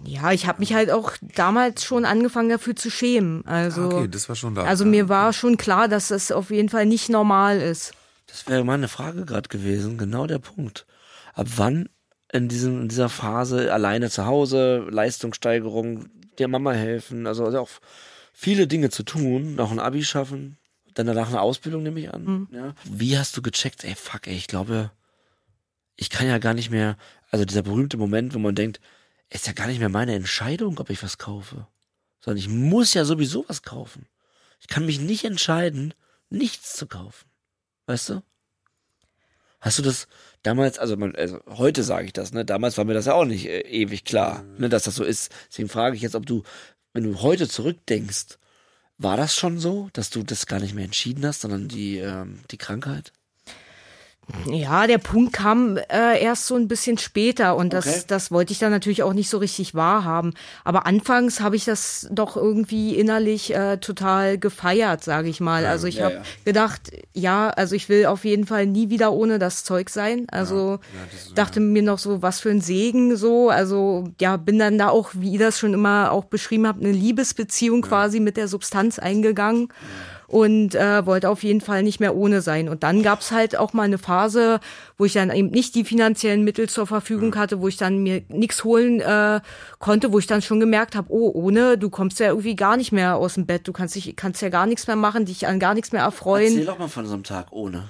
Ja, 0.05 0.32
ich 0.32 0.47
habe 0.49 0.59
mich 0.59 0.74
halt 0.74 0.91
auch 0.91 1.12
damals 1.36 1.84
schon 1.84 2.05
angefangen 2.05 2.49
dafür 2.49 2.74
zu 2.74 2.91
schämen. 2.91 3.47
Also, 3.47 3.82
Ah, 3.82 3.86
okay, 3.86 4.09
das 4.09 4.28
war 4.28 4.34
schon 4.36 4.55
da. 4.57 4.64
also 4.64 4.84
mir 4.84 5.09
war 5.09 5.32
schon 5.32 5.57
klar, 5.57 5.86
dass 5.86 6.09
das 6.09 6.32
auf 6.32 6.51
jeden 6.51 6.68
Fall 6.68 6.86
nicht 6.86 7.09
normal 7.09 7.61
ist. 7.61 7.93
Das 8.26 8.47
wäre 8.49 8.64
meine 8.64 8.89
Frage 8.89 9.24
gerade 9.24 9.49
gewesen, 9.49 9.97
genau 9.97 10.26
der 10.26 10.39
Punkt. 10.41 10.86
Ab 11.34 11.47
wann 11.57 11.89
in, 12.32 12.49
diesem, 12.49 12.82
in 12.82 12.89
dieser 12.89 13.09
Phase 13.09 13.72
alleine 13.72 14.11
zu 14.11 14.26
Hause, 14.26 14.86
Leistungssteigerung, 14.91 16.07
der 16.39 16.49
Mama 16.49 16.72
helfen, 16.72 17.26
also, 17.26 17.45
also 17.45 17.61
auch 17.61 17.70
viele 18.32 18.66
Dinge 18.66 18.91
zu 18.91 19.03
tun, 19.03 19.55
noch 19.55 19.70
ein 19.70 19.80
Abi 19.80 20.05
schaffen, 20.05 20.59
dann 20.95 21.07
danach 21.07 21.28
eine 21.28 21.41
Ausbildung 21.41 21.82
nehme 21.82 22.01
ich 22.01 22.12
an. 22.12 22.49
Ja. 22.53 22.74
Wie 22.84 23.18
hast 23.18 23.36
du 23.36 23.43
gecheckt, 23.43 23.84
ey 23.84 23.95
fuck, 23.95 24.26
ey, 24.26 24.34
ich 24.34 24.47
glaube, 24.47 24.91
ich 25.97 26.11
kann 26.11 26.26
ja 26.26 26.39
gar 26.39 26.55
nicht 26.55 26.70
mehr, 26.70 26.97
also 27.30 27.45
dieser 27.45 27.62
berühmte 27.62 27.97
Moment, 27.97 28.34
wo 28.34 28.39
man 28.39 28.55
denkt, 28.55 28.80
ist 29.30 29.47
ja 29.47 29.53
gar 29.53 29.66
nicht 29.66 29.80
mehr 29.80 29.89
meine 29.89 30.14
Entscheidung, 30.14 30.78
ob 30.78 30.91
ich 30.91 31.03
was 31.03 31.18
kaufe, 31.18 31.66
sondern 32.20 32.39
ich 32.39 32.49
muss 32.49 32.95
ja 32.95 33.05
sowieso 33.05 33.45
was 33.49 33.62
kaufen. 33.62 34.07
Ich 34.61 34.68
kann 34.68 34.86
mich 34.86 35.01
nicht 35.01 35.24
entscheiden, 35.24 35.95
nichts 36.30 36.74
zu 36.74 36.86
kaufen. 36.86 37.28
Weißt 37.86 38.11
du? 38.11 38.22
Hast 39.61 39.78
du 39.78 39.82
das 39.82 40.06
damals, 40.42 40.78
also, 40.78 40.96
man, 40.96 41.14
also 41.16 41.40
heute 41.48 41.82
sage 41.82 42.06
ich 42.06 42.12
das, 42.12 42.32
ne? 42.32 42.44
Damals 42.44 42.78
war 42.78 42.84
mir 42.84 42.94
das 42.94 43.06
ja 43.06 43.14
auch 43.14 43.24
nicht 43.24 43.46
äh, 43.46 43.61
ewig 43.62 44.04
klar, 44.04 44.44
ne, 44.59 44.68
dass 44.68 44.84
das 44.84 44.94
so 44.94 45.04
ist. 45.04 45.32
Deswegen 45.50 45.68
frage 45.68 45.96
ich 45.96 46.02
jetzt, 46.02 46.14
ob 46.14 46.26
du, 46.26 46.44
wenn 46.92 47.04
du 47.04 47.20
heute 47.22 47.48
zurückdenkst, 47.48 48.38
war 48.98 49.16
das 49.16 49.34
schon 49.34 49.59
so, 49.59 49.88
dass 49.92 50.11
du 50.11 50.22
das 50.22 50.46
gar 50.46 50.61
nicht 50.61 50.74
mehr 50.74 50.84
entschieden 50.84 51.24
hast, 51.26 51.42
sondern 51.42 51.68
die, 51.68 51.98
ähm, 51.98 52.40
die 52.50 52.59
Krankheit? 52.59 53.12
Ja, 54.51 54.87
der 54.87 54.99
Punkt 54.99 55.33
kam 55.33 55.76
äh, 55.76 56.22
erst 56.22 56.47
so 56.47 56.55
ein 56.55 56.68
bisschen 56.68 56.99
später 56.99 57.57
und 57.57 57.72
das, 57.72 57.87
Okay. 57.87 58.03
das 58.09 58.31
wollte 58.31 58.53
ich 58.53 58.59
dann 58.59 58.70
natürlich 58.70 59.03
auch 59.03 59.14
nicht 59.14 59.31
so 59.31 59.39
richtig 59.39 59.74
wahrhaben. 59.74 60.35
Aber 60.64 60.87
anfangs 60.87 61.41
habe 61.41 61.57
ich 61.57 61.64
das 61.64 62.07
doch 62.11 62.37
irgendwie 62.37 62.95
innerlich 62.97 63.55
äh, 63.55 63.79
total 63.79 64.37
gefeiert, 64.39 65.03
sage 65.03 65.29
ich 65.29 65.41
mal. 65.41 65.64
Also 65.64 65.87
ich 65.87 65.97
ja, 65.97 66.05
habe 66.05 66.14
ja. 66.16 66.22
gedacht, 66.45 66.91
ja, 67.14 67.49
also 67.49 67.74
ich 67.74 67.89
will 67.89 68.07
auf 68.07 68.24
jeden 68.24 68.47
Fall 68.47 68.66
nie 68.66 68.91
wieder 68.91 69.12
ohne 69.12 69.39
das 69.39 69.64
Zeug 69.64 69.89
sein. 69.89 70.26
Also 70.31 70.79
dachte 71.35 71.61
mir 71.61 71.83
noch 71.83 71.99
so, 71.99 72.20
was 72.20 72.41
für 72.41 72.51
ein 72.51 72.61
Segen 72.61 73.16
so. 73.16 73.49
Also 73.49 74.09
ja, 74.20 74.37
bin 74.37 74.59
dann 74.59 74.76
da 74.79 74.89
auch, 74.91 75.11
wie 75.14 75.33
ihr 75.33 75.39
das 75.39 75.59
schon 75.59 75.72
immer 75.72 76.12
auch 76.12 76.24
beschrieben 76.26 76.66
habt, 76.66 76.81
eine 76.81 76.93
Liebesbeziehung 76.93 77.81
quasi 77.83 78.20
mit 78.20 78.37
der 78.37 78.49
Substanz 78.49 78.99
eingegangen. 78.99 79.68
Und 80.29 80.74
äh, 80.74 81.07
wollte 81.07 81.31
auf 81.31 81.43
jeden 81.43 81.62
Fall 81.62 81.83
nicht 81.83 82.01
mehr 82.01 82.14
ohne 82.14 82.43
sein. 82.43 82.68
Und 82.68 82.83
dann 82.83 83.03
gab's 83.03 83.33
halt 83.33 83.57
auch 83.57 83.72
mal 83.72 83.85
eine 83.85 83.97
Phase, 83.97 84.61
wo 84.99 85.07
ich 85.07 85.14
dann 85.14 85.31
eben 85.31 85.49
nicht 85.49 85.74
die 85.74 85.85
finanziellen 85.85 86.45
Mittel 86.45 86.68
zur 86.68 86.87
Verfügung 86.87 87.35
hatte, 87.35 87.61
wo 87.61 87.68
ich 87.68 87.79
dann 87.79 88.03
mir 88.03 88.22
nichts 88.29 88.62
holen 88.62 89.01
äh, 89.01 89.41
konnte, 89.79 90.12
wo 90.12 90.18
ich 90.18 90.26
dann 90.26 90.43
schon 90.43 90.61
gemerkt 90.61 90.95
habe, 90.95 91.11
oh, 91.11 91.33
ohne, 91.35 91.79
du 91.79 91.89
kommst 91.89 92.20
ja 92.20 92.29
irgendwie 92.29 92.57
gar 92.57 92.76
nicht 92.76 92.93
mehr 92.93 93.16
aus 93.16 93.35
dem 93.35 93.47
Bett, 93.47 93.66
du 93.66 93.72
kannst 93.72 93.95
dich, 93.95 94.14
kannst 94.16 94.43
ja 94.43 94.51
gar 94.51 94.66
nichts 94.66 94.87
mehr 94.87 94.97
machen, 94.97 95.24
dich 95.24 95.47
an 95.47 95.59
gar 95.59 95.72
nichts 95.72 95.93
mehr 95.93 96.03
erfreuen. 96.03 96.53
Erzähl 96.53 96.66
doch 96.66 96.79
mal 96.79 96.89
von 96.89 97.07
so 97.07 97.14
einem 97.14 97.24
Tag 97.24 97.51
ohne. 97.51 97.89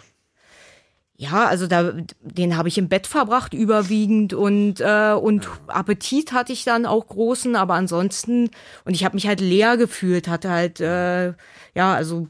Ja, 1.20 1.46
also 1.46 1.66
da, 1.66 1.94
den 2.20 2.56
habe 2.56 2.68
ich 2.68 2.78
im 2.78 2.88
Bett 2.88 3.08
verbracht 3.08 3.52
überwiegend 3.52 4.34
und 4.34 4.80
äh, 4.80 5.14
und 5.14 5.48
Appetit 5.66 6.30
hatte 6.30 6.52
ich 6.52 6.62
dann 6.62 6.86
auch 6.86 7.08
großen, 7.08 7.56
aber 7.56 7.74
ansonsten 7.74 8.50
und 8.84 8.94
ich 8.94 9.04
habe 9.04 9.16
mich 9.16 9.26
halt 9.26 9.40
leer 9.40 9.76
gefühlt, 9.76 10.28
hatte 10.28 10.48
halt 10.50 10.80
äh, 10.80 11.32
ja 11.74 11.94
also 11.94 12.28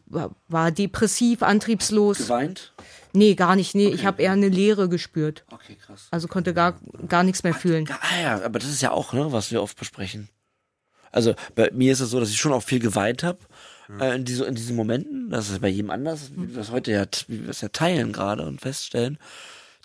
war 0.49 0.71
depressiv, 0.71 1.43
antriebslos. 1.43 2.19
Geweint? 2.19 2.73
Nee, 3.13 3.35
gar 3.35 3.57
nicht. 3.57 3.75
Nee, 3.75 3.89
ich 3.89 4.05
habe 4.05 4.23
eher 4.23 4.33
eine 4.33 4.49
Leere 4.49 4.89
gespürt. 4.89 5.45
Okay, 5.51 5.77
krass. 5.77 6.09
Also 6.11 6.29
konnte 6.29 6.55
gar 6.55 6.79
gar 7.09 7.23
nichts 7.23 7.43
mehr 7.43 7.55
fühlen. 7.55 7.89
Ah 7.89 8.21
ja, 8.23 8.45
aber 8.45 8.59
das 8.59 8.69
ist 8.69 8.83
ja 8.83 8.91
auch, 8.91 9.13
ne, 9.13 9.33
was 9.33 9.51
wir 9.51 9.63
oft 9.63 9.79
besprechen. 9.79 10.29
Also 11.11 11.35
bei 11.55 11.71
mir 11.73 11.93
ist 11.93 12.01
es 12.01 12.11
so, 12.11 12.21
dass 12.21 12.31
ich 12.31 12.39
schon 12.39 12.53
auch 12.53 12.63
viel 12.63 12.81
geweint 12.81 13.23
habe 13.23 13.39
äh, 14.01 14.15
in, 14.15 14.25
diese, 14.25 14.45
in 14.45 14.55
diesen 14.55 14.77
Momenten. 14.77 15.31
Das 15.31 15.49
ist 15.49 15.61
bei 15.61 15.69
jedem 15.69 15.91
anders, 15.91 16.31
wie 16.37 16.55
wir 16.55 16.61
es 16.61 16.71
heute 16.71 16.93
ja, 16.93 17.07
wie 17.29 17.43
wir 17.43 17.51
es 17.51 17.61
ja 17.61 17.69
teilen 17.69 18.13
gerade 18.13 18.47
und 18.47 18.61
feststellen. 18.61 19.19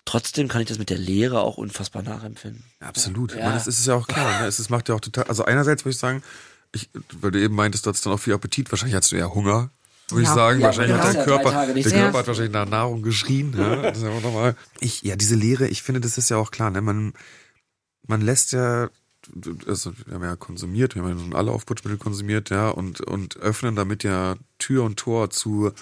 Trotzdem 0.04 0.48
kann 0.48 0.60
ich 0.60 0.68
das 0.68 0.78
mit 0.78 0.90
der 0.90 0.98
Lehre 0.98 1.40
auch 1.40 1.56
unfassbar 1.56 2.02
nachempfinden. 2.02 2.64
Absolut. 2.80 3.32
Ja. 3.32 3.38
Ich 3.38 3.44
meine, 3.44 3.54
das 3.54 3.66
ist 3.66 3.86
ja 3.86 3.94
auch 3.94 4.06
klar. 4.06 4.42
Ne? 4.42 4.46
Es 4.46 4.60
ist, 4.60 4.68
macht 4.68 4.88
ja 4.90 4.94
auch 4.94 5.00
total. 5.00 5.24
Also 5.24 5.46
einerseits 5.46 5.84
würde 5.84 5.94
ich 5.94 5.98
sagen, 5.98 6.22
ich, 6.74 6.90
weil 7.20 7.30
du 7.30 7.40
eben 7.40 7.54
meintest, 7.54 7.86
du 7.86 7.88
hattest 7.88 8.04
dann 8.06 8.12
auch 8.12 8.20
viel 8.20 8.34
Appetit. 8.34 8.70
Wahrscheinlich 8.70 8.94
hattest 8.96 9.12
du 9.12 9.16
eher 9.16 9.34
Hunger. 9.34 9.70
Würde 10.08 10.24
Ja. 10.24 10.28
ich 10.28 10.34
sagen, 10.34 10.60
Ja, 10.60 10.66
wahrscheinlich 10.66 10.96
hat 10.96 11.14
dein 11.14 11.24
Körper, 11.24 11.66
der 11.72 11.82
Körper 11.82 12.18
hat 12.18 12.26
wahrscheinlich 12.26 12.52
nach 12.52 12.68
Nahrung 12.68 13.02
geschrien. 13.02 13.54
Ja? 13.56 13.76
Das 13.82 13.98
ist 13.98 14.04
ja 14.04 14.10
auch 14.10 14.22
normal. 14.22 14.56
Ich, 14.80 15.02
ja, 15.02 15.16
diese 15.16 15.34
Lehre, 15.34 15.66
ich 15.68 15.82
finde, 15.82 16.00
das 16.00 16.18
ist 16.18 16.28
ja 16.28 16.36
auch 16.36 16.50
klar. 16.50 16.70
Ne? 16.70 16.82
Man, 16.82 17.14
man 18.06 18.20
lässt 18.20 18.52
ja, 18.52 18.90
also 19.66 19.92
wir 20.04 20.14
haben 20.14 20.22
ja 20.24 20.36
konsumiert, 20.36 20.94
wir 20.94 21.02
haben 21.02 21.08
ja 21.08 21.14
nun 21.14 21.34
alle 21.34 21.50
Aufputschmittel 21.52 21.96
konsumiert, 21.98 22.50
ja, 22.50 22.68
und, 22.68 23.00
und 23.00 23.38
öffnen 23.38 23.74
damit 23.74 24.04
ja 24.04 24.36
Tür 24.58 24.84
und 24.84 24.98
Tor 24.98 25.30
zu 25.30 25.72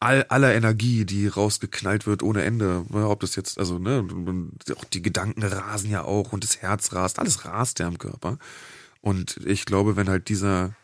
all, 0.00 0.24
aller 0.24 0.54
Energie, 0.54 1.04
die 1.04 1.26
rausgeknallt 1.28 2.06
wird 2.06 2.22
ohne 2.22 2.42
Ende. 2.44 2.86
Ob 2.92 3.20
das 3.20 3.36
jetzt, 3.36 3.58
also, 3.58 3.78
ne, 3.78 4.06
auch 4.74 4.84
die 4.84 5.02
Gedanken 5.02 5.42
rasen 5.42 5.90
ja 5.90 6.04
auch 6.04 6.32
und 6.32 6.44
das 6.44 6.58
Herz 6.62 6.94
rast, 6.94 7.18
alles 7.18 7.44
rast 7.44 7.78
ja 7.78 7.88
im 7.88 7.98
Körper. 7.98 8.38
Und 9.06 9.36
ich 9.46 9.66
glaube, 9.66 9.94
wenn 9.94 10.08
halt 10.08 10.28
dieser, 10.28 10.74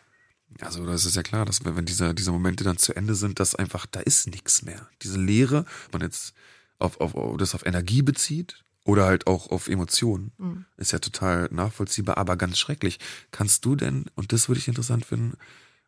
also 0.60 0.86
das 0.86 1.06
ist 1.06 1.16
ja 1.16 1.24
klar, 1.24 1.44
dass 1.44 1.64
wenn 1.64 1.74
wenn 1.74 1.86
diese, 1.86 2.14
Momente 2.30 2.62
dann 2.62 2.78
zu 2.78 2.94
Ende 2.94 3.16
sind, 3.16 3.40
dass 3.40 3.56
einfach, 3.56 3.84
da 3.84 3.98
ist 3.98 4.28
nichts 4.28 4.62
mehr. 4.62 4.88
Diese 5.02 5.18
Leere, 5.18 5.64
man 5.90 6.02
jetzt 6.02 6.32
auf, 6.78 7.00
auf, 7.00 7.36
das 7.36 7.56
auf 7.56 7.66
Energie 7.66 8.02
bezieht 8.02 8.62
oder 8.84 9.06
halt 9.06 9.26
auch 9.26 9.50
auf 9.50 9.66
Emotionen, 9.66 10.30
ist 10.76 10.92
ja 10.92 11.00
total 11.00 11.48
nachvollziehbar, 11.50 12.16
aber 12.16 12.36
ganz 12.36 12.60
schrecklich. 12.60 13.00
Kannst 13.32 13.64
du 13.64 13.74
denn, 13.74 14.04
und 14.14 14.32
das 14.32 14.48
würde 14.48 14.60
ich 14.60 14.68
interessant 14.68 15.04
finden, 15.04 15.36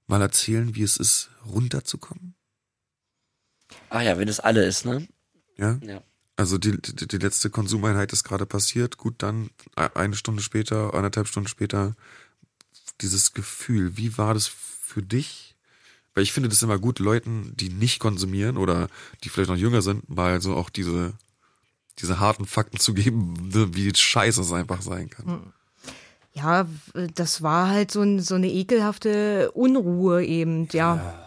mal 0.09 0.21
erzählen, 0.21 0.75
wie 0.75 0.83
es 0.83 0.97
ist, 0.97 1.31
runterzukommen? 1.47 2.35
Ah 3.91 4.03
ja, 4.03 4.19
wenn 4.19 4.27
es 4.27 4.41
alle 4.41 4.65
ist, 4.65 4.85
ne? 4.85 5.07
Ja? 5.57 5.79
Ja. 5.85 6.03
Also 6.37 6.59
die, 6.59 6.81
die, 6.83 7.07
die 7.07 7.19
letzte 7.19 7.49
Konsumeinheit 7.49 8.13
ist 8.13 8.25
gerade 8.25 8.45
passiert. 8.45 8.97
Gut, 8.97 9.23
dann 9.23 9.51
e- 9.77 9.89
eine 9.95 10.17
Stunde 10.17 10.43
später, 10.43 10.93
anderthalb 10.95 11.29
Stunden 11.29 11.49
später, 11.49 11.95
dieses 13.01 13.33
Gefühl. 13.33 13.97
Wie 13.97 14.17
war 14.19 14.35
das 14.35 14.47
für 14.49 15.03
dich? 15.03 15.55
Weil 16.15 16.23
ich 16.23 16.33
finde 16.33 16.49
das 16.49 16.63
immer 16.63 16.79
gut, 16.79 17.01
Leuten, 17.01 17.53
die 17.57 17.69
nicht 17.71 17.99
konsumieren 17.99 18.57
oder 18.57 18.89
die 19.25 19.29
vielleicht 19.29 19.51
noch 19.51 19.57
jünger 19.57 19.83
sind, 19.83 20.09
mal 20.09 20.41
so 20.41 20.55
auch 20.55 20.71
diese, 20.71 21.13
diese 21.99 22.21
harten 22.21 22.47
Fakten 22.47 22.79
zu 22.79 22.95
geben, 22.95 23.35
wie 23.75 23.93
scheiße 23.95 24.41
es 24.41 24.53
einfach 24.53 24.81
sein 24.83 25.11
kann. 25.11 25.53
Ja, 26.33 26.67
das 27.15 27.43
war 27.43 27.69
halt 27.69 27.91
so, 27.93 28.03
ein, 28.03 28.21
so 28.21 28.35
eine 28.35 28.49
ekelhafte 28.51 29.51
Unruhe 29.53 30.25
eben, 30.25 30.69
ja. 30.73 31.21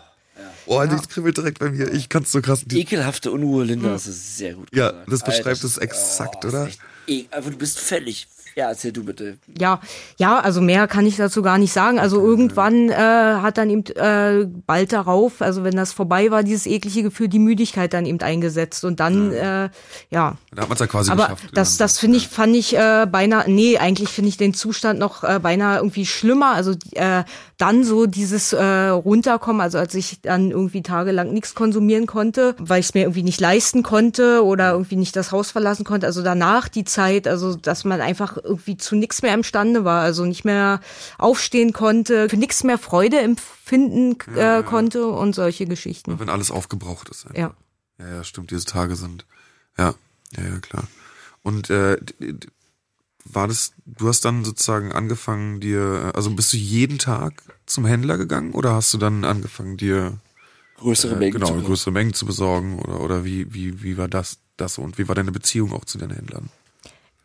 Oh, 0.65 0.83
das 0.85 1.07
kribbelt 1.07 1.37
direkt 1.37 1.59
bei 1.59 1.69
mir. 1.69 1.91
Ich 1.93 2.09
kann 2.09 2.23
es 2.23 2.31
so 2.33 2.41
krass. 2.41 2.63
Die, 2.65 2.81
Ekelhafte 2.81 3.31
Unruhe, 3.31 3.63
Linda, 3.63 3.89
das 3.89 4.05
ist 4.05 4.37
sehr 4.37 4.53
gut 4.53 4.67
Ja, 4.75 4.91
gesagt. 4.91 5.11
das 5.13 5.23
beschreibt 5.23 5.47
Alter, 5.47 5.65
es 5.65 5.77
exakt, 5.77 6.43
oh, 6.43 6.47
oder? 6.49 6.63
ist 6.67 6.73
echt 6.73 6.81
ek- 7.07 7.27
Aber 7.31 7.49
du 7.51 7.57
bist 7.57 7.79
völlig. 7.79 8.27
Ja, 8.57 8.69
erzähl 8.69 8.91
du 8.91 9.03
bitte. 9.03 9.37
Ja, 9.59 9.79
ja, 10.17 10.39
also 10.39 10.61
mehr 10.61 10.87
kann 10.87 11.05
ich 11.05 11.15
dazu 11.15 11.43
gar 11.43 11.59
nicht 11.59 11.71
sagen. 11.71 11.99
Also 11.99 12.19
irgendwann 12.19 12.89
äh, 12.89 12.95
hat 12.95 13.59
dann 13.59 13.69
eben 13.69 13.85
äh, 13.95 14.47
bald 14.65 14.93
darauf, 14.93 15.43
also 15.43 15.63
wenn 15.63 15.75
das 15.75 15.93
vorbei 15.93 16.31
war, 16.31 16.41
dieses 16.41 16.65
eklige 16.65 17.03
Gefühl, 17.03 17.27
die 17.27 17.37
Müdigkeit 17.37 17.93
dann 17.93 18.07
eben 18.07 18.19
eingesetzt 18.19 18.83
und 18.83 18.99
dann, 18.99 19.31
ja, 19.31 19.65
äh, 19.65 19.69
ja. 20.09 20.37
da 20.55 20.63
hat 20.63 20.69
man 20.69 20.73
es 20.73 20.79
ja 20.79 20.87
quasi 20.87 21.11
Aber 21.11 21.25
geschafft. 21.25 21.49
das, 21.53 21.77
das 21.77 21.99
finde 21.99 22.17
ich, 22.17 22.29
fand 22.29 22.55
ich 22.55 22.75
äh, 22.75 23.05
beinahe, 23.05 23.47
nee, 23.47 23.77
eigentlich 23.77 24.09
finde 24.09 24.29
ich 24.29 24.37
den 24.37 24.55
Zustand 24.55 24.97
noch 24.97 25.23
äh, 25.23 25.37
beinahe 25.39 25.77
irgendwie 25.77 26.07
schlimmer. 26.07 26.55
Also 26.55 26.71
äh, 26.93 27.25
dann 27.57 27.83
so 27.83 28.07
dieses 28.07 28.53
äh, 28.53 28.63
runterkommen, 28.63 29.61
also 29.61 29.77
als 29.77 29.93
ich 29.93 30.21
dann 30.21 30.49
irgendwie 30.49 30.81
tagelang 30.81 31.31
nichts 31.31 31.53
konsumieren 31.53 32.07
konnte, 32.07 32.55
weil 32.57 32.79
ich 32.79 32.87
es 32.87 32.93
mir 32.95 33.01
irgendwie 33.01 33.23
nicht 33.23 33.39
leisten 33.39 33.83
konnte 33.83 34.43
oder 34.43 34.71
irgendwie 34.71 34.95
nicht 34.95 35.15
das 35.15 35.31
Haus 35.31 35.51
verlassen 35.51 35.83
konnte. 35.83 36.07
Also 36.07 36.23
danach 36.23 36.69
die 36.69 36.85
Zeit, 36.85 37.27
also 37.27 37.55
dass 37.55 37.83
man 37.83 38.01
einfach 38.01 38.37
irgendwie 38.47 38.77
zu 38.77 38.95
nichts 38.95 39.21
mehr 39.21 39.33
imstande 39.33 39.85
war, 39.85 40.01
also 40.01 40.25
nicht 40.25 40.45
mehr 40.45 40.81
aufstehen 41.17 41.73
konnte, 41.73 42.29
für 42.29 42.37
nichts 42.37 42.63
mehr 42.63 42.77
Freude 42.77 43.19
empfinden 43.19 44.17
äh, 44.35 44.63
konnte 44.63 45.07
und 45.07 45.35
solche 45.35 45.65
Geschichten. 45.65 46.19
Wenn 46.19 46.29
alles 46.29 46.51
aufgebraucht 46.51 47.09
ist. 47.09 47.27
einfach. 47.27 47.37
Ja. 47.37 47.53
Ja, 47.99 48.15
ja, 48.15 48.23
stimmt, 48.23 48.51
diese 48.51 48.65
Tage 48.65 48.95
sind. 48.95 49.25
Ja, 49.77 49.95
ja, 50.35 50.43
ja, 50.43 50.59
klar. 50.59 50.87
Und 51.41 51.69
äh, 51.69 51.97
war 53.25 53.47
das, 53.47 53.73
du 53.85 54.07
hast 54.07 54.25
dann 54.25 54.45
sozusagen 54.45 54.91
angefangen, 54.91 55.59
dir, 55.59 56.11
also 56.13 56.29
bist 56.31 56.53
du 56.53 56.57
jeden 56.57 56.99
Tag 56.99 57.41
zum 57.65 57.85
Händler 57.85 58.17
gegangen 58.17 58.53
oder 58.53 58.73
hast 58.73 58.93
du 58.93 58.97
dann 58.97 59.25
angefangen, 59.25 59.77
dir 59.77 60.19
Größere 60.77 61.15
äh, 61.15 61.19
Mengen 61.19 61.33
genau, 61.33 61.47
zu 61.47 61.61
größere 61.63 61.91
Mengen 61.91 62.13
zu 62.13 62.25
besorgen 62.25 62.79
oder 62.79 62.99
oder 63.01 63.25
wie, 63.25 63.53
wie, 63.53 63.81
wie 63.81 63.97
war 63.97 64.07
das, 64.07 64.37
das 64.57 64.75
so? 64.75 64.83
und 64.83 64.97
wie 64.97 65.07
war 65.07 65.15
deine 65.15 65.31
Beziehung 65.31 65.73
auch 65.73 65.85
zu 65.85 65.97
den 65.97 66.11
Händlern? 66.11 66.49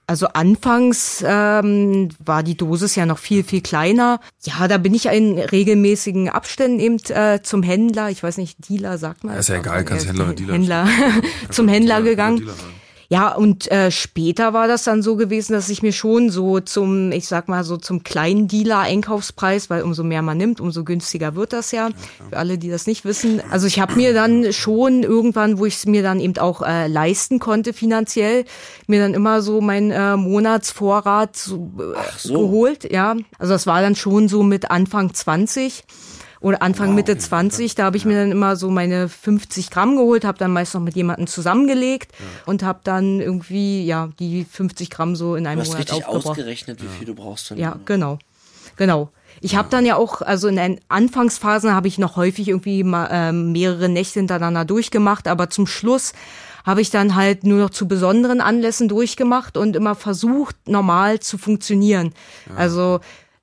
Also 0.07 0.27
anfangs 0.29 1.25
ähm, 1.27 2.09
war 2.23 2.43
die 2.43 2.57
Dosis 2.57 2.97
ja 2.97 3.07
noch 3.07 3.19
viel, 3.19 3.45
viel 3.45 3.61
kleiner. 3.61 4.21
Ja, 4.43 4.67
da 4.69 4.79
bin 4.79 4.95
ich 4.95 5.07
in 5.07 5.39
regelmäßigen 5.39 6.29
Abständen 6.29 6.81
eben 6.81 6.99
äh, 7.09 7.41
zum 7.43 7.63
Händler, 7.63 8.11
ich 8.11 8.23
weiß 8.23 8.37
nicht, 8.39 8.69
Dealer 8.69 8.99
sagt 8.99 9.25
man. 9.25 9.35
Ja, 9.35 9.41
ist 9.41 9.49
ja 9.49 9.57
egal, 9.57 9.85
kannst 9.85 10.09
Händler 10.09 10.25
oder 10.25 10.35
Dealer 10.35 10.55
Händler 10.55 10.89
zum 11.51 11.69
Händler 11.69 12.03
gegangen. 12.03 12.39
Dealer. 12.39 12.55
Ja, 13.13 13.35
und 13.35 13.71
äh, 13.71 13.91
später 13.91 14.55
war 14.55 14.69
das 14.69 14.85
dann 14.85 15.03
so 15.03 15.17
gewesen, 15.17 15.53
dass 15.53 15.69
ich 15.69 15.83
mir 15.83 15.93
schon 15.93 16.31
so 16.31 16.61
zum, 16.61 17.13
ich 17.13 17.29
sag 17.29 17.47
mal 17.47 17.63
so 17.63 17.77
zum 17.77 18.05
kleinen 18.05 18.49
Dealer-Einkaufspreis, 18.49 19.69
weil 19.69 19.83
umso 19.83 20.03
mehr 20.03 20.23
man 20.23 20.39
nimmt, 20.39 20.63
umso 20.63 20.83
günstiger 20.83 21.35
wird 21.35 21.53
das 21.53 21.73
ja. 21.73 21.91
Für 22.31 22.39
alle, 22.39 22.57
die 22.57 22.71
das 22.71 22.87
nicht 22.87 23.05
wissen. 23.05 23.43
Also 23.51 23.67
ich 23.67 23.81
habe 23.81 23.97
mir 23.97 24.15
dann 24.15 24.55
schon 24.55 25.03
irgendwann, 25.03 25.59
wo 25.59 25.67
ich 25.67 25.75
es 25.75 25.85
mir 25.85 26.03
dann 26.03 26.21
eben 26.21 26.39
auch 26.39 26.63
äh, 26.63 26.87
leisten 26.87 27.39
konnte 27.39 27.75
finanziell, 27.75 28.47
mir 28.87 29.01
dann 29.01 29.13
immer 29.13 29.43
so 29.43 29.61
mein 29.61 29.91
äh, 29.91 30.17
Monatsvorrat 30.17 31.37
so, 31.37 31.71
äh, 31.81 31.99
so. 32.17 32.33
geholt. 32.33 32.91
Ja, 32.91 33.15
also 33.39 33.53
das 33.53 33.67
war 33.67 33.83
dann 33.83 33.95
schon 33.95 34.29
so 34.29 34.43
mit 34.43 34.71
Anfang 34.71 35.13
20 35.13 35.85
oder 36.43 36.61
Anfang 36.61 36.95
Mitte 36.95 37.17
20, 37.17 37.75
da 37.77 37.85
habe 37.85 37.97
ich 37.97 38.05
mir 38.05 38.17
dann 38.19 38.33
immer 38.33 38.57
so 38.57 38.69
meine 38.71 39.09
50 39.09 39.71
Gramm 39.71 39.97
geholt, 39.97 40.25
habe 40.25 40.39
dann 40.39 40.51
meist 40.53 40.75
noch 40.75 40.81
mit 40.81 40.97
jemandem 40.97 41.27
zusammengelegt 41.29 42.13
und 42.47 42.63
habe 42.63 42.81
dann 42.85 43.21
irgendwie 43.21 43.85
ja 43.85 44.11
die 44.19 44.45
50 44.45 44.91
Gramm 44.91 45.17
so 45.17 45.37
in 45.37 45.47
einem 45.47 45.59
Du 45.59 45.63
hast 45.63 45.69
Monat 45.69 45.81
richtig 45.93 46.05
aufgebraucht. 46.05 46.27
ausgerechnet, 46.39 46.83
wie 46.83 46.89
viel 46.89 47.07
du 47.07 47.15
brauchst. 47.15 47.49
Von 47.49 47.59
Ja, 47.59 47.79
genau. 47.87 48.19
Genau. 48.77 49.11
Ich 49.41 49.57
habe 49.57 49.69
dann 49.71 49.87
ja 49.87 49.97
auch, 49.97 50.21
also 50.23 50.49
in 50.49 50.57
den 50.57 50.81
Anfangsphasen 50.89 51.75
habe 51.75 51.89
ich 51.89 51.99
noch 51.99 52.17
häufig 52.17 52.49
irgendwie 52.49 52.85
mal, 52.85 53.09
ähm, 53.11 53.53
mehrere 53.53 53.89
Nächte 53.89 54.21
hintereinander 54.21 54.65
durchgemacht, 54.65 55.27
aber 55.29 55.49
zum 55.51 55.67
Schluss 55.67 56.13
habe 56.65 56.81
ich 56.81 56.91
dann 56.91 57.17
halt 57.17 57.43
nur 57.45 57.59
noch 57.59 57.71
zu 57.71 57.89
besonderen 57.89 58.41
Anlässen 58.41 58.89
durchgemacht 58.89 59.57
und 59.57 59.75
immer 59.75 59.97
versucht, 59.97 60.55
normal 60.69 61.19
zu 61.19 61.39
funktionieren. 61.39 62.13
Also 62.57 63.01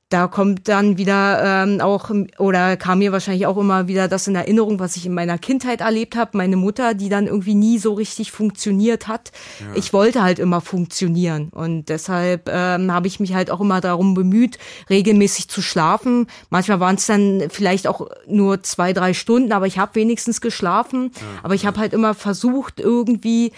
da 0.10 0.28
kommt 0.28 0.68
dann 0.68 0.97
wieder 0.97 1.64
ähm, 1.64 1.82
auch 1.82 2.10
oder 2.39 2.78
kam 2.78 2.99
mir 2.99 3.12
wahrscheinlich 3.12 3.45
auch 3.45 3.57
immer 3.57 3.88
wieder 3.88 4.07
das 4.07 4.28
in 4.28 4.34
Erinnerung, 4.34 4.80
was 4.80 4.95
ich 4.95 5.05
in 5.05 5.14
meiner 5.14 5.38
Kindheit 5.38 5.82
erlebt 5.82 6.16
habe. 6.16 6.36
Meine 6.36 6.55
Mutter, 6.55 6.95
die 6.95 7.10
dann 7.10 7.28
irgendwie 7.28 7.53
nie 7.53 7.78
so 7.78 7.93
richtig 7.93 8.32
funktioniert 8.32 9.07
hat. 9.07 9.32
Ich 9.76 9.93
wollte 9.93 10.24
halt 10.24 10.39
immer 10.39 10.62
funktionieren 10.62 11.49
und 11.49 11.89
deshalb 11.89 12.49
ähm, 12.51 12.91
habe 12.91 13.05
ich 13.05 13.20
mich 13.20 13.36
halt 13.36 13.51
auch 13.51 13.62
immer 13.62 13.82
darum 13.82 14.16
bemüht, 14.16 14.57
regelmäßig 14.89 15.47
zu 15.47 15.62
schlafen. 15.62 16.26
Manchmal 16.49 16.80
waren 16.80 16.95
es 16.95 17.05
dann 17.05 17.43
vielleicht 17.49 17.86
auch 17.86 18.07
nur 18.28 18.64
zwei, 18.64 18.93
drei 18.93 19.14
Stunden, 19.14 19.51
aber 19.51 19.68
ich 19.68 19.78
habe 19.78 19.93
wenigstens 19.93 20.41
geschlafen. 20.41 21.12
aber 21.43 21.53
ich 21.53 21.68
habe 21.68 21.80
halt 21.80 21.93
immer 21.93 22.16
versucht, 22.16 22.80
irgendwie 22.80 23.51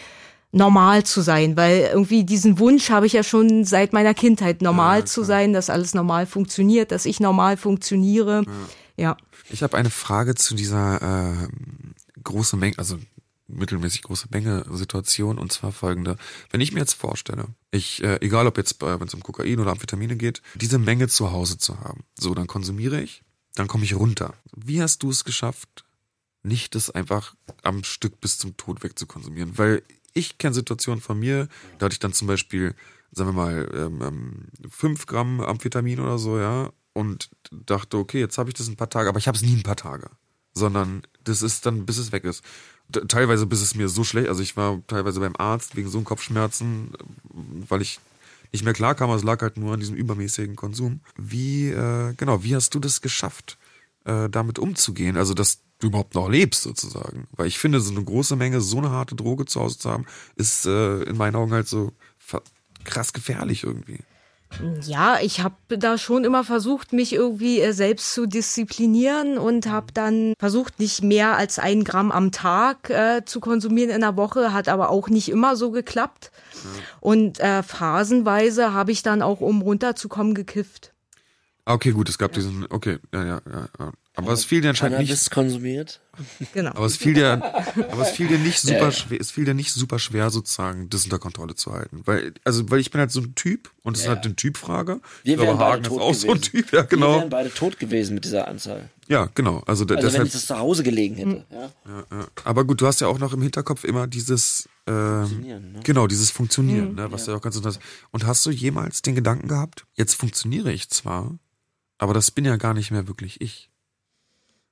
normal 0.52 1.04
zu 1.04 1.22
sein, 1.22 1.56
weil 1.56 1.90
irgendwie 1.94 2.26
diesen 2.26 2.60
Wunsch 2.60 2.90
habe 2.90 3.06
ich 3.06 3.14
ja 3.14 3.24
schon 3.24 3.64
seit 3.64 3.94
meiner 3.94 4.14
Kindheit, 4.14 4.62
normal 4.62 5.06
zu 5.06 5.24
sein, 5.24 5.54
dass 5.54 5.70
alles 5.70 5.94
normal 5.94 6.26
funktioniert, 6.26 6.92
dass 6.92 7.06
ich 7.06 7.20
normal 7.20 7.58
funktioniere. 7.58 8.44
Ja. 8.46 8.52
Ja. 9.02 9.18
Ich 9.50 9.64
habe 9.64 9.78
eine 9.78 9.90
Frage 9.90 10.36
zu 10.36 10.56
dieser 10.56 11.02
äh, 11.02 11.48
großen 12.24 12.60
Menge, 12.60 12.78
also 12.78 13.00
mittelmäßig 13.48 14.04
große 14.04 14.28
Menge 14.32 14.66
Situation 14.72 15.38
und 15.38 15.52
zwar 15.52 15.72
folgende. 15.72 16.18
Wenn 16.52 16.62
ich 16.62 16.72
mir 16.72 16.80
jetzt 16.80 16.94
vorstelle, 16.94 17.46
ich, 17.72 18.04
äh, 18.04 18.18
egal 18.22 18.48
ob 18.48 18.58
jetzt 18.58 18.82
wenn 18.82 19.08
es 19.08 19.14
um 19.14 19.24
Kokain 19.24 19.60
oder 19.60 19.72
Amphetamine 19.72 20.16
geht, 20.16 20.42
diese 20.56 20.78
Menge 20.78 21.08
zu 21.08 21.32
Hause 21.32 21.58
zu 21.58 21.80
haben, 21.80 22.04
so, 22.18 22.34
dann 22.34 22.48
konsumiere 22.48 23.02
ich, 23.02 23.24
dann 23.56 23.68
komme 23.68 23.84
ich 23.84 23.96
runter. 23.96 24.34
Wie 24.56 24.82
hast 24.82 25.04
du 25.04 25.10
es 25.10 25.26
geschafft, 25.26 25.84
nicht 26.44 26.76
das 26.76 26.90
einfach 26.90 27.36
am 27.64 27.84
Stück 27.84 28.22
bis 28.22 28.38
zum 28.38 28.56
Tod 28.58 28.84
wegzukonsumieren? 28.84 29.58
Weil 29.58 29.84
ich 30.14 30.38
kenne 30.38 30.54
Situationen 30.54 31.02
von 31.02 31.20
mir, 31.20 31.48
da 31.78 31.86
hatte 31.86 31.94
ich 31.94 32.00
dann 32.00 32.14
zum 32.14 32.28
Beispiel, 32.28 32.76
sagen 33.12 33.30
wir 33.30 33.34
mal, 33.34 33.70
ähm, 33.74 34.02
ähm, 34.02 34.70
fünf 34.70 35.06
Gramm 35.06 35.42
Amphetamin 35.42 36.00
oder 36.00 36.18
so, 36.18 36.40
ja, 36.40 36.72
und 36.94 37.30
dachte, 37.52 37.98
okay, 37.98 38.20
jetzt 38.20 38.38
habe 38.38 38.50
ich 38.50 38.54
das 38.54 38.68
ein 38.68 38.76
paar 38.76 38.90
Tage, 38.90 39.10
aber 39.10 39.20
ich 39.20 39.28
habe 39.28 39.38
es 39.38 39.44
nie 39.44 39.56
ein 39.56 39.64
paar 39.64 39.76
Tage, 39.76 40.10
sondern 40.54 41.04
das 41.24 41.42
ist 41.42 41.66
dann, 41.66 41.86
bis 41.86 41.98
es 41.98 42.12
weg 42.12 42.24
ist. 42.24 42.44
Teilweise 43.08 43.46
bis 43.46 43.62
es 43.62 43.76
mir 43.76 43.88
so 43.88 44.04
schlecht, 44.04 44.28
also 44.28 44.42
ich 44.42 44.58
war 44.58 44.82
teilweise 44.88 45.22
beim 45.22 45.36
Arzt 45.38 45.78
wegen 45.78 45.90
so 45.90 45.98
einem 45.98 46.06
Kopfschmerzen, 46.06 46.92
weil 47.70 47.82
ich 47.82 48.00
nicht 48.52 48.66
mehr 48.66 48.74
klar 48.74 48.96
kam, 48.96 49.10
es 49.12 49.24
lag 49.24 49.42
halt 49.42 49.58
nur 49.58 49.74
an 49.74 49.80
diesem 49.80 49.96
übermäßigen 49.96 50.58
Konsum. 50.58 51.00
Wie, 51.16 51.70
äh, 51.70 52.14
genau, 52.16 52.44
wie 52.44 52.54
hast 52.56 52.76
du 52.76 52.80
das 52.80 53.00
geschafft, 53.00 53.58
äh, 54.04 54.30
damit 54.30 54.60
umzugehen? 54.60 55.16
Also, 55.16 55.34
dass 55.34 55.62
du 55.84 55.88
überhaupt 55.88 56.16
noch 56.16 56.30
lebst, 56.30 56.64
sozusagen. 56.64 57.28
Weil 57.32 57.48
ich 57.48 57.60
finde, 57.60 57.80
so 57.80 57.92
eine 57.92 58.04
große 58.04 58.36
Menge, 58.36 58.62
so 58.62 58.78
eine 58.78 58.92
harte 58.92 59.16
Droge 59.16 59.46
zu 59.46 59.60
Hause 59.60 59.78
zu 59.78 59.90
haben, 59.90 60.06
ist 60.36 60.66
äh, 60.66 61.04
in 61.04 61.18
meinen 61.18 61.36
Augen 61.36 61.52
halt 61.52 61.68
so 61.68 61.92
krass 62.84 63.14
gefährlich 63.14 63.64
irgendwie. 63.64 64.00
Ja, 64.82 65.20
ich 65.22 65.42
habe 65.42 65.78
da 65.78 65.98
schon 65.98 66.26
immer 66.26 66.44
versucht, 66.44 66.92
mich 66.92 67.14
irgendwie 67.14 67.62
äh, 67.62 67.72
selbst 67.72 68.14
zu 68.14 68.26
disziplinieren 68.26 69.38
und 69.38 69.68
habe 69.68 69.94
dann 69.94 70.34
versucht, 70.40 70.80
nicht 70.80 71.04
mehr 71.04 71.38
als 71.38 71.58
ein 71.58 71.84
Gramm 71.84 72.12
am 72.12 72.32
Tag 72.32 72.90
äh, 72.90 73.24
zu 73.26 73.40
konsumieren 73.40 73.90
in 73.92 74.02
der 74.02 74.18
Woche, 74.18 74.52
hat 74.52 74.68
aber 74.68 74.90
auch 74.90 75.08
nicht 75.08 75.30
immer 75.30 75.56
so 75.56 75.72
geklappt. 75.72 76.32
Ja. 76.54 76.70
Und 77.00 77.40
äh, 77.40 77.64
phasenweise 77.64 78.74
habe 78.74 78.92
ich 78.92 79.04
dann 79.04 79.22
auch, 79.22 79.40
um 79.40 79.62
runterzukommen, 79.62 80.36
gekifft. 80.36 80.94
Ah, 81.64 81.74
okay, 81.74 81.92
gut, 81.92 82.10
es 82.10 82.18
gab 82.18 82.32
ja. 82.32 82.36
diesen, 82.36 82.68
okay, 82.70 83.00
ja, 83.14 83.24
ja, 83.24 83.42
ja. 83.80 83.92
Aber 84.14 84.34
es 84.34 84.44
fiel 84.44 84.62
dir 84.62 84.70
anscheinend 84.70 84.98
Cannabis 84.98 85.22
nicht. 85.22 85.32
konsumiert. 85.32 86.02
Genau. 86.54 86.72
Aber 86.72 86.86
es 86.86 86.98
fiel 86.98 87.14
dir, 87.14 87.42
aber 87.92 88.02
es 88.02 88.10
fiel 88.10 88.28
dir 88.28 88.38
nicht 88.38 88.60
super 88.62 88.78
ja. 88.80 88.92
schwer, 88.92 89.22
es 89.22 89.32
fiel 89.32 89.46
dir 89.46 89.54
nicht 89.54 89.72
super 89.72 90.00
schwer 90.00 90.30
sozusagen, 90.30 90.90
das 90.90 91.06
unter 91.06 91.18
Kontrolle 91.18 91.56
zu 91.56 91.72
halten. 91.72 92.02
Weil, 92.06 92.34
also, 92.44 92.70
weil 92.70 92.82
ich 92.82 92.92
bin 92.92 93.00
halt 93.00 93.12
so 93.12 93.22
ein 93.22 93.34
Typ 93.36 93.72
und 93.84 93.96
es 93.96 94.04
ja. 94.04 94.12
ist 94.12 94.16
halt 94.18 94.26
eine 94.26 94.36
Typfrage. 94.36 95.00
Wir 95.24 95.40
wären 95.40 95.58
Hagen 95.58 95.84
ist 95.84 95.92
auch 95.92 96.10
gewesen. 96.10 96.28
so 96.28 96.32
ein 96.34 96.42
Typ, 96.42 96.74
ja, 96.74 96.82
genau. 96.82 97.14
Wir 97.14 97.20
wären 97.20 97.30
beide 97.30 97.54
tot 97.54 97.80
gewesen 97.80 98.16
mit 98.16 98.26
dieser 98.26 98.50
Anzahl. 98.50 98.90
Ja, 99.08 99.30
genau. 99.34 99.60
Also, 99.66 99.84
also 99.84 99.86
deshalb, 99.86 100.14
wenn 100.20 100.26
ich 100.28 100.34
das 100.34 100.46
zu 100.46 100.58
Hause 100.58 100.84
gelegen 100.84 101.16
hätte. 101.16 101.30
Mhm. 101.30 101.44
Ja. 101.50 101.72
Ja, 101.86 102.06
ja. 102.12 102.28
Aber 102.44 102.66
gut, 102.66 102.82
du 102.82 102.88
hast 102.88 103.00
ja 103.02 103.08
auch 103.08 103.20
noch 103.20 103.34
im 103.34 103.42
Hinterkopf 103.42 103.86
immer 103.86 104.08
dieses, 104.08 104.68
ähm, 104.88 105.26
Funktionieren, 105.28 105.72
ne? 105.72 105.80
genau, 105.84 106.08
dieses 106.08 106.32
Funktionieren, 106.32 106.90
mhm. 106.90 106.96
ne, 106.96 107.12
was 107.12 107.26
ja. 107.26 107.34
ja 107.34 107.38
auch 107.38 107.42
ganz 107.42 107.56
interessant 107.56 107.84
ist. 107.84 108.10
Und 108.12 108.26
hast 108.26 108.46
du 108.46 108.52
jemals 108.52 109.02
den 109.02 109.16
Gedanken 109.16 109.48
gehabt, 109.48 109.86
jetzt 109.96 110.16
funktioniere 110.16 110.72
ich 110.72 110.90
zwar, 110.90 111.38
aber 111.98 112.14
das 112.14 112.32
bin 112.32 112.46
ja 112.46 112.58
gar 112.58 112.74
nicht 112.74 112.92
mehr 112.92 113.08
wirklich 113.08 113.42
ich. 113.42 113.71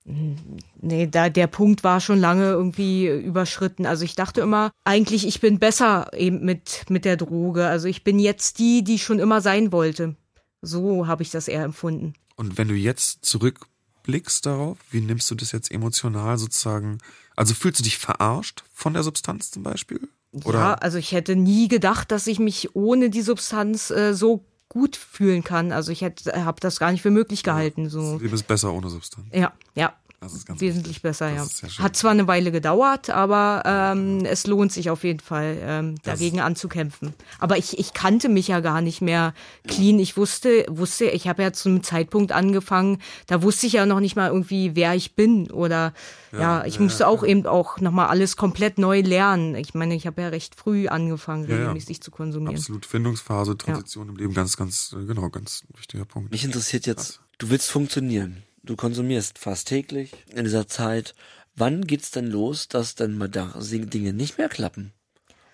Nee, 0.06 1.08
da 1.08 1.30
der 1.30 1.48
Punkt 1.48 1.84
war 1.84 2.00
schon 2.00 2.20
lange 2.20 2.46
irgendwie 2.46 3.08
überschritten. 3.08 3.86
Also 3.86 4.06
ich 4.06 4.16
dachte 4.16 4.42
immer, 4.42 4.72
eigentlich 4.84 5.28
ich 5.28 5.40
bin 5.40 5.60
besser 5.60 6.12
eben 6.14 6.44
mit 6.44 6.86
mit 6.90 7.06
der 7.06 7.18
Droge. 7.18 7.68
Also 7.68 7.88
ich 7.88 8.04
bin 8.04 8.20
jetzt 8.20 8.60
die, 8.60 8.84
die 8.84 8.98
schon 8.98 9.20
immer 9.20 9.42
sein 9.42 9.72
wollte. 9.72 10.16
So 10.62 11.08
habe 11.08 11.24
ich 11.24 11.32
das 11.32 11.48
eher 11.48 11.64
empfunden. 11.64 12.14
Und 12.36 12.58
wenn 12.58 12.68
du 12.68 12.74
jetzt 12.74 13.26
zurückblickst 13.26 14.46
darauf, 14.46 14.78
wie 14.92 15.02
nimmst 15.02 15.30
du 15.30 15.36
das 15.36 15.52
jetzt 15.52 15.72
emotional 15.72 16.38
sozusagen? 16.38 16.98
Also 17.36 17.54
fühlst 17.54 17.80
du 17.80 17.84
dich 17.84 17.98
verarscht 17.98 18.64
von 18.74 18.94
der 18.94 19.04
Substanz 19.04 19.52
zum 19.52 19.64
Beispiel? 19.64 20.10
Oder? 20.32 20.60
Ja, 20.60 20.74
also 20.76 20.98
ich 20.98 21.12
hätte 21.12 21.36
nie 21.36 21.68
gedacht, 21.68 22.12
dass 22.12 22.28
ich 22.28 22.40
mich 22.40 22.76
ohne 22.76 23.10
die 23.10 23.22
Substanz 23.22 23.90
äh, 23.90 24.14
so 24.14 24.46
gut 24.70 24.96
fühlen 24.96 25.44
kann. 25.44 25.72
Also 25.72 25.92
ich 25.92 26.02
hätte, 26.02 26.46
habe 26.46 26.62
das 26.62 26.80
gar 26.80 26.92
nicht 26.92 27.02
für 27.02 27.12
möglich 27.12 27.44
gehalten. 27.44 27.90
So. 27.90 28.14
Das 28.14 28.22
Leben 28.22 28.36
ist 28.36 28.48
besser 28.48 28.72
ohne 28.72 28.90
Substanz. 28.90 29.28
Ja, 29.34 29.52
ja. 29.76 29.94
Das 30.22 30.34
ist 30.34 30.46
ganz 30.46 30.60
Wesentlich 30.60 30.98
wichtig. 30.98 31.02
besser, 31.02 31.30
ja. 31.30 31.48
Hat 31.80 31.96
zwar 31.96 32.12
eine 32.12 32.28
Weile 32.28 32.52
gedauert, 32.52 33.10
aber 33.10 33.64
ähm, 33.66 34.26
es 34.26 34.48
lohnt 34.48 34.74
sich 34.74 34.90
auf 34.90 35.06
jeden 35.06 35.22
Fall, 35.22 35.58
ähm, 35.62 35.96
dagegen 36.04 36.38
das 36.38 36.46
anzukämpfen. 36.46 37.14
Aber 37.40 37.58
ich, 37.58 37.80
ich 37.80 37.94
kannte 37.94 38.28
mich 38.28 38.50
ja 38.50 38.60
gar 38.60 38.82
nicht 38.82 39.00
mehr 39.02 39.34
clean. 39.66 39.98
Ich 39.98 40.18
wusste, 40.18 40.66
wusste, 40.68 41.06
ich 41.06 41.30
habe 41.30 41.42
ja 41.42 41.54
zu 41.54 41.70
einem 41.70 41.84
Zeitpunkt 41.84 42.34
angefangen, 42.34 43.00
da 43.28 43.42
wusste 43.44 43.68
ich 43.68 43.74
ja 43.74 43.86
noch 43.86 44.02
nicht 44.02 44.18
mal 44.18 44.28
irgendwie, 44.28 44.76
wer 44.76 44.94
ich 44.94 45.16
bin. 45.16 45.50
Oder 45.52 45.94
ja, 46.34 46.40
ja 46.40 46.66
ich 46.66 46.76
ja, 46.76 46.82
musste 46.82 47.04
ja, 47.04 47.08
auch 47.08 47.24
eben 47.24 47.46
auch 47.46 47.80
nochmal 47.80 48.08
alles 48.08 48.36
komplett 48.36 48.78
neu 48.78 49.00
lernen. 49.00 49.56
Ich 49.56 49.74
meine, 49.74 49.96
ich 49.96 50.06
habe 50.06 50.22
ja 50.22 50.28
recht 50.28 50.56
früh 50.56 50.90
angefangen, 50.90 51.46
regelmäßig 51.46 52.02
zu 52.02 52.12
konsumieren. 52.12 52.58
Absolut. 52.58 52.86
Findungsphase, 52.86 53.58
Transition 53.58 54.10
im 54.10 54.18
Leben, 54.18 54.34
ganz, 54.34 54.58
ganz, 54.58 54.94
äh, 55.00 55.06
genau, 55.06 55.30
ganz 55.30 55.64
wichtiger 55.78 56.04
Punkt. 56.04 56.32
Mich 56.32 56.44
interessiert 56.44 56.86
jetzt, 56.88 57.22
du 57.38 57.50
willst 57.50 57.72
funktionieren 57.72 58.44
du 58.70 58.76
konsumierst 58.76 59.40
fast 59.40 59.68
täglich 59.68 60.12
in 60.34 60.44
dieser 60.44 60.68
Zeit. 60.68 61.16
Wann 61.56 61.88
geht's 61.88 62.12
denn 62.12 62.28
los, 62.28 62.68
dass 62.68 62.96
dann 62.96 63.18
mal 63.18 63.28
da 63.28 63.54
Dinge 63.60 64.14
nicht 64.14 64.38
mehr 64.38 64.50
klappen? 64.50 64.94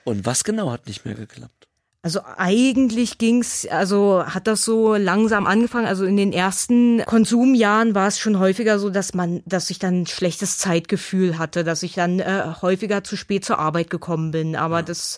Und 0.03 0.25
was 0.25 0.43
genau 0.43 0.71
hat 0.71 0.85
nicht 0.87 1.05
mehr 1.05 1.15
geklappt? 1.15 1.67
Also 2.03 2.19
eigentlich 2.37 3.17
ging's, 3.17 3.65
also 3.67 4.23
hat 4.23 4.45
das 4.45 4.63
so 4.63 4.95
langsam 4.95 5.47
angefangen. 5.47 5.87
Also 5.87 6.05
in 6.05 6.17
den 6.17 6.33
ersten 6.33 7.03
Konsumjahren 7.05 7.95
war 7.95 8.07
es 8.07 8.19
schon 8.19 8.37
häufiger 8.37 8.77
so, 8.77 8.91
dass 8.91 9.15
man, 9.15 9.41
dass 9.47 9.71
ich 9.71 9.79
dann 9.79 10.01
ein 10.01 10.07
schlechtes 10.07 10.59
Zeitgefühl 10.59 11.39
hatte, 11.39 11.63
dass 11.63 11.81
ich 11.81 11.93
dann 11.95 12.19
äh, 12.19 12.43
häufiger 12.61 13.03
zu 13.03 13.15
spät 13.15 13.43
zur 13.43 13.57
Arbeit 13.57 13.89
gekommen 13.89 14.29
bin. 14.29 14.55
Aber 14.55 14.77
ja. 14.77 14.81
das, 14.83 15.17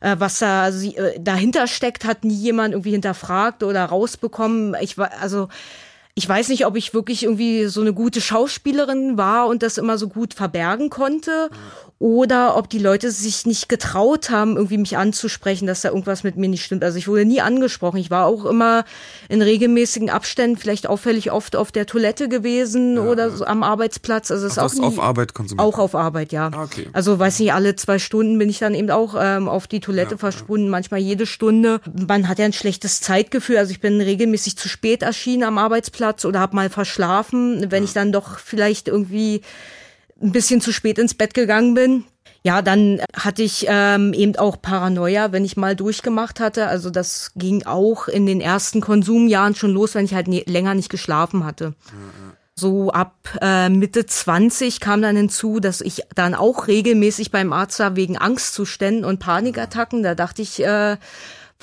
äh, 0.00 0.16
was 0.18 0.40
da 0.40 0.70
äh, 0.70 1.20
dahinter 1.20 1.68
steckt, 1.68 2.04
hat 2.04 2.24
nie 2.24 2.34
jemand 2.34 2.72
irgendwie 2.72 2.90
hinterfragt 2.90 3.62
oder 3.62 3.84
rausbekommen. 3.84 4.74
Ich 4.80 4.98
war, 4.98 5.12
also 5.20 5.48
ich 6.18 6.26
weiß 6.26 6.48
nicht, 6.48 6.64
ob 6.64 6.76
ich 6.76 6.94
wirklich 6.94 7.24
irgendwie 7.24 7.66
so 7.66 7.82
eine 7.82 7.92
gute 7.92 8.22
Schauspielerin 8.22 9.18
war 9.18 9.48
und 9.48 9.62
das 9.62 9.76
immer 9.76 9.98
so 9.98 10.08
gut 10.08 10.32
verbergen 10.32 10.88
konnte 10.88 11.50
oder 11.98 12.56
ob 12.56 12.70
die 12.70 12.78
Leute 12.78 13.10
sich 13.10 13.44
nicht 13.44 13.68
getraut 13.68 14.28
haben, 14.30 14.56
irgendwie 14.56 14.78
mich 14.78 14.96
anzusprechen, 14.96 15.66
dass 15.66 15.82
da 15.82 15.88
irgendwas 15.88 16.24
mit 16.24 16.36
mir 16.36 16.48
nicht 16.48 16.64
stimmt. 16.64 16.84
Also 16.84 16.96
ich 16.96 17.08
wurde 17.08 17.26
nie 17.26 17.42
angesprochen. 17.42 17.98
Ich 17.98 18.10
war 18.10 18.26
auch 18.26 18.46
immer 18.46 18.84
in 19.28 19.40
regelmäßigen 19.40 20.08
Abständen, 20.08 20.58
vielleicht 20.58 20.86
auffällig 20.86 21.32
oft 21.32 21.54
auf 21.54 21.72
der 21.72 21.86
Toilette 21.86 22.28
gewesen 22.28 22.96
ja, 22.96 23.02
oder 23.02 23.30
so 23.30 23.44
am 23.44 23.62
Arbeitsplatz. 23.62 24.30
Also 24.30 24.46
es 24.46 24.52
ist 24.52 24.58
auch 24.58 24.72
nie, 24.72 24.84
auf 24.84 25.00
Arbeit 25.00 25.32
konsumiert. 25.32 25.66
Auch 25.66 25.78
auf 25.78 25.94
Arbeit, 25.94 26.32
ja. 26.32 26.50
Ah, 26.52 26.64
okay. 26.64 26.88
Also 26.92 27.18
weiß 27.18 27.40
nicht, 27.40 27.52
alle 27.52 27.76
zwei 27.76 27.98
Stunden 27.98 28.38
bin 28.38 28.48
ich 28.48 28.58
dann 28.58 28.74
eben 28.74 28.90
auch 28.90 29.14
ähm, 29.18 29.48
auf 29.48 29.66
die 29.66 29.80
Toilette 29.80 30.12
ja, 30.12 30.18
verschwunden, 30.18 30.68
manchmal 30.68 31.00
jede 31.00 31.26
Stunde. 31.26 31.80
Man 32.08 32.28
hat 32.28 32.38
ja 32.38 32.46
ein 32.46 32.52
schlechtes 32.54 33.00
Zeitgefühl. 33.00 33.56
Also 33.56 33.70
ich 33.70 33.80
bin 33.80 34.00
regelmäßig 34.02 34.56
zu 34.56 34.68
spät 34.68 35.02
erschienen 35.02 35.44
am 35.44 35.56
Arbeitsplatz 35.56 36.05
oder 36.24 36.40
habe 36.40 36.56
mal 36.56 36.70
verschlafen, 36.70 37.70
wenn 37.70 37.84
ich 37.84 37.92
dann 37.92 38.12
doch 38.12 38.38
vielleicht 38.38 38.88
irgendwie 38.88 39.42
ein 40.20 40.32
bisschen 40.32 40.60
zu 40.60 40.72
spät 40.72 40.98
ins 40.98 41.14
Bett 41.14 41.34
gegangen 41.34 41.74
bin. 41.74 42.04
Ja, 42.42 42.62
dann 42.62 43.00
hatte 43.12 43.42
ich 43.42 43.66
ähm, 43.68 44.12
eben 44.12 44.36
auch 44.36 44.62
Paranoia, 44.62 45.32
wenn 45.32 45.44
ich 45.44 45.56
mal 45.56 45.74
durchgemacht 45.74 46.38
hatte. 46.38 46.68
Also 46.68 46.90
das 46.90 47.32
ging 47.34 47.66
auch 47.66 48.06
in 48.06 48.24
den 48.24 48.40
ersten 48.40 48.80
Konsumjahren 48.80 49.56
schon 49.56 49.72
los, 49.72 49.96
wenn 49.96 50.04
ich 50.04 50.14
halt 50.14 50.28
ne 50.28 50.44
länger 50.46 50.74
nicht 50.74 50.88
geschlafen 50.88 51.44
hatte. 51.44 51.74
So 52.54 52.90
ab 52.90 53.16
äh, 53.42 53.68
Mitte 53.68 54.06
20 54.06 54.80
kam 54.80 55.02
dann 55.02 55.16
hinzu, 55.16 55.60
dass 55.60 55.80
ich 55.80 56.02
dann 56.14 56.34
auch 56.34 56.68
regelmäßig 56.68 57.30
beim 57.30 57.52
Arzt 57.52 57.80
war 57.80 57.96
wegen 57.96 58.16
Angstzuständen 58.16 59.04
und 59.04 59.18
Panikattacken. 59.18 60.02
Da 60.02 60.14
dachte 60.14 60.40
ich, 60.40 60.64
äh, 60.64 60.96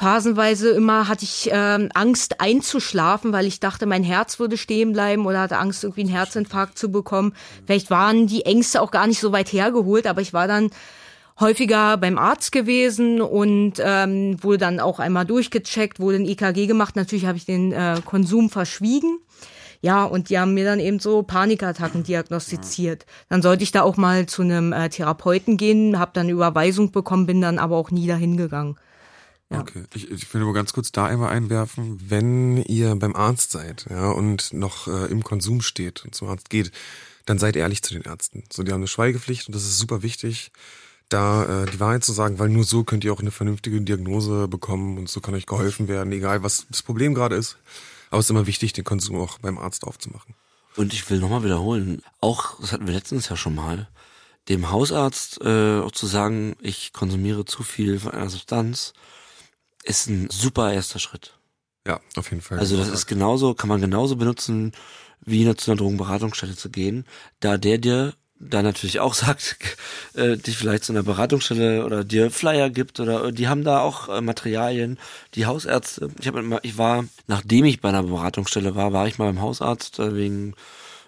phasenweise 0.04 0.70
immer 0.72 1.08
hatte 1.08 1.24
ich 1.24 1.50
ähm, 1.50 1.88
Angst 1.94 2.42
einzuschlafen, 2.42 3.32
weil 3.32 3.46
ich 3.46 3.62
dachte, 3.62 3.86
mein 3.86 4.04
Herz 4.04 4.38
würde 4.38 4.58
stehen 4.58 4.92
bleiben 4.92 5.26
oder 5.26 5.40
hatte 5.40 5.58
Angst, 5.58 5.86
irgendwie 5.86 6.02
einen 6.02 6.10
Herzinfarkt 6.10 6.78
zu 6.78 6.92
bekommen. 6.92 7.34
Vielleicht 7.66 7.90
waren 7.90 8.28
die 8.28 8.46
Ängste 8.46 8.82
auch 8.82 8.92
gar 8.92 9.08
nicht 9.08 9.22
so 9.22 9.32
weit 9.32 9.54
hergeholt, 9.54 10.06
aber 10.06 10.20
ich 10.20 10.34
war 10.34 10.50
dann 10.50 10.72
häufiger 11.40 11.96
beim 11.96 12.18
Arzt 12.18 12.52
gewesen 12.52 13.22
und 13.22 13.76
ähm, 13.80 14.44
wurde 14.44 14.58
dann 14.58 14.82
auch 14.82 15.00
einmal 15.00 15.26
durchgecheckt, 15.26 16.02
wurde 16.02 16.18
ein 16.18 16.26
EKG 16.26 16.68
gemacht. 16.68 16.98
Natürlich 16.98 17.26
habe 17.26 17.38
ich 17.38 17.46
den 17.46 17.72
äh, 17.72 18.02
Konsum 18.04 18.50
verschwiegen. 18.50 19.20
Ja, 19.82 20.04
und 20.04 20.30
die 20.30 20.38
haben 20.38 20.54
mir 20.54 20.66
dann 20.66 20.82
eben 20.82 21.00
so 21.00 21.24
Panikattacken 21.24 22.04
diagnostiziert. 22.04 23.06
Dann 23.30 23.42
sollte 23.42 23.64
ich 23.64 23.72
da 23.72 23.84
auch 23.84 23.96
mal 23.96 24.26
zu 24.26 24.42
einem 24.42 24.74
äh, 24.74 24.90
Therapeuten 24.90 25.56
gehen, 25.56 25.98
habe 25.98 26.12
dann 26.14 26.28
Überweisung 26.28 26.92
bekommen, 26.92 27.26
bin 27.26 27.40
dann 27.40 27.58
aber 27.58 27.78
auch 27.78 27.90
nie 27.90 28.08
dahin 28.08 28.36
gegangen. 28.36 28.76
Ja. 29.54 29.60
Okay, 29.62 29.84
ich, 29.94 30.10
ich 30.10 30.34
will 30.34 30.42
nur 30.42 30.54
ganz 30.54 30.74
kurz 30.74 30.92
da 30.92 31.06
einmal 31.06 31.30
einwerfen, 31.30 32.00
wenn 32.10 32.58
ihr 32.58 32.96
beim 32.96 33.16
Arzt 33.16 33.52
seid 33.52 33.86
ja, 33.90 34.10
und 34.10 34.52
noch 34.54 34.88
äh, 34.88 35.06
im 35.12 35.24
Konsum 35.24 35.62
steht 35.62 36.04
und 36.04 36.16
zum 36.16 36.28
Arzt 36.28 36.50
geht, 36.50 36.72
dann 37.26 37.40
seid 37.40 37.56
ehrlich 37.56 37.84
zu 37.84 37.94
den 37.94 38.04
Ärzten. 38.04 38.44
So, 38.52 38.64
die 38.64 38.72
haben 38.72 38.80
eine 38.80 38.88
Schweigepflicht 38.88 39.48
und 39.48 39.56
das 39.56 39.64
ist 39.64 39.78
super 39.78 40.02
wichtig, 40.02 40.52
da 41.10 41.64
äh, 41.64 41.66
die 41.72 41.80
Wahrheit 41.80 42.04
zu 42.04 42.14
sagen, 42.14 42.40
weil 42.40 42.50
nur 42.50 42.64
so 42.64 42.84
könnt 42.84 43.04
ihr 43.04 43.14
auch 43.14 43.20
eine 43.20 43.32
vernünftige 43.32 43.80
Diagnose 43.82 44.48
bekommen 44.48 44.98
und 44.98 45.10
so 45.10 45.22
kann 45.22 45.36
euch 45.36 45.46
geholfen 45.46 45.88
werden, 45.88 46.12
egal 46.12 46.44
was 46.44 46.66
das 46.70 46.82
Problem 46.82 47.14
gerade 47.14 47.36
ist. 47.36 47.58
Aber 48.10 48.20
es 48.20 48.26
ist 48.26 48.32
immer 48.32 48.48
wichtig, 48.48 48.74
den 48.74 48.84
Konsum 48.84 49.18
auch 49.18 49.38
beim 49.40 49.58
Arzt 49.58 49.86
aufzumachen. 49.86 50.36
Und 50.76 50.94
ich 50.94 51.08
will 51.10 51.20
nochmal 51.20 51.44
wiederholen, 51.44 52.02
auch, 52.20 52.60
das 52.60 52.72
hatten 52.72 52.88
wir 52.88 52.94
letztens 52.94 53.30
ja 53.30 53.36
schon 53.36 53.56
mal, 53.56 53.88
dem 54.50 54.72
Hausarzt 54.72 55.40
äh, 55.42 55.80
auch 55.80 55.92
zu 55.92 56.08
sagen, 56.08 56.56
ich 56.60 56.94
konsumiere 56.94 57.46
zu 57.46 57.64
viel 57.64 58.00
von 58.00 58.12
einer 58.12 58.30
Substanz, 58.30 58.94
ist 59.84 60.08
ein 60.08 60.30
super 60.30 60.74
erster 60.74 61.00
Schritt. 61.00 61.38
Ja, 61.88 62.00
auf 62.16 62.30
jeden 62.32 62.42
Fall. 62.42 62.60
Also 62.60 62.78
das 62.78 62.90
ist 62.90 63.08
genauso, 63.08 63.54
kann 63.54 63.70
man 63.70 63.82
genauso 63.82 64.16
benutzen, 64.16 64.72
wie 65.26 65.56
zu 65.56 65.72
einer 65.72 65.78
Drogenberatungsstelle 65.78 66.56
zu 66.56 66.70
gehen, 66.70 67.06
da 67.40 67.58
der 67.58 67.78
dir 67.78 68.14
da 68.50 68.62
natürlich 68.62 69.00
auch 69.00 69.14
sagt, 69.14 69.78
äh, 70.16 70.38
dich 70.38 70.58
vielleicht 70.58 70.84
zu 70.84 70.94
einer 70.94 71.04
Beratungsstelle 71.04 71.86
oder 71.86 72.04
dir 72.04 72.32
Flyer 72.32 72.70
gibt 72.70 73.00
oder 73.00 73.32
die 73.32 73.48
haben 73.48 73.64
da 73.64 73.80
auch 73.80 74.10
äh, 74.10 74.22
Materialien, 74.22 75.00
die 75.36 75.46
Hausärzte. 75.46 76.10
Ich 76.20 76.28
habe 76.28 76.60
ich 76.64 76.78
war, 76.78 77.06
nachdem 77.28 77.66
ich 77.66 77.82
bei 77.82 77.90
einer 77.90 78.04
Beratungsstelle 78.04 78.76
war, 78.76 78.94
war 78.94 79.08
ich 79.08 79.18
mal 79.18 79.26
beim 79.26 79.42
Hausarzt 79.42 80.00
äh, 80.00 80.16
wegen 80.16 80.56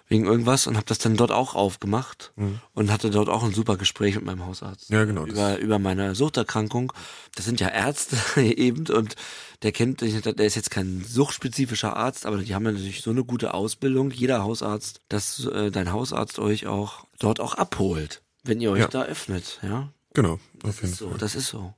wegen 0.08 0.26
irgendwas 0.26 0.66
und 0.66 0.76
habe 0.76 0.86
das 0.86 0.98
dann 0.98 1.16
dort 1.16 1.32
auch 1.32 1.54
aufgemacht 1.54 2.32
mhm. 2.36 2.60
und 2.74 2.92
hatte 2.92 3.10
dort 3.10 3.28
auch 3.28 3.42
ein 3.42 3.52
super 3.52 3.76
Gespräch 3.76 4.14
mit 4.14 4.24
meinem 4.24 4.46
Hausarzt. 4.46 4.90
Ja, 4.90 5.04
genau. 5.04 5.26
Über, 5.26 5.58
über 5.58 5.78
meine 5.78 6.14
Suchterkrankung. 6.14 6.92
Das 7.34 7.44
sind 7.44 7.60
ja 7.60 7.68
Ärzte 7.68 8.16
eben 8.40 8.86
und 8.88 9.16
der 9.62 9.72
kennt, 9.72 10.00
der 10.02 10.46
ist 10.46 10.54
jetzt 10.54 10.70
kein 10.70 11.04
suchtspezifischer 11.04 11.96
Arzt, 11.96 12.26
aber 12.26 12.38
die 12.38 12.54
haben 12.54 12.64
ja 12.66 12.72
natürlich 12.72 13.02
so 13.02 13.10
eine 13.10 13.24
gute 13.24 13.54
Ausbildung, 13.54 14.10
jeder 14.10 14.42
Hausarzt, 14.42 15.00
dass 15.08 15.44
äh, 15.46 15.70
dein 15.70 15.92
Hausarzt 15.92 16.38
euch 16.38 16.66
auch 16.66 17.06
dort 17.18 17.40
auch 17.40 17.54
abholt, 17.54 18.22
wenn 18.44 18.60
ihr 18.60 18.70
euch 18.70 18.80
ja. 18.80 18.88
da 18.88 19.04
öffnet, 19.04 19.58
ja. 19.62 19.88
Genau, 20.14 20.38
auf 20.62 20.82
jeden 20.82 20.94
Fall. 20.94 21.10
So, 21.10 21.16
das 21.16 21.34
ist 21.34 21.48
so. 21.48 21.74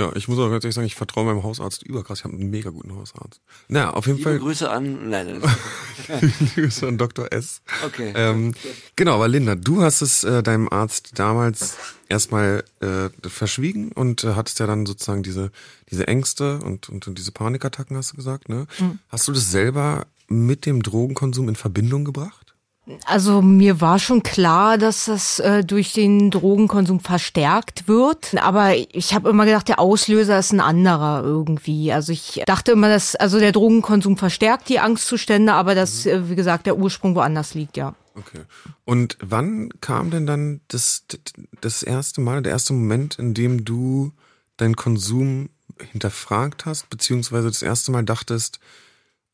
Ja, 0.00 0.12
ich 0.14 0.28
muss 0.28 0.38
auch 0.38 0.48
ganz 0.48 0.62
ehrlich 0.62 0.76
sagen, 0.76 0.86
ich 0.86 0.94
vertraue 0.94 1.24
meinem 1.24 1.42
Hausarzt 1.42 1.82
überkrass. 1.82 2.20
Ich 2.20 2.24
habe 2.24 2.34
einen 2.34 2.50
mega 2.50 2.70
guten 2.70 2.94
Hausarzt. 2.94 3.40
Naja, 3.66 3.90
auf 3.90 4.06
jeden 4.06 4.18
Liebe 4.18 4.30
Fall. 4.30 4.38
Grüße 4.38 4.70
an, 4.70 5.10
nein, 5.10 5.40
nein. 5.40 6.32
Grüße 6.54 6.86
an 6.86 6.98
Dr. 6.98 7.32
S. 7.32 7.62
Okay. 7.84 8.12
Ähm, 8.14 8.54
genau, 8.94 9.16
aber 9.16 9.26
Linda, 9.26 9.56
du 9.56 9.82
hast 9.82 10.00
es 10.00 10.22
äh, 10.22 10.42
deinem 10.44 10.68
Arzt 10.68 11.18
damals 11.18 11.76
erstmal 12.08 12.62
äh, 12.80 13.08
verschwiegen 13.28 13.90
und 13.90 14.22
äh, 14.22 14.34
hattest 14.34 14.60
ja 14.60 14.68
dann 14.68 14.86
sozusagen 14.86 15.24
diese, 15.24 15.50
diese 15.90 16.06
Ängste 16.06 16.58
und, 16.60 16.88
und, 16.88 17.08
und 17.08 17.18
diese 17.18 17.32
Panikattacken, 17.32 17.96
hast 17.96 18.12
du 18.12 18.16
gesagt, 18.16 18.48
ne? 18.48 18.68
Mhm. 18.78 19.00
Hast 19.08 19.26
du 19.26 19.32
das 19.32 19.50
selber 19.50 20.06
mit 20.28 20.64
dem 20.64 20.82
Drogenkonsum 20.82 21.48
in 21.48 21.56
Verbindung 21.56 22.04
gebracht? 22.04 22.47
Also 23.04 23.42
mir 23.42 23.80
war 23.80 23.98
schon 23.98 24.22
klar, 24.22 24.78
dass 24.78 25.06
das 25.06 25.38
äh, 25.40 25.64
durch 25.64 25.92
den 25.92 26.30
Drogenkonsum 26.30 27.00
verstärkt 27.00 27.88
wird, 27.88 28.34
aber 28.36 28.74
ich 28.76 29.14
habe 29.14 29.28
immer 29.28 29.44
gedacht, 29.44 29.68
der 29.68 29.78
Auslöser 29.78 30.38
ist 30.38 30.52
ein 30.52 30.60
anderer 30.60 31.22
irgendwie. 31.22 31.92
Also 31.92 32.12
ich 32.12 32.42
dachte 32.46 32.72
immer, 32.72 32.88
dass 32.88 33.14
also 33.14 33.38
der 33.38 33.52
Drogenkonsum 33.52 34.16
verstärkt 34.16 34.68
die 34.68 34.80
Angstzustände, 34.80 35.52
aber 35.52 35.74
dass 35.74 36.04
mhm. 36.04 36.10
äh, 36.10 36.30
wie 36.30 36.36
gesagt 36.36 36.66
der 36.66 36.78
Ursprung 36.78 37.14
woanders 37.14 37.54
liegt, 37.54 37.76
ja. 37.76 37.94
Okay. 38.14 38.40
Und 38.84 39.16
wann 39.20 39.68
kam 39.80 40.10
denn 40.10 40.26
dann 40.26 40.60
das 40.68 41.04
das 41.60 41.82
erste 41.82 42.20
Mal, 42.20 42.42
der 42.42 42.52
erste 42.52 42.72
Moment, 42.72 43.18
in 43.18 43.32
dem 43.34 43.64
du 43.64 44.12
deinen 44.56 44.76
Konsum 44.76 45.50
hinterfragt 45.92 46.66
hast, 46.66 46.90
beziehungsweise 46.90 47.48
das 47.48 47.62
erste 47.62 47.92
Mal 47.92 48.04
dachtest, 48.04 48.58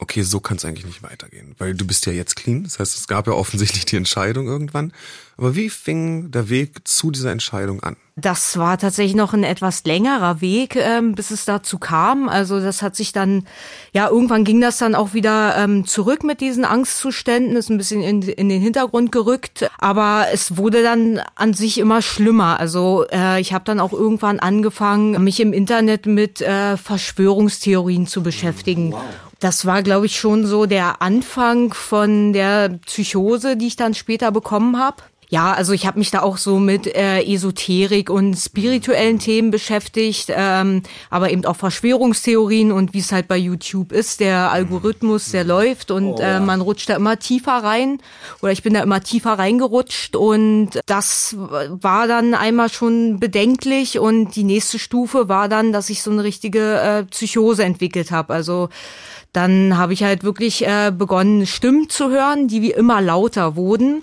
okay, 0.04 0.22
so 0.22 0.38
kann 0.38 0.58
es 0.58 0.66
eigentlich 0.66 0.84
nicht 0.84 1.02
weitergehen, 1.02 1.54
weil 1.56 1.74
du 1.74 1.86
bist 1.86 2.04
ja 2.04 2.12
jetzt 2.12 2.36
clean. 2.36 2.62
Das 2.64 2.78
heißt, 2.78 2.94
es 2.94 3.08
gab 3.08 3.26
ja 3.26 3.32
offensichtlich 3.32 3.86
die 3.86 3.96
Entscheidung 3.96 4.46
irgendwann. 4.46 4.92
Aber 5.38 5.56
wie 5.56 5.70
fing 5.70 6.30
der 6.30 6.48
Weg 6.50 6.86
zu 6.86 7.10
dieser 7.10 7.32
Entscheidung 7.32 7.82
an? 7.82 7.96
Das 8.16 8.58
war 8.58 8.78
tatsächlich 8.78 9.16
noch 9.16 9.32
ein 9.32 9.42
etwas 9.42 9.84
längerer 9.84 10.40
Weg, 10.40 10.76
ähm, 10.76 11.14
bis 11.14 11.32
es 11.32 11.46
dazu 11.46 11.78
kam. 11.78 12.28
Also 12.28 12.60
das 12.60 12.82
hat 12.82 12.94
sich 12.94 13.12
dann, 13.12 13.44
ja, 13.92 14.08
irgendwann 14.08 14.44
ging 14.44 14.60
das 14.60 14.78
dann 14.78 14.94
auch 14.94 15.14
wieder 15.14 15.56
ähm, 15.56 15.86
zurück 15.86 16.22
mit 16.22 16.40
diesen 16.40 16.64
Angstzuständen, 16.64 17.56
ist 17.56 17.70
ein 17.70 17.78
bisschen 17.78 18.02
in, 18.02 18.22
in 18.22 18.48
den 18.48 18.60
Hintergrund 18.60 19.10
gerückt. 19.10 19.68
Aber 19.78 20.26
es 20.32 20.56
wurde 20.56 20.84
dann 20.84 21.20
an 21.34 21.54
sich 21.54 21.78
immer 21.78 22.02
schlimmer. 22.02 22.60
Also 22.60 23.04
äh, 23.10 23.40
ich 23.40 23.52
habe 23.52 23.64
dann 23.64 23.80
auch 23.80 23.92
irgendwann 23.92 24.38
angefangen, 24.38 25.24
mich 25.24 25.40
im 25.40 25.52
Internet 25.52 26.06
mit 26.06 26.42
äh, 26.42 26.76
Verschwörungstheorien 26.76 28.06
zu 28.06 28.22
beschäftigen. 28.22 28.92
Wow. 28.92 29.02
Das 29.44 29.66
war, 29.66 29.82
glaube 29.82 30.06
ich, 30.06 30.18
schon 30.18 30.46
so 30.46 30.64
der 30.64 31.02
Anfang 31.02 31.74
von 31.74 32.32
der 32.32 32.78
Psychose, 32.86 33.58
die 33.58 33.66
ich 33.66 33.76
dann 33.76 33.92
später 33.92 34.32
bekommen 34.32 34.78
habe. 34.78 35.02
Ja, 35.28 35.52
also 35.52 35.74
ich 35.74 35.86
habe 35.86 35.98
mich 35.98 36.10
da 36.10 36.22
auch 36.22 36.38
so 36.38 36.58
mit 36.58 36.86
äh, 36.86 37.20
Esoterik 37.22 38.08
und 38.08 38.36
spirituellen 38.36 39.18
Themen 39.18 39.50
beschäftigt, 39.50 40.32
ähm, 40.34 40.82
aber 41.10 41.30
eben 41.30 41.44
auch 41.44 41.56
Verschwörungstheorien 41.56 42.72
und 42.72 42.94
wie 42.94 43.00
es 43.00 43.12
halt 43.12 43.28
bei 43.28 43.36
YouTube 43.36 43.92
ist, 43.92 44.20
der 44.20 44.50
Algorithmus, 44.50 45.30
der 45.30 45.44
läuft 45.44 45.90
und 45.90 46.14
oh, 46.14 46.20
ja. 46.20 46.38
äh, 46.38 46.40
man 46.40 46.62
rutscht 46.62 46.88
da 46.88 46.96
immer 46.96 47.18
tiefer 47.18 47.62
rein 47.62 47.98
oder 48.40 48.52
ich 48.52 48.62
bin 48.62 48.72
da 48.72 48.82
immer 48.82 49.02
tiefer 49.02 49.32
reingerutscht 49.32 50.16
und 50.16 50.70
das 50.86 51.36
war 51.36 52.06
dann 52.06 52.32
einmal 52.32 52.70
schon 52.70 53.20
bedenklich 53.20 53.98
und 53.98 54.36
die 54.36 54.44
nächste 54.44 54.78
Stufe 54.78 55.28
war 55.28 55.50
dann, 55.50 55.72
dass 55.72 55.90
ich 55.90 56.02
so 56.02 56.12
eine 56.12 56.24
richtige 56.24 56.80
äh, 56.80 57.04
Psychose 57.04 57.64
entwickelt 57.64 58.10
habe. 58.10 58.32
Also 58.32 58.70
dann 59.34 59.76
habe 59.76 59.92
ich 59.92 60.04
halt 60.04 60.22
wirklich 60.22 60.64
äh, 60.64 60.92
begonnen, 60.96 61.44
Stimmen 61.44 61.90
zu 61.90 62.08
hören, 62.08 62.46
die 62.46 62.62
wie 62.62 62.70
immer 62.70 63.02
lauter 63.02 63.56
wurden. 63.56 64.02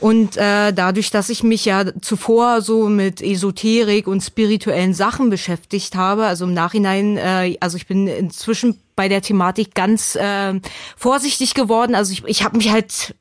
Und 0.00 0.38
äh, 0.38 0.72
dadurch, 0.72 1.10
dass 1.10 1.28
ich 1.28 1.42
mich 1.42 1.66
ja 1.66 1.84
zuvor 2.00 2.62
so 2.62 2.88
mit 2.88 3.20
Esoterik 3.20 4.06
und 4.06 4.22
spirituellen 4.22 4.94
Sachen 4.94 5.28
beschäftigt 5.28 5.94
habe, 5.94 6.24
also 6.24 6.46
im 6.46 6.54
Nachhinein, 6.54 7.18
äh, 7.18 7.58
also 7.60 7.76
ich 7.76 7.86
bin 7.86 8.06
inzwischen 8.06 8.80
bei 8.96 9.08
der 9.08 9.20
Thematik 9.20 9.74
ganz 9.74 10.16
äh, 10.16 10.58
vorsichtig 10.96 11.52
geworden. 11.52 11.94
Also 11.94 12.14
ich, 12.14 12.24
ich 12.24 12.42
habe 12.42 12.56
mich 12.56 12.72
halt 12.72 13.14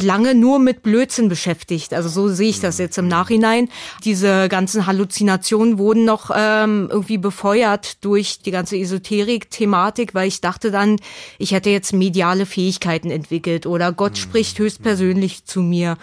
lange 0.00 0.34
nur 0.34 0.58
mit 0.58 0.82
Blödsinn 0.82 1.28
beschäftigt. 1.28 1.94
Also 1.94 2.08
so 2.08 2.28
sehe 2.28 2.50
ich 2.50 2.60
das 2.60 2.78
jetzt 2.78 2.98
im 2.98 3.08
Nachhinein. 3.08 3.68
Diese 4.04 4.48
ganzen 4.48 4.86
Halluzinationen 4.86 5.78
wurden 5.78 6.04
noch 6.04 6.30
ähm, 6.34 6.88
irgendwie 6.90 7.18
befeuert 7.18 8.04
durch 8.04 8.40
die 8.40 8.50
ganze 8.50 8.76
Esoterik-Thematik, 8.76 10.14
weil 10.14 10.28
ich 10.28 10.40
dachte 10.40 10.70
dann, 10.70 10.96
ich 11.38 11.52
hätte 11.52 11.70
jetzt 11.70 11.92
mediale 11.92 12.46
Fähigkeiten 12.46 13.10
entwickelt 13.10 13.66
oder 13.66 13.92
Gott 13.92 14.12
mhm. 14.12 14.16
spricht 14.16 14.58
höchstpersönlich 14.58 15.44
zu 15.44 15.60
mir. 15.60 15.96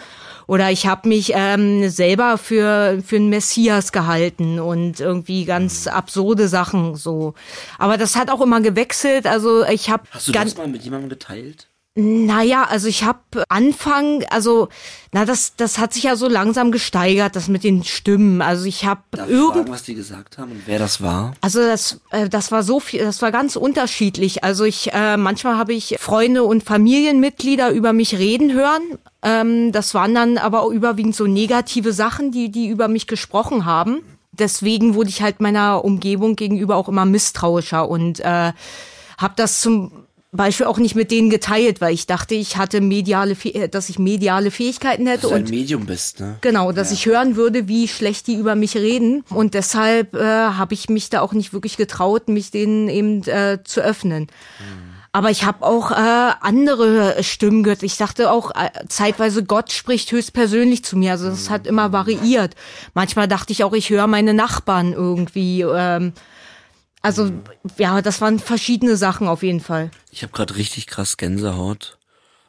Oder 0.46 0.70
ich 0.70 0.86
habe 0.86 1.08
mich 1.08 1.32
ähm, 1.34 1.88
selber 1.88 2.36
für 2.36 3.02
für 3.04 3.16
einen 3.16 3.30
Messias 3.30 3.92
gehalten 3.92 4.60
und 4.60 5.00
irgendwie 5.00 5.44
ganz 5.44 5.86
mhm. 5.86 5.92
absurde 5.92 6.48
Sachen 6.48 6.96
so. 6.96 7.34
Aber 7.78 7.96
das 7.96 8.16
hat 8.16 8.30
auch 8.30 8.40
immer 8.40 8.60
gewechselt. 8.60 9.26
Also 9.26 9.64
ich 9.64 9.90
habe 9.90 10.04
Hast 10.10 10.28
du 10.28 10.32
das 10.32 10.56
mal 10.56 10.68
mit 10.68 10.82
jemandem 10.82 11.08
geteilt? 11.08 11.68
Naja, 11.96 12.64
also 12.64 12.88
ich 12.88 13.04
habe 13.04 13.44
Anfang, 13.48 14.24
also 14.28 14.68
na 15.12 15.24
das 15.24 15.54
das 15.54 15.78
hat 15.78 15.92
sich 15.92 16.02
ja 16.02 16.16
so 16.16 16.28
langsam 16.28 16.72
gesteigert, 16.72 17.36
das 17.36 17.46
mit 17.46 17.62
den 17.62 17.84
Stimmen. 17.84 18.42
Also 18.42 18.64
ich 18.64 18.84
habe 18.84 19.02
irgend 19.28 19.70
was 19.70 19.84
die 19.84 19.94
gesagt 19.94 20.36
haben 20.36 20.50
und 20.50 20.62
wer 20.66 20.80
das 20.80 21.00
war. 21.00 21.34
Also 21.40 21.60
das 21.60 22.00
äh, 22.10 22.28
das 22.28 22.50
war 22.50 22.64
so 22.64 22.80
viel, 22.80 22.98
das 23.04 23.22
war 23.22 23.30
ganz 23.30 23.54
unterschiedlich. 23.54 24.42
Also 24.42 24.64
ich 24.64 24.92
äh, 24.92 25.16
manchmal 25.16 25.56
habe 25.56 25.72
ich 25.72 25.96
Freunde 26.00 26.42
und 26.42 26.64
Familienmitglieder 26.64 27.70
über 27.70 27.92
mich 27.92 28.18
reden 28.18 28.52
hören. 28.52 28.82
Ähm, 29.22 29.70
das 29.70 29.94
waren 29.94 30.16
dann 30.16 30.36
aber 30.36 30.62
auch 30.62 30.72
überwiegend 30.72 31.14
so 31.14 31.28
negative 31.28 31.92
Sachen, 31.92 32.32
die 32.32 32.50
die 32.50 32.66
über 32.66 32.88
mich 32.88 33.06
gesprochen 33.06 33.66
haben. 33.66 34.00
Deswegen 34.32 34.96
wurde 34.96 35.10
ich 35.10 35.22
halt 35.22 35.40
meiner 35.40 35.84
Umgebung 35.84 36.34
gegenüber 36.34 36.74
auch 36.74 36.88
immer 36.88 37.04
misstrauischer 37.04 37.88
und 37.88 38.18
äh, 38.18 38.52
habe 39.16 39.34
das 39.36 39.60
zum 39.60 40.03
Beispiel 40.36 40.66
auch 40.66 40.78
nicht 40.78 40.94
mit 40.94 41.10
denen 41.10 41.30
geteilt, 41.30 41.80
weil 41.80 41.94
ich 41.94 42.06
dachte, 42.06 42.34
ich 42.34 42.56
hatte 42.56 42.80
mediale, 42.80 43.36
dass 43.70 43.88
ich 43.88 43.98
mediale 43.98 44.50
Fähigkeiten 44.50 45.06
hätte 45.06 45.22
dass 45.22 45.30
du 45.30 45.36
ein 45.36 45.44
Medium 45.44 45.86
bist, 45.86 46.20
ne? 46.20 46.36
Genau, 46.40 46.72
dass 46.72 46.90
ja. 46.90 46.94
ich 46.94 47.06
hören 47.06 47.36
würde, 47.36 47.68
wie 47.68 47.88
schlecht 47.88 48.26
die 48.26 48.34
über 48.34 48.54
mich 48.54 48.76
reden 48.76 49.24
und 49.30 49.54
deshalb 49.54 50.14
äh, 50.14 50.24
habe 50.24 50.74
ich 50.74 50.88
mich 50.88 51.10
da 51.10 51.20
auch 51.20 51.32
nicht 51.32 51.52
wirklich 51.52 51.76
getraut, 51.76 52.28
mich 52.28 52.50
denen 52.50 52.88
eben 52.88 53.22
äh, 53.24 53.58
zu 53.64 53.80
öffnen. 53.80 54.24
Mhm. 54.24 54.94
Aber 55.14 55.30
ich 55.30 55.44
habe 55.44 55.64
auch 55.64 55.92
äh, 55.92 56.32
andere 56.40 57.22
Stimmen 57.22 57.62
gehört. 57.62 57.84
Ich 57.84 57.96
dachte 57.96 58.32
auch 58.32 58.50
äh, 58.50 58.70
zeitweise, 58.88 59.44
Gott 59.44 59.70
spricht 59.70 60.10
höchstpersönlich 60.10 60.84
zu 60.84 60.96
mir. 60.96 61.12
Also 61.12 61.30
das 61.30 61.50
hat 61.50 61.68
immer 61.68 61.92
variiert. 61.92 62.56
Manchmal 62.94 63.28
dachte 63.28 63.52
ich 63.52 63.62
auch, 63.62 63.74
ich 63.74 63.90
höre 63.90 64.08
meine 64.08 64.34
Nachbarn 64.34 64.92
irgendwie. 64.92 65.60
Ähm, 65.60 66.14
also 67.04 67.30
ja, 67.76 68.00
das 68.00 68.22
waren 68.22 68.38
verschiedene 68.38 68.96
Sachen 68.96 69.28
auf 69.28 69.42
jeden 69.42 69.60
Fall. 69.60 69.90
Ich 70.10 70.22
habe 70.22 70.32
gerade 70.32 70.56
richtig 70.56 70.86
krass 70.86 71.18
Gänsehaut, 71.18 71.98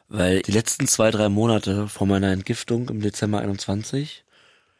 weil 0.08 0.40
die 0.40 0.52
letzten 0.52 0.88
zwei, 0.88 1.10
drei 1.10 1.28
Monate 1.28 1.88
vor 1.88 2.06
meiner 2.06 2.32
Entgiftung 2.32 2.88
im 2.88 3.02
Dezember 3.02 3.40
21 3.40 4.24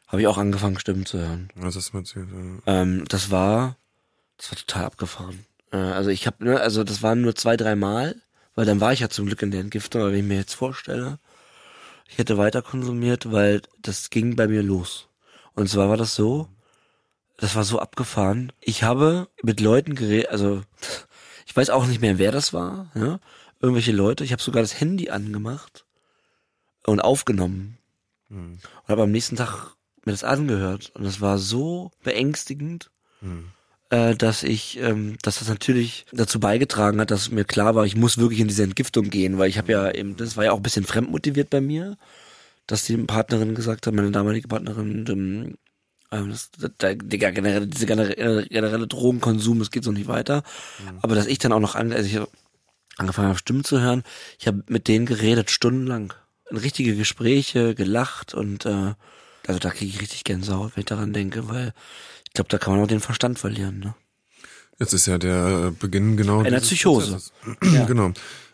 habe 0.07 0.23
ich 0.23 0.29
auch 0.29 0.39
angefangen, 0.39 0.79
Stimmen 0.79 1.05
zu 1.05 1.19
hören. 1.19 1.51
Was 1.57 1.77
hast 1.77 1.93
du 1.93 1.99
erzählt? 1.99 2.29
Ja. 2.67 2.83
Ähm, 2.83 3.05
das 3.09 3.31
war, 3.31 3.77
das 4.39 4.51
war 4.51 4.59
total 4.59 4.85
abgefahren. 4.87 5.45
Äh, 5.73 5.77
also 5.77 6.09
ich 6.09 6.27
habe, 6.27 6.43
ne, 6.43 6.59
also 6.59 6.83
das 6.83 7.03
waren 7.03 7.21
nur 7.21 7.35
zwei, 7.35 7.59
drei 7.59 7.77
Mal, 7.77 8.17
weil 8.55 8.65
dann 8.65 8.81
war 8.81 8.95
ich 8.95 9.01
ja 9.01 9.11
zum 9.11 9.27
Glück 9.27 9.43
in 9.43 9.51
der 9.51 9.61
Entgiftung, 9.61 10.01
aber 10.01 10.13
wenn 10.13 10.21
ich 10.21 10.25
mir 10.25 10.39
jetzt 10.39 10.55
vorstelle, 10.55 11.19
ich 12.09 12.17
hätte 12.17 12.39
weiter 12.39 12.63
konsumiert, 12.63 13.31
weil 13.31 13.61
das 13.83 14.09
ging 14.09 14.37
bei 14.37 14.49
mir 14.49 14.63
los. 14.63 15.09
Und 15.55 15.69
zwar 15.69 15.91
war 15.91 15.99
das 15.99 16.15
so, 16.15 16.49
das 17.37 17.55
war 17.55 17.65
so 17.65 17.79
abgefahren. 17.79 18.53
Ich 18.61 18.83
habe 18.83 19.29
mit 19.43 19.61
Leuten 19.61 19.95
geredet, 19.95 20.31
also 20.31 20.63
ich 21.47 21.55
weiß 21.55 21.71
auch 21.71 21.87
nicht 21.87 22.01
mehr, 22.01 22.19
wer 22.19 22.33
das 22.33 22.53
war, 22.53 22.91
ja? 22.95 23.21
irgendwelche 23.61 23.93
Leute. 23.93 24.25
Ich 24.25 24.33
habe 24.33 24.43
sogar 24.43 24.63
das 24.63 24.81
Handy 24.81 25.11
angemacht 25.11 25.85
und 26.87 27.01
aufgenommen. 27.01 27.79
Und 28.85 28.89
habe 28.89 29.03
am 29.03 29.13
nächsten 29.13 29.37
Tag 29.37 29.75
mir 30.05 30.13
das 30.13 30.25
angehört 30.25 30.93
und 30.95 31.05
das 31.05 31.21
war 31.21 31.39
so 31.39 31.91
beängstigend, 32.03 32.91
äh, 33.91 34.15
dass 34.15 34.43
ich, 34.43 34.79
ähm, 34.81 35.17
dass 35.23 35.39
das 35.39 35.49
natürlich 35.49 36.07
dazu 36.13 36.41
beigetragen 36.41 37.01
hat, 37.01 37.11
dass 37.11 37.31
mir 37.31 37.45
klar 37.45 37.75
war, 37.75 37.85
ich 37.85 37.97
muss 37.97 38.19
wirklich 38.19 38.41
in 38.41 38.49
diese 38.49 38.63
Entgiftung 38.63 39.11
gehen, 39.11 39.39
weil 39.39 39.49
ich 39.49 39.59
habe 39.59 39.73
ja 39.73 39.91
eben, 39.91 40.17
das 40.17 40.37
war 40.37 40.45
ja 40.45 40.53
auch 40.53 40.59
ein 40.59 40.63
bisschen 40.63 40.85
fremdmotiviert 40.85 41.51
bei 41.51 41.61
mir, 41.61 41.97
dass 42.67 42.85
die 42.85 42.97
Partnerin 42.97 43.55
gesagt 43.55 43.87
hat, 43.87 43.95
meine 43.95 44.11
damalige 44.11 44.49
Partnerin, 44.49 45.57
ähm, 46.13 46.25
ähm, 46.25 46.31
das, 46.31 46.51
der, 46.79 46.95
der 46.95 47.33
generelle, 47.33 47.67
diese 47.67 47.87
generelle, 47.87 48.47
generelle 48.47 48.87
Drogenkonsum, 48.87 49.59
das 49.59 49.71
geht 49.71 49.85
so 49.85 49.93
nicht 49.93 50.09
weiter. 50.09 50.43
Aber 51.03 51.15
dass 51.15 51.27
ich 51.27 51.39
dann 51.39 51.53
auch 51.53 51.61
noch 51.61 51.75
an, 51.75 51.93
also 51.93 52.09
ich 52.09 52.17
hab 52.17 52.29
angefangen 52.97 53.29
habe, 53.29 53.39
Stimmen 53.39 53.65
zu 53.65 53.81
hören, 53.81 54.03
ich 54.39 54.47
habe 54.47 54.63
mit 54.69 54.89
denen 54.89 55.07
geredet, 55.07 55.51
stundenlang. 55.51 56.13
In 56.51 56.59
richtige 56.59 56.95
Gespräche, 56.95 57.75
gelacht 57.75 58.33
und 58.33 58.67
äh, 58.67 58.95
also 59.47 59.61
da 59.61 59.71
kriege 59.71 59.91
ich 59.93 60.01
richtig 60.01 60.25
Gänsehaut, 60.25 60.77
wenn 60.77 60.83
ich 60.83 60.87
daran 60.87 61.13
denke, 61.13 61.49
weil 61.49 61.73
ich 62.25 62.33
glaube, 62.33 62.49
da 62.49 62.59
kann 62.59 62.75
man 62.75 62.83
auch 62.83 62.89
den 62.89 63.01
Verstand 63.01 63.39
verlieren. 63.39 63.81
Ne? 63.81 63.95
Jetzt 64.79 64.93
ist 64.93 65.07
ja 65.07 65.19
der 65.19 65.73
Beginn 65.73 66.17
genau 66.17 66.43
Einer 66.43 66.61
Psychose. 66.61 67.13
Prozesses. 67.13 67.87
Genau. 67.87 68.13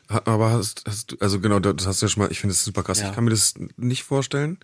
Aber 0.08 0.50
hast, 0.50 0.84
hast 0.86 1.12
du, 1.12 1.16
also 1.20 1.40
genau, 1.40 1.58
das 1.58 1.86
hast 1.86 2.02
du 2.02 2.06
ja 2.06 2.10
schon 2.10 2.22
mal, 2.22 2.30
ich 2.30 2.40
finde 2.40 2.54
das 2.54 2.64
super 2.64 2.82
krass. 2.82 3.00
Ja. 3.00 3.08
Ich 3.08 3.14
kann 3.14 3.24
mir 3.24 3.30
das 3.30 3.54
nicht 3.76 4.02
vorstellen, 4.02 4.58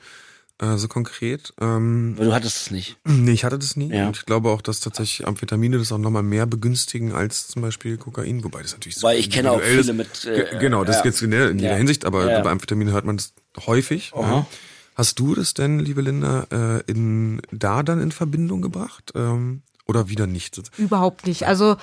äh, 0.61 0.77
so 0.77 0.89
konkret. 0.89 1.53
Ähm, 1.61 2.15
Weil 2.17 2.27
du 2.27 2.35
hattest 2.35 2.57
es 2.63 2.71
nicht. 2.71 2.97
nee, 3.05 3.33
ich 3.33 3.45
hatte 3.45 3.59
das 3.59 3.77
nie. 3.77 3.93
Ja. 3.93 4.09
Und 4.09 4.17
ich 4.17 4.27
glaube 4.27 4.49
auch, 4.51 4.61
dass 4.63 4.81
tatsächlich 4.81 5.27
Amphetamine 5.27 5.79
das 5.79 5.93
auch 5.93 5.99
nochmal 5.99 6.23
mehr 6.23 6.47
begünstigen 6.47 7.13
als 7.13 7.49
zum 7.49 7.63
Beispiel 7.63 7.97
Kokain, 7.97 8.43
wobei 8.45 8.63
das 8.63 8.73
natürlich 8.73 9.03
Weil 9.03 9.19
ich 9.19 9.31
kenne 9.31 9.51
auch 9.53 9.61
viele 9.61 9.81
ist. 9.81 9.93
mit, 9.93 10.25
äh, 10.25 10.35
Ge- 10.51 10.59
Genau, 10.61 10.85
das 10.85 10.99
ja. 10.99 11.05
jetzt 11.07 11.23
in, 11.23 11.31
der, 11.31 11.51
in 11.51 11.59
jeder 11.59 11.73
Ja. 11.73 11.77
Hinsicht, 11.77 12.05
aber 12.05 12.31
Ja. 12.31 12.41
bei 12.43 12.51
Amphetaminen 12.51 12.93
hört 12.93 13.05
man 13.05 13.17
das 13.17 13.33
häufig. 13.67 14.13
Ja. 14.15 14.47
Hast 14.95 15.21
du 15.21 15.37
das 15.37 15.55
denn, 15.55 15.79
liebe 15.79 16.01
Linda, 16.03 16.47
äh, 16.51 16.83
in, 16.91 17.41
da 17.53 17.85
dann 17.85 18.01
in 18.01 18.11
Verbindung 18.11 18.63
gebracht? 18.63 19.13
Ähm, 19.15 19.63
oder 19.89 20.11
wieder 20.11 20.27
nicht? 20.27 20.61
Überhaupt 20.77 21.27
nicht. 21.27 21.47
Also 21.47 21.77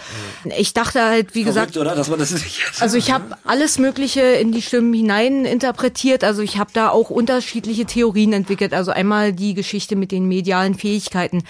ich 0.56 0.74
dachte 0.74 1.04
halt, 1.04 1.34
wie 1.34 1.44
gesagt, 1.44 1.74
Verrückt, 1.74 1.88
oder? 1.88 1.96
Dass 1.96 2.08
man 2.08 2.20
das 2.20 2.32
nicht 2.32 2.62
Also 2.80 2.98
ich 2.98 3.12
habe 3.12 3.36
alles 3.44 3.80
Mögliche 3.80 4.22
in 4.22 4.52
die 4.52 4.62
Stimmen 4.62 4.94
hinein 4.94 5.44
interpretiert. 5.44 6.24
Also 6.24 6.44
ich 6.44 6.58
habe 6.58 6.70
da 6.72 6.90
auch 6.90 7.10
unterschiedliche 7.10 7.86
Theorien 7.86 8.32
entwickelt. 8.32 8.76
Also 8.76 8.92
einmal 8.92 9.34
die 9.34 9.56
Geschichte 9.56 9.96
mit 9.96 10.12
den 10.12 10.28
medialen 10.28 10.76
Fähigkeiten. 10.76 11.44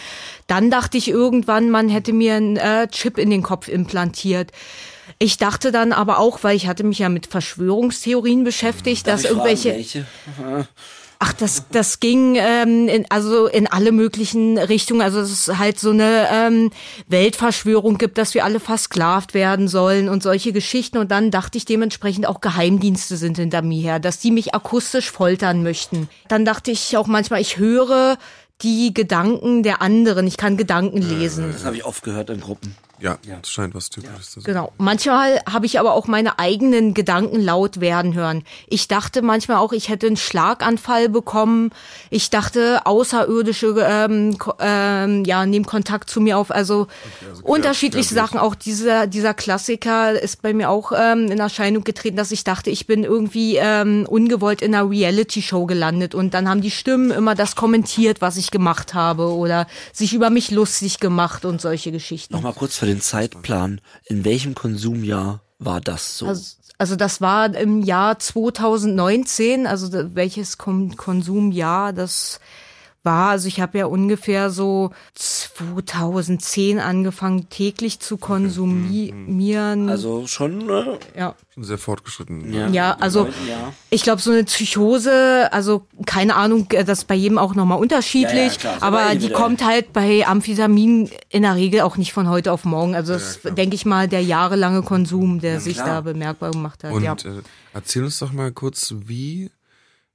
Dann 0.47 0.71
dachte 0.71 0.97
ich 0.97 1.09
irgendwann, 1.09 1.69
man 1.69 1.89
hätte 1.89 2.13
mir 2.13 2.35
einen 2.35 2.55
äh, 2.55 2.87
Chip 2.87 3.17
in 3.17 3.29
den 3.29 3.43
Kopf 3.43 3.67
implantiert. 3.67 4.51
Ich 5.19 5.37
dachte 5.37 5.73
dann 5.73 5.91
aber 5.91 6.19
auch, 6.19 6.43
weil 6.43 6.55
ich 6.55 6.67
hatte 6.67 6.85
mich 6.85 6.99
ja 6.99 7.09
mit 7.09 7.27
Verschwörungstheorien 7.27 8.45
beschäftigt, 8.45 9.07
dass 9.07 9.23
Darf 9.23 9.31
ich 9.31 9.37
fragen, 9.37 9.49
irgendwelche 9.49 10.05
welche? 10.37 10.67
Ach, 11.19 11.33
das, 11.33 11.63
das 11.71 11.99
ging 11.99 12.35
ähm, 12.37 12.87
in, 12.87 13.05
also 13.09 13.47
in 13.47 13.67
alle 13.67 13.91
möglichen 13.91 14.57
Richtungen. 14.57 15.01
Also 15.01 15.19
es 15.19 15.47
halt 15.57 15.79
so 15.79 15.91
eine 15.91 16.27
ähm, 16.31 16.71
Weltverschwörung 17.07 17.97
gibt, 17.97 18.17
dass 18.17 18.33
wir 18.33 18.43
alle 18.43 18.59
versklavt 18.59 19.33
werden 19.33 19.67
sollen 19.67 20.09
und 20.09 20.23
solche 20.23 20.51
Geschichten. 20.51 20.97
Und 20.97 21.11
dann 21.11 21.31
dachte 21.31 21.57
ich 21.57 21.65
dementsprechend 21.65 22.27
auch 22.27 22.41
Geheimdienste 22.41 23.17
sind 23.17 23.37
hinter 23.37 23.61
mir 23.61 23.81
her, 23.81 23.99
dass 23.99 24.19
die 24.19 24.31
mich 24.31 24.53
akustisch 24.53 25.11
foltern 25.11 25.63
möchten. 25.63 26.09
Dann 26.27 26.45
dachte 26.45 26.71
ich 26.71 26.97
auch 26.97 27.07
manchmal, 27.07 27.41
ich 27.41 27.57
höre 27.57 28.17
die 28.61 28.93
Gedanken 28.93 29.63
der 29.63 29.81
anderen. 29.81 30.27
Ich 30.27 30.37
kann 30.37 30.57
Gedanken 30.57 31.01
lesen. 31.01 31.51
Das 31.51 31.65
habe 31.65 31.77
ich 31.77 31.85
oft 31.85 32.03
gehört 32.03 32.29
in 32.29 32.41
Gruppen. 32.41 32.75
Ja, 32.99 33.17
das 33.23 33.49
scheint 33.49 33.75
was 33.75 33.89
Typisches 33.89 34.31
zu 34.31 34.39
sein. 34.39 34.53
Genau. 34.53 34.71
Manchmal 34.77 35.41
habe 35.51 35.65
ich 35.65 35.79
aber 35.79 35.93
auch 35.93 36.07
meine 36.07 36.39
eigenen 36.39 36.93
Gedanken 36.93 37.41
laut 37.41 37.81
werden 37.81 38.13
hören. 38.13 38.43
Ich 38.67 38.87
dachte 38.87 39.21
manchmal 39.21 39.57
auch, 39.57 39.73
ich 39.73 39.89
hätte 39.89 40.07
einen 40.07 40.17
Schlaganfall 40.17 41.09
bekommen. 41.09 41.71
Ich 42.09 42.29
dachte, 42.29 42.85
Außerirdische 42.85 43.75
ähm, 43.87 44.37
ähm, 44.59 45.25
ja, 45.25 45.45
nehmen 45.45 45.65
Kontakt 45.65 46.09
zu 46.09 46.21
mir 46.21 46.37
auf. 46.37 46.51
Also, 46.51 46.87
unterschiedliche 47.43 48.13
querbeet. 48.13 48.31
Sachen. 48.31 48.39
Auch 48.39 48.55
dieser, 48.55 49.07
dieser 49.07 49.33
Klassiker 49.33 50.19
ist 50.19 50.41
bei 50.41 50.53
mir 50.53 50.69
auch 50.69 50.91
ähm, 50.95 51.31
in 51.31 51.39
Erscheinung 51.39 51.83
getreten, 51.83 52.15
dass 52.15 52.31
ich 52.31 52.43
dachte, 52.43 52.69
ich 52.69 52.87
bin 52.87 53.03
irgendwie 53.03 53.57
ähm, 53.57 54.05
ungewollt 54.07 54.61
in 54.61 54.73
einer 54.73 54.89
Reality-Show 54.89 55.65
gelandet. 55.65 56.15
Und 56.15 56.33
dann 56.33 56.47
haben 56.47 56.61
die 56.61 56.71
Stimmen 56.71 57.11
immer 57.11 57.35
das 57.35 57.55
kommentiert, 57.55 58.21
was 58.21 58.37
ich 58.37 58.51
gemacht 58.51 58.93
habe 58.93 59.33
oder 59.33 59.67
sich 59.91 60.13
über 60.13 60.29
mich 60.29 60.51
lustig 60.51 60.99
gemacht 60.99 61.45
und 61.45 61.61
solche 61.61 61.91
Geschichten. 61.91 62.33
Nochmal 62.33 62.53
kurz 62.53 62.77
für 62.85 62.91
den 62.91 63.01
Zeitplan. 63.01 63.81
In 64.05 64.25
welchem 64.25 64.53
Konsumjahr 64.53 65.41
war 65.57 65.81
das 65.81 66.19
so? 66.19 66.27
Also, 66.27 66.55
also 66.77 66.95
das 66.95 67.19
war 67.19 67.55
im 67.55 67.81
Jahr 67.81 68.19
2019, 68.19 69.65
also 69.65 69.89
welches 70.15 70.59
Kon 70.59 70.95
Konsumjahr 70.95 71.93
das 71.93 72.39
war. 73.05 73.29
Also 73.29 73.47
ich 73.47 73.61
habe 73.61 73.77
ja 73.77 73.85
ungefähr 73.85 74.49
so 74.49 74.91
2010 75.13 76.79
angefangen 76.79 77.49
täglich 77.49 77.99
zu 77.99 78.17
konsumieren. 78.17 79.89
also 79.89 80.27
schon, 80.27 80.65
ne? 80.65 80.99
ja. 81.15 81.35
Schon 81.53 81.63
sehr 81.63 81.77
fortgeschritten. 81.77 82.73
Ja, 82.73 82.97
also 82.99 83.27
Ja. 83.47 83.71
ich 83.89 84.03
glaube, 84.03 84.21
so 84.21 84.31
eine 84.31 84.43
Psychose, 84.43 85.47
also 85.53 85.87
keine 86.05 86.35
Ahnung, 86.35 86.67
äh, 86.71 86.83
das 86.83 86.99
ist 86.99 87.05
bei 87.05 87.15
jedem 87.15 87.37
auch 87.37 87.55
nochmal 87.55 87.79
unterschiedlich, 87.79 88.61
Ja, 88.61 88.71
ja, 88.71 88.77
aber 88.81 89.15
die 89.15 89.29
kommt 89.29 89.63
halt 89.63 89.93
bei 89.93 90.27
Amphetamin 90.27 91.09
in 91.29 91.43
der 91.43 91.55
Regel 91.55 91.81
auch 91.81 91.95
nicht 91.97 92.11
von 92.11 92.27
heute 92.27 92.51
auf 92.51 92.65
morgen. 92.65 92.95
Also 92.95 93.13
das 93.13 93.37
ist, 93.37 93.57
denke 93.57 93.75
ich 93.75 93.85
mal, 93.85 94.07
der 94.07 94.21
jahrelange 94.21 94.81
Konsum, 94.81 95.39
der 95.39 95.61
sich 95.61 95.77
da 95.77 96.01
bemerkbar 96.01 96.51
gemacht 96.51 96.83
hat. 96.83 96.91
Und 96.91 97.03
ja. 97.03 97.13
äh, 97.13 97.41
erzähl 97.73 98.03
uns 98.03 98.19
doch 98.19 98.33
mal 98.33 98.51
kurz, 98.51 98.93
wie, 99.05 99.51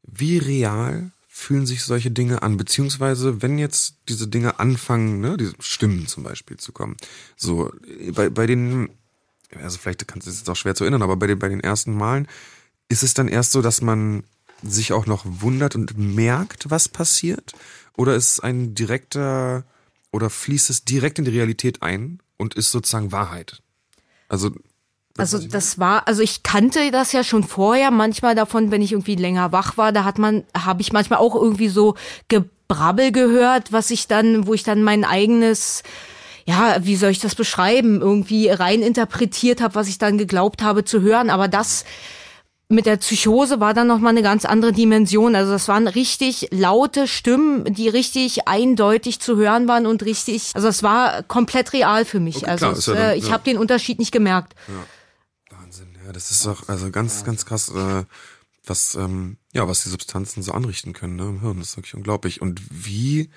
wie 0.03 0.39
real 0.39 1.13
fühlen 1.41 1.67
sich 1.67 1.83
solche 1.83 2.11
Dinge 2.11 2.43
an? 2.43 2.57
Beziehungsweise, 2.57 3.43
wenn 3.43 3.59
jetzt 3.59 3.97
diese 4.09 4.29
Dinge 4.29 4.61
anfangen, 4.61 5.21
ne, 5.21 5.37
diese 5.37 5.55
Stimmen 5.59 6.07
zum 6.07 6.23
Beispiel 6.23 6.59
zu 6.59 6.73
kommen. 6.73 6.97
So, 7.37 7.73
bei, 8.13 8.29
bei 8.29 8.47
den, 8.47 8.91
also 9.57 9.79
vielleicht 9.79 10.07
kannst 10.07 10.27
du 10.27 10.31
es 10.31 10.39
jetzt 10.39 10.51
auch 10.51 10.57
schwer 10.57 10.75
zu 10.75 10.85
erinnern, 10.85 11.03
aber 11.03 11.17
bei 11.17 11.27
den, 11.27 11.39
bei 11.39 11.49
den 11.49 11.61
ersten 11.61 11.95
Malen 11.95 12.29
ist 12.89 13.03
es 13.03 13.15
dann 13.15 13.27
erst 13.27 13.53
so, 13.53 13.63
dass 13.63 13.81
man 13.81 14.25
sich 14.63 14.93
auch 14.93 15.07
noch 15.07 15.25
wundert 15.25 15.75
und 15.75 15.97
merkt, 15.97 16.71
was 16.71 16.89
passiert? 16.89 17.53
Oder 17.97 18.15
ist 18.15 18.33
es 18.33 18.41
ein 18.41 18.75
direkter, 18.75 19.65
oder 20.13 20.29
fließt 20.29 20.69
es 20.71 20.85
direkt 20.85 21.19
in 21.19 21.25
die 21.25 21.31
Realität 21.31 21.83
ein 21.83 22.21
und 22.37 22.55
ist 22.55 22.71
sozusagen 22.71 23.13
Wahrheit? 23.13 23.63
Also, 24.29 24.55
Also 25.21 25.39
das 25.39 25.79
war, 25.79 26.07
also 26.09 26.23
ich 26.23 26.43
kannte 26.43 26.91
das 26.91 27.13
ja 27.13 27.23
schon 27.25 27.45
vorher, 27.45 27.91
manchmal 27.91 28.35
davon, 28.35 28.71
wenn 28.71 28.83
ich 28.83 28.93
irgendwie 28.93 29.15
länger 29.17 29.53
wach 29.53 29.77
war, 29.77 29.93
da 29.93 30.05
hat 30.05 30.19
man, 30.19 30.45
habe 30.57 30.83
ich 30.83 30.93
manchmal 30.93 31.19
auch 31.19 31.35
irgendwie 31.35 31.69
so 31.69 31.95
Gebrabbel 32.29 33.13
gehört, 33.13 33.73
was 33.73 33.91
ich 33.91 34.09
dann, 34.09 34.47
wo 34.47 34.55
ich 34.55 34.63
dann 34.63 34.83
mein 34.83 35.05
eigenes, 35.05 35.83
ja, 36.47 36.77
wie 36.81 36.97
soll 36.97 37.11
ich 37.11 37.21
das 37.21 37.35
beschreiben, 37.35 38.01
irgendwie 38.01 38.49
rein 38.49 38.83
interpretiert 38.83 39.61
habe, 39.61 39.75
was 39.75 39.89
ich 39.89 39.99
dann 39.99 40.19
geglaubt 40.19 40.63
habe 40.63 40.85
zu 40.85 41.01
hören. 41.01 41.31
Aber 41.31 41.49
das 41.49 41.85
mit 42.73 42.87
der 42.87 42.99
Psychose 42.99 43.59
war 43.59 43.75
dann 43.75 43.89
noch 43.89 43.99
mal 43.99 44.11
eine 44.11 44.23
ganz 44.23 44.45
andere 44.45 44.73
Dimension. 44.73 45.35
Also 45.35 45.51
das 45.51 45.67
waren 45.67 45.89
richtig 45.89 46.49
laute 46.53 47.09
Stimmen, 47.09 47.65
die 47.65 47.89
richtig 47.89 48.47
eindeutig 48.47 49.19
zu 49.19 49.37
hören 49.37 49.67
waren 49.67 49.87
und 49.87 50.05
richtig, 50.05 50.53
also 50.55 50.69
es 50.69 50.85
war 50.85 51.25
komplett 51.25 51.73
real 51.73 52.05
für 52.05 52.21
mich. 52.21 52.37
Okay, 52.37 52.47
also 52.47 52.67
klar, 52.67 52.79
es, 52.79 52.87
ja 52.87 52.95
dann- 52.95 53.03
äh, 53.03 53.17
ich 53.17 53.27
ja. 53.27 53.33
habe 53.33 53.43
den 53.43 53.59
Unterschied 53.59 53.99
nicht 53.99 54.13
gemerkt. 54.13 54.55
Wahnsinn, 54.69 54.85
ja, 56.11 56.13
das 56.13 56.33
ist 56.33 56.45
doch 56.45 56.69
also 56.69 56.91
ganz, 56.91 57.23
ganz 57.23 57.47
krass, 57.47 57.69
äh, 57.69 58.05
was, 58.67 58.97
ähm, 58.97 59.37
ja, 59.53 59.69
was 59.69 59.85
die 59.85 59.91
Substanzen 59.91 60.43
so 60.43 60.51
anrichten 60.51 60.93
können 60.93 61.15
ne, 61.15 61.23
im 61.23 61.41
Hirn. 61.41 61.59
Das 61.59 61.71
ist 61.71 61.77
wirklich 61.77 61.95
unglaublich. 61.95 62.43
Und 62.43 62.61
wie, 62.69 63.31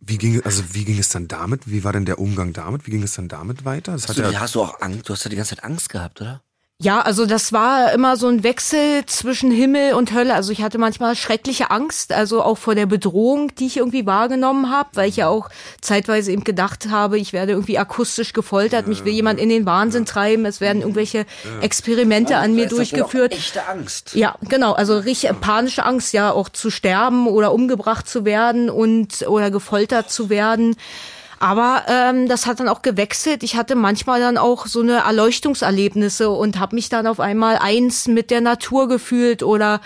wie 0.00 0.18
ging, 0.18 0.42
also 0.42 0.74
wie 0.74 0.84
ging 0.84 0.98
es 0.98 1.10
dann 1.10 1.28
damit? 1.28 1.70
Wie 1.70 1.84
war 1.84 1.92
denn 1.92 2.04
der 2.04 2.18
Umgang 2.18 2.52
damit? 2.52 2.88
Wie 2.88 2.90
ging 2.90 3.04
es 3.04 3.14
dann 3.14 3.28
damit 3.28 3.64
weiter? 3.64 3.92
Das 3.92 4.08
Hast 4.08 4.18
du, 4.18 4.22
ja, 4.22 4.40
hast 4.40 4.56
du 4.56 4.62
auch 4.62 4.80
Angst? 4.80 5.08
Du 5.08 5.12
hast 5.12 5.22
ja 5.22 5.30
die 5.30 5.36
ganze 5.36 5.54
Zeit 5.54 5.62
Angst 5.62 5.88
gehabt, 5.88 6.20
oder? 6.20 6.42
Ja, 6.82 7.02
also 7.02 7.24
das 7.24 7.52
war 7.52 7.92
immer 7.92 8.16
so 8.16 8.26
ein 8.26 8.42
Wechsel 8.42 9.06
zwischen 9.06 9.52
Himmel 9.52 9.94
und 9.94 10.12
Hölle. 10.12 10.34
Also 10.34 10.50
ich 10.50 10.60
hatte 10.60 10.76
manchmal 10.78 11.14
schreckliche 11.14 11.70
Angst, 11.70 12.12
also 12.12 12.42
auch 12.42 12.58
vor 12.58 12.74
der 12.74 12.86
Bedrohung, 12.86 13.54
die 13.54 13.66
ich 13.66 13.76
irgendwie 13.76 14.06
wahrgenommen 14.06 14.70
habe, 14.70 14.88
weil 14.94 15.08
ich 15.08 15.16
ja 15.16 15.28
auch 15.28 15.50
zeitweise 15.80 16.32
eben 16.32 16.42
gedacht 16.42 16.88
habe, 16.90 17.16
ich 17.16 17.32
werde 17.32 17.52
irgendwie 17.52 17.78
akustisch 17.78 18.32
gefoltert, 18.32 18.88
mich 18.88 19.04
will 19.04 19.12
jemand 19.12 19.38
in 19.38 19.50
den 19.50 19.66
Wahnsinn 19.66 20.04
treiben, 20.04 20.46
es 20.46 20.60
werden 20.60 20.82
irgendwelche 20.82 21.26
Experimente 21.60 22.38
an 22.38 22.56
mir 22.56 22.66
durchgeführt. 22.66 23.32
Echte 23.32 23.68
Angst. 23.68 24.16
Ja, 24.16 24.34
genau, 24.48 24.72
also 24.72 24.98
richtig 24.98 25.30
panische 25.40 25.84
Angst, 25.84 26.12
ja, 26.12 26.32
auch 26.32 26.48
zu 26.48 26.70
sterben 26.70 27.28
oder 27.28 27.52
umgebracht 27.52 28.08
zu 28.08 28.24
werden 28.24 28.68
und 28.68 29.28
oder 29.28 29.52
gefoltert 29.52 30.10
zu 30.10 30.28
werden. 30.28 30.74
Aber 31.44 31.82
ähm, 31.88 32.26
das 32.26 32.46
hat 32.46 32.58
dann 32.58 32.68
auch 32.68 32.80
gewechselt. 32.80 33.42
Ich 33.42 33.54
hatte 33.54 33.74
manchmal 33.74 34.18
dann 34.18 34.38
auch 34.38 34.64
so 34.66 34.80
eine 34.80 35.00
Erleuchtungserlebnisse 35.00 36.30
und 36.30 36.58
habe 36.58 36.74
mich 36.74 36.88
dann 36.88 37.06
auf 37.06 37.20
einmal 37.20 37.58
eins 37.58 38.08
mit 38.08 38.30
der 38.30 38.40
Natur 38.40 38.88
gefühlt 38.88 39.42
oder 39.42 39.82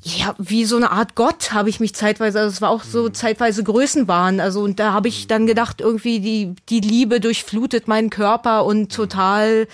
ja, 0.00 0.36
wie 0.38 0.64
so 0.64 0.76
eine 0.76 0.92
Art 0.92 1.16
Gott 1.16 1.52
habe 1.52 1.68
ich 1.70 1.80
mich 1.80 1.96
zeitweise, 1.96 2.38
also 2.38 2.52
es 2.52 2.62
war 2.62 2.70
auch 2.70 2.84
so 2.84 3.08
zeitweise 3.08 3.64
Größenwahn. 3.64 4.38
Also 4.38 4.62
und 4.62 4.78
da 4.78 4.92
habe 4.92 5.08
ich 5.08 5.26
dann 5.26 5.48
gedacht, 5.48 5.80
irgendwie 5.80 6.20
die, 6.20 6.54
die 6.68 6.78
Liebe 6.78 7.18
durchflutet 7.18 7.88
meinen 7.88 8.08
Körper 8.08 8.64
und 8.64 8.94
total 8.94 9.66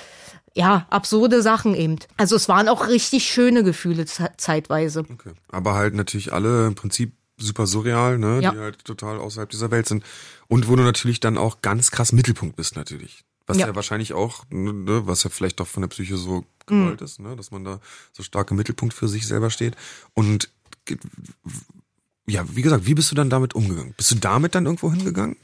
ja, 0.54 0.86
absurde 0.88 1.42
Sachen 1.42 1.74
eben. 1.74 1.98
Also 2.16 2.36
es 2.36 2.48
waren 2.48 2.70
auch 2.70 2.88
richtig 2.88 3.24
schöne 3.24 3.64
Gefühle 3.64 4.06
zeitweise. 4.06 5.00
Okay. 5.00 5.32
Aber 5.52 5.74
halt 5.74 5.92
natürlich 5.92 6.32
alle 6.32 6.68
im 6.68 6.74
Prinzip 6.74 7.17
super 7.38 7.66
surreal, 7.66 8.18
ne? 8.18 8.40
Ja. 8.42 8.52
Die 8.52 8.58
halt 8.58 8.84
total 8.84 9.18
außerhalb 9.18 9.48
dieser 9.48 9.70
Welt 9.70 9.88
sind. 9.88 10.04
Und 10.48 10.68
wo 10.68 10.76
du 10.76 10.82
natürlich 10.82 11.20
dann 11.20 11.38
auch 11.38 11.62
ganz 11.62 11.90
krass 11.90 12.12
Mittelpunkt 12.12 12.56
bist, 12.56 12.76
natürlich. 12.76 13.24
Was 13.46 13.56
ja, 13.56 13.66
Ja. 13.68 13.74
wahrscheinlich 13.74 14.12
auch, 14.12 14.44
ne, 14.50 15.06
was 15.06 15.22
ja 15.22 15.30
vielleicht 15.30 15.58
doch 15.60 15.66
von 15.66 15.80
der 15.82 15.88
Psyche 15.88 16.16
so 16.16 16.44
gewollt 16.66 17.00
ist, 17.00 17.18
ne? 17.18 17.34
dass 17.34 17.50
man 17.50 17.64
da 17.64 17.80
so 18.12 18.22
stark 18.22 18.50
im 18.50 18.58
Mittelpunkt 18.58 18.92
für 18.92 19.08
sich 19.08 19.26
selber 19.26 19.48
steht. 19.50 19.74
Und 20.12 20.50
ja, 22.26 22.44
wie 22.54 22.62
gesagt, 22.62 22.86
wie 22.86 22.94
bist 22.94 23.10
du 23.10 23.14
dann 23.14 23.30
damit 23.30 23.54
umgegangen? 23.54 23.94
Bist 23.96 24.10
du 24.10 24.16
damit 24.16 24.54
dann 24.54 24.66
irgendwo 24.66 24.92
hingegangen? 24.92 25.36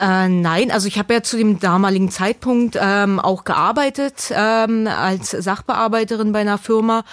Äh, 0.00 0.28
nein, 0.28 0.70
also 0.70 0.88
ich 0.88 0.98
habe 0.98 1.12
ja 1.14 1.22
zu 1.22 1.36
dem 1.36 1.60
damaligen 1.60 2.10
Zeitpunkt 2.10 2.76
ähm, 2.80 3.20
auch 3.20 3.44
gearbeitet 3.44 4.32
ähm, 4.34 4.86
als 4.88 5.30
Sachbearbeiterin 5.30 6.32
bei 6.32 6.40
einer 6.40 6.58
Firma. 6.58 7.04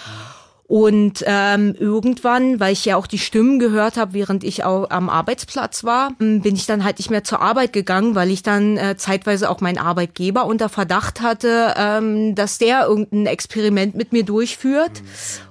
Und 0.67 1.23
ähm, 1.25 1.75
irgendwann, 1.79 2.59
weil 2.59 2.73
ich 2.73 2.83
ja 2.83 2.97
auch 2.97 3.07
die 3.07 3.19
Stimmen 3.19 3.57
gehört 3.57 3.95
habe, 3.95 4.13
während 4.13 4.43
ich 4.43 4.65
auch 4.65 4.89
am 4.89 5.09
Arbeitsplatz 5.09 5.85
war, 5.85 6.11
m, 6.19 6.41
bin 6.41 6.55
ich 6.55 6.65
dann 6.65 6.83
halt 6.83 6.97
nicht 6.97 7.09
mehr 7.09 7.23
zur 7.23 7.41
Arbeit 7.41 7.71
gegangen, 7.71 8.15
weil 8.15 8.29
ich 8.29 8.43
dann 8.43 8.75
äh, 8.75 8.97
zeitweise 8.97 9.49
auch 9.49 9.61
meinen 9.61 9.77
Arbeitgeber 9.77 10.45
unter 10.45 10.67
Verdacht 10.67 11.21
hatte, 11.21 11.73
ähm, 11.77 12.35
dass 12.35 12.57
der 12.57 12.85
irgendein 12.85 13.27
Experiment 13.27 13.95
mit 13.95 14.11
mir 14.11 14.25
durchführt. 14.25 15.03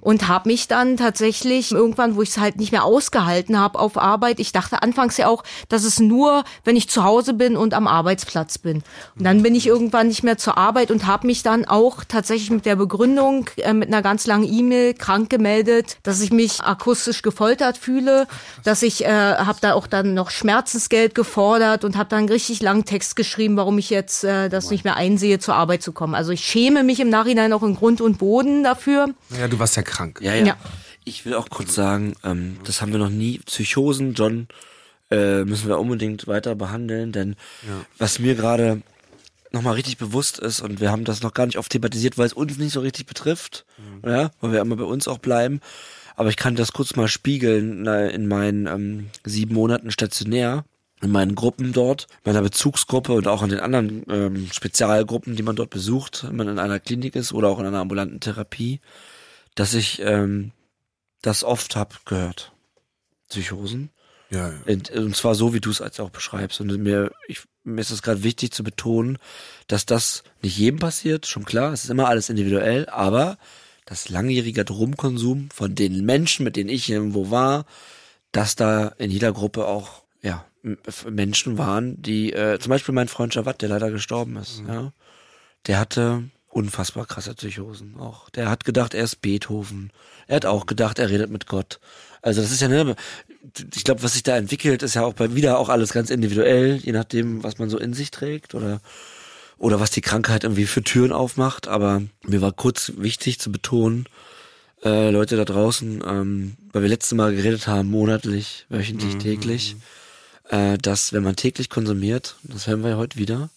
Und 0.03 0.29
habe 0.29 0.51
mich 0.51 0.69
dann 0.69 0.99
tatsächlich 0.99 1.73
irgendwann, 1.73 2.15
wo 2.15 2.23
ich 2.23 2.29
es 2.29 2.39
halt 2.39 2.59
nicht 2.59 2.71
mehr 2.71 2.85
ausgehalten 2.85 3.59
habe 3.59 3.79
auf 3.79 3.97
Arbeit, 3.97 4.39
ich 4.39 4.53
dachte 4.53 4.83
anfangs 4.83 5.17
ja 5.17 5.29
auch, 5.29 5.45
dass 5.71 5.85
es 5.85 5.99
nur, 5.99 6.45
wenn 6.65 6.77
ich 6.77 6.91
zu 6.91 7.05
Hause 7.05 7.33
bin 7.33 7.57
und 7.57 7.73
am 7.73 7.87
Arbeitsplatz 7.87 8.59
bin. 8.59 8.83
Und 9.19 9.25
dann 9.25 9.43
bin 9.43 9.55
ich 9.55 9.67
irgendwann 9.67 10.09
nicht 10.09 10.23
mehr 10.23 10.37
zur 10.37 10.59
Arbeit 10.59 10.91
und 10.91 11.07
habe 11.07 11.27
mich 11.27 11.43
dann 11.43 11.65
auch 11.65 12.05
tatsächlich 12.05 12.51
mit 12.51 12.67
der 12.67 12.77
Begründung, 12.77 13.49
äh, 13.57 13.73
mit 13.73 13.89
einer 13.89 14.03
ganz 14.03 14.27
langen 14.27 14.45
E-Mail 14.45 14.93
krank 15.07 15.31
gemeldet, 15.31 15.99
dass 16.03 16.21
ich 16.21 16.33
mich 16.33 16.63
akustisch 16.63 17.23
gefoltert 17.23 17.79
fühle, 17.79 18.27
dass 18.65 18.83
ich 18.83 19.05
äh, 19.05 19.09
habe 19.09 19.59
da 19.61 19.75
auch 19.75 19.87
dann 19.87 20.15
noch 20.15 20.31
Schmerzensgeld 20.31 21.15
gefordert 21.15 21.85
und 21.85 21.97
habe 21.97 22.09
dann 22.09 22.21
einen 22.21 22.29
richtig 22.29 22.61
langen 22.61 22.85
Text 22.85 23.15
geschrieben, 23.15 23.57
warum 23.57 23.79
ich 23.79 23.89
jetzt 23.89 24.25
äh, 24.25 24.49
das 24.49 24.69
nicht 24.71 24.83
mehr 24.83 24.97
einsehe, 24.97 25.39
zur 25.39 25.55
Arbeit 25.55 25.83
zu 25.83 25.93
kommen. 25.93 26.17
Also 26.17 26.33
ich 26.33 26.45
schäme 26.45 26.83
mich 26.83 26.99
im 26.99 27.09
Nachhinein 27.09 27.53
auch 27.53 27.63
in 27.63 27.77
Grund 27.77 28.01
und 28.01 28.19
Boden 28.19 28.65
dafür. 28.65 29.11
Naja, 29.31 29.47
du 29.47 29.61
warst 29.61 29.77
ja 29.77 29.83
krank. 29.83 30.19
Ja, 30.21 30.35
ja. 30.35 30.45
Ja. 30.45 30.57
Ich 31.05 31.25
will 31.25 31.35
auch 31.35 31.51
kurz 31.51 31.73
sagen, 31.73 32.17
ähm, 32.25 32.59
das 32.65 32.83
haben 32.83 32.91
wir 32.91 32.99
noch 32.99 33.09
nie. 33.09 33.39
Psychosen, 33.47 34.15
John, 34.15 34.49
äh, 35.13 35.45
müssen 35.45 35.69
wir 35.69 35.79
unbedingt 35.79 36.27
weiter 36.27 36.57
behandeln, 36.57 37.13
denn 37.13 37.37
was 37.97 38.19
mir 38.19 38.35
gerade 38.35 38.83
nochmal 39.57 39.75
richtig 39.75 39.99
bewusst 39.99 40.39
ist 40.39 40.61
und 40.61 40.81
wir 40.81 40.91
haben 40.91 41.05
das 41.05 41.23
noch 41.23 41.35
gar 41.35 41.47
nicht 41.47 41.59
oft 41.59 41.73
thematisiert, 41.73 42.19
weil 42.19 42.27
es 42.27 42.33
uns 42.33 42.59
nicht 42.59 42.73
so 42.73 42.81
richtig 42.81 43.07
betrifft, 43.07 43.65
ja, 44.05 44.31
weil 44.41 44.53
wir 44.53 44.61
immer 44.61 44.77
bei 44.77 44.85
uns 44.85 45.09
auch 45.09 45.19
bleiben. 45.19 45.61
Aber 46.15 46.31
ich 46.31 46.37
kann 46.37 46.57
das 46.57 46.73
kurz 46.73 46.97
mal 46.97 47.09
spiegeln 47.09 47.87
in 47.87 48.27
meinen 48.27 48.67
ähm, 48.67 49.11
sieben 49.25 49.55
Monaten 49.55 49.91
stationär, 49.91 50.65
in 51.03 51.11
meinen 51.11 51.35
Gruppen 51.35 51.73
dort, 51.73 52.07
meiner 52.25 52.41
Bezugsgruppe 52.43 53.13
und 53.13 53.29
auch 53.29 53.43
in 53.43 53.51
den 53.51 53.61
anderen 53.61 54.05
ähm, 54.09 54.49
Spezialgruppen, 54.51 55.37
die 55.37 55.43
man 55.43 55.57
dort 55.57 55.71
besucht, 55.71 56.25
wenn 56.27 56.37
man 56.37 56.49
in 56.49 56.59
einer 56.59 56.81
Klinik 56.81 57.17
ist 57.17 57.33
oder 57.33 57.49
auch 57.49 57.59
in 57.59 57.67
einer 57.67 57.81
ambulanten 57.81 58.21
Therapie, 58.21 58.81
dass 59.55 59.75
ich 59.75 60.01
ähm, 60.01 60.53
das 61.21 61.45
oft 61.45 61.77
hab 61.77 62.07
gehört. 62.07 62.53
Psychosen. 63.29 63.91
Ja, 64.31 64.51
ja. 64.51 64.55
Und, 64.67 64.91
und 64.91 65.17
zwar 65.17 65.35
so, 65.35 65.53
wie 65.55 65.61
du 65.61 65.71
es 65.71 65.81
als 65.81 66.01
auch 66.01 66.11
beschreibst. 66.11 66.61
Und 66.61 66.77
mir, 66.79 67.13
ich, 67.29 67.43
mir 67.67 67.81
ist 67.81 67.91
es 67.91 68.03
gerade 68.03 68.23
wichtig 68.23 68.53
zu 68.53 68.65
betonen, 68.65 69.19
dass 69.67 69.87
das 69.87 70.23
nicht 70.43 70.57
jedem 70.57 70.79
passiert, 70.79 71.27
schon 71.27 71.45
klar, 71.45 71.73
es 71.73 71.85
ist 71.85 71.91
immer 71.91 72.09
alles 72.09 72.31
individuell, 72.31 72.89
aber 72.89 73.39
das 73.85 74.09
langjährige 74.09 74.65
Drogkonsum 74.65 75.49
von 75.53 75.75
den 75.75 76.05
Menschen, 76.05 76.45
mit 76.45 76.57
denen 76.57 76.71
ich 76.71 76.89
irgendwo 76.89 77.31
war, 77.31 77.67
dass 78.33 78.57
da 78.57 78.89
in 78.99 79.11
jeder 79.11 79.33
Gruppe 79.33 79.67
auch 79.67 80.03
ja 80.23 80.45
Menschen 81.09 81.59
waren, 81.59 82.01
die 82.03 82.33
äh, 82.33 82.59
zum 82.59 82.71
Beispiel 82.71 82.95
mein 82.95 83.09
Freund 83.09 83.35
Jawad, 83.35 83.63
der 83.63 83.69
leider 83.69 83.91
gestorben 83.91 84.37
ist, 84.37 84.63
ja, 84.67 84.93
der 85.67 85.79
hatte 85.79 86.25
unfassbar 86.57 87.05
krasse 87.05 87.35
Psychosen 87.35 87.99
auch. 87.99 88.31
Der 88.31 88.49
hat 88.49 88.65
gedacht, 88.65 88.95
er 88.95 89.05
ist 89.05 89.21
Beethoven. 89.21 89.91
Er 90.27 90.37
hat 90.37 90.47
auch 90.47 90.65
gedacht, 90.65 90.99
er 90.99 91.11
redet 91.11 91.31
mit 91.31 91.47
Gott. 91.47 91.81
Also 92.23 92.41
das 92.41 92.51
ist 92.51 92.63
ja 92.63 92.69
ne, 92.69 92.97
ich 93.75 93.85
glaube, 93.85 94.03
was 94.03 94.15
sich 94.15 94.23
da 94.23 94.39
entwickelt, 94.39 94.83
ist 94.83 94.95
ja 94.95 95.05
auch 95.05 95.13
bei 95.13 95.35
wieder 95.35 95.59
auch 95.59 95.69
alles 95.69 95.93
ganz 95.93 96.09
individuell, 96.09 96.77
je 96.77 96.93
nachdem, 96.93 97.45
was 97.45 97.59
man 97.59 97.69
so 97.69 97.79
in 97.79 97.93
sich 97.93 98.11
trägt 98.11 98.55
oder 98.55 98.81
oder 99.59 99.81
was 99.81 99.91
die 99.91 100.01
Krankheit 100.01 100.45
irgendwie 100.45 100.67
für 100.67 100.83
Türen 100.83 101.13
aufmacht. 101.13 101.69
Aber 101.69 102.03
mir 102.25 102.41
war 102.41 102.53
kurz 102.53 102.93
wichtig 102.97 103.39
zu 103.39 103.53
betonen, 103.53 104.07
äh, 104.83 105.11
Leute 105.11 105.37
da 105.37 105.45
draußen, 105.45 106.03
ähm, 106.07 106.57
weil 106.73 106.83
wir 106.83 106.89
letztes 106.89 107.13
Mal 107.17 107.35
geredet 107.35 107.67
haben, 107.67 107.91
monatlich, 107.91 108.65
wöchentlich, 108.71 109.19
täglich, 109.19 109.77
äh, 110.49 110.79
dass 110.79 111.13
wenn 111.13 111.23
man 111.23 111.37
täglich 111.37 111.69
konsumiert, 111.69 112.37
das 112.45 112.67
hören 112.67 112.83
wir 112.83 112.91
ja 112.91 112.97
heute 112.97 113.19
wieder, 113.19 113.51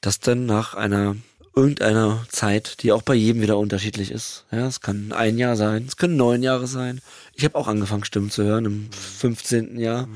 dass 0.00 0.20
dann 0.20 0.46
nach 0.46 0.74
einer 0.74 1.16
irgendeiner 1.60 2.24
Zeit, 2.28 2.82
die 2.82 2.92
auch 2.92 3.02
bei 3.02 3.14
jedem 3.14 3.42
wieder 3.42 3.58
unterschiedlich 3.58 4.10
ist. 4.10 4.44
Ja, 4.50 4.66
es 4.66 4.80
kann 4.80 5.12
ein 5.12 5.38
Jahr 5.38 5.56
sein, 5.56 5.84
es 5.86 5.96
können 5.96 6.16
neun 6.16 6.42
Jahre 6.42 6.66
sein. 6.66 7.00
Ich 7.34 7.44
habe 7.44 7.56
auch 7.56 7.68
angefangen, 7.68 8.04
Stimmen 8.04 8.30
zu 8.30 8.42
hören 8.44 8.64
im 8.64 8.90
15. 8.92 9.78
Jahr. 9.78 10.08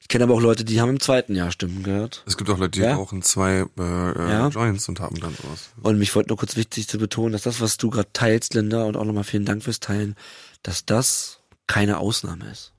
Ich 0.00 0.08
kenne 0.08 0.24
aber 0.24 0.34
auch 0.34 0.40
Leute, 0.40 0.64
die 0.64 0.80
haben 0.80 0.90
im 0.90 1.00
zweiten 1.00 1.34
Jahr 1.34 1.50
Stimmen 1.50 1.82
gehört. 1.82 2.22
Es 2.26 2.36
gibt 2.36 2.48
auch 2.50 2.58
Leute, 2.58 2.70
die 2.78 2.80
Ja. 2.80 2.94
rauchen 2.94 3.22
zwei 3.22 3.66
äh, 3.78 3.82
äh, 3.82 4.30
Ja. 4.30 4.48
Joints 4.48 4.88
und 4.88 5.00
haben 5.00 5.18
dann 5.20 5.34
sowas. 5.34 5.70
Und 5.82 5.98
mich 5.98 6.14
wollte 6.14 6.28
nur 6.28 6.38
kurz 6.38 6.54
wichtig 6.56 6.86
zu 6.88 6.98
betonen, 6.98 7.32
dass 7.32 7.42
das, 7.42 7.60
was 7.60 7.76
du 7.76 7.90
gerade 7.90 8.08
teilst, 8.12 8.54
Linda, 8.54 8.84
und 8.84 8.96
auch 8.96 9.04
nochmal 9.04 9.24
vielen 9.24 9.44
Dank 9.44 9.62
fürs 9.64 9.80
Teilen, 9.80 10.14
dass 10.62 10.84
das 10.86 11.40
keine 11.66 11.98
Ausnahme 11.98 12.48
ist. 12.50 12.72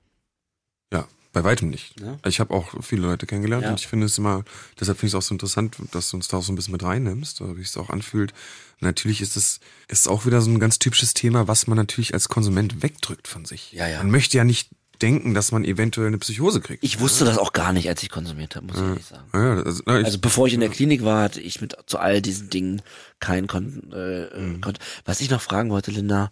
Ja, 0.92 1.06
bei 1.32 1.44
weitem 1.44 1.68
nicht. 1.70 2.00
Ja. 2.00 2.16
Ich 2.26 2.40
habe 2.40 2.54
auch 2.54 2.82
viele 2.82 3.02
Leute 3.02 3.26
kennengelernt 3.26 3.64
Ja. 3.64 3.70
und 3.70 3.80
ich 3.80 3.86
finde 3.86 4.06
es 4.06 4.16
immer, 4.18 4.44
deshalb 4.80 4.98
finde 4.98 5.08
ich 5.08 5.12
es 5.14 5.18
auch 5.18 5.22
so 5.28 5.34
interessant, 5.34 5.76
dass 5.92 6.10
du 6.10 6.16
uns 6.16 6.28
da 6.28 6.38
auch 6.38 6.42
so 6.42 6.52
ein 6.52 6.56
bisschen 6.56 6.72
mit 6.72 6.82
reinnimmst, 6.82 7.40
wie 7.56 7.62
es 7.62 7.76
auch 7.76 7.90
anfühlt. 7.90 8.32
Natürlich 8.80 9.20
ist 9.20 9.36
es 9.36 9.60
ist 9.88 10.08
auch 10.08 10.24
wieder 10.24 10.40
so 10.40 10.50
ein 10.50 10.60
ganz 10.60 10.78
typisches 10.78 11.12
Thema, 11.14 11.48
was 11.48 11.66
man 11.66 11.76
natürlich 11.76 12.14
als 12.14 12.28
Konsument 12.28 12.82
wegdrückt 12.82 13.28
von 13.28 13.44
sich. 13.44 13.72
Ja, 13.72 13.88
ja. 13.88 13.98
Man 13.98 14.10
möchte 14.10 14.36
ja 14.36 14.44
nicht 14.44 14.70
denken, 15.02 15.32
dass 15.34 15.52
man 15.52 15.64
eventuell 15.64 16.08
eine 16.08 16.18
Psychose 16.18 16.60
kriegt. 16.60 16.82
Ich 16.82 16.98
wusste 16.98 17.24
das 17.24 17.38
auch 17.38 17.52
gar 17.52 17.72
nicht, 17.72 17.88
als 17.88 18.02
ich 18.02 18.10
konsumiert 18.10 18.56
habe, 18.56 18.66
muss 18.66 18.76
ich 18.76 18.82
ehrlich 18.82 19.06
sagen. 19.06 19.28
ja, 19.32 19.62
also, 19.62 19.82
na, 19.86 20.00
ich, 20.00 20.06
Also 20.06 20.18
bevor 20.18 20.46
ich 20.48 20.54
in 20.54 20.60
der 20.60 20.70
Klinik 20.70 21.04
war, 21.04 21.22
hatte 21.22 21.40
ich 21.40 21.60
mit 21.60 21.76
zu 21.86 21.98
all 21.98 22.20
diesen 22.22 22.50
Dingen 22.50 22.82
keinen 23.20 23.46
Kon 23.46 23.92
äh, 23.92 24.22
äh, 24.24 24.58
Kon 24.60 24.74
Was 25.04 25.20
ich 25.20 25.30
noch 25.30 25.40
fragen 25.42 25.70
wollte, 25.70 25.90
Linda, 25.92 26.30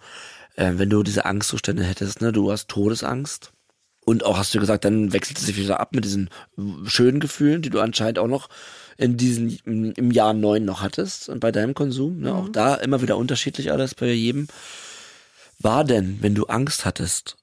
äh, 0.56 0.72
wenn 0.76 0.90
du 0.90 1.02
diese 1.04 1.26
Angstzustände 1.26 1.84
hättest, 1.84 2.20
ne, 2.20 2.32
du 2.32 2.50
hast 2.50 2.68
Todesangst 2.68 3.52
und 4.06 4.24
auch 4.24 4.38
hast 4.38 4.54
du 4.54 4.60
gesagt, 4.60 4.84
dann 4.84 5.12
wechselt 5.12 5.38
es 5.38 5.46
sich 5.46 5.56
wieder 5.56 5.80
ab 5.80 5.92
mit 5.92 6.04
diesen 6.04 6.30
schönen 6.84 7.18
Gefühlen, 7.18 7.60
die 7.60 7.70
du 7.70 7.80
anscheinend 7.80 8.20
auch 8.20 8.28
noch 8.28 8.48
in 8.96 9.16
diesen 9.16 9.58
im, 9.64 10.12
Jahr 10.12 10.32
neun 10.32 10.64
noch 10.64 10.80
hattest 10.80 11.28
und 11.28 11.40
bei 11.40 11.50
deinem 11.50 11.74
Konsum, 11.74 12.20
ne, 12.20 12.32
auch 12.32 12.48
da 12.48 12.76
immer 12.76 13.02
wieder 13.02 13.16
unterschiedlich 13.16 13.72
alles 13.72 13.96
bei 13.96 14.12
jedem. 14.12 14.46
War 15.58 15.82
denn, 15.82 16.18
wenn 16.20 16.36
du 16.36 16.46
Angst 16.46 16.84
hattest, 16.84 17.36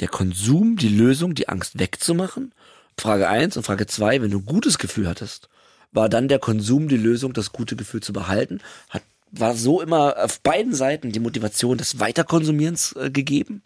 der 0.00 0.08
Konsum 0.08 0.76
die 0.76 0.88
Lösung, 0.88 1.34
die 1.34 1.48
Angst 1.48 1.78
wegzumachen? 1.78 2.52
Frage 2.98 3.28
eins 3.28 3.56
und 3.56 3.62
Frage 3.62 3.86
zwei, 3.86 4.20
wenn 4.20 4.32
du 4.32 4.38
ein 4.38 4.46
gutes 4.46 4.78
Gefühl 4.78 5.08
hattest, 5.08 5.48
war 5.92 6.08
dann 6.08 6.26
der 6.26 6.40
Konsum 6.40 6.88
die 6.88 6.96
Lösung, 6.96 7.32
das 7.32 7.52
gute 7.52 7.76
Gefühl 7.76 8.02
zu 8.02 8.12
behalten? 8.12 8.60
Hat, 8.90 9.02
war 9.30 9.54
so 9.54 9.80
immer 9.80 10.16
auf 10.18 10.40
beiden 10.40 10.74
Seiten 10.74 11.12
die 11.12 11.20
Motivation 11.20 11.78
des 11.78 12.00
Weiterkonsumierens 12.00 12.96
äh, 12.96 13.10
gegeben? 13.10 13.62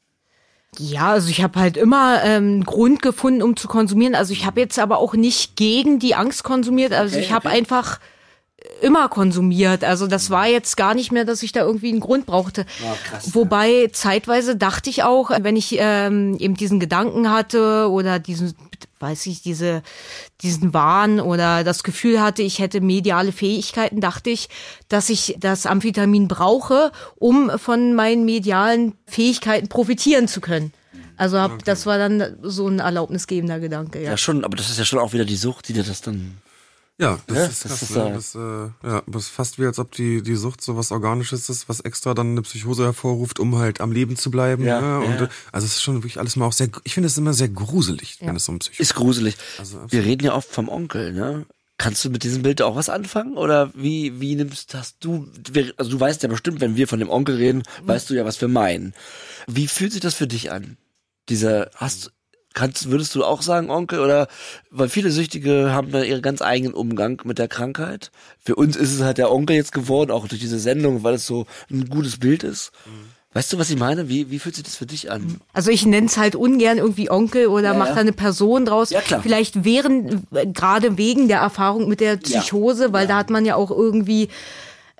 Ja, 0.78 1.12
also 1.12 1.28
ich 1.28 1.43
habe 1.43 1.61
halt 1.61 1.77
immer 1.77 2.23
ähm, 2.24 2.44
einen 2.44 2.65
Grund 2.65 3.03
gefunden, 3.03 3.43
um 3.43 3.57
zu 3.57 3.69
konsumieren. 3.69 4.15
Also 4.15 4.32
ich 4.32 4.47
habe 4.47 4.61
jetzt 4.61 4.78
aber 4.78 4.99
auch 4.99 5.15
nicht 5.15 5.57
gegen 5.57 5.99
die 5.99 6.15
Angst 6.15 6.44
konsumiert. 6.44 6.93
Also 6.93 7.16
Okay, 7.16 7.24
ich 7.24 7.32
habe 7.32 7.49
okay. 7.49 7.59
einfach 7.59 8.01
immer 8.81 9.09
konsumiert. 9.09 9.85
Also 9.85 10.07
das 10.07 10.31
war 10.31 10.47
jetzt 10.47 10.77
gar 10.77 10.94
nicht 10.94 11.12
mehr, 11.12 11.24
dass 11.24 11.43
ich 11.43 11.53
da 11.53 11.61
irgendwie 11.61 11.90
einen 11.90 12.01
Grund 12.01 12.27
brauchte. 12.27 12.65
Ah, 12.85 12.94
krass, 13.05 13.27
ja. 13.27 13.35
Wobei 13.35 13.90
zeitweise 13.93 14.57
dachte 14.57 14.89
ich 14.89 15.03
auch, 15.03 15.31
wenn 15.43 15.57
ich 15.57 15.77
ähm, 15.78 16.36
eben 16.39 16.55
diesen 16.55 16.81
Gedanken 16.81 17.31
hatte 17.31 17.90
oder 17.90 18.19
diesen, 18.19 18.55
weiß 19.01 19.27
ich, 19.27 19.43
diese, 19.43 19.83
diesen 20.41 20.73
Wahn 20.75 21.21
oder 21.21 21.65
das 21.65 21.83
Gefühl 21.83 22.21
hatte, 22.21 22.43
ich 22.43 22.59
hätte 22.59 22.81
mediale 22.81 23.33
Fähigkeiten, 23.33 24.01
dachte 24.01 24.31
ich, 24.31 24.49
dass 24.89 25.11
ich 25.11 25.37
das 25.39 25.67
Amphetamin 25.67 26.29
brauche, 26.29 26.93
um 27.17 27.51
von 27.59 27.95
meinen 27.95 28.25
medialen 28.25 28.95
Fähigkeiten 29.07 29.69
profitieren 29.69 30.29
zu 30.29 30.41
können. 30.41 30.73
Also 31.17 31.39
hab, 31.39 31.65
das 31.65 31.87
war 31.87 31.99
dann 31.99 32.37
so 32.43 32.69
ein 32.69 32.79
erlaubnisgebender 32.79 33.61
Gedanke, 33.61 34.03
ja. 34.03 34.11
Ja, 34.11 34.17
schon, 34.17 34.45
aber 34.45 34.57
das 34.57 34.71
ist 34.71 34.79
ja 34.79 34.85
schon 34.85 34.99
auch 34.99 35.13
wieder 35.13 35.25
die 35.25 35.37
Sucht, 35.37 35.69
die 35.69 35.73
dir 35.73 35.85
das 35.85 36.01
dann. 36.01 36.39
Ja, 37.03 37.19
das 37.27 37.37
Ja, 37.37 37.45
ist 37.47 37.65
das 37.65 37.70
krass. 37.70 37.83
ist, 37.83 37.97
ne? 37.97 38.12
das, 38.15 38.35
äh, 38.35 38.89
ja, 38.89 39.03
das 39.07 39.23
ist 39.24 39.29
fast 39.31 39.59
wie, 39.59 39.66
als 39.66 39.79
ob 39.79 39.93
die, 39.93 40.23
die 40.23 40.37
Sucht 40.37 40.62
so 40.62 40.77
was 40.77 40.93
Organisches 40.93 41.49
ist, 41.51 41.69
was 41.69 41.81
extra 41.81 42.15
dann 42.15 42.31
eine 42.33 42.43
Psychose 42.43 42.85
hervorruft, 42.85 43.39
um 43.41 43.57
halt 43.59 43.81
am 43.81 43.93
Leben 43.93 44.16
zu 44.16 44.31
bleiben. 44.31 44.65
Ja, 44.65 44.81
ne? 44.81 44.99
Und, 45.07 45.15
ja. 45.20 45.24
äh, 45.24 45.29
Also 45.53 45.66
es 45.66 45.74
ist 45.74 45.83
schon 45.83 45.97
wirklich 45.97 46.19
alles 46.19 46.37
mal 46.37 46.47
auch 46.47 46.53
sehr, 46.53 46.69
ich 46.85 46.95
finde 46.95 47.09
es 47.09 47.19
immer 47.19 47.35
sehr 47.35 47.49
gruselig, 47.49 48.19
wenn 48.20 48.37
es 48.37 48.49
um 48.49 48.59
Psychose 48.61 48.83
Ist 48.83 48.95
gruselig. 48.95 49.37
Also. 49.59 49.79
Wir 49.89 50.05
reden 50.05 50.24
ja 50.24 50.35
oft 50.35 50.49
vom 50.51 50.69
Onkel, 50.69 51.12
ne? 51.12 51.45
Kannst 51.79 52.05
du 52.05 52.11
mit 52.11 52.23
diesem 52.23 52.43
Bild 52.43 52.62
auch 52.62 52.77
was 52.77 52.89
anfangen? 52.89 53.37
Oder 53.37 53.73
wie, 53.74 54.20
wie 54.20 54.37
nimmst 54.37 54.73
das 54.73 54.99
du, 55.01 55.27
also 55.77 55.91
du 55.91 55.99
weißt 55.99 56.23
ja 56.23 56.29
bestimmt, 56.29 56.61
wenn 56.61 56.77
wir 56.77 56.87
von 56.87 57.01
dem 57.01 57.11
Onkel 57.11 57.37
reden, 57.37 57.65
weißt 57.83 58.09
du 58.09 58.15
ja, 58.15 58.24
was 58.24 58.41
wir 58.41 58.47
meinen. 58.47 58.95
Wie 59.49 59.66
fühlt 59.66 59.91
sich 59.91 60.01
das 60.01 60.15
für 60.15 60.29
dich 60.29 60.53
an? 60.53 60.77
Dieser, 61.29 61.70
hast, 61.74 62.12
kannst, 62.55 62.91
würdest 62.91 63.15
du 63.15 63.24
auch 63.24 63.43
sagen, 63.43 63.70
Onkel, 63.70 64.01
oder, 64.01 64.29
weil 64.70 64.89
viele 64.89 65.11
Süchtige 65.11 65.73
haben 65.73 65.93
da 65.93 66.03
ihren 66.03 66.23
ganz 66.23 66.43
eigenen 66.43 66.74
Umgang 66.74 67.20
mit 67.24 67.39
der 67.39 67.49
Krankheit. 67.49 68.11
Für 68.45 68.57
uns 68.57 68.77
ist 68.77 68.93
es 68.93 69.03
halt 69.03 69.19
der 69.19 69.31
Onkel 69.31 69.57
jetzt 69.57 69.73
geworden, 69.73 70.11
auch 70.11 70.29
durch 70.29 70.41
diese 70.41 70.59
Sendung, 70.59 71.03
weil 71.03 71.15
es 71.15 71.27
so 71.27 71.47
ein 71.70 71.89
gutes 71.89 72.19
Bild 72.19 72.45
ist. 72.45 72.73
Mhm. 72.87 73.12
Weißt 73.35 73.51
du, 73.51 73.59
was 73.59 73.70
ich 73.70 73.79
meine? 73.79 74.11
Wie, 74.11 74.31
wie 74.31 74.39
fühlt 74.39 74.57
sich 74.57 74.65
das 74.65 74.77
für 74.77 74.85
dich 74.85 75.11
an? 75.11 75.41
Also 75.55 75.70
ich 75.70 75.87
nenne 75.87 76.07
es 76.07 76.19
halt 76.19 76.37
ungern 76.37 76.77
irgendwie 76.77 77.11
Onkel 77.11 77.47
oder 77.47 77.73
ja, 77.73 77.74
mach 77.74 77.89
da 77.89 78.01
eine 78.01 78.12
Person 78.12 78.66
draus. 78.66 78.91
Ja, 78.91 79.01
klar. 79.01 79.23
Vielleicht 79.23 79.65
während, 79.65 80.24
gerade 80.53 80.99
wegen 80.99 81.29
der 81.29 81.39
Erfahrung 81.39 81.89
mit 81.89 82.01
der 82.01 82.19
Psychose, 82.19 82.85
ja. 82.85 82.93
weil 82.93 83.05
ja. 83.05 83.09
da 83.09 83.16
hat 83.16 83.31
man 83.31 83.47
ja 83.47 83.57
auch 83.57 83.70
irgendwie 83.70 84.29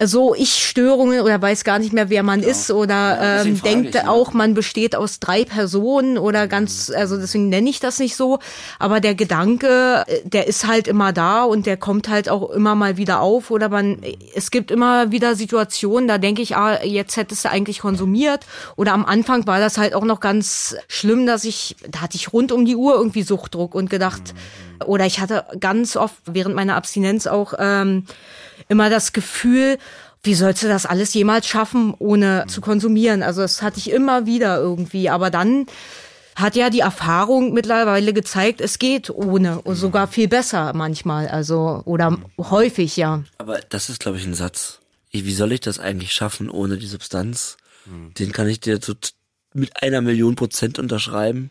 so 0.07 0.35
Ich-Störungen 0.35 1.21
oder 1.21 1.41
weiß 1.41 1.65
gar 1.65 1.79
nicht 1.79 1.93
mehr, 1.93 2.11
wer 2.11 2.23
man 2.23 2.43
ja. 2.43 2.49
ist 2.49 2.71
oder 2.71 3.43
ähm, 3.45 3.61
denkt 3.63 3.95
ich, 3.95 4.07
auch, 4.07 4.33
man 4.33 4.55
besteht 4.55 4.97
aus 4.97 5.21
drei 5.21 5.45
Personen 5.45 6.19
oder 6.19 6.49
ganz, 6.49 6.91
also 6.95 7.17
deswegen 7.17 7.49
nenne 7.49 7.69
ich 7.69 7.81
das 7.81 7.99
nicht 7.99 8.17
so. 8.17 8.39
Aber 8.79 9.01
der 9.01 9.15
Gedanke, 9.15 10.05
äh, 10.07 10.21
der 10.25 10.47
ist 10.47 10.67
halt 10.67 10.89
immer 10.89 11.13
da 11.13 11.45
und 11.45 11.67
der 11.67 11.77
kommt 11.77 12.09
halt 12.09 12.29
auch 12.29 12.51
immer 12.51 12.75
mal 12.75 12.97
wieder 12.97 13.21
auf 13.21 13.51
oder 13.51 13.69
man, 13.69 13.99
es 14.35 14.51
gibt 14.51 14.71
immer 14.71 15.11
wieder 15.11 15.35
Situationen, 15.35 16.09
da 16.09 16.19
denke 16.19 16.43
ich, 16.43 16.57
ah, 16.57 16.83
jetzt 16.83 17.17
hättest 17.17 17.45
du 17.45 17.51
eigentlich 17.51 17.81
konsumiert 17.81 18.47
oder 18.77 18.93
am 18.93 19.05
Anfang 19.05 19.47
war 19.47 19.61
das 19.61 19.79
halt 19.79 19.95
auch 19.95 20.05
noch 20.05 20.21
ganz 20.21 20.77
schlimm, 20.89 21.27
dass 21.27 21.45
ich, 21.45 21.77
da 21.89 22.01
hatte 22.03 22.17
ich 22.17 22.33
rund 22.33 22.53
um 22.53 22.65
die 22.65 22.77
Uhr 22.77 22.95
irgendwie 22.95 23.23
Suchtdruck 23.23 23.75
und 23.75 23.91
gedacht, 23.91 24.35
mhm. 24.35 24.87
oder 24.87 25.07
ich 25.07 25.21
hatte 25.21 25.45
ganz 25.61 25.97
oft 25.97 26.17
während 26.27 26.55
meiner 26.55 26.77
Abstinenz 26.77 27.27
auch 27.27 27.55
ähm, 27.59 28.07
immer 28.69 28.91
das 28.91 29.13
Gefühl, 29.13 29.79
wie 30.23 30.35
sollst 30.35 30.63
du 30.63 30.69
das 30.69 30.87
alles 30.87 31.15
jemals 31.15 31.47
schaffen, 31.47 31.95
ohne 31.99 32.45
zu 32.47 32.61
konsumieren? 32.61 33.23
Also 33.23 33.43
das 33.43 33.63
hatte 33.63 33.79
ich 33.79 33.91
immer 33.91 34.27
wieder 34.27 34.59
irgendwie. 34.59 35.11
Aber 35.11 35.31
dann 35.31 35.67
hat 36.37 36.57
ja 36.57 36.71
die 36.71 36.81
Erfahrung 36.81 37.53
mittlerweile 37.53 38.13
gezeigt, 38.13 38.61
es 38.61 38.79
geht 38.79 39.11
ohne 39.11 39.61
und 39.61 39.77
sogar 39.77 40.07
viel 40.07 40.29
besser 40.29 40.73
manchmal, 40.75 41.29
also 41.29 41.83
oder 41.85 42.19
häufig 42.39 42.97
ja. 42.97 43.25
Aber 43.39 43.59
das 43.69 43.91
ist, 43.91 44.01
glaube 44.01 44.19
ich, 44.19 44.25
ein 44.25 44.35
Satz. 44.35 44.79
Wie 45.11 45.35
soll 45.35 45.53
ich 45.53 45.61
das 45.61 45.79
eigentlich 45.79 46.13
schaffen 46.13 46.49
ohne 46.49 46.79
die 46.79 46.87
Substanz? 46.87 47.59
Den 48.19 48.33
kann 48.33 48.49
ich 48.49 48.61
dir 48.61 48.79
so 48.81 48.95
mit 49.53 49.83
einer 49.83 50.01
Million 50.01 50.37
Prozent 50.37 50.79
unterschreiben. 50.79 51.51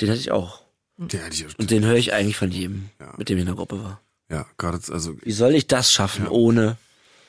Den 0.00 0.10
hatte 0.10 0.20
ich 0.20 0.32
auch. 0.32 0.62
Den 0.96 1.22
hatte 1.22 1.34
ich 1.34 1.46
auch. 1.46 1.58
Und 1.58 1.70
den 1.70 1.84
höre 1.84 1.96
ich 1.96 2.12
eigentlich 2.12 2.36
von 2.36 2.50
jedem, 2.50 2.90
ja. 2.98 3.14
mit 3.16 3.28
dem 3.28 3.36
ich 3.36 3.42
in 3.42 3.46
der 3.46 3.56
Gruppe 3.56 3.82
war. 3.82 4.00
Ja, 4.30 4.46
gerade, 4.58 4.80
also. 4.90 5.16
Wie 5.22 5.32
soll 5.32 5.54
ich 5.54 5.66
das 5.66 5.92
schaffen, 5.92 6.24
ja. 6.24 6.30
ohne? 6.30 6.76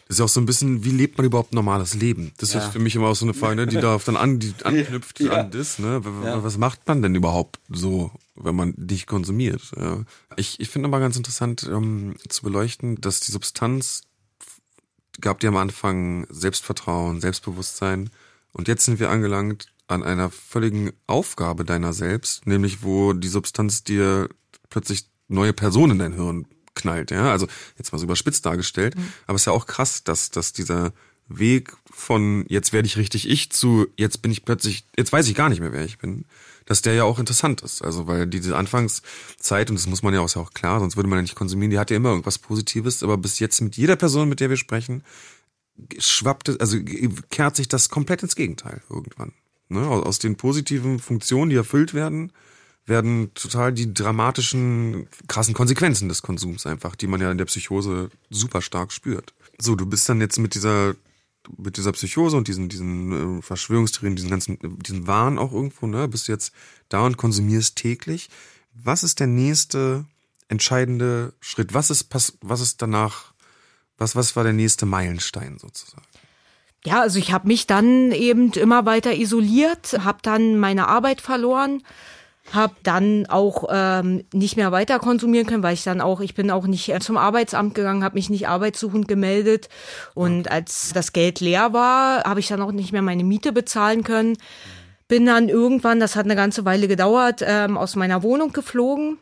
Das 0.07 0.15
ist 0.15 0.19
ja 0.19 0.25
auch 0.25 0.29
so 0.29 0.39
ein 0.39 0.45
bisschen, 0.45 0.85
wie 0.85 0.91
lebt 0.91 1.17
man 1.17 1.25
überhaupt 1.25 1.51
ein 1.51 1.55
normales 1.55 1.93
Leben? 1.93 2.31
Das 2.37 2.53
ja. 2.53 2.59
ist 2.59 2.71
für 2.71 2.79
mich 2.79 2.95
immer 2.95 3.07
auch 3.07 3.15
so 3.15 3.25
eine 3.25 3.33
Frage, 3.33 3.57
ne, 3.57 3.67
die 3.67 3.75
darauf 3.75 4.05
dann 4.05 4.15
an, 4.15 4.39
die 4.39 4.53
anknüpft 4.63 5.19
ja. 5.19 5.31
an 5.31 5.51
das, 5.51 5.79
ne? 5.79 6.01
Was 6.03 6.57
macht 6.57 6.87
man 6.87 7.01
denn 7.01 7.13
überhaupt 7.13 7.59
so, 7.69 8.11
wenn 8.35 8.55
man 8.55 8.73
dich 8.77 9.05
konsumiert? 9.05 9.61
Ich, 10.37 10.61
ich 10.61 10.69
finde 10.69 10.87
aber 10.87 11.01
ganz 11.01 11.17
interessant 11.17 11.67
ähm, 11.69 12.15
zu 12.29 12.43
beleuchten, 12.43 13.01
dass 13.01 13.19
die 13.19 13.31
Substanz 13.31 14.03
gab 15.19 15.41
dir 15.41 15.49
am 15.49 15.57
Anfang 15.57 16.25
Selbstvertrauen, 16.29 17.19
Selbstbewusstsein 17.19 18.09
und 18.53 18.69
jetzt 18.69 18.85
sind 18.85 19.01
wir 19.01 19.09
angelangt 19.09 19.67
an 19.87 20.03
einer 20.03 20.29
völligen 20.29 20.93
Aufgabe 21.05 21.65
deiner 21.65 21.91
selbst, 21.91 22.47
nämlich 22.47 22.81
wo 22.81 23.11
die 23.11 23.27
Substanz 23.27 23.83
dir 23.83 24.29
plötzlich 24.69 25.09
neue 25.27 25.53
Personen 25.53 25.93
in 25.93 25.99
dein 25.99 26.13
Hirn 26.13 26.47
knallt, 26.77 27.11
ja. 27.11 27.31
Also 27.31 27.47
jetzt 27.77 27.91
mal 27.91 27.99
so 27.99 28.05
überspitzt 28.05 28.45
dargestellt. 28.45 28.95
Mhm. 28.95 29.11
Aber 29.25 29.35
es 29.35 29.41
ist 29.41 29.47
ja 29.47 29.53
auch 29.53 29.65
krass, 29.65 30.03
dass, 30.03 30.31
dass 30.31 30.53
dieser 30.53 30.93
Weg 31.29 31.75
von 31.91 32.45
jetzt 32.47 32.71
werde 32.71 32.87
ich 32.87 32.97
richtig 32.97 33.27
ich 33.29 33.51
zu 33.51 33.87
jetzt 33.97 34.21
bin 34.21 34.31
ich 34.31 34.45
plötzlich, 34.45 34.85
jetzt 34.97 35.11
weiß 35.11 35.27
ich 35.27 35.35
gar 35.35 35.49
nicht 35.49 35.59
mehr, 35.59 35.73
wer 35.73 35.83
ich 35.83 35.97
bin, 35.97 36.25
dass 36.65 36.81
der 36.81 36.93
ja 36.93 37.03
auch 37.03 37.19
interessant 37.19 37.61
ist. 37.61 37.81
Also 37.81 38.07
weil 38.07 38.27
diese 38.27 38.55
Anfangszeit, 38.55 39.69
und 39.69 39.77
das 39.77 39.87
muss 39.87 40.03
man 40.03 40.13
ja 40.13 40.21
auch, 40.21 40.33
ja 40.33 40.41
auch 40.41 40.53
klar, 40.53 40.79
sonst 40.79 40.95
würde 40.95 41.09
man 41.09 41.17
ja 41.17 41.23
nicht 41.23 41.35
konsumieren, 41.35 41.71
die 41.71 41.79
hat 41.79 41.91
ja 41.91 41.97
immer 41.97 42.09
irgendwas 42.09 42.37
Positives, 42.37 43.03
aber 43.03 43.17
bis 43.17 43.39
jetzt 43.39 43.59
mit 43.61 43.75
jeder 43.75 43.95
Person, 43.95 44.29
mit 44.29 44.39
der 44.39 44.49
wir 44.49 44.57
sprechen, 44.57 45.03
schwappt 45.99 46.49
es, 46.49 46.59
also 46.59 46.77
kehrt 47.29 47.55
sich 47.55 47.67
das 47.67 47.89
komplett 47.89 48.23
ins 48.23 48.35
Gegenteil 48.35 48.81
irgendwann. 48.89 49.33
Ne? 49.69 49.85
Aus 49.87 50.19
den 50.19 50.37
positiven 50.37 50.99
Funktionen, 50.99 51.49
die 51.49 51.57
erfüllt 51.57 51.93
werden, 51.93 52.31
werden 52.87 53.33
total 53.33 53.73
die 53.73 53.93
dramatischen, 53.93 55.07
krassen 55.27 55.53
Konsequenzen 55.53 56.09
des 56.09 56.21
Konsums 56.21 56.65
einfach, 56.65 56.95
die 56.95 57.07
man 57.07 57.21
ja 57.21 57.31
in 57.31 57.37
der 57.37 57.45
Psychose 57.45 58.09
super 58.29 58.61
stark 58.61 58.91
spürt. 58.91 59.33
So, 59.59 59.75
du 59.75 59.85
bist 59.85 60.07
dann 60.09 60.21
jetzt 60.21 60.39
mit 60.39 60.55
dieser 60.55 60.95
mit 61.57 61.77
dieser 61.77 61.93
Psychose 61.93 62.35
und 62.35 62.47
diesen 62.47 62.67
diesen 62.67 63.39
äh, 63.39 63.41
Verschwörungstheorien, 63.41 64.15
diesen 64.15 64.29
ganzen 64.29 64.57
diesen 64.79 65.07
Wahn 65.07 65.37
auch 65.37 65.53
irgendwo, 65.53 65.87
ne, 65.87 66.07
bist 66.07 66.27
du 66.27 66.31
jetzt 66.31 66.53
da 66.89 67.05
und 67.05 67.17
konsumierst 67.17 67.75
täglich. 67.75 68.29
Was 68.73 69.03
ist 69.03 69.19
der 69.19 69.27
nächste 69.27 70.05
entscheidende 70.49 71.33
Schritt? 71.39 71.73
Was 71.73 71.89
ist 71.89 72.07
was 72.41 72.61
ist 72.61 72.81
danach 72.81 73.33
was 73.97 74.15
was 74.15 74.35
war 74.35 74.43
der 74.43 74.53
nächste 74.53 74.85
Meilenstein 74.85 75.57
sozusagen? 75.57 76.03
Ja, 76.85 77.01
also 77.01 77.19
ich 77.19 77.31
habe 77.33 77.47
mich 77.47 77.67
dann 77.67 78.11
eben 78.11 78.51
immer 78.53 78.85
weiter 78.85 79.13
isoliert, 79.13 79.97
habe 80.03 80.19
dann 80.21 80.57
meine 80.59 80.87
Arbeit 80.87 81.21
verloren, 81.21 81.83
habe 82.53 82.73
dann 82.83 83.25
auch 83.27 83.65
ähm, 83.69 84.23
nicht 84.33 84.55
mehr 84.55 84.71
weiter 84.71 84.99
konsumieren 84.99 85.47
können, 85.47 85.63
weil 85.63 85.73
ich 85.73 85.83
dann 85.83 86.01
auch, 86.01 86.21
ich 86.21 86.33
bin 86.33 86.49
auch 86.51 86.65
nicht 86.65 86.89
äh, 86.89 86.99
zum 86.99 87.17
Arbeitsamt 87.17 87.75
gegangen, 87.75 88.03
habe 88.03 88.15
mich 88.15 88.29
nicht 88.29 88.47
arbeitssuchend 88.47 89.07
gemeldet. 89.07 89.69
Und 90.13 90.49
als 90.49 90.91
das 90.93 91.13
Geld 91.13 91.39
leer 91.39 91.73
war, 91.73 92.23
habe 92.23 92.39
ich 92.39 92.47
dann 92.47 92.61
auch 92.61 92.71
nicht 92.71 92.91
mehr 92.91 93.01
meine 93.01 93.23
Miete 93.23 93.51
bezahlen 93.51 94.03
können. 94.03 94.37
Bin 95.07 95.25
dann 95.25 95.49
irgendwann, 95.49 95.99
das 95.99 96.15
hat 96.15 96.25
eine 96.25 96.35
ganze 96.35 96.65
Weile 96.65 96.87
gedauert, 96.87 97.43
ähm, 97.45 97.77
aus 97.77 97.95
meiner 97.95 98.23
Wohnung 98.23 98.53
geflogen 98.53 99.17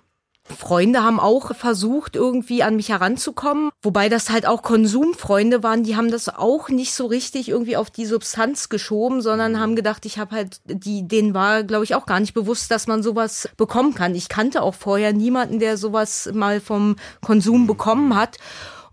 Freunde 0.48 1.04
haben 1.04 1.20
auch 1.20 1.56
versucht, 1.56 2.16
irgendwie 2.16 2.62
an 2.62 2.76
mich 2.76 2.90
heranzukommen, 2.90 3.72
wobei 3.82 4.10
das 4.10 4.30
halt 4.30 4.46
auch 4.46 4.62
Konsumfreunde 4.62 5.64
waren, 5.64 5.84
die 5.84 5.96
haben 5.96 6.12
das 6.12 6.30
auch 6.30 6.70
nicht 6.70 6.94
so 6.94 7.08
richtig 7.08 7.50
irgendwie 7.50 7.78
auf 7.78 7.90
die 7.90 8.06
Substanz 8.06 8.70
geschoben, 8.70 9.22
sondern 9.22 9.54
mhm. 9.54 9.60
haben 9.60 9.76
gedacht, 9.76 10.06
ich 10.06 10.20
habe 10.20 10.36
halt, 10.36 10.62
die, 10.66 11.08
denen 11.08 11.34
war, 11.34 11.64
glaube 11.64 11.84
ich, 11.84 11.96
auch 11.96 12.06
gar 12.06 12.20
nicht 12.20 12.34
bewusst, 12.34 12.70
dass 12.70 12.86
man 12.86 13.02
sowas 13.02 13.50
bekommen 13.58 13.96
kann. 13.96 14.14
Ich 14.14 14.30
kannte 14.30 14.62
auch 14.62 14.76
vorher 14.76 15.14
niemanden, 15.14 15.60
der 15.60 15.78
sowas 15.78 16.30
mal 16.34 16.62
vom 16.62 16.96
Konsum 17.22 17.64
mhm. 17.64 17.68
bekommen 17.68 18.16
hat. 18.16 18.38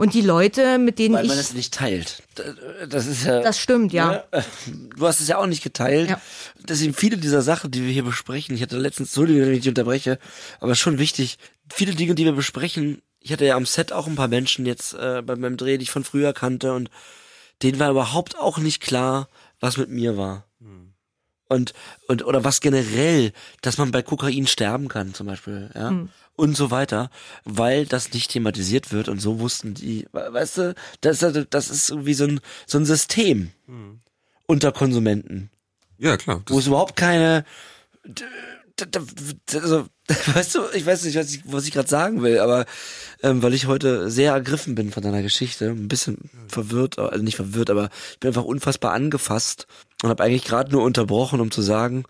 Und 0.02 0.14
die 0.14 0.20
Leute, 0.20 0.78
mit 0.78 0.98
denen 0.98 1.14
Weil 1.14 1.26
ich. 1.26 1.28
man 1.28 1.38
es 1.38 1.54
nicht 1.54 1.74
teilt. 1.74 2.24
Das 2.88 3.06
ist 3.06 3.24
ja. 3.24 3.40
Das 3.40 3.60
stimmt, 3.60 3.92
ja. 3.92 4.24
ja. 4.32 4.44
Du 4.96 5.06
hast 5.06 5.20
es 5.20 5.28
ja 5.28 5.38
auch 5.38 5.46
nicht 5.46 5.62
geteilt. 5.62 6.10
Ja. 6.10 6.20
Deswegen 6.68 6.92
viele 6.92 7.18
dieser 7.18 7.40
Sachen, 7.40 7.70
die 7.70 7.84
wir 7.84 7.92
hier 7.92 8.02
besprechen, 8.02 8.56
ich 8.56 8.62
hatte 8.62 8.78
letztens, 8.78 9.10
Entschuldigung, 9.10 9.42
wenn 9.42 9.52
ich 9.52 9.60
dich 9.60 9.68
unterbreche, 9.68 10.18
aber 10.58 10.74
schon 10.74 10.98
wichtig, 10.98 11.38
viele 11.72 11.94
Dinge, 11.94 12.16
die 12.16 12.24
wir 12.24 12.32
besprechen, 12.32 13.00
ich 13.20 13.32
hatte 13.32 13.44
ja 13.44 13.54
am 13.54 13.64
Set 13.64 13.92
auch 13.92 14.08
ein 14.08 14.16
paar 14.16 14.26
Menschen 14.26 14.66
jetzt 14.66 14.92
äh, 14.94 15.22
bei 15.24 15.36
meinem 15.36 15.56
Dreh, 15.56 15.78
die 15.78 15.84
ich 15.84 15.92
von 15.92 16.02
früher 16.02 16.32
kannte 16.32 16.72
und 16.72 16.90
denen 17.62 17.78
war 17.78 17.92
überhaupt 17.92 18.36
auch 18.36 18.58
nicht 18.58 18.82
klar, 18.82 19.28
was 19.60 19.76
mit 19.76 19.88
mir 19.88 20.16
war. 20.16 20.48
Hm. 20.58 20.94
Und, 21.48 21.74
und, 22.08 22.24
oder 22.24 22.42
was 22.42 22.60
generell, 22.60 23.30
dass 23.60 23.78
man 23.78 23.92
bei 23.92 24.02
Kokain 24.02 24.48
sterben 24.48 24.88
kann, 24.88 25.14
zum 25.14 25.28
Beispiel, 25.28 25.70
ja. 25.76 25.90
Hm 25.90 26.08
und 26.36 26.56
so 26.56 26.70
weiter, 26.70 27.10
weil 27.44 27.86
das 27.86 28.12
nicht 28.12 28.30
thematisiert 28.30 28.92
wird 28.92 29.08
und 29.08 29.20
so 29.20 29.38
wussten 29.38 29.74
die, 29.74 30.06
weißt 30.12 30.58
du, 30.58 30.74
das, 31.00 31.24
das 31.50 31.70
ist 31.70 31.90
irgendwie 31.90 32.14
so 32.14 32.24
ein, 32.24 32.40
so 32.66 32.78
ein 32.78 32.86
System 32.86 33.50
mhm. 33.66 34.00
unter 34.46 34.72
Konsumenten. 34.72 35.50
Ja, 35.98 36.16
klar. 36.16 36.42
Wo 36.48 36.58
es 36.58 36.66
überhaupt 36.66 36.96
keine, 36.96 37.44
also, 39.54 39.86
weißt 40.34 40.54
du, 40.54 40.60
ich 40.74 40.84
weiß 40.84 41.04
nicht, 41.04 41.16
was 41.16 41.32
ich, 41.32 41.42
was 41.44 41.66
ich 41.66 41.72
gerade 41.72 41.88
sagen 41.88 42.22
will, 42.22 42.38
aber 42.38 42.66
ähm, 43.22 43.42
weil 43.42 43.54
ich 43.54 43.66
heute 43.66 44.10
sehr 44.10 44.32
ergriffen 44.32 44.74
bin 44.74 44.90
von 44.90 45.02
deiner 45.02 45.22
Geschichte, 45.22 45.68
ein 45.68 45.88
bisschen 45.88 46.30
verwirrt, 46.48 46.98
also 46.98 47.22
nicht 47.22 47.36
verwirrt, 47.36 47.70
aber 47.70 47.90
ich 48.12 48.20
bin 48.20 48.28
einfach 48.28 48.44
unfassbar 48.44 48.92
angefasst 48.92 49.66
und 50.02 50.10
habe 50.10 50.22
eigentlich 50.24 50.44
gerade 50.44 50.72
nur 50.72 50.82
unterbrochen, 50.82 51.40
um 51.40 51.50
zu 51.50 51.62
sagen, 51.62 52.04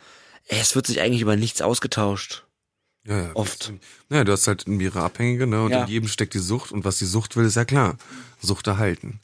ey, 0.47 0.61
es 0.61 0.75
wird 0.75 0.87
sich 0.87 1.01
eigentlich 1.01 1.23
über 1.23 1.37
nichts 1.37 1.61
ausgetauscht. 1.61 2.45
Ja, 3.05 3.21
ja, 3.21 3.31
Oft. 3.35 3.73
Naja, 4.09 4.25
du 4.25 4.33
hast 4.33 4.47
halt 4.47 4.69
mehrere 4.69 5.03
Abhängige, 5.03 5.47
ne? 5.47 5.65
Und 5.65 5.73
ja. 5.73 5.83
in 5.83 5.89
jedem 5.89 6.09
steckt 6.09 6.35
die 6.35 6.39
Sucht. 6.39 6.71
Und 6.73 6.85
was 6.85 6.99
die 6.99 7.05
Sucht 7.05 7.37
will, 7.37 7.45
ist 7.45 7.57
ja 7.57 7.65
klar. 7.65 7.97
Sucht 8.41 8.67
erhalten. 8.67 9.21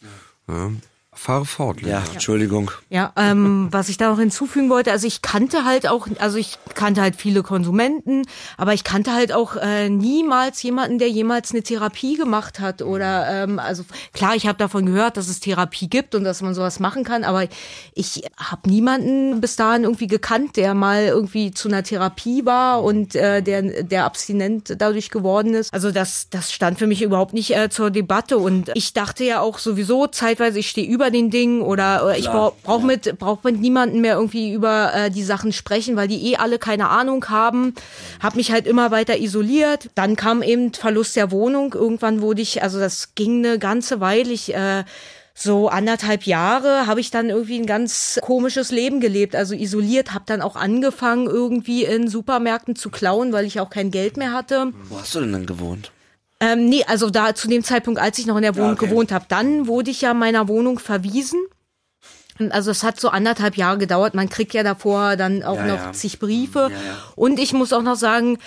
Ja. 0.49 0.71
Fahre 1.19 1.47
fort, 1.47 1.81
Ja, 1.83 2.03
Entschuldigung. 2.13 2.71
Ja, 2.91 3.13
ähm, 3.17 3.67
was 3.73 3.89
ich 3.89 3.97
da 3.97 4.09
noch 4.09 4.21
hinzufügen 4.21 4.71
wollte, 4.71 4.93
also 4.93 5.05
ich 5.05 5.21
kannte 5.21 5.65
halt 5.65 5.89
auch, 5.89 6.07
also 6.21 6.39
ich 6.39 6.59
kannte 6.75 7.03
halt 7.03 7.17
viele 7.17 7.43
Konsumenten, 7.43 8.23
aber 8.57 8.73
ich 8.73 8.85
kannte 8.85 9.13
halt 9.13 9.33
auch 9.33 9.57
äh, 9.57 9.89
niemals 9.89 10.63
jemanden, 10.63 10.99
der 11.01 11.11
jemals 11.11 11.51
eine 11.51 11.65
Therapie 11.65 12.17
gemacht 12.17 12.61
hat 12.61 12.83
oder 12.83 13.27
ähm, 13.29 13.59
also 13.59 13.85
klar, 14.13 14.37
ich 14.37 14.47
habe 14.47 14.59
davon 14.59 14.87
gehört, 14.87 15.17
dass 15.17 15.29
es 15.29 15.41
Therapie 15.41 15.89
gibt 15.89 16.15
und 16.15 16.23
dass 16.23 16.41
man 16.41 16.55
sowas 16.55 16.79
machen 16.79 17.03
kann, 17.03 17.25
aber 17.25 17.49
ich 17.95 18.23
habe 18.37 18.71
niemanden 18.71 19.41
bis 19.41 19.57
dahin 19.57 19.83
irgendwie 19.83 20.07
gekannt, 20.07 20.57
der 20.57 20.75
mal 20.75 21.03
irgendwie 21.07 21.51
zu 21.51 21.69
einer 21.69 21.83
Therapie 21.83 22.47
war 22.47 22.85
und 22.85 23.17
äh, 23.17 23.43
der 23.43 23.83
der 23.83 24.05
abstinent 24.05 24.77
dadurch 24.79 25.11
geworden 25.11 25.55
ist. 25.55 25.75
Also 25.75 25.91
das 25.91 26.31
das 26.31 26.53
stand 26.53 26.79
für 26.79 26.87
mich 26.87 27.03
überhaupt 27.03 27.35
nicht 27.35 27.57
äh, 27.57 27.69
zur 27.71 27.91
Debatte 27.91 28.39
und 28.39 28.71
ich 28.75 28.93
dachte 28.93 29.25
ja 29.25 29.41
auch 29.41 29.59
sowieso 29.59 30.07
zeitweise, 30.07 30.61
ich 30.61 30.71
stehe 30.71 30.87
über 30.87 31.08
den 31.11 31.31
Dingen 31.31 31.63
oder, 31.63 32.05
oder 32.05 32.19
ich 32.19 32.27
brauche 32.27 32.55
brauch 32.63 32.83
mit, 32.83 33.19
brauch 33.19 33.43
mit 33.45 33.61
niemanden 33.61 34.01
mehr 34.01 34.15
irgendwie 34.15 34.53
über 34.53 34.93
äh, 34.95 35.11
die 35.11 35.23
Sachen 35.23 35.53
sprechen, 35.53 35.97
weil 35.97 36.09
die 36.09 36.33
eh 36.33 36.37
alle 36.37 36.59
keine 36.59 36.89
Ahnung 36.89 37.29
haben. 37.29 37.75
Hab 38.21 38.37
mich 38.37 38.53
halt 38.53 38.67
immer 38.67 38.91
weiter 38.91 39.19
isoliert. 39.19 39.91
Dann 39.95 40.17
kam 40.17 40.43
eben 40.43 40.73
Verlust 40.73 41.17
der 41.17 41.31
Wohnung. 41.31 41.75
Irgendwann 41.75 42.21
wurde 42.21 42.43
ich, 42.43 42.63
also 42.63 42.79
das 42.79 43.15
ging 43.15 43.45
eine 43.45 43.59
ganze 43.59 44.01
Weile. 44.01 44.31
Ich, 44.33 44.55
äh, 44.55 44.85
so 45.41 45.69
anderthalb 45.69 46.25
Jahre 46.25 46.89
habe 46.89 46.99
ich 47.01 47.13
dann 47.13 47.31
irgendwie 47.31 47.61
ein 47.61 47.67
ganz 47.67 48.19
komisches 48.23 48.73
Leben 48.73 48.99
gelebt, 48.99 49.37
also 49.37 49.55
isoliert, 49.55 50.13
habe 50.13 50.25
dann 50.27 50.43
auch 50.43 50.57
angefangen 50.57 51.29
irgendwie 51.29 51.85
in 51.85 52.09
Supermärkten 52.09 52.75
zu 52.75 52.91
klauen, 52.91 53.33
weil 53.33 53.45
ich 53.45 53.61
auch 53.61 53.71
kein 53.71 53.93
Geld 53.93 54.17
mehr 54.17 54.33
hatte. 54.33 54.73
Wo 54.89 54.99
hast 54.99 55.15
du 55.15 55.21
denn 55.21 55.33
dann 55.33 55.47
gewohnt? 55.47 55.93
Ähm, 56.41 56.69
nee, 56.69 56.85
also 56.85 57.11
da 57.11 57.35
zu 57.35 57.49
dem 57.49 57.65
Zeitpunkt, 57.65 58.01
als 58.01 58.19
ich 58.19 58.27
noch 58.27 58.37
in 58.37 58.43
der 58.43 58.57
Wohnung 58.57 58.73
okay. 58.73 58.87
gewohnt 58.87 59.11
habe, 59.13 59.25
dann 59.29 59.67
wurde 59.67 59.91
ich 59.91 60.01
ja 60.03 60.15
meiner 60.15 60.47
Wohnung 60.49 60.79
verwiesen. 60.79 61.41
Und 62.39 62.53
Also 62.53 62.71
es 62.71 62.85
hat 62.85 63.01
so 63.01 63.09
anderthalb 63.09 63.57
Jahre 63.57 63.79
gedauert. 63.79 64.15
Man 64.15 64.29
kriegt 64.29 64.55
ja 64.55 64.63
davor 64.63 65.17
dann 65.17 65.43
auch 65.43 65.57
Ja, 65.57 65.67
noch 65.67 65.79
ja. 65.87 65.93
zig 65.93 66.21
Briefe. 66.21 66.71
Ja, 66.71 66.77
ja. 66.77 66.99
Und 67.17 67.41
ich 67.41 67.53
muss 67.53 67.73
auch 67.73 67.83
noch 67.83 67.97
sagen, 67.97 68.39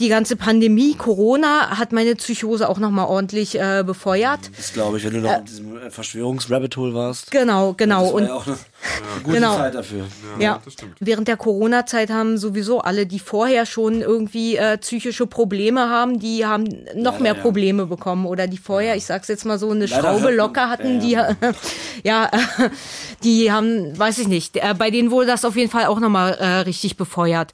die 0.00 0.08
ganze 0.08 0.34
Pandemie, 0.34 0.94
Corona, 0.94 1.78
hat 1.78 1.92
meine 1.92 2.16
Psychose 2.16 2.68
auch 2.68 2.78
noch 2.78 2.90
mal 2.90 3.04
ordentlich 3.04 3.60
äh, 3.60 3.84
befeuert. 3.86 4.40
Das 4.56 4.72
glaube 4.72 4.96
ich, 4.96 5.04
wenn 5.04 5.12
du 5.12 5.20
noch 5.20 5.38
in 5.38 5.44
diesem 5.44 5.76
äh, 5.76 5.90
Verschwörungsrabbit 5.90 6.76
Hole 6.78 6.94
warst. 6.94 7.30
Genau, 7.30 7.74
genau. 7.74 8.02
Das 8.02 8.08
war 8.08 8.14
Und 8.14 8.26
ja 8.26 8.34
auch 8.34 8.46
eine, 8.46 8.56
eine 8.56 9.22
gute 9.22 9.36
Genau. 9.36 9.56
Zeit 9.56 9.74
dafür. 9.74 10.06
Ja, 10.38 10.60
das 10.64 10.72
stimmt. 10.72 10.96
während 11.00 11.28
der 11.28 11.36
Corona-Zeit 11.36 12.10
haben 12.10 12.38
sowieso 12.38 12.80
alle, 12.80 13.06
die 13.06 13.18
vorher 13.18 13.66
schon 13.66 14.00
irgendwie 14.00 14.56
äh, 14.56 14.78
psychische 14.78 15.26
Probleme 15.26 15.90
haben, 15.90 16.18
die 16.18 16.46
haben 16.46 16.64
noch 16.94 17.18
mehr 17.18 17.34
ja. 17.36 17.40
Probleme 17.40 17.84
bekommen 17.84 18.24
oder 18.24 18.46
die 18.46 18.58
vorher, 18.58 18.96
ich 18.96 19.04
sag's 19.04 19.28
jetzt 19.28 19.44
mal 19.44 19.58
so, 19.58 19.70
eine 19.70 19.84
Leider 19.84 20.00
Schraube 20.00 20.30
locker 20.34 20.70
hatten, 20.70 21.06
ja, 21.06 21.34
die 21.34 21.46
ja, 22.08 22.30
äh, 22.32 22.70
die 23.22 23.52
haben, 23.52 23.98
weiß 23.98 24.18
ich 24.18 24.28
nicht, 24.28 24.56
äh, 24.56 24.74
bei 24.76 24.90
denen 24.90 25.10
wurde 25.10 25.26
das 25.26 25.44
auf 25.44 25.56
jeden 25.56 25.70
Fall 25.70 25.84
auch 25.86 26.00
nochmal 26.00 26.34
äh, 26.34 26.46
richtig 26.60 26.96
befeuert. 26.96 27.52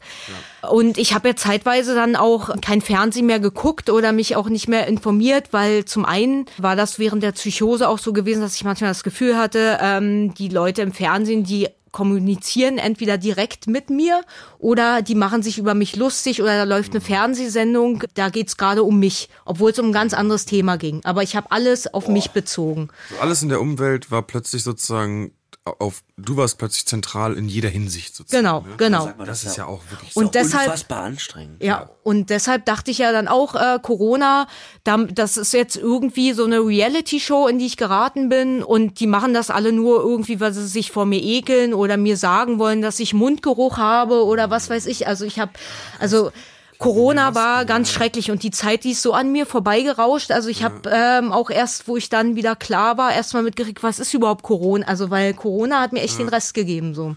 Und 0.70 0.98
ich 0.98 1.14
habe 1.14 1.28
ja 1.28 1.36
zeitweise 1.36 1.94
dann 1.94 2.16
auch 2.16 2.60
kein 2.60 2.80
Fernsehen 2.80 3.26
mehr 3.26 3.40
geguckt 3.40 3.90
oder 3.90 4.12
mich 4.12 4.36
auch 4.36 4.48
nicht 4.48 4.68
mehr 4.68 4.86
informiert, 4.86 5.48
weil 5.52 5.84
zum 5.84 6.04
einen 6.04 6.46
war 6.58 6.76
das 6.76 6.98
während 6.98 7.22
der 7.22 7.32
Psychose 7.32 7.88
auch 7.88 7.98
so 7.98 8.12
gewesen, 8.12 8.40
dass 8.40 8.56
ich 8.56 8.64
manchmal 8.64 8.90
das 8.90 9.02
Gefühl 9.02 9.36
hatte, 9.36 9.78
ähm, 9.80 10.34
die 10.34 10.48
Leute 10.48 10.82
im 10.82 10.92
Fernsehen, 10.92 11.44
die 11.44 11.68
kommunizieren 11.96 12.76
entweder 12.76 13.16
direkt 13.16 13.68
mit 13.68 13.88
mir 13.88 14.20
oder 14.58 15.00
die 15.00 15.14
machen 15.14 15.42
sich 15.42 15.56
über 15.56 15.72
mich 15.72 15.96
lustig 15.96 16.42
oder 16.42 16.54
da 16.54 16.64
läuft 16.64 16.92
eine 16.92 17.00
Fernsehsendung, 17.00 18.02
da 18.12 18.28
geht's 18.28 18.58
gerade 18.58 18.82
um 18.82 18.98
mich, 18.98 19.30
obwohl 19.46 19.70
es 19.70 19.78
um 19.78 19.86
ein 19.86 19.92
ganz 19.92 20.12
anderes 20.12 20.44
Thema 20.44 20.76
ging. 20.76 21.00
Aber 21.04 21.22
ich 21.22 21.36
habe 21.36 21.50
alles 21.50 21.92
auf 21.94 22.08
mich 22.08 22.32
bezogen. 22.32 22.90
So 23.08 23.16
alles 23.22 23.42
in 23.42 23.48
der 23.48 23.62
Umwelt 23.62 24.10
war 24.10 24.20
plötzlich 24.20 24.62
sozusagen 24.62 25.32
auf, 25.66 26.02
du 26.16 26.36
warst 26.36 26.58
plötzlich 26.58 26.86
zentral 26.86 27.34
in 27.34 27.48
jeder 27.48 27.68
Hinsicht 27.68 28.14
sozusagen. 28.14 28.44
Genau, 28.44 28.60
ne? 28.60 28.74
genau. 28.76 29.06
Mal, 29.18 29.26
Das 29.26 29.44
ist 29.44 29.56
ja 29.56 29.66
auch 29.66 29.82
wirklich 29.90 30.14
Und 30.16 30.26
auch 30.26 30.30
deshalb- 30.30 30.64
unfassbar 30.66 31.02
anstrengend. 31.02 31.62
Ja, 31.62 31.90
und 32.02 32.30
deshalb 32.30 32.64
dachte 32.64 32.90
ich 32.90 32.98
ja 32.98 33.12
dann 33.12 33.28
auch, 33.28 33.54
äh, 33.54 33.78
Corona, 33.82 34.46
da, 34.84 34.96
das 34.98 35.36
ist 35.36 35.52
jetzt 35.52 35.76
irgendwie 35.76 36.32
so 36.32 36.44
eine 36.44 36.60
Reality-Show, 36.60 37.48
in 37.48 37.58
die 37.58 37.66
ich 37.66 37.76
geraten 37.76 38.28
bin 38.28 38.62
und 38.62 39.00
die 39.00 39.06
machen 39.06 39.34
das 39.34 39.50
alle 39.50 39.72
nur 39.72 40.00
irgendwie, 40.00 40.40
weil 40.40 40.52
sie 40.52 40.66
sich 40.66 40.92
vor 40.92 41.04
mir 41.06 41.20
ekeln 41.22 41.74
oder 41.74 41.96
mir 41.96 42.16
sagen 42.16 42.58
wollen, 42.58 42.82
dass 42.82 43.00
ich 43.00 43.12
Mundgeruch 43.14 43.78
habe 43.78 44.24
oder 44.24 44.50
was 44.50 44.70
weiß 44.70 44.86
ich. 44.86 45.06
Also 45.08 45.24
ich 45.24 45.38
habe, 45.38 45.52
also 45.98 46.30
Corona 46.78 47.34
war 47.34 47.64
ganz 47.64 47.90
schrecklich 47.90 48.30
und 48.30 48.42
die 48.42 48.50
Zeit, 48.50 48.84
die 48.84 48.92
ist 48.92 49.02
so 49.02 49.12
an 49.12 49.32
mir 49.32 49.46
vorbeigerauscht. 49.46 50.30
Also 50.30 50.48
ich 50.48 50.62
habe 50.62 50.90
ähm, 50.92 51.32
auch 51.32 51.50
erst, 51.50 51.88
wo 51.88 51.96
ich 51.96 52.08
dann 52.08 52.36
wieder 52.36 52.56
klar 52.56 52.98
war, 52.98 53.12
erstmal 53.14 53.42
mitgekriegt, 53.42 53.82
was 53.82 53.98
ist 53.98 54.12
überhaupt 54.14 54.42
Corona? 54.42 54.86
Also 54.86 55.10
weil 55.10 55.34
Corona 55.34 55.80
hat 55.80 55.92
mir 55.92 56.02
echt 56.02 56.18
den 56.18 56.28
Rest 56.28 56.54
gegeben 56.54 56.94
so. 56.94 57.16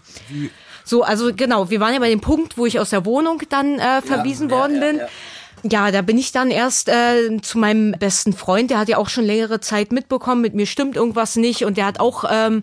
So, 0.84 1.02
also 1.02 1.30
genau, 1.34 1.70
wir 1.70 1.78
waren 1.80 1.92
ja 1.92 2.00
bei 2.00 2.08
dem 2.08 2.20
Punkt, 2.20 2.56
wo 2.58 2.66
ich 2.66 2.80
aus 2.80 2.90
der 2.90 3.04
Wohnung 3.04 3.42
dann 3.48 3.78
äh, 3.78 4.02
verwiesen 4.02 4.50
worden 4.50 4.80
bin. 4.80 4.98
ja. 4.98 5.08
Ja, 5.62 5.90
da 5.90 6.00
bin 6.00 6.16
ich 6.16 6.32
dann 6.32 6.50
erst 6.50 6.88
äh, 6.88 7.38
zu 7.42 7.58
meinem 7.58 7.92
besten 7.92 8.32
Freund, 8.32 8.70
der 8.70 8.78
hat 8.78 8.88
ja 8.88 8.96
auch 8.96 9.10
schon 9.10 9.24
längere 9.24 9.60
Zeit 9.60 9.92
mitbekommen, 9.92 10.40
mit 10.40 10.54
mir 10.54 10.66
stimmt 10.66 10.96
irgendwas 10.96 11.36
nicht 11.36 11.64
und 11.64 11.76
der 11.76 11.84
hat 11.84 12.00
auch 12.00 12.24
ähm, 12.30 12.62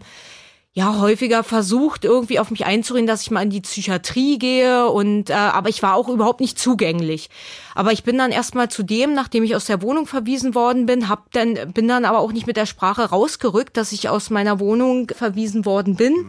ja 0.78 1.00
häufiger 1.00 1.44
versucht, 1.44 2.06
irgendwie 2.06 2.38
auf 2.38 2.52
mich 2.52 2.68
einzureden, 2.68 3.08
dass 3.08 3.24
ich 3.24 3.32
mal 3.32 3.42
in 3.42 3.50
die 3.50 3.62
Psychiatrie 3.62 4.38
gehe 4.38 4.88
und 4.88 5.32
äh, 5.32 5.34
aber 5.34 5.70
ich 5.70 5.82
war 5.82 5.96
auch 5.96 6.08
überhaupt 6.08 6.40
nicht 6.40 6.60
zugänglich. 6.60 7.32
Aber 7.74 7.94
ich 7.94 8.04
bin 8.04 8.16
dann 8.20 8.32
erstmal 8.32 8.70
zu 8.70 8.84
dem, 8.84 9.16
nachdem 9.16 9.44
ich 9.44 9.56
aus 9.56 9.66
der 9.66 9.82
Wohnung 9.82 10.06
verwiesen 10.06 10.54
worden 10.54 10.86
bin, 10.86 11.10
hab 11.10 11.32
dann 11.32 11.74
bin 11.74 11.88
dann 11.88 12.06
aber 12.06 12.20
auch 12.20 12.32
nicht 12.32 12.46
mit 12.46 12.58
der 12.58 12.68
Sprache 12.68 13.10
rausgerückt, 13.10 13.76
dass 13.76 13.92
ich 13.92 14.08
aus 14.08 14.30
meiner 14.30 14.60
Wohnung 14.60 15.10
verwiesen 15.10 15.66
worden 15.66 15.96
bin 15.96 16.28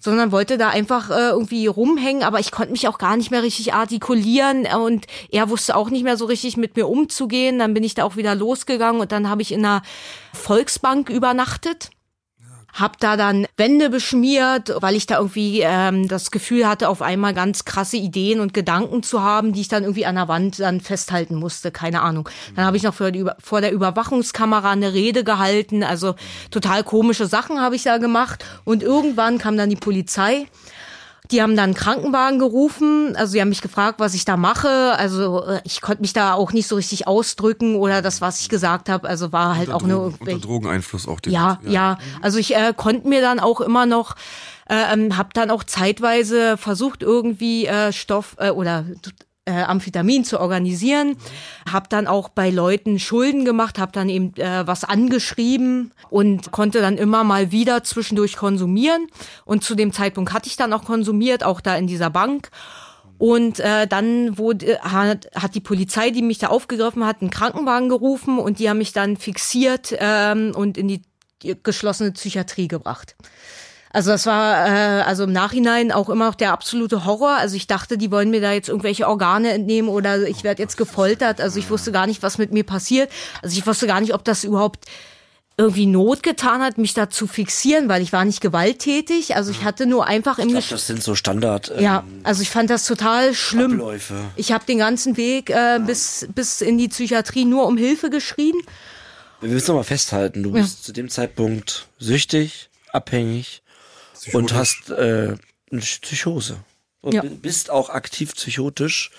sondern 0.00 0.32
wollte 0.32 0.58
da 0.58 0.68
einfach 0.68 1.08
äh, 1.08 1.30
irgendwie 1.30 1.66
rumhängen, 1.66 2.24
aber 2.24 2.38
ich 2.38 2.50
konnte 2.50 2.72
mich 2.72 2.88
auch 2.88 2.98
gar 2.98 3.16
nicht 3.16 3.30
mehr 3.30 3.42
richtig 3.42 3.72
artikulieren 3.72 4.66
und 4.66 5.06
er 5.30 5.48
wusste 5.48 5.74
auch 5.76 5.88
nicht 5.88 6.04
mehr 6.04 6.18
so 6.18 6.26
richtig 6.26 6.58
mit 6.58 6.76
mir 6.76 6.88
umzugehen. 6.88 7.58
Dann 7.58 7.72
bin 7.72 7.82
ich 7.82 7.94
da 7.94 8.04
auch 8.04 8.16
wieder 8.16 8.34
losgegangen 8.34 9.00
und 9.00 9.12
dann 9.12 9.30
habe 9.30 9.40
ich 9.40 9.50
in 9.50 9.64
einer 9.64 9.80
Volksbank 10.34 11.08
übernachtet. 11.08 11.88
Hab 12.74 12.98
da 12.98 13.16
dann 13.16 13.46
Wände 13.56 13.88
beschmiert, 13.88 14.74
weil 14.80 14.96
ich 14.96 15.06
da 15.06 15.18
irgendwie 15.18 15.60
ähm, 15.60 16.08
das 16.08 16.30
Gefühl 16.30 16.68
hatte, 16.68 16.88
auf 16.88 17.02
einmal 17.02 17.32
ganz 17.32 17.64
krasse 17.64 17.96
Ideen 17.96 18.40
und 18.40 18.52
Gedanken 18.52 19.02
zu 19.02 19.22
haben, 19.22 19.52
die 19.52 19.60
ich 19.60 19.68
dann 19.68 19.84
irgendwie 19.84 20.06
an 20.06 20.16
der 20.16 20.28
Wand 20.28 20.58
dann 20.58 20.80
festhalten 20.80 21.36
musste. 21.36 21.70
Keine 21.70 22.02
Ahnung. 22.02 22.28
Dann 22.56 22.64
habe 22.66 22.76
ich 22.76 22.82
noch 22.82 22.96
die, 23.12 23.24
vor 23.38 23.60
der 23.60 23.72
Überwachungskamera 23.72 24.72
eine 24.72 24.92
Rede 24.92 25.22
gehalten. 25.24 25.84
Also 25.84 26.16
total 26.50 26.82
komische 26.84 27.26
Sachen 27.26 27.60
habe 27.60 27.76
ich 27.76 27.84
da 27.84 27.98
gemacht. 27.98 28.44
Und 28.64 28.82
irgendwann 28.82 29.38
kam 29.38 29.56
dann 29.56 29.70
die 29.70 29.76
Polizei. 29.76 30.46
Die 31.30 31.40
haben 31.40 31.56
dann 31.56 31.64
einen 31.64 31.74
Krankenwagen 31.74 32.38
gerufen, 32.38 33.16
also 33.16 33.32
sie 33.32 33.40
haben 33.40 33.48
mich 33.48 33.62
gefragt, 33.62 33.98
was 33.98 34.14
ich 34.14 34.26
da 34.26 34.36
mache. 34.36 34.94
Also 34.98 35.42
äh, 35.44 35.60
ich 35.64 35.80
konnte 35.80 36.02
mich 36.02 36.12
da 36.12 36.34
auch 36.34 36.52
nicht 36.52 36.68
so 36.68 36.76
richtig 36.76 37.06
ausdrücken 37.06 37.76
oder 37.76 38.02
das, 38.02 38.20
was 38.20 38.40
ich 38.40 38.50
gesagt 38.50 38.90
habe, 38.90 39.08
also 39.08 39.32
war 39.32 39.56
halt 39.56 39.68
unter, 39.68 39.76
auch 39.76 39.84
eine 39.84 39.94
Drogen, 39.94 40.16
unter 40.20 40.38
Drogeneinfluss 40.38 41.08
auch. 41.08 41.20
ja, 41.26 41.58
ja, 41.66 41.98
Also 42.20 42.38
ich 42.38 42.54
äh, 42.54 42.74
konnte 42.76 43.08
mir 43.08 43.22
dann 43.22 43.40
auch 43.40 43.62
immer 43.62 43.86
noch, 43.86 44.16
äh, 44.68 44.92
ähm, 44.92 45.16
habe 45.16 45.30
dann 45.32 45.50
auch 45.50 45.64
zeitweise 45.64 46.58
versucht 46.58 47.02
irgendwie 47.02 47.66
äh, 47.66 47.92
Stoff 47.92 48.36
äh, 48.38 48.50
oder 48.50 48.84
äh, 49.46 49.62
Amphetamin 49.62 50.24
zu 50.24 50.40
organisieren, 50.40 51.16
habe 51.70 51.88
dann 51.88 52.06
auch 52.06 52.28
bei 52.28 52.50
Leuten 52.50 52.98
Schulden 52.98 53.44
gemacht, 53.44 53.78
habe 53.78 53.92
dann 53.92 54.08
eben 54.08 54.34
äh, 54.36 54.66
was 54.66 54.84
angeschrieben 54.84 55.92
und 56.10 56.50
konnte 56.50 56.80
dann 56.80 56.96
immer 56.96 57.24
mal 57.24 57.52
wieder 57.52 57.84
zwischendurch 57.84 58.36
konsumieren. 58.36 59.06
Und 59.44 59.64
zu 59.64 59.74
dem 59.74 59.92
Zeitpunkt 59.92 60.32
hatte 60.32 60.48
ich 60.48 60.56
dann 60.56 60.72
auch 60.72 60.84
konsumiert, 60.84 61.44
auch 61.44 61.60
da 61.60 61.76
in 61.76 61.86
dieser 61.86 62.10
Bank. 62.10 62.50
Und 63.18 63.60
äh, 63.60 63.86
dann 63.86 64.38
wurde, 64.38 64.80
hat, 64.80 65.28
hat 65.34 65.54
die 65.54 65.60
Polizei, 65.60 66.10
die 66.10 66.22
mich 66.22 66.38
da 66.38 66.48
aufgegriffen 66.48 67.06
hat, 67.06 67.20
einen 67.20 67.30
Krankenwagen 67.30 67.88
gerufen 67.88 68.38
und 68.38 68.58
die 68.58 68.68
haben 68.68 68.78
mich 68.78 68.92
dann 68.92 69.16
fixiert 69.16 69.94
ähm, 69.98 70.52
und 70.54 70.76
in 70.76 70.88
die 70.88 71.02
geschlossene 71.62 72.12
Psychiatrie 72.12 72.68
gebracht. 72.68 73.16
Also 73.94 74.10
das 74.10 74.26
war 74.26 74.66
äh, 74.66 75.02
also 75.02 75.22
im 75.24 75.32
Nachhinein 75.32 75.92
auch 75.92 76.08
immer 76.10 76.26
noch 76.26 76.34
der 76.34 76.52
absolute 76.52 77.04
Horror. 77.04 77.36
Also 77.36 77.54
ich 77.56 77.66
dachte, 77.68 77.96
die 77.96 78.10
wollen 78.10 78.28
mir 78.30 78.40
da 78.40 78.52
jetzt 78.52 78.68
irgendwelche 78.68 79.08
Organe 79.08 79.52
entnehmen 79.52 79.88
oder 79.88 80.26
ich 80.28 80.42
werde 80.44 80.60
jetzt 80.62 80.76
gefoltert. 80.76 81.40
Also 81.40 81.58
ich 81.60 81.70
wusste 81.70 81.92
gar 81.92 82.06
nicht, 82.06 82.22
was 82.22 82.36
mit 82.36 82.52
mir 82.52 82.64
passiert. 82.64 83.10
Also 83.40 83.56
ich 83.56 83.66
wusste 83.66 83.86
gar 83.86 84.00
nicht, 84.00 84.12
ob 84.12 84.24
das 84.24 84.42
überhaupt 84.44 84.84
irgendwie 85.56 85.86
Not 85.86 86.24
getan 86.24 86.60
hat, 86.62 86.78
mich 86.78 86.94
da 86.94 87.08
zu 87.08 87.28
fixieren, 87.28 87.88
weil 87.88 88.02
ich 88.02 88.12
war 88.12 88.24
nicht 88.24 88.40
gewalttätig. 88.40 89.36
Also 89.36 89.52
ich 89.52 89.62
hatte 89.62 89.86
nur 89.86 90.04
einfach 90.08 90.40
im 90.40 90.48
Ich 90.48 90.56
Gesch- 90.66 90.70
das 90.70 90.88
sind 90.88 91.00
so 91.00 91.14
Standard 91.14 91.70
ähm, 91.76 91.80
ja, 91.84 92.04
also 92.24 92.42
ich 92.42 92.50
fand 92.50 92.70
das 92.70 92.86
total 92.86 93.32
schlimm. 93.34 93.74
Abläufe. 93.74 94.16
Ich 94.34 94.50
habe 94.50 94.64
den 94.66 94.78
ganzen 94.78 95.16
Weg 95.16 95.50
äh, 95.50 95.78
bis 95.86 96.26
bis 96.34 96.60
in 96.60 96.76
die 96.78 96.88
Psychiatrie 96.88 97.44
nur 97.44 97.66
um 97.68 97.76
Hilfe 97.76 98.10
geschrien. 98.10 98.56
Wir 99.40 99.50
müssen 99.50 99.68
noch 99.68 99.76
mal 99.76 99.84
festhalten, 99.84 100.42
du 100.42 100.50
bist 100.50 100.84
zu 100.84 100.92
dem 100.92 101.08
Zeitpunkt 101.08 101.86
süchtig, 102.00 102.70
abhängig 102.92 103.62
und 104.32 104.52
hast 104.54 104.90
äh, 104.90 105.36
eine 105.70 105.80
Psychose. 105.80 106.56
Und 107.00 107.14
Ja. 107.14 107.22
bi- 107.22 107.28
bist 107.28 107.70
auch 107.70 107.90
aktiv 107.90 108.34
psychotisch. 108.34 109.10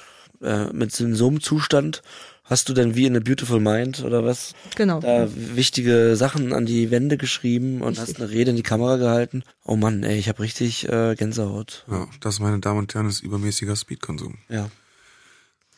äh, 0.42 0.66
mit 0.74 0.92
so 0.92 1.06
einem 1.06 1.42
Zustand 1.42 2.04
hast 2.44 2.68
du 2.70 2.74
denn 2.74 2.94
wie 2.96 3.06
in 3.06 3.16
a 3.16 3.20
Beautiful 3.22 3.60
Mind 3.62 4.04
oder 4.04 4.24
was? 4.26 4.54
Genau. 4.76 5.00
Da 5.00 5.28
wichtige 5.34 6.16
Sachen 6.18 6.52
an 6.54 6.66
die 6.66 6.92
Wände 6.92 7.18
geschrieben 7.18 7.82
und 7.82 7.98
hast 7.98 8.18
eine 8.18 8.30
Rede 8.30 8.52
in 8.52 8.58
die 8.58 8.62
Kamera 8.62 8.98
gehalten. 8.98 9.44
Oh 9.64 9.78
Mann, 9.78 10.04
ey, 10.04 10.18
ich 10.20 10.28
habe 10.28 10.42
richtig 10.44 10.88
äh, 10.90 11.16
Gänsehaut. 11.16 11.86
Ja, 11.90 12.08
das, 12.20 12.40
meine 12.42 12.60
Damen 12.60 12.80
und 12.80 12.94
Herren, 12.94 13.08
ist 13.08 13.22
übermäßiger 13.24 13.76
Speedkonsum. 13.78 14.38
Ja. 14.50 14.70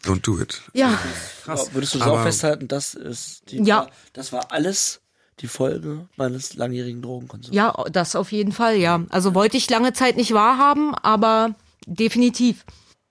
Don't 0.04 0.22
do 0.26 0.40
it. 0.42 0.62
Ja, 0.74 1.00
Krass. 1.44 1.74
Würdest 1.74 1.94
du 1.94 2.00
das 2.00 2.08
Aber- 2.08 2.20
auch 2.20 2.24
festhalten? 2.24 2.68
Das 2.68 2.96
ist 2.96 3.52
die, 3.52 3.58
Ja. 3.64 3.88
das 4.14 4.34
war 4.34 4.52
alles 4.52 5.02
die 5.40 5.48
Folge 5.48 6.08
meines 6.16 6.56
langjährigen 6.56 7.02
Drogenkonsums. 7.02 7.56
ja, 7.56 7.74
das 7.92 8.16
auf 8.16 8.32
jeden 8.32 8.52
Fall, 8.52 8.78
ja. 8.78 9.04
Also 9.10 9.36
wollte 9.36 9.58
ich 9.58 9.70
lange 9.70 9.94
Zeit 9.94 10.18
nicht 10.18 10.34
wahrhaben, 10.34 10.96
aber 10.96 11.54
definitiv. 11.86 12.66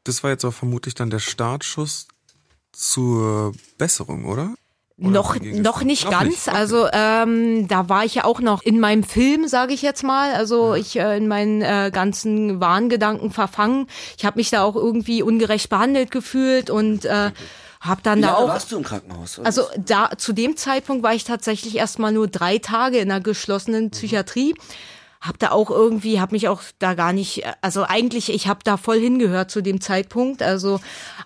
Das 0.04 0.22
war 0.22 0.30
jetzt 0.30 0.44
auch 0.44 0.52
vermutlich 0.54 0.94
dann 0.94 1.10
der 1.10 1.18
Startschuss 1.20 2.08
zur 2.72 3.52
Besserung, 3.78 4.24
oder? 4.24 4.54
Oder 4.98 5.10
Noch, 5.10 5.34
noch 5.36 5.82
nicht 5.82 6.04
Noch 6.04 6.10
ganz. 6.10 6.24
nicht, 6.24 6.48
okay. 6.48 6.56
Also 6.56 6.88
ähm, 6.92 7.68
da 7.68 7.88
war 7.88 8.04
ich 8.04 8.14
ja 8.14 8.24
auch 8.24 8.40
noch 8.40 8.62
in 8.62 8.80
meinem 8.80 9.02
Film, 9.02 9.46
sage 9.46 9.74
ich 9.74 9.82
jetzt 9.82 10.02
mal. 10.02 10.32
Also 10.32 10.74
ich 10.74 10.96
äh, 10.98 11.16
in 11.18 11.28
meinen 11.28 11.60
äh, 11.60 11.90
ganzen 11.92 12.60
Wahngedanken 12.60 13.30
verfangen. 13.30 13.88
Ich 14.16 14.24
habe 14.24 14.38
mich 14.38 14.50
da 14.50 14.62
auch 14.62 14.74
irgendwie 14.74 15.22
ungerecht 15.22 15.68
behandelt 15.68 16.10
gefühlt 16.10 16.70
und 16.70 17.04
äh, 17.04 17.30
habe 17.80 18.00
dann 18.02 18.18
Wie 18.18 18.22
da 18.22 18.34
auch. 18.34 18.48
warst 18.48 18.72
du 18.72 18.76
im 18.76 18.82
Krankenhaus? 18.82 19.38
Also 19.40 19.64
da 19.76 20.10
zu 20.16 20.32
dem 20.32 20.56
Zeitpunkt 20.56 21.02
war 21.02 21.14
ich 21.14 21.24
tatsächlich 21.24 21.76
erstmal 21.76 22.12
nur 22.12 22.28
drei 22.28 22.58
Tage 22.58 22.98
in 22.98 23.10
einer 23.10 23.20
geschlossenen 23.20 23.90
Psychiatrie. 23.90 24.54
Hab 25.20 25.38
da 25.38 25.50
auch 25.50 25.70
irgendwie, 25.70 26.20
hab 26.20 26.30
mich 26.30 26.46
auch 26.46 26.62
da 26.78 26.94
gar 26.94 27.12
nicht, 27.12 27.42
also 27.60 27.84
eigentlich, 27.84 28.32
ich 28.32 28.46
habe 28.48 28.60
da 28.62 28.76
voll 28.76 29.00
hingehört 29.00 29.50
zu 29.50 29.62
dem 29.62 29.80
Zeitpunkt, 29.80 30.42
also, 30.42 30.78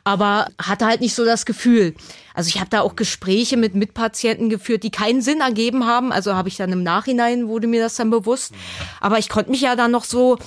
aber 0.04 0.46
hatte 0.62 0.86
halt 0.86 1.00
nicht 1.00 1.14
so 1.14 1.24
das 1.24 1.44
Gefühl. 1.44 1.94
Also 2.32 2.48
ich 2.48 2.60
habe 2.60 2.70
da 2.70 2.80
auch 2.80 2.96
Gespräche 2.96 3.56
mit 3.56 3.74
Mitpatienten 3.74 4.48
geführt, 4.48 4.84
die 4.84 4.90
keinen 4.90 5.20
Sinn 5.20 5.40
ergeben 5.40 5.86
haben. 5.86 6.12
Also 6.12 6.34
habe 6.34 6.48
ich 6.48 6.56
dann 6.56 6.72
im 6.72 6.82
Nachhinein 6.82 7.48
wurde 7.48 7.66
mir 7.66 7.82
das 7.82 7.96
dann 7.96 8.10
bewusst. 8.10 8.54
Aber 9.00 9.18
ich 9.18 9.28
konnte 9.28 9.50
mich 9.50 9.60
ja 9.60 9.76
dann 9.76 9.90
noch 9.90 10.04
so 10.04 10.38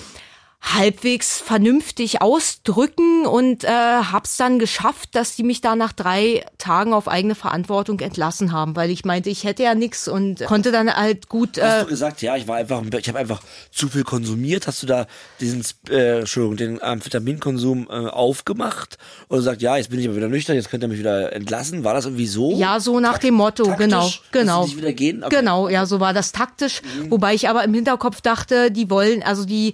halbwegs 0.64 1.42
vernünftig 1.42 2.22
ausdrücken 2.22 3.26
und 3.26 3.66
äh, 3.66 3.68
hab's 3.68 4.38
dann 4.38 4.60
geschafft, 4.60 5.10
dass 5.12 5.36
die 5.36 5.44
mich 5.44 5.60
da 5.60 5.76
nach 5.76 5.92
drei 5.92 6.46
Tagen 6.58 6.94
auf 6.94 7.10
eigene 7.10 7.36
Verantwortung 7.36 8.00
entlassen 8.00 8.54
haben, 8.54 8.76
weil 8.78 8.90
ich 8.90 9.04
meinte, 9.04 9.30
ich 9.30 9.44
hätte 9.44 9.64
ja 9.64 9.76
nix 9.76 10.08
und 10.08 10.44
konnte 10.46 10.72
dann 10.72 10.92
halt 10.92 11.28
gut. 11.28 11.62
Hast 11.62 11.82
Äh, 11.82 11.84
du 11.84 11.90
gesagt, 11.90 12.22
ja, 12.22 12.38
ich 12.38 12.48
war 12.48 12.56
einfach, 12.56 12.82
ich 12.98 13.08
habe 13.10 13.20
einfach 13.20 13.42
zu 13.72 13.90
viel 13.90 14.04
konsumiert. 14.04 14.66
Hast 14.66 14.82
du 14.82 14.88
da 14.88 15.06
diesen, 15.42 15.66
äh, 15.90 16.20
Entschuldigung, 16.20 16.56
den 16.56 16.82
Amphetaminkonsum 16.82 17.88
äh, 17.90 18.08
aufgemacht 18.08 18.98
und 19.28 19.38
gesagt, 19.40 19.62
ja, 19.62 19.76
jetzt 19.76 19.90
bin 19.90 20.00
ich 20.00 20.08
aber 20.08 20.16
wieder 20.16 20.30
nüchtern, 20.30 20.56
jetzt 20.56 20.70
könnt 20.70 20.84
ihr 20.84 20.88
mich 20.88 21.00
wieder 21.00 21.34
entlassen? 21.34 21.84
War 21.84 21.94
das 21.94 22.06
irgendwie 22.06 22.28
so? 22.28 22.58
ja, 22.58 22.80
so 22.80 23.02
nach 23.02 23.18
dem 23.18 23.34
Motto, 23.34 23.66
taktisch, 23.66 24.22
genau, 24.32 24.66
genau. 24.66 24.68
wieder 24.78 24.94
gehen? 24.94 25.24
Okay. 25.26 25.36
Genau, 25.36 25.68
ja, 25.68 25.86
so 25.86 26.00
war 26.00 26.14
das 26.14 26.32
taktisch. 26.32 26.82
Wobei 27.10 27.34
ich 27.34 27.50
aber 27.50 27.64
im 27.66 27.74
Hinterkopf 27.74 28.22
dachte, 28.22 28.72
die 28.72 28.90
wollen, 28.90 29.24
also 29.24 29.44
die, 29.46 29.74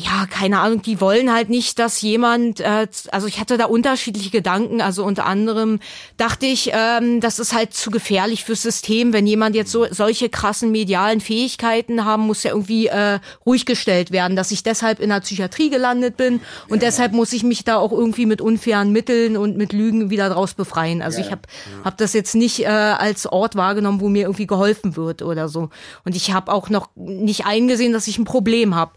ja, 0.00 0.26
keine 0.30 0.60
Ahnung, 0.60 0.80
die 0.80 1.00
wollen 1.00 1.32
halt 1.32 1.50
nicht, 1.50 1.80
dass 1.80 2.00
jemand, 2.02 2.60
äh, 2.60 2.86
also 3.10 3.26
ich 3.26 3.40
hatte 3.40 3.58
da 3.58 3.64
unterschiedliche 3.64 4.30
Gedanken, 4.30 4.80
also 4.80 5.04
unter 5.04 5.26
anderem 5.26 5.80
dachte 6.16 6.46
ich, 6.46 6.70
ähm, 6.72 7.20
das 7.20 7.40
ist 7.40 7.52
halt 7.52 7.74
zu 7.74 7.90
gefährlich 7.90 8.44
fürs 8.44 8.62
System, 8.62 9.12
wenn 9.12 9.26
jemand 9.26 9.56
jetzt 9.56 9.72
so 9.72 9.86
solche 9.90 10.28
krassen 10.28 10.70
medialen 10.70 11.20
Fähigkeiten 11.20 12.04
haben, 12.04 12.28
muss 12.28 12.44
ja 12.44 12.52
irgendwie 12.52 12.86
äh, 12.86 13.18
ruhig 13.44 13.66
gestellt 13.66 14.12
werden, 14.12 14.36
dass 14.36 14.52
ich 14.52 14.62
deshalb 14.62 15.00
in 15.00 15.08
der 15.08 15.18
Psychiatrie 15.18 15.68
gelandet 15.68 16.16
bin 16.16 16.42
und 16.68 16.82
deshalb 16.82 17.12
muss 17.12 17.32
ich 17.32 17.42
mich 17.42 17.64
da 17.64 17.78
auch 17.78 17.90
irgendwie 17.90 18.26
mit 18.26 18.40
unfairen 18.40 18.92
Mitteln 18.92 19.36
und 19.36 19.56
mit 19.56 19.72
Lügen 19.72 20.10
wieder 20.10 20.28
draus 20.30 20.54
befreien. 20.54 21.02
Also 21.02 21.20
ich 21.20 21.32
habe 21.32 21.42
hab 21.82 21.98
das 21.98 22.12
jetzt 22.12 22.36
nicht 22.36 22.60
äh, 22.60 22.66
als 22.66 23.26
Ort 23.26 23.56
wahrgenommen, 23.56 24.00
wo 24.00 24.08
mir 24.08 24.22
irgendwie 24.22 24.46
geholfen 24.46 24.94
wird 24.94 25.22
oder 25.22 25.48
so. 25.48 25.70
Und 26.04 26.14
ich 26.14 26.32
habe 26.32 26.52
auch 26.52 26.70
noch 26.70 26.88
nicht 26.94 27.46
eingesehen, 27.46 27.92
dass 27.92 28.06
ich 28.06 28.16
ein 28.18 28.24
Problem 28.24 28.76
habe. 28.76 28.92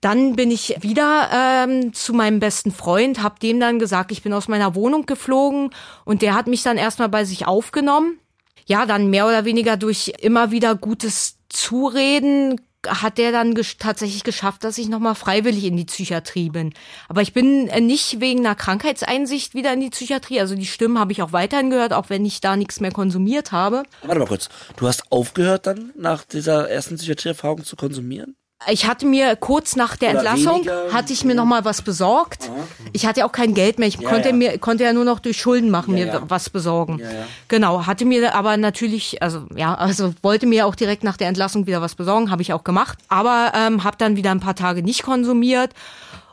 Dann 0.00 0.36
bin 0.36 0.50
ich 0.50 0.76
wieder 0.80 1.28
ähm, 1.32 1.92
zu 1.92 2.12
meinem 2.12 2.38
besten 2.38 2.70
Freund, 2.70 3.22
habe 3.22 3.40
dem 3.40 3.58
dann 3.58 3.78
gesagt, 3.78 4.12
ich 4.12 4.22
bin 4.22 4.32
aus 4.32 4.48
meiner 4.48 4.74
Wohnung 4.74 5.06
geflogen 5.06 5.70
und 6.04 6.22
der 6.22 6.34
hat 6.34 6.46
mich 6.46 6.62
dann 6.62 6.76
erstmal 6.76 7.08
bei 7.08 7.24
sich 7.24 7.46
aufgenommen. 7.46 8.18
Ja, 8.66 8.86
dann 8.86 9.08
mehr 9.10 9.26
oder 9.26 9.44
weniger 9.44 9.76
durch 9.76 10.12
immer 10.20 10.50
wieder 10.50 10.74
gutes 10.74 11.38
Zureden 11.48 12.60
hat 12.86 13.18
der 13.18 13.32
dann 13.32 13.54
gesch 13.54 13.76
tatsächlich 13.78 14.24
geschafft, 14.24 14.64
dass 14.64 14.78
ich 14.78 14.88
nochmal 14.88 15.14
freiwillig 15.14 15.64
in 15.64 15.76
die 15.76 15.84
Psychiatrie 15.84 16.50
bin. 16.50 16.72
Aber 17.08 17.22
ich 17.22 17.32
bin 17.32 17.68
äh, 17.68 17.80
nicht 17.80 18.20
wegen 18.20 18.40
einer 18.40 18.54
Krankheitseinsicht 18.54 19.54
wieder 19.54 19.72
in 19.72 19.80
die 19.80 19.90
Psychiatrie. 19.90 20.40
Also 20.40 20.54
die 20.54 20.66
Stimmen 20.66 20.98
habe 20.98 21.12
ich 21.12 21.22
auch 21.22 21.32
weiterhin 21.32 21.70
gehört, 21.70 21.92
auch 21.92 22.08
wenn 22.08 22.24
ich 22.24 22.40
da 22.40 22.56
nichts 22.56 22.80
mehr 22.80 22.92
konsumiert 22.92 23.52
habe. 23.52 23.82
Warte 24.02 24.20
mal 24.20 24.28
kurz. 24.28 24.48
Du 24.76 24.86
hast 24.86 25.10
aufgehört 25.10 25.66
dann 25.66 25.90
nach 25.96 26.24
dieser 26.24 26.70
ersten 26.70 26.96
Psychiatrieerfahrung 26.96 27.64
zu 27.64 27.76
konsumieren? 27.76 28.36
Ich 28.66 28.86
hatte 28.88 29.06
mir 29.06 29.36
kurz 29.36 29.76
nach 29.76 29.96
der 29.96 30.10
Oder 30.10 30.18
Entlassung 30.18 30.56
weniger? 30.56 30.92
hatte 30.92 31.12
ich 31.12 31.24
mir 31.24 31.36
noch 31.36 31.44
mal 31.44 31.64
was 31.64 31.80
besorgt. 31.82 32.50
Ich 32.92 33.06
hatte 33.06 33.20
ja 33.20 33.26
auch 33.26 33.32
kein 33.32 33.54
Geld 33.54 33.78
mehr. 33.78 33.86
Ich 33.86 34.00
Ja, 34.00 34.08
konnte 34.08 34.30
ja. 34.30 34.34
mir 34.34 34.58
konnte 34.58 34.82
ja 34.82 34.92
nur 34.92 35.04
noch 35.04 35.20
durch 35.20 35.38
Schulden 35.40 35.70
machen 35.70 35.96
Ja, 35.96 36.06
mir 36.06 36.22
was 36.28 36.50
besorgen. 36.50 37.00
Genau, 37.46 37.86
hatte 37.86 38.04
mir 38.04 38.34
aber 38.34 38.56
natürlich, 38.56 39.22
also 39.22 39.46
ja, 39.54 39.74
also 39.74 40.12
wollte 40.22 40.46
mir 40.46 40.66
auch 40.66 40.74
direkt 40.74 41.04
nach 41.04 41.16
der 41.16 41.28
Entlassung 41.28 41.68
wieder 41.68 41.80
was 41.80 41.94
besorgen, 41.94 42.32
habe 42.32 42.42
ich 42.42 42.52
auch 42.52 42.64
gemacht. 42.64 42.98
Aber 43.08 43.52
ähm, 43.54 43.84
habe 43.84 43.96
dann 43.96 44.16
wieder 44.16 44.32
ein 44.32 44.40
paar 44.40 44.56
Tage 44.56 44.82
nicht 44.82 45.04
konsumiert. 45.04 45.70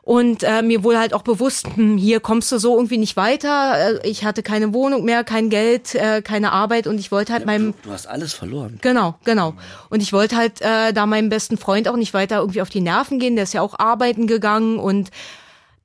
Und 0.06 0.44
äh, 0.44 0.62
mir 0.62 0.84
wurde 0.84 1.00
halt 1.00 1.16
auch 1.16 1.24
bewusst, 1.24 1.66
hm, 1.74 1.98
hier 1.98 2.20
kommst 2.20 2.52
du 2.52 2.60
so 2.60 2.76
irgendwie 2.76 3.00
nicht 3.00 3.18
weiter. 3.18 4.00
Äh, 4.04 4.08
ich 4.08 4.24
hatte 4.24 4.44
keine 4.44 4.72
Wohnung 4.72 5.04
mehr, 5.04 5.24
kein 5.24 5.50
Geld, 5.50 5.96
äh, 5.96 6.22
keine 6.22 6.52
Arbeit 6.52 6.86
und 6.86 7.00
ich 7.00 7.12
wollte 7.12 7.34
halt 7.34 7.48
meinem 7.48 7.74
Du 7.82 7.92
hast 7.92 8.06
alles 8.06 8.32
verloren. 8.32 8.78
Genau, 8.84 9.16
genau. 9.24 9.56
Und 9.90 10.04
ich 10.04 10.14
wollte 10.14 10.36
halt 10.36 10.62
äh, 10.62 10.94
da 10.94 11.08
meinem 11.08 11.30
besten 11.30 11.58
Freund 11.58 11.88
auch 11.88 11.96
nicht 11.96 12.14
weiter 12.14 12.38
irgendwie 12.38 12.62
auf 12.62 12.70
die 12.70 12.82
Nerven 12.82 13.18
gehen. 13.18 13.34
Der 13.36 13.46
ist 13.46 13.56
ja 13.56 13.62
auch 13.62 13.80
arbeiten 13.80 14.28
gegangen 14.28 14.78
und 14.78 15.10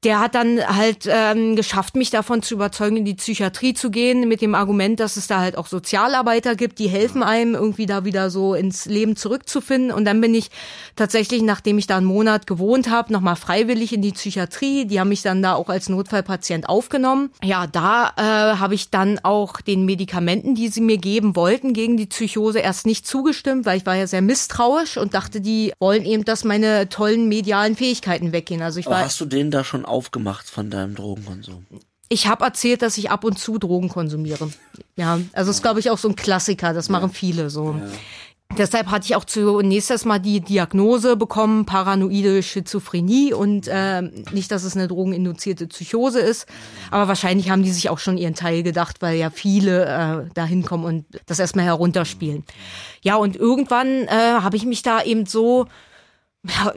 der 0.02 0.18
hat 0.18 0.35
dann 0.35 0.66
halt 0.66 1.06
ähm, 1.06 1.56
geschafft, 1.56 1.94
mich 1.94 2.09
davon 2.09 2.43
zu 2.43 2.55
überzeugen, 2.55 2.97
in 2.97 3.05
die 3.05 3.14
Psychiatrie 3.14 3.74
zu 3.74 3.90
gehen, 3.90 4.28
mit 4.28 4.40
dem 4.40 4.55
Argument, 4.55 4.98
dass 4.98 5.16
es 5.16 5.27
da 5.27 5.40
halt 5.40 5.59
auch 5.59 5.66
Sozialarbeiter 5.66 6.56
gibt, 6.56 6.78
die 6.78 6.89
helfen 6.89 7.22
einem, 7.22 7.55
irgendwie 7.55 7.85
da 7.85 8.05
wieder 8.06 8.31
so 8.31 8.55
ins 8.55 8.86
Leben 8.86 9.14
zurückzufinden. 9.14 9.93
Und 9.93 10.06
dann 10.06 10.22
bin 10.22 10.35
ich 10.35 10.51
tatsächlich, 10.97 11.43
nachdem 11.43 11.77
ich 11.77 11.86
da 11.86 11.98
einen 11.98 12.06
Monat 12.06 12.47
gewohnt 12.47 12.89
habe, 12.89 13.12
nochmal 13.12 13.36
freiwillig 13.36 13.93
in 13.93 14.01
die 14.01 14.12
Psychiatrie. 14.12 14.86
Die 14.86 14.98
haben 14.98 15.10
mich 15.10 15.20
dann 15.20 15.43
da 15.43 15.55
auch 15.55 15.68
als 15.68 15.90
Notfallpatient 15.90 16.66
aufgenommen. 16.66 17.31
Ja, 17.44 17.66
da 17.66 18.14
äh, 18.16 18.56
habe 18.56 18.74
ich 18.74 18.89
dann 18.89 19.18
auch 19.22 19.60
den 19.60 19.85
Medikamenten, 19.85 20.55
die 20.55 20.68
sie 20.68 20.81
mir 20.81 20.97
geben 20.97 21.36
wollten, 21.36 21.74
gegen 21.74 21.98
die 21.98 22.06
Psychose 22.06 22.60
erst 22.60 22.86
nicht 22.86 23.06
zugestimmt, 23.06 23.66
weil 23.66 23.77
ich 23.77 23.85
war 23.85 23.97
ja 23.97 24.06
sehr 24.06 24.22
misstrauisch 24.22 24.97
und 24.97 25.12
dachte, 25.12 25.43
die 25.43 25.74
wollen 25.78 26.06
eben, 26.06 26.24
dass 26.24 26.43
meine 26.44 26.89
tollen 26.89 27.28
medialen 27.28 27.77
Fähigkeiten 27.77 28.32
weggehen. 28.32 28.62
Also 28.62 28.81
ich 28.81 28.86
Aber 28.86 28.97
war 28.97 29.05
hast 29.05 29.20
du 29.20 29.27
den 29.27 29.51
da 29.51 29.62
schon 29.62 29.85
aufgemacht 29.91 30.49
von 30.49 30.71
deinem 30.71 30.95
Drogenkonsum? 30.95 31.67
ich 32.12 32.27
habe 32.27 32.45
erzählt, 32.45 32.83
dass 32.83 32.99
ich 32.99 33.11
ab 33.11 33.25
und 33.25 33.39
zu 33.39 33.57
Drogen 33.59 33.89
konsumiere. 33.89 34.51
Ja, 34.97 35.21
also 35.33 35.49
das 35.49 35.57
ist, 35.57 35.62
glaube 35.62 35.79
ich, 35.79 35.91
auch 35.91 35.99
so 35.99 36.09
ein 36.09 36.17
Klassiker. 36.17 36.75
Das 36.75 36.89
machen 36.89 37.11
viele 37.11 37.51
so. 37.51 37.77
Deshalb 38.59 38.89
hatte 38.89 39.05
ich 39.05 39.15
auch 39.15 39.25
zunächst 39.25 39.93
erstmal 39.93 40.19
die 40.19 40.41
Diagnose 40.41 41.17
bekommen, 41.17 41.67
paranoide 41.67 42.43
Schizophrenie 42.43 43.33
und 43.33 43.69
äh, 43.69 44.03
nicht, 44.33 44.51
dass 44.51 44.65
es 44.65 44.75
eine 44.75 44.89
drogeninduzierte 44.89 45.69
Psychose 45.69 46.19
ist. 46.19 46.47
Aber 46.91 47.07
wahrscheinlich 47.07 47.49
haben 47.49 47.62
die 47.62 47.71
sich 47.71 47.91
auch 47.91 48.01
schon 48.01 48.19
ihren 48.19 48.35
Teil 48.35 48.65
gedacht, 48.65 48.97
weil 49.03 49.17
ja 49.17 49.31
viele 49.31 49.85
äh, 49.85 50.31
da 50.35 50.45
hinkommen 50.45 50.85
und 50.85 51.05
das 51.27 51.39
erstmal 51.39 51.65
herunterspielen. 51.65 52.43
Ja, 53.03 53.15
und 53.15 53.37
irgendwann 53.37 54.09
äh, 54.09 54.09
habe 54.41 54.57
ich 54.57 54.67
mich 54.67 54.83
da 54.83 55.01
eben 55.01 55.27
so 55.27 55.67
ja, 55.67 55.69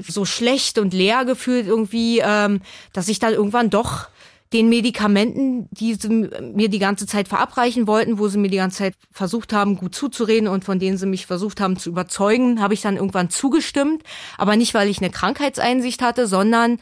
so 0.07 0.25
schlecht 0.25 0.77
und 0.77 0.93
leer 0.93 1.25
gefühlt 1.25 1.67
irgendwie, 1.67 2.19
ähm, 2.23 2.61
dass 2.91 3.07
ich 3.07 3.19
dann 3.19 3.33
irgendwann 3.33 3.69
doch 3.69 4.07
den 4.53 4.69
Medikamenten, 4.69 5.67
die 5.71 5.95
sie 5.95 6.29
mir 6.53 6.69
die 6.69 6.79
ganze 6.79 7.07
Zeit 7.07 7.27
verabreichen 7.27 7.87
wollten, 7.87 8.19
wo 8.19 8.27
sie 8.27 8.37
mir 8.37 8.49
die 8.49 8.57
ganze 8.57 8.77
Zeit 8.77 8.93
versucht 9.11 9.51
haben, 9.51 9.77
gut 9.77 9.95
zuzureden 9.95 10.47
und 10.47 10.63
von 10.63 10.77
denen 10.77 10.97
sie 10.97 11.07
mich 11.07 11.25
versucht 11.25 11.59
haben 11.59 11.77
zu 11.77 11.89
überzeugen, 11.89 12.61
habe 12.61 12.75
ich 12.75 12.81
dann 12.81 12.97
irgendwann 12.97 13.31
zugestimmt. 13.31 14.03
Aber 14.37 14.55
nicht, 14.55 14.75
weil 14.75 14.89
ich 14.89 14.99
eine 14.99 15.09
Krankheitseinsicht 15.09 16.03
hatte, 16.03 16.27
sondern 16.27 16.79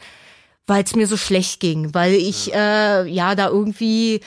weil 0.66 0.84
es 0.84 0.94
mir 0.94 1.06
so 1.06 1.16
schlecht 1.16 1.60
ging, 1.60 1.94
weil 1.94 2.12
ich 2.12 2.52
äh, 2.54 3.08
ja 3.08 3.34
da 3.34 3.48
irgendwie 3.48 4.20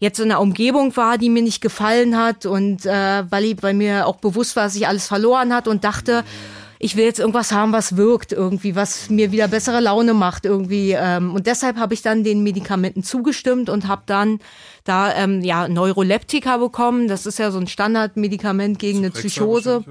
jetzt 0.00 0.18
in 0.20 0.30
einer 0.30 0.40
Umgebung 0.40 0.96
war, 0.96 1.18
die 1.18 1.30
mir 1.30 1.42
nicht 1.42 1.60
gefallen 1.60 2.16
hat 2.16 2.46
und 2.46 2.84
äh, 2.84 3.24
weil, 3.30 3.44
ich, 3.44 3.62
weil 3.62 3.74
mir 3.74 4.06
auch 4.06 4.16
bewusst 4.16 4.56
war, 4.56 4.64
dass 4.64 4.76
ich 4.76 4.86
alles 4.86 5.06
verloren 5.06 5.54
hat 5.54 5.66
und 5.66 5.84
dachte, 5.84 6.24
ich 6.78 6.96
will 6.96 7.04
jetzt 7.04 7.18
irgendwas 7.18 7.52
haben, 7.52 7.72
was 7.72 7.96
wirkt 7.96 8.32
irgendwie, 8.32 8.76
was 8.76 9.10
mir 9.10 9.32
wieder 9.32 9.48
bessere 9.48 9.80
Laune 9.80 10.14
macht 10.14 10.44
irgendwie. 10.44 10.92
Ähm, 10.92 11.34
und 11.34 11.46
deshalb 11.46 11.76
habe 11.76 11.94
ich 11.94 12.02
dann 12.02 12.22
den 12.22 12.42
Medikamenten 12.42 13.02
zugestimmt 13.02 13.68
und 13.68 13.88
habe 13.88 14.02
dann 14.06 14.38
da 14.84 15.12
ähm, 15.14 15.42
ja 15.42 15.66
Neuroleptika 15.66 16.58
bekommen. 16.58 17.08
Das 17.08 17.26
ist 17.26 17.38
ja 17.38 17.50
so 17.50 17.58
ein 17.58 17.66
Standardmedikament 17.66 18.78
gegen 18.78 18.98
eine 18.98 19.10
Psychose. 19.10 19.84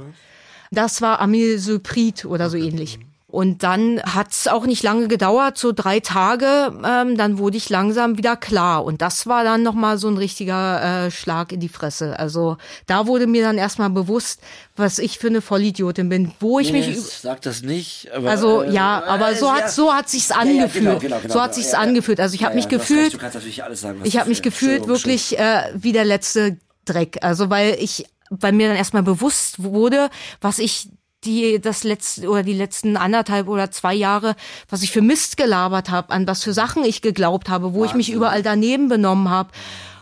Das 0.72 1.02
war 1.02 1.20
Amilsuprid 1.20 2.26
oder 2.26 2.50
so 2.50 2.58
ähnlich. 2.58 3.00
Und 3.30 3.62
dann 3.62 4.02
hat's 4.04 4.48
auch 4.48 4.66
nicht 4.66 4.84
lange 4.84 5.10
gedauert, 5.10 5.58
so 5.58 5.74
drei 5.74 6.00
Tage, 6.00 6.72
ähm, 6.86 7.18
dann 7.18 7.38
wurde 7.38 7.58
ich 7.58 7.68
langsam 7.70 8.18
wieder 8.18 8.38
klar. 8.38 8.86
Und 8.86 9.02
das 9.02 9.28
war 9.28 9.44
dann 9.44 9.64
nochmal 9.64 9.98
so 9.98 10.08
ein 10.08 10.16
richtiger 10.16 11.08
äh, 11.08 11.12
Schlag 11.12 11.52
in 11.52 11.60
die 11.60 11.68
Fresse. 11.68 12.18
Also 12.18 12.56
da 12.86 13.06
wurde 13.06 13.28
mir 13.28 13.44
dann 13.44 13.58
erstmal 13.58 13.90
bewusst, 13.90 14.40
was 14.78 14.98
ich 14.98 15.20
für 15.20 15.28
eine 15.28 15.42
Vollidiotin 15.42 16.08
bin, 16.08 16.32
wo 16.40 16.60
ich 16.60 16.72
Nee, 16.72 16.88
mich... 16.88 17.02
sag 17.02 17.42
das 17.42 17.64
nicht. 17.64 18.10
Aber, 18.14 18.30
Also 18.30 18.62
äh, 18.62 18.72
ja, 18.72 19.04
aber 19.06 19.36
so 19.36 19.48
äh, 19.48 19.50
hat 19.50 19.60
ja. 19.60 19.68
so 19.68 19.94
hat 19.94 20.08
sich's 20.08 20.30
Ja, 20.30 20.36
ja, 20.36 20.42
angefühlt. 20.44 20.84
genau, 20.86 21.00
genau, 21.00 21.20
genau, 21.20 21.34
so 21.34 21.42
hat 21.42 21.52
genau. 21.52 21.56
sich's 21.62 21.74
Ja, 21.74 21.80
angefühlt. 21.80 22.22
Also 22.22 22.34
ich 22.34 22.44
habe 22.46 22.54
Ja, 22.54 22.56
mich 22.56 22.68
du 22.68 22.80
hast 22.80 22.88
gefühlt, 22.88 23.14
Du 23.14 23.18
kannst 23.18 23.36
natürlich 23.36 23.62
alles 23.62 23.82
sagen. 23.82 24.00
was 24.00 24.08
ich 24.08 24.18
habe 24.18 24.30
mich 24.30 24.42
gefühlt 24.42 24.88
wirklich 24.88 25.38
äh, 25.38 25.64
wie 25.76 25.92
der 25.92 26.06
letzte 26.06 26.60
Dreck. 26.86 27.18
Also 27.22 27.50
weil 27.50 27.76
ich, 27.82 28.06
weil 28.30 28.54
mir 28.54 28.70
dann 28.70 28.78
erstmal 28.78 29.04
bewusst 29.04 29.62
wurde, 29.62 30.10
was 30.40 30.60
ich 30.60 30.88
die 31.24 31.60
das 31.60 31.84
letzte 31.84 32.30
oder 32.30 32.44
die 32.44 32.54
letzten 32.54 32.98
anderthalb 32.98 33.48
oder 33.48 33.72
zwei 33.72 33.94
Jahre, 33.94 34.36
was 34.70 34.84
ich 34.84 34.92
für 34.92 35.02
Mist 35.02 35.38
gelabert 35.38 35.90
habe, 35.90 36.14
an 36.14 36.28
was 36.28 36.44
für 36.44 36.54
Sachen 36.54 36.84
ich 36.84 37.02
geglaubt 37.02 37.50
habe, 37.50 37.74
wo 37.74 37.86
ich 37.86 37.94
mich 37.94 38.12
überall 38.12 38.44
daneben 38.44 38.88
benommen 38.88 39.30
habe 39.30 39.50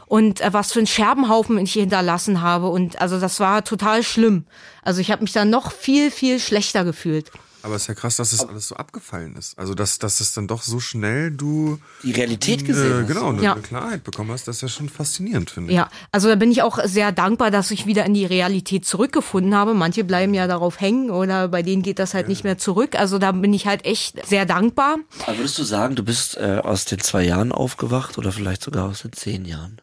und 0.08 0.42
äh, 0.42 0.54
was 0.54 0.72
für 0.72 0.80
einen 0.80 0.88
Scherbenhaufen 0.88 1.58
ich 1.58 1.74
hinterlassen 1.74 2.42
habe 2.42 2.68
und 2.68 3.02
also 3.02 3.20
das 3.20 3.40
war 3.40 3.64
total 3.64 4.04
schlimm. 4.04 4.46
Also 4.84 5.02
ich 5.02 5.12
habe 5.12 5.24
mich 5.24 5.32
dann 5.32 5.50
noch 5.50 5.72
viel 5.72 6.12
viel 6.12 6.40
schlechter 6.40 6.84
gefühlt. 6.84 7.32
Aber 7.66 7.76
es 7.76 7.82
ist 7.84 7.88
ja 7.88 7.94
krass, 7.96 8.16
dass 8.18 8.30
das 8.30 8.48
alles 8.48 8.68
so 8.68 8.76
abgefallen 8.76 9.36
ist. 9.36 9.58
Also, 9.58 9.74
dass, 9.74 9.98
dass 9.98 10.20
es 10.20 10.34
dann 10.34 10.48
doch 10.48 10.62
so 10.62 10.80
schnell 10.80 11.32
du 11.32 11.80
Die 12.04 12.12
Realität 12.12 12.64
gesehen 12.64 12.92
äh, 12.92 13.02
hast. 13.02 13.08
genau 13.08 13.30
eine, 13.30 13.42
Ja. 13.42 13.54
eine 13.54 13.62
Klarheit 13.64 14.04
bekommen 14.04 14.30
hast. 14.32 14.48
Das 14.48 14.58
ist 14.58 14.62
ja 14.62 14.68
schon 14.68 14.88
faszinierend, 14.88 15.50
finde 15.50 15.72
ich. 15.72 15.76
Ja, 15.78 15.90
also 16.12 16.28
da 16.30 16.36
bin 16.36 16.52
ich 16.52 16.62
auch 16.62 16.78
sehr 16.86 17.12
dankbar, 17.12 17.50
dass 17.50 17.72
ich 17.72 17.86
wieder 17.88 18.06
in 18.06 18.14
die 18.14 18.26
Realität 18.26 18.86
zurückgefunden 18.86 19.56
habe. 19.56 19.74
Manche 19.74 20.04
bleiben 20.04 20.34
ja 20.36 20.46
darauf 20.48 20.80
hängen 20.80 21.10
oder 21.10 21.48
bei 21.48 21.64
denen 21.64 21.82
geht 21.82 21.98
das 22.00 22.14
halt 22.14 22.28
nicht 22.28 22.44
mehr 22.44 22.58
zurück. 22.60 22.96
Also 22.98 23.18
da 23.18 23.32
bin 23.32 23.54
ich 23.54 23.66
halt 23.66 23.84
echt 23.86 24.26
sehr 24.28 24.46
dankbar. 24.46 24.98
Aber 25.26 25.38
würdest 25.40 25.58
du 25.58 25.64
sagen, 25.64 25.96
du 25.96 26.04
bist 26.04 26.38
äh, 26.38 26.62
aus 26.64 26.86
den 26.86 27.00
zwei 27.00 27.24
Jahren 27.24 27.52
aufgewacht 27.52 28.18
oder 28.20 28.32
vielleicht 28.32 28.62
sogar 28.64 28.88
aus 28.90 29.02
den 29.02 29.12
zehn 29.14 29.44
Jahren? 29.46 29.82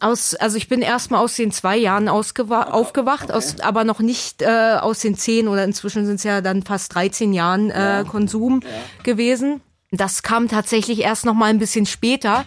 Aus, 0.00 0.34
also 0.34 0.58
ich 0.58 0.68
bin 0.68 0.82
erstmal 0.82 1.24
aus 1.24 1.34
den 1.34 1.50
zwei 1.50 1.76
Jahren 1.76 2.08
ausgewa 2.08 2.64
aufgewacht, 2.64 3.32
aus, 3.32 3.58
aber 3.60 3.84
noch 3.84 4.00
nicht 4.00 4.42
äh, 4.42 4.76
aus 4.78 5.00
den 5.00 5.16
zehn 5.16 5.48
oder 5.48 5.64
inzwischen 5.64 6.04
sind 6.04 6.16
es 6.16 6.24
ja 6.24 6.40
dann 6.40 6.62
fast 6.62 6.94
13 6.94 7.32
Jahren 7.32 7.70
äh, 7.70 8.04
Konsum 8.06 8.60
gewesen. 9.02 9.62
Das 9.90 10.22
kam 10.22 10.48
tatsächlich 10.48 11.00
erst 11.00 11.24
noch 11.24 11.34
mal 11.34 11.46
ein 11.46 11.58
bisschen 11.58 11.86
später, 11.86 12.44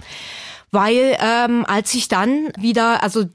weil 0.71 1.17
ähm, 1.19 1.65
als 1.65 1.93
ich 1.95 2.07
dann 2.07 2.49
wieder, 2.57 3.03
also 3.03 3.25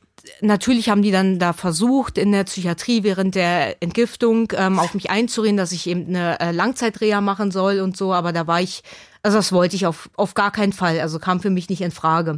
natürlich 0.41 0.89
haben 0.89 1.03
die 1.03 1.11
dann 1.11 1.39
da 1.39 1.53
versucht, 1.53 2.17
in 2.17 2.33
der 2.33 2.45
Psychiatrie 2.45 3.03
während 3.03 3.35
der 3.35 3.83
Entgiftung 3.83 4.53
ähm, 4.57 4.79
auf 4.79 4.95
mich 4.95 5.11
einzureden, 5.11 5.57
dass 5.57 5.73
ich 5.73 5.87
eben 5.87 6.09
eine 6.09 6.39
äh, 6.41 6.53
Langzeitreha 6.53 7.21
machen 7.21 7.51
soll 7.51 7.81
und 7.81 7.97
so, 7.97 8.13
aber 8.13 8.33
da 8.33 8.47
war 8.47 8.61
ich, 8.61 8.83
also 9.23 9.37
das 9.37 9.53
wollte 9.53 9.77
ich 9.77 9.87
auf, 9.87 10.11
auf 10.17 10.35
gar 10.35 10.53
keinen 10.53 10.73
Fall, 10.73 11.01
also 11.01 11.19
kam 11.19 11.41
für 11.41 11.51
mich 11.51 11.69
nicht 11.69 11.81
in 11.81 11.91
Frage. 11.91 12.37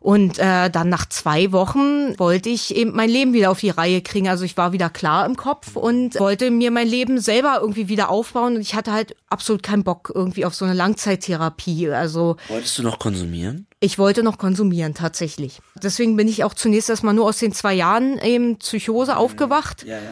Und 0.00 0.38
äh, 0.38 0.70
dann 0.70 0.88
nach 0.88 1.06
zwei 1.08 1.50
Wochen 1.52 2.18
wollte 2.18 2.48
ich 2.48 2.74
eben 2.76 2.94
mein 2.94 3.10
Leben 3.10 3.32
wieder 3.32 3.50
auf 3.50 3.60
die 3.60 3.70
Reihe 3.70 4.00
kriegen. 4.00 4.28
Also 4.28 4.44
ich 4.44 4.56
war 4.56 4.72
wieder 4.72 4.90
klar 4.90 5.26
im 5.26 5.36
Kopf 5.36 5.74
und 5.76 6.18
wollte 6.20 6.50
mir 6.50 6.70
mein 6.70 6.86
Leben 6.86 7.20
selber 7.20 7.58
irgendwie 7.60 7.88
wieder 7.88 8.08
aufbauen. 8.08 8.54
Und 8.56 8.60
ich 8.60 8.74
hatte 8.74 8.92
halt 8.92 9.16
absolut 9.28 9.62
keinen 9.62 9.82
Bock 9.84 10.12
irgendwie 10.14 10.44
auf 10.44 10.54
so 10.54 10.64
eine 10.64 10.74
Langzeittherapie. 10.74 11.88
Also 11.90 12.36
Wolltest 12.48 12.78
du 12.78 12.82
noch 12.82 12.98
konsumieren? 12.98 13.66
ich 13.80 13.98
wollte 13.98 14.22
noch 14.22 14.38
konsumieren, 14.38 14.94
tatsächlich. 14.94 15.60
Deswegen 15.82 16.16
bin 16.16 16.28
ich 16.28 16.44
auch 16.44 16.54
zunächst 16.54 16.88
erstmal 16.90 17.14
nur 17.14 17.26
aus 17.26 17.38
den 17.38 17.52
zwei 17.52 17.74
Jahren 17.74 18.18
eben 18.18 18.56
Psychose 18.58 19.16
aufgewacht, 19.16 19.84
Ja, 19.84 19.96
ja. 19.96 20.02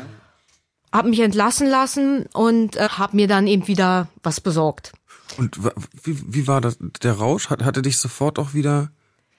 habe 0.92 1.08
mich 1.10 1.20
entlassen 1.20 1.68
lassen 1.68 2.26
und 2.32 2.76
äh, 2.76 2.88
habe 2.90 3.16
mir 3.16 3.26
dann 3.28 3.46
eben 3.46 3.66
wieder 3.68 4.08
was 4.22 4.40
besorgt. 4.40 4.92
Und 5.38 5.58
wie, 6.04 6.16
wie 6.34 6.46
war 6.46 6.60
das? 6.60 6.76
Der 7.02 7.14
Rausch 7.14 7.50
hat, 7.50 7.64
hatte 7.64 7.82
dich 7.82 7.98
sofort 7.98 8.38
auch 8.38 8.54
wieder 8.54 8.90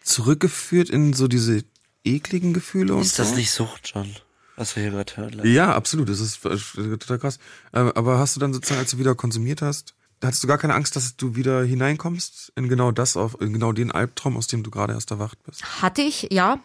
zurückgeführt 0.07 0.89
in 0.89 1.13
so 1.13 1.27
diese 1.27 1.63
ekligen 2.03 2.53
Gefühle 2.53 2.95
und 2.95 3.01
Ist 3.01 3.19
das 3.19 3.29
so? 3.29 3.35
nicht 3.35 3.51
Sucht, 3.51 3.91
John? 3.93 4.15
Was 4.55 4.75
wir 4.75 4.83
hier 4.83 4.91
gerade 4.91 5.15
hören. 5.17 5.41
Ja, 5.45 5.75
absolut. 5.75 6.09
Das 6.09 6.19
ist 6.19 6.41
total 6.41 7.19
krass. 7.19 7.37
Ähm, 7.73 7.91
Aber 7.93 8.17
hast 8.17 8.35
du 8.35 8.39
dann 8.39 8.53
sozusagen, 8.53 8.79
als 8.79 8.91
du 8.91 8.97
wieder 8.97 9.13
konsumiert 9.13 9.61
hast, 9.61 9.93
hattest 10.23 10.43
du 10.43 10.47
gar 10.47 10.57
keine 10.57 10.73
Angst, 10.73 10.95
dass 10.95 11.15
du 11.15 11.35
wieder 11.35 11.63
hineinkommst 11.63 12.53
in 12.55 12.67
genau 12.67 12.91
das, 12.91 13.17
auf, 13.17 13.39
in 13.39 13.53
genau 13.53 13.71
den 13.71 13.91
Albtraum, 13.91 14.35
aus 14.35 14.47
dem 14.47 14.63
du 14.63 14.71
gerade 14.71 14.93
erst 14.93 15.11
erwacht 15.11 15.37
bist? 15.43 15.63
Hatte 15.81 16.01
ich, 16.01 16.29
ja. 16.31 16.59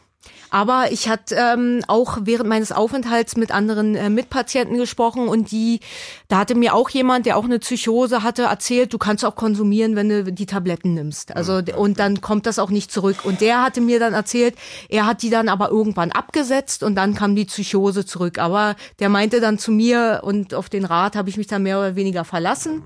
Aber 0.50 0.92
ich 0.92 1.08
hatte 1.08 1.34
ähm, 1.34 1.82
auch 1.88 2.18
während 2.22 2.48
meines 2.48 2.72
Aufenthalts 2.72 3.36
mit 3.36 3.50
anderen 3.50 3.94
äh, 3.94 4.10
Mitpatienten 4.10 4.76
gesprochen 4.76 5.28
und 5.28 5.50
die, 5.50 5.80
da 6.28 6.38
hatte 6.38 6.54
mir 6.54 6.74
auch 6.74 6.90
jemand, 6.90 7.24
der 7.26 7.38
auch 7.38 7.44
eine 7.44 7.58
Psychose 7.58 8.22
hatte, 8.22 8.42
erzählt, 8.42 8.92
du 8.92 8.98
kannst 8.98 9.24
auch 9.24 9.34
konsumieren, 9.34 9.96
wenn 9.96 10.08
du 10.08 10.32
die 10.32 10.46
Tabletten 10.46 10.94
nimmst. 10.94 11.34
Also 11.34 11.62
und 11.76 11.98
dann 11.98 12.20
kommt 12.20 12.46
das 12.46 12.58
auch 12.58 12.70
nicht 12.70 12.92
zurück. 12.92 13.24
Und 13.24 13.40
der 13.40 13.62
hatte 13.62 13.80
mir 13.80 13.98
dann 13.98 14.12
erzählt, 14.12 14.54
er 14.88 15.06
hat 15.06 15.22
die 15.22 15.30
dann 15.30 15.48
aber 15.48 15.70
irgendwann 15.70 16.12
abgesetzt 16.12 16.82
und 16.82 16.96
dann 16.96 17.14
kam 17.14 17.34
die 17.34 17.46
Psychose 17.46 18.04
zurück. 18.04 18.38
Aber 18.38 18.76
der 18.98 19.08
meinte 19.08 19.40
dann 19.40 19.58
zu 19.58 19.72
mir 19.72 20.20
und 20.22 20.54
auf 20.54 20.68
den 20.68 20.84
Rat 20.84 21.16
habe 21.16 21.30
ich 21.30 21.36
mich 21.36 21.46
dann 21.46 21.62
mehr 21.62 21.78
oder 21.78 21.96
weniger 21.96 22.24
verlassen. 22.24 22.82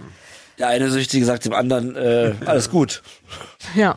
Der 0.58 0.68
eine 0.68 0.90
Süchtige 0.90 1.24
sagt 1.26 1.44
dem 1.44 1.52
anderen, 1.52 1.96
äh, 1.96 2.34
alles 2.46 2.70
gut. 2.70 3.02
Ja. 3.74 3.96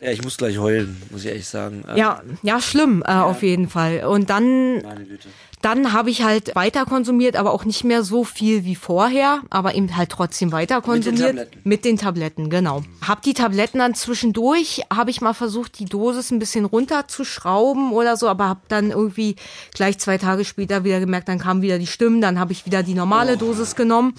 Ja, 0.00 0.10
ich 0.10 0.22
muss 0.22 0.36
gleich 0.36 0.58
heulen, 0.58 1.00
muss 1.10 1.22
ich 1.22 1.28
ehrlich 1.28 1.48
sagen. 1.48 1.84
Äh, 1.88 1.98
Ja, 1.98 2.22
ja, 2.42 2.60
schlimm 2.60 3.02
äh, 3.06 3.12
auf 3.12 3.42
jeden 3.42 3.68
Fall. 3.68 4.04
Und 4.04 4.30
dann. 4.30 4.82
Dann 5.62 5.94
habe 5.94 6.10
ich 6.10 6.22
halt 6.22 6.54
weiter 6.54 6.84
konsumiert, 6.84 7.34
aber 7.34 7.52
auch 7.52 7.64
nicht 7.64 7.82
mehr 7.82 8.04
so 8.04 8.24
viel 8.24 8.64
wie 8.64 8.76
vorher, 8.76 9.40
aber 9.48 9.74
eben 9.74 9.96
halt 9.96 10.10
trotzdem 10.10 10.52
weiter 10.52 10.82
konsumiert. 10.82 11.28
Tabletten. 11.28 11.60
Mit 11.64 11.84
den 11.84 11.96
Tabletten, 11.96 12.50
genau. 12.50 12.84
Hab 13.00 13.22
die 13.22 13.32
Tabletten 13.32 13.78
dann 13.78 13.94
zwischendurch, 13.94 14.82
habe 14.94 15.10
ich 15.10 15.22
mal 15.22 15.32
versucht, 15.32 15.78
die 15.78 15.86
Dosis 15.86 16.30
ein 16.30 16.38
bisschen 16.38 16.66
runterzuschrauben 16.66 17.90
oder 17.92 18.16
so, 18.18 18.28
aber 18.28 18.48
habe 18.48 18.60
dann 18.68 18.90
irgendwie 18.90 19.36
gleich 19.74 19.98
zwei 19.98 20.18
Tage 20.18 20.44
später 20.44 20.84
wieder 20.84 21.00
gemerkt, 21.00 21.28
dann 21.28 21.38
kamen 21.38 21.62
wieder 21.62 21.78
die 21.78 21.86
Stimmen, 21.86 22.20
dann 22.20 22.38
habe 22.38 22.52
ich 22.52 22.66
wieder 22.66 22.82
die 22.82 22.94
normale 22.94 23.36
Dosis 23.38 23.74
genommen. 23.74 24.14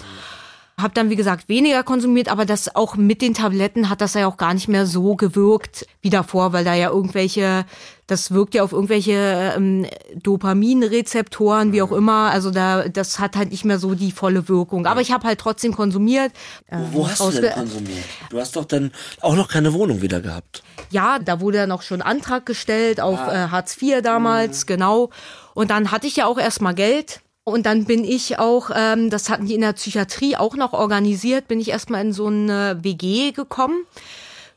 Hab 0.79 0.93
dann, 0.93 1.09
wie 1.09 1.15
gesagt, 1.15 1.49
weniger 1.49 1.81
konsumiert, 1.81 2.29
aber 2.29 2.45
das 2.45 2.75
auch 2.75 2.95
mit 2.95 3.23
den 3.23 3.33
Tabletten 3.33 3.89
hat 3.89 3.99
das 3.99 4.13
ja 4.13 4.27
auch 4.27 4.37
gar 4.37 4.53
nicht 4.53 4.67
mehr 4.67 4.85
so 4.85 5.15
gewirkt 5.15 5.87
wie 6.01 6.11
davor, 6.11 6.53
weil 6.53 6.63
da 6.63 6.75
ja 6.75 6.91
irgendwelche, 6.91 7.65
das 8.05 8.29
wirkt 8.29 8.53
ja 8.53 8.61
auf 8.61 8.73
irgendwelche 8.73 9.53
ähm, 9.57 9.87
Dopaminrezeptoren, 10.21 11.73
wie 11.73 11.81
auch 11.81 11.91
immer. 11.91 12.29
Also 12.31 12.51
da, 12.51 12.89
das 12.89 13.17
hat 13.17 13.35
halt 13.35 13.49
nicht 13.49 13.65
mehr 13.65 13.79
so 13.79 13.95
die 13.95 14.11
volle 14.11 14.47
Wirkung. 14.49 14.85
Aber 14.85 15.01
ich 15.01 15.11
habe 15.11 15.25
halt 15.27 15.39
trotzdem 15.39 15.75
konsumiert. 15.75 16.31
Äh, 16.67 16.77
Wo 16.91 17.09
hast 17.09 17.21
du 17.21 17.31
denn 17.31 17.53
konsumiert? 17.53 18.05
Du 18.29 18.39
hast 18.39 18.55
doch 18.55 18.65
dann 18.65 18.91
auch 19.21 19.35
noch 19.35 19.49
keine 19.49 19.73
Wohnung 19.73 20.03
wieder 20.03 20.21
gehabt. 20.21 20.61
Ja, 20.91 21.17
da 21.17 21.41
wurde 21.41 21.57
dann 21.57 21.71
auch 21.71 21.81
schon 21.81 22.03
Antrag 22.03 22.45
gestellt 22.45 23.01
auf 23.01 23.19
äh, 23.19 23.47
Hartz 23.47 23.81
IV 23.81 24.03
damals, 24.03 24.67
genau. 24.67 25.09
Und 25.55 25.71
dann 25.71 25.89
hatte 25.89 26.05
ich 26.05 26.17
ja 26.17 26.27
auch 26.27 26.37
erstmal 26.37 26.75
Geld. 26.75 27.21
Und 27.48 27.65
dann 27.65 27.86
bin 27.86 28.03
ich 28.03 28.40
auch, 28.40 28.72
ähm, 28.76 29.10
das 29.10 29.30
hatten 29.30 29.45
die 29.45 29.56
in 29.56 29.61
der 29.61 29.72
Psychiatrie 29.72 30.36
auch 30.36 30.57
noch 30.57 30.74
organisiert, 30.74 31.48
bin 31.48 31.61
ich 31.61 31.69
erstmal 31.69 32.02
in 32.06 32.11
so 32.11 32.28
eine 32.28 32.78
WG 32.82 33.32
gekommen 33.32 33.86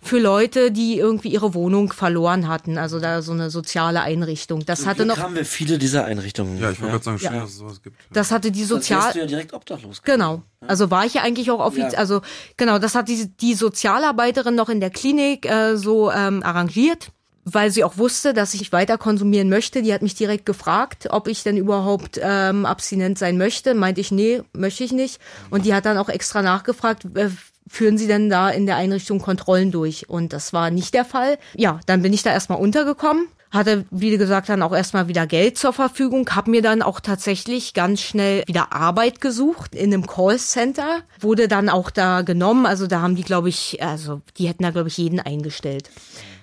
für 0.03 0.19
Leute, 0.19 0.73
die 0.73 0.99
irgendwie 0.99 1.29
ihre 1.29 1.55
Wohnung 1.55 1.93
verloren 1.93 2.49
hatten. 2.49 2.79
Also 2.79 2.99
da 2.99 3.23
so 3.23 3.31
eine 3.31 3.49
soziale 3.49 4.01
Einrichtung. 4.01 4.67
Das 4.67 4.87
hatte 4.87 5.05
Glück 5.05 5.19
noch, 5.19 5.23
haben 5.23 5.37
wir 5.37 5.45
viele 5.45 5.79
dieser 5.79 6.05
Einrichtungen. 6.05 6.59
Ja, 6.59 6.73
ich 6.73 6.81
wollte 6.81 6.95
gerade 6.95 7.05
sagen, 7.05 7.19
schön, 7.21 7.33
dass 7.35 7.51
es 7.51 7.59
sowas 7.59 7.81
gibt. 7.81 7.97
das 8.13 8.33
hatte 8.33 8.51
die 8.51 8.65
Sonst 8.65 8.87
sozial 8.87 9.03
wärst 9.05 9.15
du 9.15 9.21
ja 9.21 9.27
direkt 9.27 9.53
obdachlos. 9.53 10.03
Genau. 10.03 10.43
Also 10.67 10.91
war 10.91 11.07
ich 11.07 11.15
ja 11.15 11.23
eigentlich 11.23 11.53
auch 11.53 11.61
offiziell, 11.61 11.93
Ja. 11.93 11.99
also 12.01 12.23
genau, 12.57 12.81
das 12.81 12.97
hat 12.97 13.09
die, 13.09 13.29
die 13.41 13.55
Sozialarbeiterin 13.55 14.57
noch 14.57 14.69
in 14.69 14.81
der 14.81 14.91
Klinik 14.91 15.49
äh, 15.49 15.77
so 15.77 16.11
ähm, 16.11 16.43
arrangiert, 16.43 17.13
weil 17.45 17.71
sie 17.71 17.85
auch 17.85 17.97
wusste, 17.99 18.35
dass 18.35 18.55
ich 18.55 18.73
weiter 18.73 18.99
konsumieren 18.99 19.49
möchte. 19.49 19.83
Die 19.83 19.93
hat 19.93 20.03
mich 20.03 20.15
direkt 20.15 20.47
gefragt, 20.47 21.09
ob 21.11 21.29
ich 21.29 21.43
denn 21.43 21.57
überhaupt 21.57 22.21
ähm, 22.23 22.67
abstinent 22.67 23.19
sein 23.19 23.39
möchte. 23.39 23.75
Meinte 23.75 24.01
ich, 24.01 24.11
nee, 24.11 24.43
möchte 24.53 24.85
ich 24.85 24.93
nicht. 24.93 25.21
Und 25.51 25.65
die 25.65 25.75
hat 25.75 25.87
dann 25.87 25.99
auch 25.99 26.09
extra 26.09 26.43
nachgefragt, 26.43 27.05
äh, 27.15 27.31
führen 27.67 27.99
Sie 27.99 28.07
denn 28.07 28.31
da 28.31 28.51
in 28.51 28.67
der 28.67 28.77
Einrichtung 28.77 29.21
Kontrollen 29.21 29.71
durch? 29.71 30.09
Und 30.09 30.33
das 30.33 30.53
war 30.53 30.71
nicht 30.71 30.95
der 30.95 31.05
Fall. 31.05 31.39
Ja, 31.55 31.81
dann 31.87 32.03
bin 32.03 32.13
ich 32.13 32.23
da 32.23 32.33
erstmal 32.33 32.61
untergekommen 32.61 33.29
hatte, 33.51 33.85
wie 33.91 34.17
gesagt, 34.17 34.49
dann 34.49 34.63
auch 34.63 34.73
erstmal 34.73 35.09
wieder 35.09 35.27
Geld 35.27 35.59
zur 35.59 35.73
Verfügung, 35.73 36.29
habe 36.31 36.51
mir 36.51 36.63
dann 36.63 36.83
auch 36.83 37.01
tatsächlich 37.01 37.75
ganz 37.75 38.01
schnell 38.01 38.45
wieder 38.47 38.73
Arbeit 38.73 39.21
gesucht 39.21 39.75
in 39.75 39.93
einem 39.93 40.07
Callcenter, 40.07 41.01
wurde 41.19 41.49
dann 41.49 41.69
auch 41.69 41.91
da 41.91 42.23
genommen, 42.23 42.65
also 42.65 42.87
da 42.87 43.01
haben 43.01 43.17
die, 43.17 43.23
glaube 43.23 43.49
ich, 43.49 43.83
also 43.83 44.21
die 44.39 44.47
hätten 44.47 44.63
da, 44.63 44.71
glaube 44.71 44.89
ich, 44.89 44.97
jeden 44.97 45.19
eingestellt. 45.19 45.91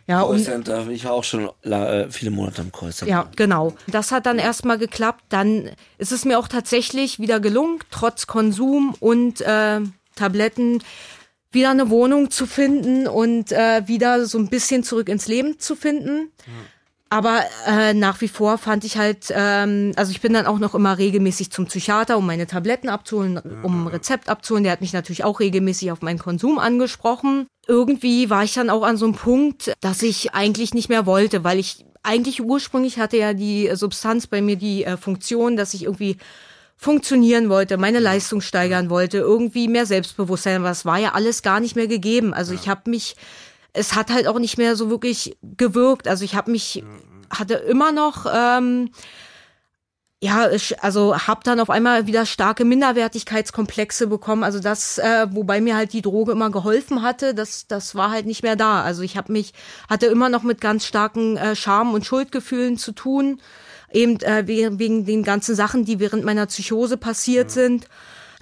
Ja, 0.08 0.22
und 0.22 0.48
ich 0.90 1.04
war 1.04 1.12
auch 1.12 1.26
schon 1.26 1.50
äh, 1.64 2.10
viele 2.10 2.32
Monate 2.32 2.62
im 2.62 2.72
Callcenter. 2.72 3.12
ja, 3.12 3.30
genau. 3.36 3.76
Das 3.88 4.14
hat 4.14 4.26
dann 4.26 4.40
erstmal 4.40 4.78
geklappt. 4.78 5.26
Dann 5.30 5.70
ist 5.98 6.14
es 6.14 6.24
mir 6.24 6.40
auch 6.40 6.48
tatsächlich 6.48 7.20
wieder 7.20 7.42
gelungen, 7.42 7.80
trotz 7.92 8.26
Konsum 8.26 8.96
und 9.02 9.42
äh, 9.42 9.82
Tabletten 10.16 10.82
wieder 11.52 11.72
eine 11.72 11.90
Wohnung 11.90 12.32
zu 12.32 12.46
finden 12.46 13.08
und 13.08 13.52
äh, 13.52 13.88
wieder 13.88 14.26
so 14.26 14.38
ein 14.38 14.48
bisschen 14.48 14.84
zurück 14.84 15.10
ins 15.10 15.28
Leben 15.28 15.60
zu 15.60 15.76
finden. 15.76 16.32
Aber 17.10 17.42
äh, 17.66 17.94
nach 17.94 18.20
wie 18.20 18.28
vor 18.28 18.58
fand 18.58 18.84
ich 18.84 18.98
halt, 18.98 19.28
ähm, 19.32 19.94
also 19.96 20.12
ich 20.12 20.20
bin 20.20 20.34
dann 20.34 20.46
auch 20.46 20.60
noch 20.60 20.76
immer 20.76 20.98
regelmäßig 20.98 21.52
zum 21.52 21.66
Psychiater, 21.66 22.18
um 22.18 22.26
meine 22.26 22.48
Tabletten 22.48 22.90
abzuholen, 22.90 23.40
um 23.64 23.86
ein 23.86 23.88
Rezept 23.88 24.28
abzuholen. 24.28 24.64
Der 24.64 24.74
hat 24.74 24.82
mich 24.82 24.92
natürlich 24.92 25.24
auch 25.24 25.40
regelmäßig 25.40 25.92
auf 25.92 26.02
meinen 26.02 26.20
Konsum 26.20 26.60
angesprochen. 26.60 27.48
Irgendwie 27.66 28.30
war 28.30 28.44
ich 28.44 28.54
dann 28.54 28.70
auch 28.70 28.84
an 28.84 28.98
so 28.98 29.06
einem 29.06 29.16
Punkt, 29.16 29.74
dass 29.80 30.02
ich 30.02 30.34
eigentlich 30.34 30.74
nicht 30.74 30.90
mehr 30.90 31.06
wollte, 31.06 31.46
weil 31.46 31.60
ich 31.60 31.86
eigentlich 32.04 32.42
ursprünglich 32.42 33.00
hatte 33.00 33.18
ja 33.18 33.34
die 33.34 33.70
Substanz 33.74 34.28
bei 34.28 34.42
mir 34.42 34.58
die 34.58 34.84
äh, 34.84 34.98
Funktion, 34.98 35.56
dass 35.56 35.74
ich 35.74 35.84
irgendwie 35.84 36.18
funktionieren 36.78 37.50
wollte, 37.50 37.78
meine 37.78 38.00
Leistung 38.00 38.40
steigern 38.40 38.90
wollte, 38.90 39.18
irgendwie 39.18 39.68
mehr 39.68 39.88
Selbstbewusstsein, 39.88 40.58
aber 40.58 40.70
es 40.70 40.86
war 40.86 41.00
ja 41.00 41.14
alles 41.14 41.42
gar 41.42 41.60
nicht 41.60 41.76
mehr 41.76 41.88
gegeben. 41.88 42.34
Also 42.34 42.54
ich 42.54 42.70
habe 42.70 42.90
mich 42.90 43.16
es 43.74 43.96
hat 43.96 44.12
halt 44.12 44.28
auch 44.28 44.40
nicht 44.40 44.58
mehr 44.58 44.76
so 44.76 44.90
wirklich 44.90 45.38
gewirkt. 45.42 46.08
Also 46.08 46.24
ich 46.26 46.36
habe 46.36 46.52
mich, 46.52 46.84
hatte 47.30 47.56
immer 47.56 47.92
noch, 47.92 48.26
ähm, 48.34 48.90
ja, 50.20 50.50
ich, 50.50 50.82
also 50.82 51.16
habe 51.16 51.42
dann 51.44 51.60
auf 51.60 51.70
einmal 51.70 52.08
wieder 52.08 52.26
starke 52.26 52.66
Minderwertigkeitskomplexe 52.66 54.08
bekommen. 54.08 54.44
Also 54.44 54.60
das, 54.60 54.98
äh, 54.98 55.28
wobei 55.30 55.62
mir 55.62 55.76
halt 55.76 55.94
die 55.94 56.02
Droge 56.02 56.32
immer 56.32 56.50
geholfen 56.50 57.04
hatte, 57.04 57.36
das, 57.36 57.68
das 57.68 57.94
war 57.94 58.10
halt 58.10 58.26
nicht 58.26 58.42
mehr 58.42 58.56
da. 58.56 58.82
Also 58.82 59.04
ich 59.04 59.16
habe 59.16 59.32
mich, 59.32 59.54
hatte 59.88 60.08
immer 60.08 60.30
noch 60.30 60.42
mit 60.42 60.60
ganz 60.60 60.86
starken 60.86 61.38
äh, 61.38 61.56
Scham- 61.56 61.94
und 61.94 62.06
Schuldgefühlen 62.06 62.78
zu 62.78 62.94
tun, 62.94 63.40
eben 63.92 64.20
äh, 64.22 64.48
wegen, 64.48 64.80
wegen 64.80 65.06
den 65.06 65.22
ganzen 65.22 65.54
Sachen, 65.54 65.86
die 65.86 66.00
während 66.00 66.26
meiner 66.26 66.48
Psychose 66.48 66.98
passiert 66.98 67.50
ja. 67.50 67.54
sind. 67.54 67.88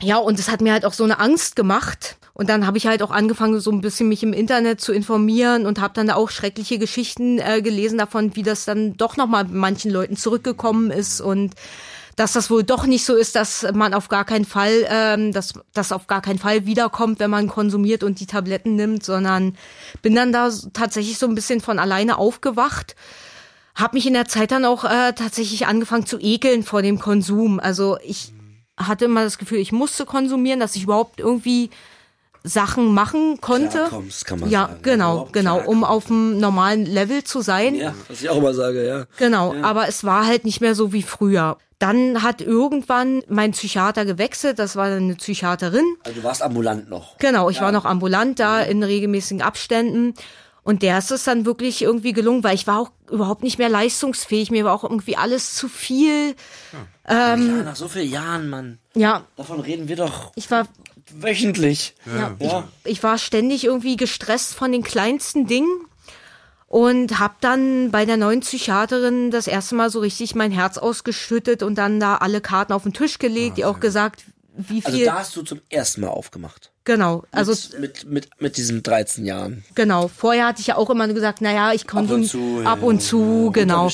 Ja, 0.01 0.17
und 0.17 0.39
es 0.39 0.49
hat 0.49 0.61
mir 0.61 0.71
halt 0.71 0.85
auch 0.85 0.93
so 0.93 1.03
eine 1.03 1.19
Angst 1.19 1.57
gemacht. 1.57 2.17
Und 2.35 2.49
dann 2.49 2.67
habe 2.67 2.77
ich 2.77 2.85
halt 2.85 3.01
auch 3.01 3.11
angefangen, 3.11 3.61
so 3.61 3.71
ein 3.71 3.79
bisschen 3.79 4.09
mich 4.09 4.21
im 4.21 4.33
Internet 4.33 4.81
zu 4.81 4.91
informieren 4.91 5.65
und 5.65 5.79
habe 5.79 5.93
dann 5.93 6.09
auch 6.09 6.29
schreckliche 6.29 6.77
Geschichten 6.77 7.39
äh, 7.39 7.61
gelesen 7.61 7.97
davon, 7.97 8.35
wie 8.35 8.43
das 8.43 8.65
dann 8.65 8.97
doch 8.97 9.15
nochmal 9.15 9.45
manchen 9.45 9.89
Leuten 9.89 10.17
zurückgekommen 10.17 10.91
ist 10.91 11.21
und 11.21 11.55
dass 12.17 12.33
das 12.33 12.49
wohl 12.49 12.63
doch 12.63 12.85
nicht 12.85 13.05
so 13.05 13.15
ist, 13.15 13.37
dass 13.37 13.65
man 13.73 13.93
auf 13.93 14.09
gar 14.09 14.25
keinen 14.25 14.43
Fall, 14.43 14.85
ähm, 14.89 15.31
dass 15.31 15.53
das 15.73 15.93
auf 15.93 16.07
gar 16.07 16.21
keinen 16.21 16.39
Fall 16.39 16.65
wiederkommt, 16.65 17.19
wenn 17.19 17.29
man 17.29 17.47
konsumiert 17.47 18.03
und 18.03 18.19
die 18.19 18.25
Tabletten 18.25 18.75
nimmt, 18.75 19.05
sondern 19.05 19.57
bin 20.01 20.13
dann 20.13 20.33
da 20.33 20.49
tatsächlich 20.73 21.17
so 21.17 21.27
ein 21.27 21.35
bisschen 21.35 21.61
von 21.61 21.79
alleine 21.79 22.17
aufgewacht. 22.17 22.97
Hab 23.75 23.93
mich 23.93 24.07
in 24.07 24.13
der 24.13 24.27
Zeit 24.27 24.51
dann 24.51 24.65
auch 24.65 24.83
äh, 24.83 25.13
tatsächlich 25.13 25.67
angefangen 25.67 26.05
zu 26.05 26.17
ekeln 26.19 26.63
vor 26.63 26.81
dem 26.81 26.99
Konsum. 26.99 27.61
Also 27.61 27.97
ich 28.03 28.33
hatte 28.75 29.05
immer 29.05 29.23
das 29.23 29.37
Gefühl, 29.37 29.59
ich 29.59 29.71
musste 29.71 30.05
konsumieren, 30.05 30.59
dass 30.59 30.75
ich 30.75 30.83
überhaupt 30.83 31.21
irgendwie 31.21 31.69
Sachen 32.45 32.93
machen 32.93 33.41
konnte. 33.41 33.89
kann 34.25 34.39
man 34.39 34.49
ja, 34.49 34.67
sagen. 34.67 34.79
genau, 34.83 35.27
genau, 35.31 35.61
um 35.65 35.83
auf 35.83 36.09
einem 36.09 36.39
normalen 36.39 36.85
Level 36.85 37.23
zu 37.23 37.41
sein. 37.41 37.75
Ja, 37.75 37.93
was 38.07 38.21
ich 38.21 38.29
auch 38.29 38.37
immer 38.37 38.53
sage, 38.53 38.85
ja. 38.85 39.05
Genau, 39.17 39.53
ja. 39.53 39.63
aber 39.63 39.87
es 39.87 40.03
war 40.03 40.25
halt 40.25 40.45
nicht 40.45 40.61
mehr 40.61 40.75
so 40.75 40.93
wie 40.93 41.03
früher. 41.03 41.57
Dann 41.79 42.23
hat 42.23 42.41
irgendwann 42.41 43.23
mein 43.27 43.51
Psychiater 43.51 44.05
gewechselt, 44.05 44.59
das 44.59 44.75
war 44.75 44.85
eine 44.85 45.15
Psychiaterin. 45.15 45.85
Also 46.03 46.21
du 46.21 46.23
warst 46.23 46.41
ambulant 46.41 46.89
noch. 46.89 47.17
Genau, 47.17 47.49
ich 47.49 47.57
ja. 47.57 47.63
war 47.63 47.71
noch 47.71 47.85
ambulant 47.85 48.39
da 48.39 48.61
in 48.61 48.83
regelmäßigen 48.83 49.41
Abständen. 49.41 50.13
Und 50.63 50.81
der 50.81 50.97
ist 50.97 51.11
es 51.11 51.23
dann 51.25 51.45
wirklich 51.45 51.83
irgendwie 51.83 52.11
gelungen, 52.11 52.43
weil 52.43 52.55
ich 52.55 52.65
war 52.65 52.79
auch 52.79 52.91
überhaupt 53.11 53.43
nicht 53.43 53.59
mehr 53.59 53.69
leistungsfähig. 53.69 54.49
Mir 54.49 54.65
war 54.65 54.73
auch 54.73 54.83
irgendwie 54.83 55.15
alles 55.15 55.53
zu 55.53 55.67
viel. 55.67 56.35
Ja, 57.07 57.33
ähm, 57.33 57.57
ja 57.57 57.63
nach 57.63 57.75
so 57.75 57.87
vielen 57.87 58.09
Jahren, 58.09 58.49
Mann. 58.49 58.79
Ja. 58.95 59.21
Davon 59.35 59.59
reden 59.59 59.87
wir 59.87 59.95
doch. 59.95 60.31
Ich 60.35 60.49
war 60.49 60.67
wöchentlich. 61.11 61.95
Ja. 62.05 62.35
ja. 62.39 62.67
Ich, 62.83 62.91
ich 62.91 63.03
war 63.03 63.17
ständig 63.17 63.63
irgendwie 63.63 63.97
gestresst 63.97 64.53
von 64.53 64.71
den 64.71 64.83
kleinsten 64.83 65.47
Dingen 65.47 65.85
und 66.67 67.19
habe 67.19 67.35
dann 67.41 67.91
bei 67.91 68.05
der 68.05 68.17
neuen 68.17 68.41
Psychiaterin 68.41 69.31
das 69.31 69.47
erste 69.47 69.75
Mal 69.75 69.89
so 69.89 69.99
richtig 69.99 70.35
mein 70.35 70.51
Herz 70.51 70.77
ausgeschüttet 70.77 71.63
und 71.63 71.75
dann 71.75 71.99
da 71.99 72.17
alle 72.17 72.41
Karten 72.41 72.73
auf 72.73 72.83
den 72.83 72.93
Tisch 72.93 73.19
gelegt, 73.19 73.53
ah, 73.53 73.55
die 73.55 73.65
auch 73.65 73.79
gesagt, 73.79 74.23
wie 74.55 74.83
also 74.83 74.97
viel. 74.97 75.07
Also 75.07 75.11
da 75.11 75.19
hast 75.19 75.35
du 75.35 75.43
zum 75.43 75.61
ersten 75.69 76.01
Mal 76.01 76.09
aufgemacht. 76.09 76.71
Genau, 76.85 77.23
also 77.31 77.51
mit, 77.51 77.79
mit, 77.79 78.05
mit, 78.05 78.29
mit 78.39 78.57
diesen 78.57 78.83
13 78.83 79.25
Jahren. 79.25 79.63
Genau, 79.73 80.07
vorher 80.07 80.45
hatte 80.45 80.61
ich 80.61 80.67
ja 80.67 80.77
auch 80.77 80.91
immer 80.91 81.07
gesagt, 81.07 81.41
naja, 81.41 81.73
ich 81.73 81.87
konsumiere 81.87 82.63
ab 82.67 82.83
und 82.83 83.01
zu, 83.01 83.15
ab 83.23 83.23
und 83.23 83.49
zu 83.49 83.49
genau. 83.51 83.89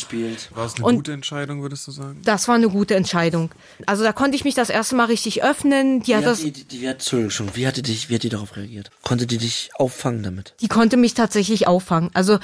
War 0.53 0.65
es 0.65 0.75
eine 0.75 0.85
und 0.85 0.95
gute 0.97 1.13
Entscheidung, 1.13 1.61
würdest 1.61 1.87
du 1.87 1.91
sagen? 1.91 2.21
Das 2.25 2.49
war 2.49 2.55
eine 2.55 2.67
gute 2.67 2.95
Entscheidung. 2.95 3.51
Also 3.85 4.03
da 4.03 4.11
konnte 4.11 4.35
ich 4.35 4.43
mich 4.43 4.55
das 4.55 4.69
erste 4.69 4.95
Mal 4.95 5.05
richtig 5.05 5.41
öffnen. 5.41 6.01
Die 6.01 6.07
wie 6.07 6.15
hat, 6.17 6.25
das. 6.25 6.41
Die, 6.41 6.51
die, 6.51 6.65
die 6.65 6.89
hat, 6.89 6.95
Entschuldigung, 7.13 7.55
wie 7.55 7.65
hatte 7.65 7.81
dich, 7.81 8.09
wie 8.09 8.15
hat 8.15 8.23
die 8.23 8.29
darauf 8.29 8.57
reagiert? 8.57 8.91
Konnte 9.03 9.25
die 9.25 9.37
dich 9.37 9.69
auffangen 9.75 10.21
damit? 10.21 10.53
Die 10.59 10.67
konnte 10.67 10.97
mich 10.97 11.13
tatsächlich 11.13 11.67
auffangen. 11.67 12.09
Also 12.13 12.39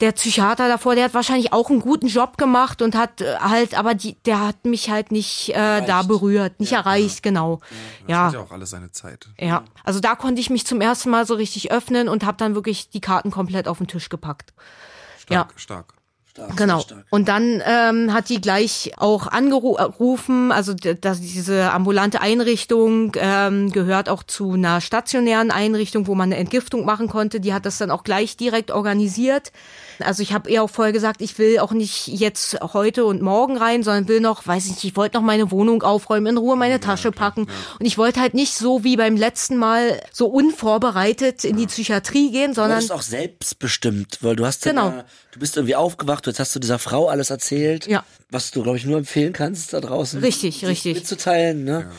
der 0.00 0.12
Psychiater 0.12 0.68
davor, 0.68 0.94
der 0.94 1.04
hat 1.04 1.14
wahrscheinlich 1.14 1.52
auch 1.52 1.70
einen 1.70 1.80
guten 1.80 2.08
Job 2.08 2.36
gemacht 2.36 2.82
und 2.82 2.94
hat 2.94 3.20
äh, 3.20 3.36
halt, 3.38 3.78
aber 3.78 3.94
die, 3.94 4.14
der 4.24 4.40
hat 4.40 4.64
mich 4.64 4.90
halt 4.90 5.12
nicht 5.12 5.50
äh, 5.50 5.84
da 5.86 6.02
berührt, 6.02 6.58
nicht 6.58 6.72
ja, 6.72 6.78
erreicht, 6.78 7.24
ja. 7.24 7.30
genau. 7.30 7.60
Ja, 7.60 7.68
das 8.06 8.08
ja. 8.08 8.24
hat 8.26 8.32
ja 8.34 8.40
auch 8.40 8.50
alles 8.50 8.70
seine 8.70 8.90
Zeit. 8.90 9.28
Ja, 9.38 9.62
also 9.84 10.00
da 10.00 10.16
konnte 10.16 10.40
ich 10.40 10.50
mich 10.50 10.66
zum 10.66 10.80
ersten 10.80 11.10
Mal 11.10 11.26
so 11.26 11.34
richtig 11.34 11.70
öffnen 11.70 12.08
und 12.08 12.24
habe 12.24 12.36
dann 12.36 12.54
wirklich 12.54 12.90
die 12.90 13.00
Karten 13.00 13.30
komplett 13.30 13.68
auf 13.68 13.78
den 13.78 13.86
Tisch 13.86 14.08
gepackt. 14.08 14.52
Stark, 15.18 15.52
ja. 15.52 15.58
stark. 15.58 15.94
Stark, 16.32 16.56
genau. 16.56 16.80
Stark. 16.80 17.04
Und 17.10 17.28
dann 17.28 17.62
ähm, 17.66 18.14
hat 18.14 18.30
die 18.30 18.40
gleich 18.40 18.92
auch 18.96 19.26
angerufen, 19.26 20.50
also 20.50 20.72
dass 20.72 21.20
diese 21.20 21.70
ambulante 21.72 22.22
Einrichtung 22.22 23.12
ähm, 23.16 23.70
gehört 23.70 24.08
auch 24.08 24.22
zu 24.22 24.52
einer 24.52 24.80
stationären 24.80 25.50
Einrichtung, 25.50 26.06
wo 26.06 26.14
man 26.14 26.32
eine 26.32 26.38
Entgiftung 26.38 26.86
machen 26.86 27.08
konnte. 27.08 27.38
Die 27.38 27.52
hat 27.52 27.66
das 27.66 27.76
dann 27.76 27.90
auch 27.90 28.02
gleich 28.02 28.38
direkt 28.38 28.70
organisiert. 28.70 29.52
Also 30.02 30.22
ich 30.22 30.32
habe 30.32 30.50
ihr 30.50 30.62
auch 30.62 30.70
vorher 30.70 30.92
gesagt, 30.92 31.22
ich 31.22 31.38
will 31.38 31.58
auch 31.58 31.72
nicht 31.72 32.06
jetzt 32.08 32.58
heute 32.72 33.04
und 33.04 33.22
morgen 33.22 33.56
rein, 33.56 33.82
sondern 33.82 34.08
will 34.08 34.20
noch, 34.20 34.46
weiß 34.46 34.66
ich 34.66 34.70
nicht, 34.72 34.84
ich 34.84 34.96
wollte 34.96 35.16
noch 35.16 35.24
meine 35.24 35.50
Wohnung 35.50 35.82
aufräumen, 35.82 36.26
in 36.26 36.36
Ruhe 36.36 36.56
meine 36.56 36.80
Tasche 36.80 37.12
packen. 37.12 37.46
Und 37.78 37.86
ich 37.86 37.98
wollte 37.98 38.20
halt 38.20 38.34
nicht 38.34 38.54
so 38.54 38.84
wie 38.84 38.96
beim 38.96 39.16
letzten 39.16 39.56
Mal 39.56 40.00
so 40.12 40.26
unvorbereitet 40.26 41.44
in 41.44 41.56
die 41.56 41.66
Psychiatrie 41.66 42.30
gehen, 42.30 42.54
sondern. 42.54 42.78
Du 42.78 42.82
bist 42.82 42.92
auch 42.92 43.02
selbstbestimmt, 43.02 44.18
weil 44.20 44.36
du 44.36 44.46
hast 44.46 44.62
genau. 44.62 44.88
ja, 44.88 45.04
du 45.32 45.40
bist 45.40 45.56
irgendwie 45.56 45.76
aufgewacht, 45.76 46.26
jetzt 46.26 46.40
hast 46.40 46.54
du 46.54 46.60
dieser 46.60 46.78
Frau 46.78 47.08
alles 47.08 47.30
erzählt, 47.30 47.86
ja. 47.86 48.04
was 48.30 48.50
du, 48.50 48.62
glaube 48.62 48.76
ich, 48.78 48.84
nur 48.84 48.98
empfehlen 48.98 49.32
kannst 49.32 49.72
da 49.72 49.80
draußen. 49.80 50.20
Richtig, 50.20 50.64
richtig. 50.64 50.94
Mitzuteilen, 50.94 51.64
ne? 51.64 51.86
Ja. 51.88 51.92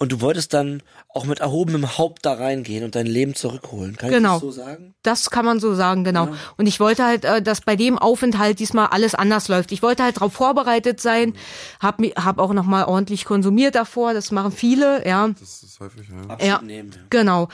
Und 0.00 0.12
du 0.12 0.20
wolltest 0.20 0.54
dann 0.54 0.80
auch 1.08 1.24
mit 1.24 1.40
erhobenem 1.40 1.98
Haupt 1.98 2.24
da 2.24 2.34
reingehen 2.34 2.84
und 2.84 2.94
dein 2.94 3.06
Leben 3.06 3.34
zurückholen. 3.34 3.96
Kann 3.96 4.10
genau. 4.10 4.36
ich 4.36 4.42
das 4.42 4.54
so 4.54 4.62
sagen? 4.62 4.94
Das 5.02 5.30
kann 5.30 5.44
man 5.44 5.58
so 5.58 5.74
sagen, 5.74 6.04
genau. 6.04 6.26
Ja. 6.26 6.34
Und 6.56 6.66
ich 6.66 6.78
wollte 6.78 7.04
halt, 7.04 7.24
äh, 7.24 7.42
dass 7.42 7.62
bei 7.62 7.74
dem 7.74 7.98
Aufenthalt 7.98 8.60
diesmal 8.60 8.86
alles 8.86 9.16
anders 9.16 9.48
läuft. 9.48 9.72
Ich 9.72 9.82
wollte 9.82 10.04
halt 10.04 10.18
darauf 10.18 10.32
vorbereitet 10.32 11.00
sein, 11.00 11.34
hab, 11.80 12.00
hab 12.00 12.38
auch 12.38 12.52
nochmal 12.52 12.84
ordentlich 12.84 13.24
konsumiert 13.24 13.74
davor, 13.74 14.14
das 14.14 14.30
machen 14.30 14.52
viele, 14.52 15.04
ja. 15.04 15.28
Das 15.28 15.64
ist 15.64 15.80
häufig, 15.80 16.08
ja. 16.08 16.30
Abschied 16.30 16.48
ja, 16.48 16.62
nehmen. 16.62 16.92
Ja. 16.94 17.00
Genau. 17.10 17.48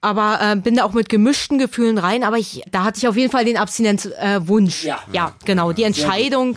Aber 0.00 0.38
äh, 0.40 0.54
bin 0.54 0.76
da 0.76 0.84
auch 0.84 0.92
mit 0.92 1.08
gemischten 1.08 1.58
Gefühlen 1.58 1.98
rein, 1.98 2.22
aber 2.22 2.38
ich, 2.38 2.62
da 2.70 2.84
hatte 2.84 2.98
ich 2.98 3.08
auf 3.08 3.16
jeden 3.16 3.32
Fall 3.32 3.44
den 3.44 3.56
Abstinenzwunsch. 3.56 4.84
Äh, 4.84 4.88
ja. 4.88 5.00
ja, 5.12 5.34
genau. 5.44 5.72
Die 5.72 5.82
Entscheidung 5.82 6.56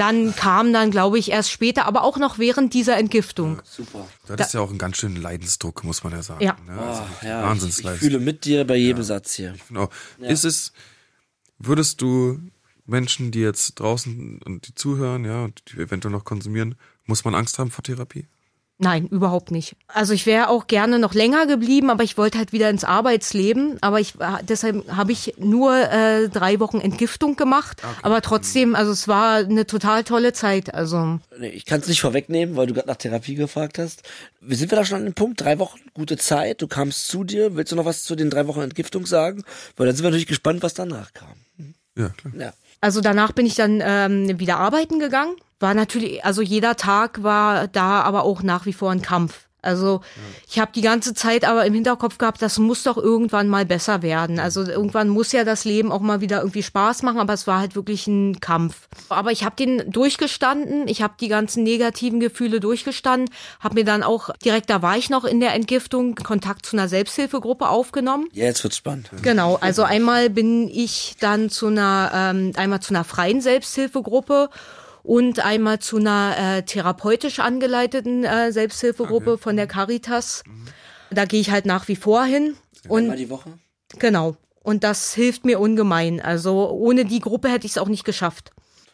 dann 0.00 0.34
kam 0.34 0.72
dann, 0.72 0.90
glaube 0.90 1.18
ich, 1.18 1.30
erst 1.30 1.50
später, 1.50 1.84
aber 1.84 2.02
auch 2.02 2.16
noch 2.16 2.38
während 2.38 2.72
dieser 2.72 2.96
Entgiftung. 2.96 3.56
Ja, 3.56 3.62
super. 3.64 4.08
Das 4.26 4.48
ist 4.48 4.54
ja 4.54 4.60
auch 4.60 4.70
einen 4.70 4.78
ganz 4.78 4.96
schönen 4.96 5.16
Leidensdruck, 5.16 5.84
muss 5.84 6.02
man 6.02 6.14
ja 6.14 6.22
sagen. 6.22 6.42
Ja. 6.42 6.56
Ne? 6.66 6.78
Also 6.80 7.02
oh, 7.02 7.26
ja 7.26 7.42
Wahnsinnsleistung. 7.42 7.90
Ich, 7.90 7.96
ich, 7.96 8.00
fühle 8.00 8.18
mit 8.18 8.44
dir 8.46 8.66
bei 8.66 8.76
jedem 8.76 8.98
ja. 8.98 9.04
Satz 9.04 9.34
hier. 9.34 9.54
Auch. 9.74 9.90
Ja. 10.18 10.28
Ist 10.28 10.44
es, 10.44 10.72
würdest 11.58 12.00
du 12.00 12.40
Menschen, 12.86 13.30
die 13.30 13.40
jetzt 13.40 13.78
draußen 13.78 14.40
und 14.42 14.66
die 14.68 14.74
zuhören, 14.74 15.26
ja, 15.26 15.44
und 15.44 15.62
die 15.70 15.80
eventuell 15.80 16.12
noch 16.12 16.24
konsumieren, 16.24 16.76
muss 17.04 17.24
man 17.24 17.34
Angst 17.34 17.58
haben 17.58 17.70
vor 17.70 17.84
Therapie? 17.84 18.26
Nein, 18.82 19.08
überhaupt 19.08 19.50
nicht. 19.50 19.76
Also 19.88 20.14
ich 20.14 20.24
wäre 20.24 20.48
auch 20.48 20.66
gerne 20.66 20.98
noch 20.98 21.12
länger 21.12 21.46
geblieben, 21.46 21.90
aber 21.90 22.02
ich 22.02 22.16
wollte 22.16 22.38
halt 22.38 22.52
wieder 22.52 22.70
ins 22.70 22.82
Arbeitsleben. 22.82 23.76
Aber 23.82 24.00
ich 24.00 24.14
deshalb 24.48 24.90
habe 24.90 25.12
ich 25.12 25.34
nur 25.36 25.76
äh, 25.76 26.30
drei 26.30 26.60
Wochen 26.60 26.80
Entgiftung 26.80 27.36
gemacht. 27.36 27.82
Okay. 27.84 28.00
Aber 28.00 28.22
trotzdem, 28.22 28.74
also 28.74 28.90
es 28.90 29.06
war 29.06 29.36
eine 29.36 29.66
total 29.66 30.02
tolle 30.02 30.32
Zeit. 30.32 30.72
Also 30.72 31.20
nee, 31.38 31.50
ich 31.50 31.66
kann 31.66 31.80
es 31.80 31.88
nicht 31.88 32.00
vorwegnehmen, 32.00 32.56
weil 32.56 32.68
du 32.68 32.72
gerade 32.72 32.88
nach 32.88 32.96
Therapie 32.96 33.34
gefragt 33.34 33.78
hast. 33.78 34.02
Wir 34.40 34.56
sind 34.56 34.70
wir 34.72 34.76
da 34.76 34.84
schon 34.86 34.96
an 34.96 35.04
dem 35.04 35.14
Punkt? 35.14 35.42
Drei 35.42 35.58
Wochen, 35.58 35.80
gute 35.92 36.16
Zeit. 36.16 36.62
Du 36.62 36.66
kamst 36.66 37.08
zu 37.08 37.22
dir. 37.22 37.56
Willst 37.56 37.72
du 37.72 37.76
noch 37.76 37.84
was 37.84 38.04
zu 38.04 38.16
den 38.16 38.30
drei 38.30 38.46
Wochen 38.46 38.62
Entgiftung 38.62 39.04
sagen? 39.04 39.44
Weil 39.76 39.88
dann 39.88 39.96
sind 39.96 40.04
wir 40.04 40.10
natürlich 40.10 40.26
gespannt, 40.26 40.62
was 40.62 40.72
danach 40.72 41.12
kam. 41.12 41.34
Ja 41.98 42.08
klar. 42.08 42.32
Ja. 42.38 42.52
Also 42.80 43.00
danach 43.00 43.32
bin 43.32 43.46
ich 43.46 43.54
dann 43.54 43.82
ähm, 43.84 44.38
wieder 44.40 44.58
arbeiten 44.58 44.98
gegangen 44.98 45.36
war 45.60 45.74
natürlich, 45.74 46.24
also 46.24 46.40
jeder 46.42 46.76
Tag 46.76 47.22
war 47.22 47.68
da 47.68 48.00
aber 48.00 48.24
auch 48.24 48.42
nach 48.42 48.66
wie 48.66 48.72
vor 48.72 48.90
ein 48.90 49.02
Kampf. 49.02 49.46
Also 49.62 50.00
ich 50.48 50.58
habe 50.58 50.72
die 50.74 50.80
ganze 50.80 51.14
Zeit 51.14 51.44
aber 51.44 51.64
im 51.66 51.74
Hinterkopf 51.74 52.18
gehabt, 52.18 52.42
das 52.42 52.58
muss 52.58 52.82
doch 52.82 52.96
irgendwann 52.96 53.48
mal 53.48 53.66
besser 53.66 54.02
werden. 54.02 54.38
Also 54.38 54.62
irgendwann 54.62 55.08
muss 55.08 55.32
ja 55.32 55.44
das 55.44 55.64
Leben 55.64 55.92
auch 55.92 56.00
mal 56.00 56.20
wieder 56.20 56.38
irgendwie 56.38 56.62
Spaß 56.62 57.02
machen, 57.02 57.18
aber 57.18 57.32
es 57.32 57.46
war 57.46 57.60
halt 57.60 57.74
wirklich 57.74 58.06
ein 58.06 58.40
Kampf. 58.40 58.88
Aber 59.08 59.32
ich 59.32 59.44
habe 59.44 59.56
den 59.56 59.90
durchgestanden, 59.90 60.88
ich 60.88 61.02
habe 61.02 61.14
die 61.20 61.28
ganzen 61.28 61.62
negativen 61.62 62.20
Gefühle 62.20 62.60
durchgestanden, 62.60 63.34
habe 63.60 63.74
mir 63.76 63.84
dann 63.84 64.02
auch 64.02 64.30
direkt, 64.44 64.70
da 64.70 64.82
war 64.82 64.96
ich 64.96 65.10
noch 65.10 65.24
in 65.24 65.40
der 65.40 65.54
Entgiftung, 65.54 66.14
Kontakt 66.14 66.66
zu 66.66 66.76
einer 66.76 66.88
Selbsthilfegruppe 66.88 67.68
aufgenommen. 67.68 68.28
Ja, 68.32 68.46
jetzt 68.46 68.62
wird's 68.64 68.76
spannend. 68.76 69.10
Genau, 69.22 69.56
also 69.60 69.82
einmal 69.82 70.30
bin 70.30 70.68
ich 70.68 71.16
dann 71.20 71.50
zu 71.50 71.66
einer, 71.66 72.10
ähm, 72.14 72.52
einmal 72.56 72.80
zu 72.80 72.94
einer 72.94 73.04
freien 73.04 73.40
Selbsthilfegruppe 73.40 74.50
und 75.02 75.40
einmal 75.44 75.78
zu 75.78 75.96
einer 75.98 76.34
äh, 76.38 76.62
therapeutisch 76.62 77.38
angeleiteten 77.40 78.24
äh, 78.24 78.52
Selbsthilfegruppe 78.52 79.32
Okay. 79.32 79.42
von 79.42 79.56
der 79.56 79.66
Caritas. 79.66 80.42
Da 81.10 81.24
gehe 81.24 81.40
ich 81.40 81.50
halt 81.50 81.66
nach 81.66 81.88
wie 81.88 81.96
vor 81.96 82.24
hin. 82.24 82.54
Einmal 82.84 83.10
Und 83.10 83.16
die 83.16 83.30
Woche? 83.30 83.50
genau. 83.98 84.36
Und 84.62 84.84
das 84.84 85.14
hilft 85.14 85.44
mir 85.46 85.58
ungemein. 85.58 86.20
Also 86.20 86.68
ohne 86.70 87.04
die 87.06 87.20
Gruppe 87.20 87.48
hätte 87.48 87.64
ich 87.66 87.72
es 87.72 87.78
auch 87.78 87.88
nicht 87.88 88.04
geschafft. 88.04 88.50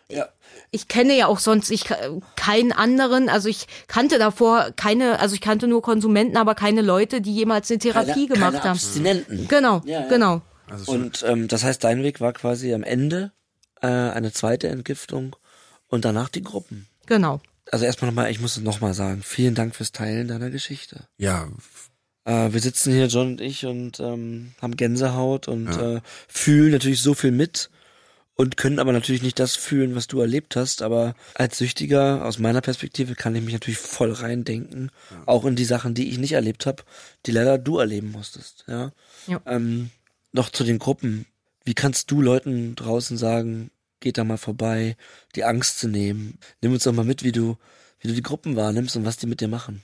Ja. 0.08 0.28
Ich 0.70 0.86
kenne 0.86 1.16
ja 1.16 1.26
auch 1.26 1.40
sonst 1.40 1.70
ich 1.70 1.84
keinen 2.36 2.70
anderen, 2.72 3.28
also 3.28 3.48
ich 3.48 3.66
kannte 3.88 4.18
davor 4.18 4.70
keine, 4.76 5.18
also 5.18 5.34
ich 5.34 5.40
kannte 5.40 5.66
nur 5.66 5.82
Konsumenten, 5.82 6.36
aber 6.36 6.54
keine 6.54 6.82
Leute, 6.82 7.20
die 7.20 7.34
jemals 7.34 7.68
eine 7.70 7.78
Therapie 7.80 8.12
keine, 8.12 8.26
gemacht 8.28 8.52
keine 8.52 8.62
haben. 8.64 8.70
Abstinenten. 8.70 9.48
Genau, 9.48 9.82
Ja, 9.84 10.02
ja. 10.02 10.08
genau. 10.08 10.42
Also 10.70 10.92
Und 10.92 11.24
ähm, 11.26 11.48
das 11.48 11.64
heißt, 11.64 11.82
dein 11.82 12.02
Weg 12.04 12.20
war 12.20 12.32
quasi 12.32 12.72
am 12.72 12.84
Ende 12.84 13.32
äh, 13.82 13.86
eine 13.88 14.32
zweite 14.32 14.68
Entgiftung 14.68 15.34
und 15.88 16.04
danach 16.04 16.28
die 16.28 16.42
Gruppen. 16.42 16.86
Genau. 17.06 17.40
Also 17.70 17.84
erstmal 17.84 18.10
nochmal, 18.10 18.30
ich 18.30 18.40
muss 18.40 18.56
es 18.56 18.62
nochmal 18.62 18.94
sagen, 18.94 19.22
vielen 19.24 19.54
Dank 19.54 19.74
fürs 19.74 19.92
Teilen 19.92 20.28
deiner 20.28 20.50
Geschichte. 20.50 21.08
ja, 21.18 21.48
Äh, 22.24 22.52
wir 22.52 22.60
sitzen 22.60 22.92
hier, 22.92 23.06
John 23.06 23.28
und 23.28 23.40
ich, 23.40 23.66
und 23.66 24.00
ähm, 24.00 24.52
haben 24.60 24.76
Gänsehaut 24.76 25.46
und 25.46 25.68
äh, 25.68 26.00
fühlen 26.26 26.72
natürlich 26.72 27.00
so 27.00 27.14
viel 27.14 27.30
mit 27.30 27.70
und 28.34 28.56
können 28.56 28.80
aber 28.80 28.92
natürlich 28.92 29.22
nicht 29.22 29.38
das 29.38 29.54
fühlen, 29.54 29.94
was 29.94 30.08
du 30.08 30.20
erlebt 30.20 30.56
hast. 30.56 30.82
Aber 30.82 31.14
als 31.34 31.58
Süchtiger, 31.58 32.24
aus 32.24 32.38
meiner 32.38 32.60
Perspektive, 32.62 33.14
kann 33.14 33.34
ich 33.36 33.42
mich 33.44 33.54
natürlich 33.54 33.78
voll 33.78 34.12
reindenken, 34.12 34.90
auch 35.24 35.44
in 35.44 35.54
die 35.54 35.64
Sachen, 35.64 35.94
die 35.94 36.10
ich 36.10 36.18
nicht 36.18 36.32
erlebt 36.32 36.66
habe, 36.66 36.82
die 37.26 37.30
leider 37.30 37.58
du 37.58 37.78
erleben 37.78 38.10
musstest. 38.10 38.64
Ja. 38.66 38.90
Ja. 39.28 39.40
Ähm, 39.46 39.90
noch 40.32 40.50
zu 40.50 40.64
den 40.64 40.78
Gruppen. 40.80 41.26
Wie 41.64 41.74
kannst 41.74 42.10
du 42.10 42.20
Leuten 42.20 42.74
draußen 42.74 43.16
sagen, 43.16 43.70
geht 44.00 44.18
da 44.18 44.24
mal 44.24 44.36
vorbei, 44.38 44.96
die 45.34 45.44
Angst 45.44 45.78
zu 45.78 45.88
nehmen? 45.88 46.38
Nimm 46.60 46.72
uns 46.72 46.84
doch 46.84 46.92
mal 46.92 47.04
mit, 47.04 47.22
wie 47.22 47.32
du, 47.32 47.56
wie 48.00 48.08
du 48.08 48.14
die 48.14 48.22
Gruppen 48.22 48.56
wahrnimmst 48.56 48.96
und 48.96 49.04
was 49.04 49.16
die 49.16 49.26
mit 49.26 49.40
dir 49.40 49.48
machen. 49.48 49.82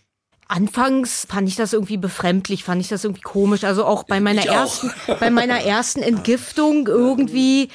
Anfangs 0.48 1.26
fand 1.28 1.48
ich 1.48 1.56
das 1.56 1.72
irgendwie 1.72 1.96
befremdlich, 1.96 2.62
fand 2.64 2.80
ich 2.82 2.88
das 2.88 3.04
irgendwie 3.04 3.22
komisch. 3.22 3.64
Also 3.64 3.86
auch 3.86 4.04
bei 4.04 4.20
meiner 4.20 4.42
Ich 4.42 4.50
auch. 4.50 4.54
ersten, 4.54 4.90
bei 5.18 5.30
meiner 5.30 5.62
ersten 5.62 6.02
Entgiftung 6.02 6.86
irgendwie, 6.88 7.70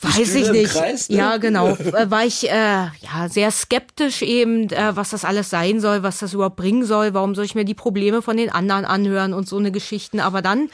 weiß 0.00 0.34
ich 0.36 0.50
nicht. 0.52 0.72
Kreis, 0.72 1.08
ne? 1.08 1.16
Ja, 1.16 1.36
genau. 1.38 1.70
Äh, 1.70 2.10
War 2.10 2.24
ich 2.24 2.48
äh, 2.48 2.52
ja 2.52 3.28
sehr 3.28 3.50
skeptisch 3.50 4.22
eben, 4.22 4.70
äh, 4.70 4.94
was 4.94 5.10
das 5.10 5.24
alles 5.24 5.50
sein 5.50 5.80
soll, 5.80 6.04
was 6.04 6.18
das 6.18 6.32
überhaupt 6.32 6.56
bringen 6.56 6.84
soll. 6.84 7.12
Warum 7.12 7.34
soll 7.34 7.44
ich 7.44 7.56
mir 7.56 7.64
die 7.64 7.74
Probleme 7.74 8.22
von 8.22 8.36
den 8.36 8.50
anderen 8.50 8.84
anhören 8.84 9.32
und 9.32 9.48
so 9.48 9.58
eine 9.58 9.72
Geschichten. 9.72 10.20
Aber 10.20 10.42
dann 10.42 10.70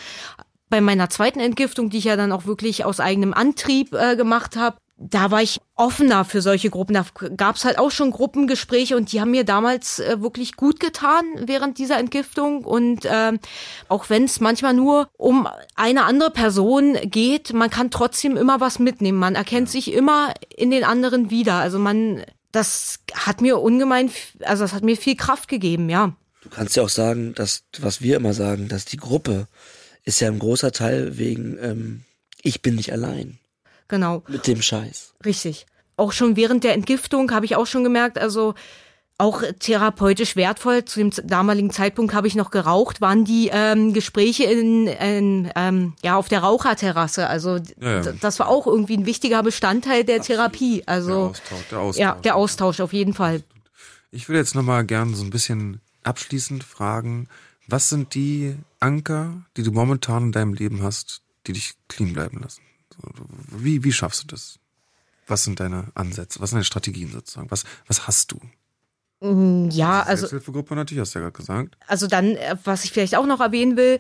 bei 0.69 0.83
meiner 0.83 1.09
zweiten 1.09 1.41
Entgiftung, 1.41 1.89
die 1.89 1.97
ich 1.97 2.05
ja 2.05 2.17
dann 2.17 2.31
auch 2.33 2.45
wirklich 2.45 2.85
aus 2.85 3.01
eigenem 3.01 3.33
Antrieb 3.33 3.95
äh, 3.95 4.17
gemacht 4.17 4.57
habe, 4.57 4.77
da 5.01 5.31
war 5.31 5.43
ich 5.43 5.61
offener 5.77 6.25
für 6.25 6.43
solche 6.43 6.71
Gruppen. 6.71 6.95
Da 6.95 7.07
gab's 7.37 7.65
halt 7.65 7.79
auch 7.79 7.93
schon 7.93 8.11
Gruppengespräche 8.11 8.97
und 8.97 9.13
die 9.13 9.21
haben 9.21 9.31
mir 9.31 9.45
damals 9.45 10.01
äh, 10.01 10.21
wirklich 10.21 10.57
gut 10.57 10.81
getan 10.81 11.25
während 11.41 11.79
dieser 11.79 11.99
Entgiftung. 11.99 12.65
Und 12.65 13.07
ähm, 13.09 13.39
auch 13.89 14.11
wenn 14.11 14.25
es 14.25 14.41
manchmal 14.41 14.75
nur 14.75 15.09
um 15.17 15.49
eine 15.77 16.05
andere 16.05 16.31
Person 16.31 16.97
geht, 17.05 17.53
man 17.53 17.71
kann 17.71 17.93
trotzdem 17.93 18.37
immer 18.37 18.61
was 18.61 18.81
mitnehmen. 18.81 19.19
Man 19.19 19.37
erkennt 19.37 19.71
sich 19.71 19.93
immer 19.93 20.35
in 20.55 20.73
den 20.73 20.83
anderen 20.83 21.31
wieder. 21.31 21.55
Also 21.55 21.79
man, 21.79 22.25
das 22.51 22.99
hat 23.15 23.41
mir 23.41 23.61
ungemein, 23.61 24.11
also 24.43 24.65
das 24.65 24.73
hat 24.73 24.83
mir 24.83 24.97
viel 24.97 25.17
Kraft 25.17 25.49
gegeben, 25.49 25.89
ja. 25.89 26.13
Du 26.43 26.51
kannst 26.51 26.75
ja 26.77 26.83
auch 26.83 26.89
sagen, 26.89 27.35
dass, 27.35 27.63
was 27.79 28.03
wir 28.03 28.17
immer 28.17 28.33
sagen, 28.33 28.69
dass 28.69 28.85
die 28.85 28.97
Gruppe 28.97 29.47
ist 30.05 30.21
ja 30.21 30.29
ein 30.29 30.39
großer 30.41 30.73
Teil 30.73 31.19
wegen, 31.19 31.57
ähm, 31.61 32.05
ich 32.43 32.63
bin 32.63 32.75
nicht 32.75 32.93
allein 32.93 33.39
Genau. 33.89 34.23
mit 34.29 34.47
dem 34.47 34.61
Scheiß. 34.63 35.15
Richtig. 35.25 35.67
Auch 35.97 36.13
schon 36.13 36.37
während 36.37 36.63
der 36.65 36.75
Entgiftung 36.75 37.31
habe 37.33 37.45
ich 37.47 37.57
auch 37.57 37.67
schon 37.67 37.83
gemerkt, 37.85 38.19
also 38.19 38.55
auch 39.21 39.43
therapeutisch 39.59 40.37
wertvoll. 40.37 40.85
Zu 40.85 41.01
dem 41.01 41.11
damaligen 41.29 41.71
Zeitpunkt 41.71 42.15
habe 42.15 42.29
ich 42.29 42.37
noch 42.37 42.53
geraucht, 42.53 43.01
waren 43.01 43.25
die 43.25 43.51
ähm, 43.53 43.93
Gespräche 43.93 44.45
in, 44.45 44.87
in 44.87 45.51
ähm, 45.57 45.95
ja 46.05 46.17
auf 46.17 46.29
der 46.29 46.41
Raucherterrasse. 46.41 47.27
Also 47.27 47.57
Ja, 47.81 48.03
ja. 48.03 48.13
das 48.21 48.39
war 48.39 48.47
auch 48.49 48.69
irgendwie 48.69 48.97
ein 48.97 49.07
wichtiger 49.07 49.43
Bestandteil 49.43 50.05
der 50.05 50.21
Therapie. 50.23 50.83
der 50.87 50.89
Also 50.95 51.13
Austausch, 51.31 51.69
der 51.71 51.79
Austausch. 51.81 52.01
ja, 52.01 52.13
der 52.23 52.37
Austausch 52.37 52.79
auf 52.81 52.93
jeden 52.93 53.13
Fall. 53.15 53.43
Ich 54.13 54.29
würde 54.29 54.39
jetzt 54.39 54.55
nochmal 54.55 54.85
gern 54.85 55.15
so 55.17 55.25
ein 55.25 55.31
bisschen 55.31 55.81
abschließend 56.05 56.63
fragen, 56.63 57.29
was 57.67 57.89
sind 57.89 58.15
die 58.15 58.55
Anker, 58.79 59.43
die 59.57 59.65
du 59.65 59.73
momentan 59.73 60.25
in 60.27 60.33
deinem 60.33 60.55
Leben 60.55 60.83
hast, 60.83 61.23
die 61.49 61.53
dich 61.55 61.75
clean 61.89 62.13
bleiben 62.13 62.41
lassen? 62.41 62.63
Wie, 63.49 63.85
wie 63.85 63.93
schaffst 63.93 64.23
du 64.25 64.27
das? 64.29 64.59
Was 65.27 65.45
sind 65.45 65.61
deine 65.61 65.89
Ansätze? 65.95 66.41
Was 66.41 66.51
sind 66.51 66.57
deine 66.57 66.65
Strategien 66.65 67.11
sozusagen? 67.13 67.51
Was, 67.51 67.65
was 67.87 68.07
hast 68.07 68.33
du? 68.33 68.41
Ja, 69.21 70.03
also 70.03 70.21
Selbsthilfegruppe 70.21 70.77
natürlich, 70.77 71.01
hast 71.01 71.15
du 71.15 71.19
ja 71.19 71.25
gerade 71.25 71.37
gesagt. 71.37 71.77
also 71.89 72.07
dann, 72.07 72.37
äh, 72.37 72.57
was 72.63 72.85
ich 72.85 72.93
vielleicht 72.93 73.17
auch 73.17 73.27
noch 73.27 73.41
erwähnen 73.41 73.77
will, 73.77 73.99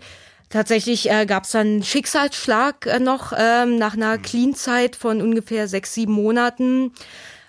tatsächlich 0.48 1.10
äh, 1.10 1.26
gab 1.26 1.42
es 1.44 1.50
dann 1.50 1.66
einen 1.66 1.82
Schicksalsschlag 1.82 2.86
äh, 2.86 3.00
noch 3.00 3.32
ähm, 3.36 3.78
nach 3.78 3.94
einer 3.94 4.18
Clean-Zeit 4.18 4.94
von 4.94 5.20
ungefähr 5.20 5.66
sechs, 5.66 5.92
sieben 5.92 6.12
Monaten 6.12 6.92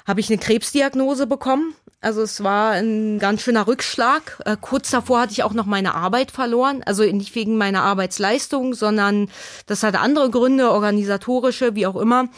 habe 0.07 0.19
ich 0.19 0.29
eine 0.29 0.39
Krebsdiagnose 0.39 1.27
bekommen. 1.27 1.75
Also 2.01 2.21
es 2.21 2.41
war 2.43 2.71
ein 2.71 3.19
ganz 3.19 3.41
schöner 3.41 3.67
Rückschlag. 3.67 4.41
Äh, 4.45 4.55
kurz 4.59 4.89
davor 4.89 5.21
hatte 5.21 5.33
ich 5.33 5.43
auch 5.43 5.53
noch 5.53 5.65
meine 5.65 5.95
Arbeit 5.95 6.31
verloren. 6.31 6.81
Also 6.85 7.03
nicht 7.03 7.35
wegen 7.35 7.57
meiner 7.57 7.83
Arbeitsleistung, 7.83 8.73
sondern 8.73 9.29
das 9.65 9.83
hatte 9.83 9.99
andere 9.99 10.29
Gründe, 10.29 10.71
organisatorische, 10.71 11.75
wie 11.75 11.87
auch 11.87 11.97
immer. 11.97 12.29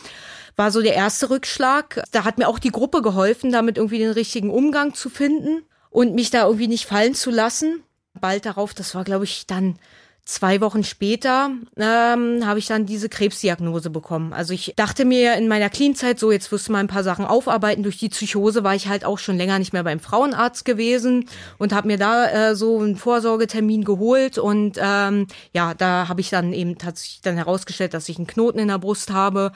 War 0.55 0.71
so 0.71 0.81
der 0.81 0.95
erste 0.95 1.29
Rückschlag. 1.29 2.03
Da 2.11 2.23
hat 2.23 2.39
mir 2.39 2.47
auch 2.47 2.59
die 2.59 2.71
Gruppe 2.71 3.03
geholfen, 3.03 3.51
damit 3.51 3.77
irgendwie 3.77 3.99
den 3.99 4.11
richtigen 4.11 4.49
Umgang 4.49 4.95
zu 4.95 5.09
finden 5.09 5.63
und 5.91 6.15
mich 6.15 6.31
da 6.31 6.45
irgendwie 6.45 6.67
nicht 6.67 6.87
fallen 6.87 7.13
zu 7.13 7.29
lassen. 7.29 7.83
Bald 8.19 8.45
darauf, 8.45 8.73
das 8.73 8.95
war 8.95 9.03
glaube 9.03 9.25
ich 9.25 9.45
dann 9.45 9.77
zwei 10.25 10.61
Wochen 10.61 10.83
später, 10.83 11.51
ähm, 11.77 12.45
habe 12.45 12.59
ich 12.59 12.67
dann 12.67 12.85
diese 12.85 13.09
Krebsdiagnose 13.09 13.89
bekommen. 13.89 14.33
Also 14.33 14.53
ich 14.53 14.73
dachte 14.75 15.03
mir 15.03 15.35
in 15.35 15.47
meiner 15.47 15.69
Clean-Zeit 15.69 16.19
so, 16.19 16.31
jetzt 16.31 16.51
wirst 16.51 16.67
du 16.67 16.71
mal 16.71 16.79
ein 16.79 16.87
paar 16.87 17.03
Sachen 17.03 17.25
aufarbeiten. 17.25 17.83
Durch 17.83 17.97
die 17.97 18.09
Psychose 18.09 18.63
war 18.63 18.75
ich 18.75 18.87
halt 18.87 19.03
auch 19.03 19.17
schon 19.17 19.37
länger 19.37 19.59
nicht 19.59 19.73
mehr 19.73 19.83
beim 19.83 19.99
Frauenarzt 19.99 20.63
gewesen 20.63 21.27
und 21.57 21.73
habe 21.73 21.87
mir 21.87 21.97
da 21.97 22.51
äh, 22.51 22.55
so 22.55 22.79
einen 22.79 22.95
Vorsorgetermin 22.95 23.83
geholt. 23.83 24.37
Und 24.37 24.77
ähm, 24.79 25.27
ja, 25.53 25.73
da 25.73 26.07
habe 26.07 26.21
ich 26.21 26.29
dann 26.29 26.53
eben 26.53 26.77
tatsächlich 26.77 27.21
dann 27.21 27.35
herausgestellt, 27.35 27.93
dass 27.93 28.09
ich 28.09 28.17
einen 28.17 28.27
Knoten 28.27 28.59
in 28.59 28.67
der 28.67 28.79
Brust 28.79 29.11
habe. 29.11 29.51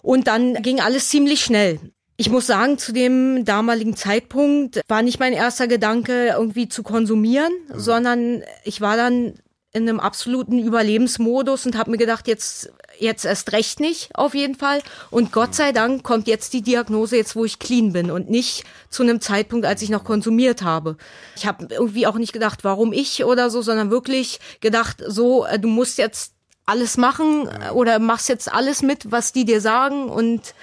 Und 0.00 0.28
dann 0.28 0.54
ging 0.62 0.80
alles 0.80 1.08
ziemlich 1.08 1.42
schnell. 1.42 1.80
Ich 2.16 2.30
muss 2.30 2.46
sagen, 2.46 2.78
zu 2.78 2.92
dem 2.92 3.44
damaligen 3.44 3.94
Zeitpunkt 3.94 4.80
war 4.88 5.02
nicht 5.02 5.20
mein 5.20 5.32
erster 5.32 5.68
Gedanke, 5.68 6.34
irgendwie 6.36 6.68
zu 6.68 6.82
konsumieren, 6.82 7.52
sondern 7.72 8.42
ich 8.64 8.80
war 8.80 8.96
dann 8.96 9.34
in 9.78 9.88
einem 9.88 10.00
absoluten 10.00 10.58
Überlebensmodus 10.58 11.66
und 11.66 11.76
habe 11.76 11.90
mir 11.90 11.96
gedacht, 11.96 12.28
jetzt 12.28 12.70
jetzt 12.98 13.24
erst 13.24 13.52
recht 13.52 13.78
nicht, 13.80 14.10
auf 14.14 14.34
jeden 14.34 14.56
Fall. 14.56 14.82
Und 15.10 15.30
Gott 15.32 15.54
sei 15.54 15.70
Dank 15.72 16.02
kommt 16.02 16.26
jetzt 16.26 16.52
die 16.52 16.62
Diagnose, 16.62 17.16
jetzt 17.16 17.36
wo 17.36 17.44
ich 17.44 17.58
clean 17.60 17.92
bin 17.92 18.10
und 18.10 18.28
nicht 18.28 18.64
zu 18.90 19.02
einem 19.04 19.20
Zeitpunkt, 19.20 19.64
als 19.66 19.82
ich 19.82 19.88
noch 19.88 20.02
konsumiert 20.04 20.62
habe. 20.62 20.96
Ich 21.36 21.46
habe 21.46 21.68
irgendwie 21.70 22.06
auch 22.08 22.16
nicht 22.16 22.32
gedacht, 22.32 22.64
warum 22.64 22.92
ich 22.92 23.24
oder 23.24 23.50
so, 23.50 23.62
sondern 23.62 23.90
wirklich 23.90 24.40
gedacht, 24.60 25.02
so, 25.06 25.46
äh, 25.46 25.58
du 25.60 25.68
musst 25.68 25.98
jetzt 25.98 26.32
alles 26.66 26.96
machen 26.96 27.48
oder 27.72 27.98
machst 27.98 28.28
jetzt 28.28 28.52
alles 28.52 28.82
mit, 28.82 29.10
was 29.12 29.32
die 29.32 29.44
dir 29.44 29.60
sagen 29.60 30.08
und 30.08 30.54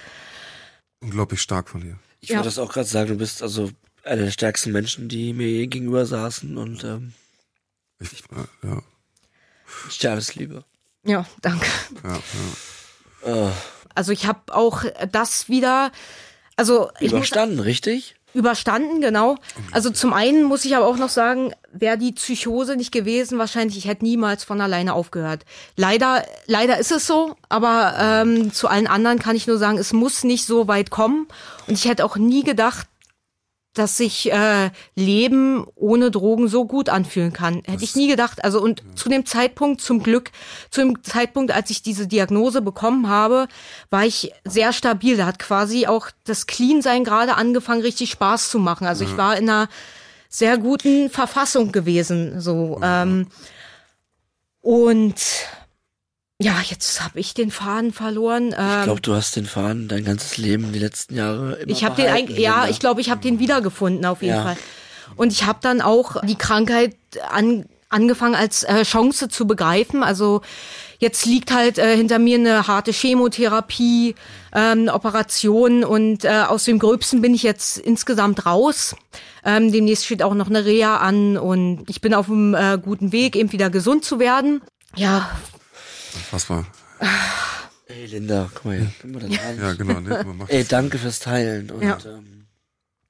Unglaublich 1.00 1.40
stark 1.40 1.68
von 1.68 1.80
dir. 1.80 1.98
Ich 2.20 2.28
Ja. 2.30 2.36
wollte 2.36 2.48
das 2.48 2.58
auch 2.58 2.72
gerade 2.72 2.86
sagen, 2.88 3.08
du 3.10 3.16
bist 3.16 3.42
also 3.42 3.70
einer 4.04 4.22
der 4.24 4.30
stärksten 4.30 4.72
Menschen, 4.72 5.08
die 5.08 5.32
mir 5.32 5.48
je 5.48 5.66
gegenüber 5.66 6.06
saßen 6.06 6.56
und 6.58 6.84
ähm, 6.84 7.12
Ich, 8.00 8.12
äh, 8.30 8.66
ja, 8.66 8.82
Sterbesliebe. 9.88 10.64
ja, 11.04 11.24
danke. 11.42 11.66
ja, 12.04 12.10
ja. 12.12 12.20
Oh, 13.22 13.50
Also 13.94 14.12
ich 14.12 14.26
habe 14.26 14.54
auch 14.54 14.84
das 15.10 15.48
wieder, 15.48 15.90
also 16.56 16.90
ich 17.00 17.10
muss 17.10 17.18
überstanden, 17.18 17.60
richtig? 17.60 18.16
überstanden, 18.36 19.00
genau. 19.00 19.36
Also 19.72 19.90
zum 19.90 20.12
einen 20.12 20.44
muss 20.44 20.64
ich 20.66 20.76
aber 20.76 20.86
auch 20.86 20.98
noch 20.98 21.08
sagen, 21.08 21.52
wäre 21.72 21.96
die 21.96 22.12
Psychose 22.12 22.76
nicht 22.76 22.92
gewesen, 22.92 23.38
wahrscheinlich 23.38 23.78
ich 23.78 23.86
hätte 23.86 24.04
niemals 24.04 24.44
von 24.44 24.60
alleine 24.60 24.92
aufgehört. 24.92 25.44
Leider, 25.74 26.24
leider 26.46 26.78
ist 26.78 26.92
es 26.92 27.06
so, 27.06 27.34
aber 27.48 27.94
ähm, 27.98 28.52
zu 28.52 28.68
allen 28.68 28.86
anderen 28.86 29.18
kann 29.18 29.36
ich 29.36 29.46
nur 29.46 29.58
sagen, 29.58 29.78
es 29.78 29.94
muss 29.94 30.22
nicht 30.22 30.44
so 30.44 30.68
weit 30.68 30.90
kommen. 30.90 31.26
Und 31.66 31.74
ich 31.74 31.86
hätte 31.86 32.04
auch 32.04 32.16
nie 32.16 32.44
gedacht, 32.44 32.86
dass 33.78 33.96
sich 33.96 34.32
äh, 34.32 34.70
Leben 34.94 35.66
ohne 35.74 36.10
Drogen 36.10 36.48
so 36.48 36.64
gut 36.64 36.88
anfühlen 36.88 37.32
kann. 37.32 37.62
Hätte 37.66 37.84
ich 37.84 37.94
nie 37.94 38.08
gedacht. 38.08 38.42
Also 38.42 38.60
und 38.60 38.80
ja. 38.80 38.96
zu 38.96 39.08
dem 39.08 39.26
Zeitpunkt, 39.26 39.80
zum 39.80 40.02
Glück, 40.02 40.30
zu 40.70 40.80
dem 40.80 41.02
Zeitpunkt, 41.02 41.52
als 41.52 41.70
ich 41.70 41.82
diese 41.82 42.06
Diagnose 42.06 42.62
bekommen 42.62 43.08
habe, 43.08 43.48
war 43.90 44.06
ich 44.06 44.32
sehr 44.44 44.72
stabil. 44.72 45.16
Da 45.16 45.26
hat 45.26 45.38
quasi 45.38 45.86
auch 45.86 46.08
das 46.24 46.46
Clean-Sein 46.46 47.04
gerade 47.04 47.34
angefangen, 47.34 47.82
richtig 47.82 48.10
Spaß 48.10 48.50
zu 48.50 48.58
machen. 48.58 48.86
Also 48.86 49.04
ja. 49.04 49.10
ich 49.10 49.16
war 49.16 49.36
in 49.36 49.48
einer 49.48 49.68
sehr 50.28 50.56
guten 50.58 51.10
Verfassung 51.10 51.70
gewesen. 51.70 52.40
So. 52.40 52.78
Ja. 52.80 53.02
Ähm, 53.02 53.26
und 54.60 55.14
ja, 56.40 56.60
jetzt 56.64 57.02
habe 57.02 57.18
ich 57.18 57.32
den 57.32 57.50
Faden 57.50 57.92
verloren. 57.92 58.48
ich 58.48 58.54
glaube, 58.56 58.90
ähm, 58.90 59.02
du 59.02 59.14
hast 59.14 59.36
den 59.36 59.46
Faden 59.46 59.88
dein 59.88 60.04
ganzes 60.04 60.36
Leben, 60.36 60.72
die 60.72 60.78
letzten 60.78 61.16
Jahre 61.16 61.54
immer 61.54 61.72
Ich 61.72 61.82
habe 61.82 61.96
den, 61.96 62.36
ja, 62.36 62.68
ich 62.68 62.78
glaube, 62.78 63.00
ich 63.00 63.10
habe 63.10 63.22
den 63.22 63.38
wiedergefunden 63.38 64.04
auf 64.04 64.20
jeden 64.20 64.36
ja. 64.36 64.42
Fall. 64.42 64.56
Und 65.16 65.32
ich 65.32 65.46
habe 65.46 65.60
dann 65.62 65.80
auch 65.80 66.20
die 66.24 66.36
Krankheit 66.36 66.96
an, 67.30 67.64
angefangen 67.88 68.34
als 68.34 68.64
äh, 68.64 68.82
Chance 68.82 69.28
zu 69.28 69.46
begreifen. 69.46 70.02
Also 70.02 70.42
jetzt 70.98 71.24
liegt 71.24 71.52
halt 71.52 71.78
äh, 71.78 71.96
hinter 71.96 72.18
mir 72.18 72.38
eine 72.38 72.66
harte 72.66 72.92
Chemotherapie, 72.92 74.14
ähm, 74.52 74.88
Operation 74.92 75.84
und 75.84 76.24
äh, 76.24 76.44
aus 76.46 76.64
dem 76.64 76.78
Gröbsten 76.78 77.22
bin 77.22 77.34
ich 77.34 77.44
jetzt 77.44 77.78
insgesamt 77.78 78.44
raus. 78.44 78.94
Ähm, 79.42 79.72
demnächst 79.72 80.04
steht 80.04 80.22
auch 80.22 80.34
noch 80.34 80.48
eine 80.48 80.66
Reha 80.66 80.98
an 80.98 81.38
und 81.38 81.84
ich 81.88 82.02
bin 82.02 82.12
auf 82.12 82.28
einem 82.28 82.54
äh, 82.54 82.78
guten 82.82 83.12
Weg, 83.12 83.36
eben 83.36 83.52
wieder 83.52 83.70
gesund 83.70 84.04
zu 84.04 84.18
werden. 84.18 84.60
Ja, 84.96 85.30
was 86.30 86.48
war? 86.50 86.66
Ey, 87.86 88.06
Linda, 88.06 88.50
guck 88.54 88.64
mal 88.64 88.78
hier. 88.78 88.92
Guck 89.00 89.10
mal 89.12 89.32
ja. 89.32 89.52
ja, 89.52 89.72
genau. 89.74 90.00
Nee, 90.00 90.44
Ey, 90.48 90.64
danke 90.64 90.98
fürs 90.98 91.20
Teilen. 91.20 91.70
Und 91.70 91.82
ja. 91.82 91.98
ähm, 92.04 92.46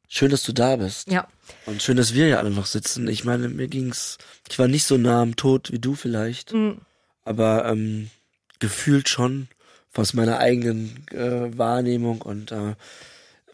schön, 0.09 0.31
dass 0.31 0.43
du 0.43 0.53
da 0.53 0.77
bist. 0.77 1.11
Ja. 1.11 1.27
Und 1.65 1.83
schön, 1.83 1.97
dass 1.97 2.15
wir 2.15 2.29
ja 2.29 2.39
alle 2.39 2.51
noch 2.51 2.67
sitzen. 2.67 3.09
Ich 3.09 3.25
meine, 3.25 3.49
mir 3.49 3.69
ging's, 3.69 4.19
ich 4.49 4.59
war 4.59 4.69
nicht 4.69 4.85
so 4.85 4.99
nah 4.99 5.23
am 5.23 5.37
Tod 5.37 5.73
wie 5.73 5.79
du 5.79 5.95
vielleicht. 5.95 6.53
Mhm. 6.53 6.79
Aber 7.25 7.65
ähm, 7.67 8.11
gefühlt 8.59 9.09
schon 9.09 9.49
aus 9.95 10.13
meiner 10.13 10.39
eigenen 10.39 11.07
äh, 11.11 11.57
Wahrnehmung. 11.57 12.21
Und 12.21 12.53
äh, 12.53 12.75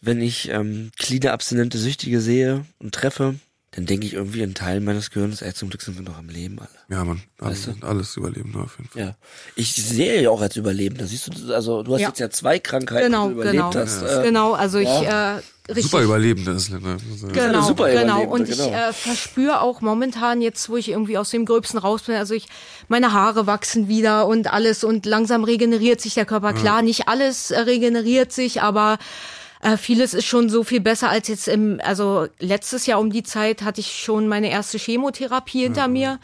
wenn 0.01 0.21
ich 0.21 0.49
ähm, 0.49 0.91
clean 0.97 1.31
abstinente 1.31 1.77
Süchtige 1.77 2.19
sehe 2.19 2.65
und 2.79 2.93
treffe, 2.93 3.35
dann 3.75 3.87
denke 3.87 4.05
ich 4.05 4.13
irgendwie 4.13 4.43
ein 4.43 4.53
Teil 4.53 4.81
meines 4.81 5.09
Gehirns, 5.09 5.41
ey, 5.41 5.51
zum 5.53 5.69
Glück 5.69 5.81
sind 5.81 5.97
wir 5.97 6.03
noch 6.03 6.17
am 6.17 6.29
Leben 6.29 6.59
alle. 6.59 6.69
Ja, 6.89 7.03
man, 7.03 7.23
alles, 7.39 7.67
weißt 7.67 7.81
du? 7.81 7.87
alles 7.87 8.15
Überleben, 8.17 8.55
auf 8.55 8.77
jeden 8.77 8.89
Fall. 8.89 9.01
Ja. 9.01 9.15
Ich 9.55 9.73
sehe 9.73 10.21
ja 10.21 10.29
auch 10.29 10.41
als 10.41 10.55
Überlebender, 10.55 11.07
siehst 11.07 11.27
du, 11.27 11.53
also 11.53 11.81
du 11.81 11.93
hast 11.93 12.01
ja. 12.01 12.09
jetzt 12.09 12.19
ja 12.19 12.29
zwei 12.29 12.59
Krankheiten, 12.59 13.05
genau, 13.05 13.29
die 13.29 13.33
du 13.33 13.41
überlebt 13.41 13.71
genau. 13.71 13.83
hast. 13.83 14.01
Ja. 14.03 14.21
Äh, 14.21 14.23
genau, 14.25 14.53
also 14.53 14.77
ich, 14.77 14.87
äh, 14.87 15.39
richtig. 15.69 15.85
Super 15.85 16.03
Überlebende 16.03 16.51
ist 16.51 16.69
ne? 16.69 16.97
Genau, 17.33 17.61
super 17.63 17.91
genau. 17.91 18.21
Und 18.25 18.47
ich 18.47 18.59
genau. 18.59 18.69
äh, 18.69 18.93
verspüre 18.93 19.61
auch 19.61 19.81
momentan 19.81 20.43
jetzt, 20.43 20.69
wo 20.69 20.77
ich 20.77 20.89
irgendwie 20.89 21.17
aus 21.17 21.31
dem 21.31 21.45
Gröbsten 21.45 21.79
raus 21.79 22.03
bin, 22.03 22.13
also 22.13 22.35
ich, 22.35 22.45
meine 22.89 23.11
Haare 23.11 23.47
wachsen 23.47 23.87
wieder 23.87 24.27
und 24.27 24.53
alles 24.53 24.83
und 24.83 25.07
langsam 25.07 25.43
regeneriert 25.43 25.99
sich 25.99 26.13
der 26.13 26.25
Körper. 26.25 26.53
Klar, 26.53 26.83
nicht 26.83 27.07
alles 27.07 27.49
äh, 27.49 27.61
regeneriert 27.61 28.31
sich, 28.31 28.61
aber 28.61 28.99
äh, 29.63 29.77
vieles 29.77 30.13
ist 30.13 30.25
schon 30.25 30.49
so 30.49 30.63
viel 30.63 30.81
besser 30.81 31.09
als 31.09 31.27
jetzt 31.27 31.47
im, 31.47 31.79
also 31.83 32.27
letztes 32.39 32.85
Jahr 32.85 32.99
um 32.99 33.11
die 33.11 33.23
Zeit 33.23 33.63
hatte 33.63 33.81
ich 33.81 34.03
schon 34.03 34.27
meine 34.27 34.51
erste 34.51 34.77
Chemotherapie 34.77 35.63
hinter 35.63 35.87
mhm. 35.87 35.93
mir. 35.93 36.19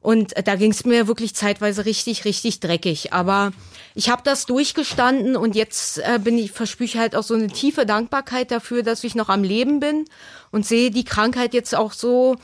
Und 0.00 0.34
äh, 0.36 0.42
da 0.42 0.54
ging 0.54 0.70
es 0.70 0.84
mir 0.86 1.06
wirklich 1.06 1.34
zeitweise 1.34 1.84
richtig, 1.84 2.24
richtig 2.24 2.60
dreckig. 2.60 3.12
Aber 3.12 3.52
ich 3.94 4.08
habe 4.08 4.22
das 4.24 4.46
durchgestanden 4.46 5.36
und 5.36 5.54
jetzt 5.54 5.98
äh, 5.98 6.18
bin 6.22 6.38
ich, 6.38 6.52
verspüre 6.52 6.86
ich 6.86 6.96
halt 6.96 7.14
auch 7.14 7.22
so 7.22 7.34
eine 7.34 7.48
tiefe 7.48 7.84
Dankbarkeit 7.84 8.50
dafür, 8.50 8.82
dass 8.82 9.04
ich 9.04 9.14
noch 9.14 9.28
am 9.28 9.42
Leben 9.42 9.80
bin 9.80 10.06
und 10.52 10.64
sehe 10.64 10.90
die 10.90 11.04
Krankheit 11.04 11.52
jetzt 11.52 11.74
auch 11.74 11.92
so 11.92 12.36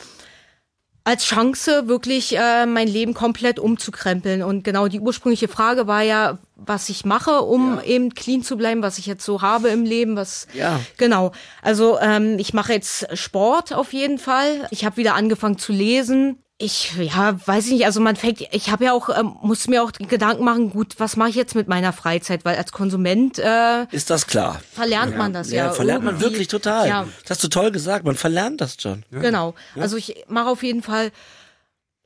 als 1.07 1.25
Chance, 1.25 1.87
wirklich 1.87 2.37
äh, 2.37 2.67
mein 2.67 2.89
Leben 2.89 3.15
komplett 3.15 3.61
umzukrempeln. 3.61 4.43
Und 4.43 4.65
genau 4.65 4.89
die 4.89 4.99
ursprüngliche 4.99 5.47
Frage 5.47 5.87
war 5.87 6.03
ja, 6.03 6.39
was 6.57 6.89
ich 6.89 7.05
mache, 7.05 7.43
um 7.43 7.77
ja. 7.77 7.83
eben 7.83 8.13
clean 8.13 8.43
zu 8.43 8.57
bleiben, 8.57 8.83
was 8.83 8.99
ich 8.99 9.07
jetzt 9.07 9.25
so 9.25 9.41
habe 9.41 9.69
im 9.69 9.85
Leben, 9.85 10.17
was 10.17 10.49
ja 10.53 10.81
genau. 10.97 11.31
Also 11.63 11.97
ähm, 12.01 12.41
ich 12.41 12.55
mache 12.55 12.73
jetzt 12.73 13.07
Sport 13.17 13.73
auf 13.73 13.93
jeden 13.93 14.19
Fall. 14.19 14.67
Ich 14.71 14.85
habe 14.85 14.97
wieder 14.97 15.15
angefangen 15.15 15.59
zu 15.59 15.73
lesen. 15.73 16.43
Ich, 16.59 16.95
ja, 16.97 17.37
weiß 17.47 17.67
ich 17.67 17.73
nicht, 17.73 17.85
also 17.85 18.01
man 18.01 18.17
fängt, 18.17 18.41
ich 18.41 18.71
habe 18.71 18.87
ja 18.87 18.93
auch, 18.95 19.11
ähm, 19.11 19.37
muss 19.43 19.69
mir 19.69 19.83
auch 19.83 19.93
Gedanken 19.93 20.43
machen, 20.43 20.71
gut, 20.71 20.95
was 20.97 21.17
mache 21.17 21.29
ich 21.29 21.35
jetzt 21.35 21.55
mit 21.55 21.69
meiner 21.69 21.93
Freizeit, 21.93 22.47
weil 22.47 22.57
als 22.57 22.73
Konsument 22.73 23.39
äh, 23.39 23.85
ist 23.91 24.09
das 24.09 24.27
klar. 24.27 24.63
Verlernt 24.73 25.13
ja. 25.13 25.19
man 25.19 25.35
das 25.35 25.51
ja. 25.51 25.67
Ja, 25.67 25.73
verlernt 25.73 26.05
man 26.05 26.19
wirklich 26.19 26.49
total. 26.49 26.89
Ja. 26.89 27.07
Das 27.23 27.33
hast 27.33 27.45
du 27.45 27.49
toll 27.49 27.73
gesagt, 27.73 28.07
man 28.07 28.17
verlernt 28.17 28.63
das 28.63 28.79
schon. 28.81 29.05
Ja. 29.11 29.21
Genau. 29.21 29.55
Also 29.79 29.99
ich 29.99 30.25
mache 30.29 30.49
auf 30.49 30.63
jeden 30.63 30.83
Fall 30.83 31.13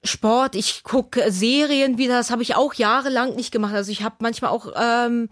Sport, 0.02 0.56
ich 0.56 0.82
gucke 0.82 1.30
Serien 1.30 1.96
wieder, 1.96 2.14
das 2.14 2.32
habe 2.32 2.42
ich 2.42 2.56
auch 2.56 2.74
jahrelang 2.74 3.36
nicht 3.36 3.52
gemacht. 3.52 3.74
Also 3.74 3.92
ich 3.92 4.02
habe 4.02 4.16
manchmal 4.18 4.50
auch 4.50 4.72
ähm, 4.74 5.28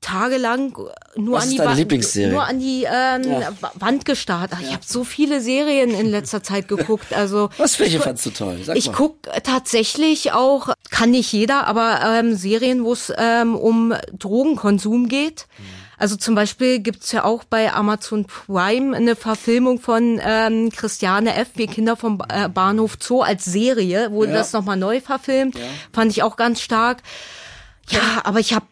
tagelang 0.00 0.76
nur 1.16 1.36
Was 1.36 1.44
an 1.44 1.50
die, 1.50 1.58
Wand, 1.58 2.32
nur 2.32 2.44
an 2.44 2.60
die 2.60 2.84
ähm, 2.84 3.22
ja. 3.24 3.52
Wand 3.74 4.04
gestarrt. 4.04 4.52
Ach, 4.54 4.60
ich 4.60 4.72
habe 4.72 4.82
so 4.84 5.04
viele 5.04 5.40
Serien 5.40 5.90
in 5.90 6.10
letzter 6.10 6.42
Zeit 6.42 6.68
geguckt. 6.68 7.12
Also 7.12 7.50
was 7.58 7.78
welche 7.80 8.00
fandst 8.00 8.24
du 8.26 8.30
toll? 8.30 8.60
Sag 8.64 8.76
ich 8.76 8.92
guck 8.92 9.16
tatsächlich 9.42 10.32
auch, 10.32 10.74
kann 10.90 11.10
nicht 11.10 11.32
jeder, 11.32 11.66
aber 11.66 12.00
ähm, 12.04 12.36
Serien, 12.36 12.84
wo 12.84 12.92
es 12.92 13.12
ähm, 13.16 13.56
um 13.56 13.94
Drogenkonsum 14.16 15.08
geht. 15.08 15.46
Mhm. 15.58 15.88
Also 15.98 16.16
zum 16.16 16.36
Beispiel 16.36 16.78
gibt's 16.78 17.10
ja 17.10 17.24
auch 17.24 17.42
bei 17.42 17.72
Amazon 17.72 18.24
Prime 18.24 18.96
eine 18.96 19.16
Verfilmung 19.16 19.80
von 19.80 20.20
ähm, 20.24 20.70
Christiane 20.70 21.34
F., 21.34 21.48
Wir 21.56 21.66
Kinder 21.66 21.96
vom 21.96 22.22
äh, 22.28 22.48
Bahnhof 22.48 22.96
Zoo 23.00 23.22
als 23.22 23.44
Serie, 23.44 24.12
wurde 24.12 24.30
ja. 24.30 24.38
das 24.38 24.52
nochmal 24.52 24.76
neu 24.76 25.00
verfilmt. 25.00 25.58
Ja. 25.58 25.64
Fand 25.92 26.12
ich 26.12 26.22
auch 26.22 26.36
ganz 26.36 26.60
stark. 26.60 27.02
Ja, 27.90 28.20
aber 28.24 28.40
ich 28.40 28.52
habe. 28.52 28.66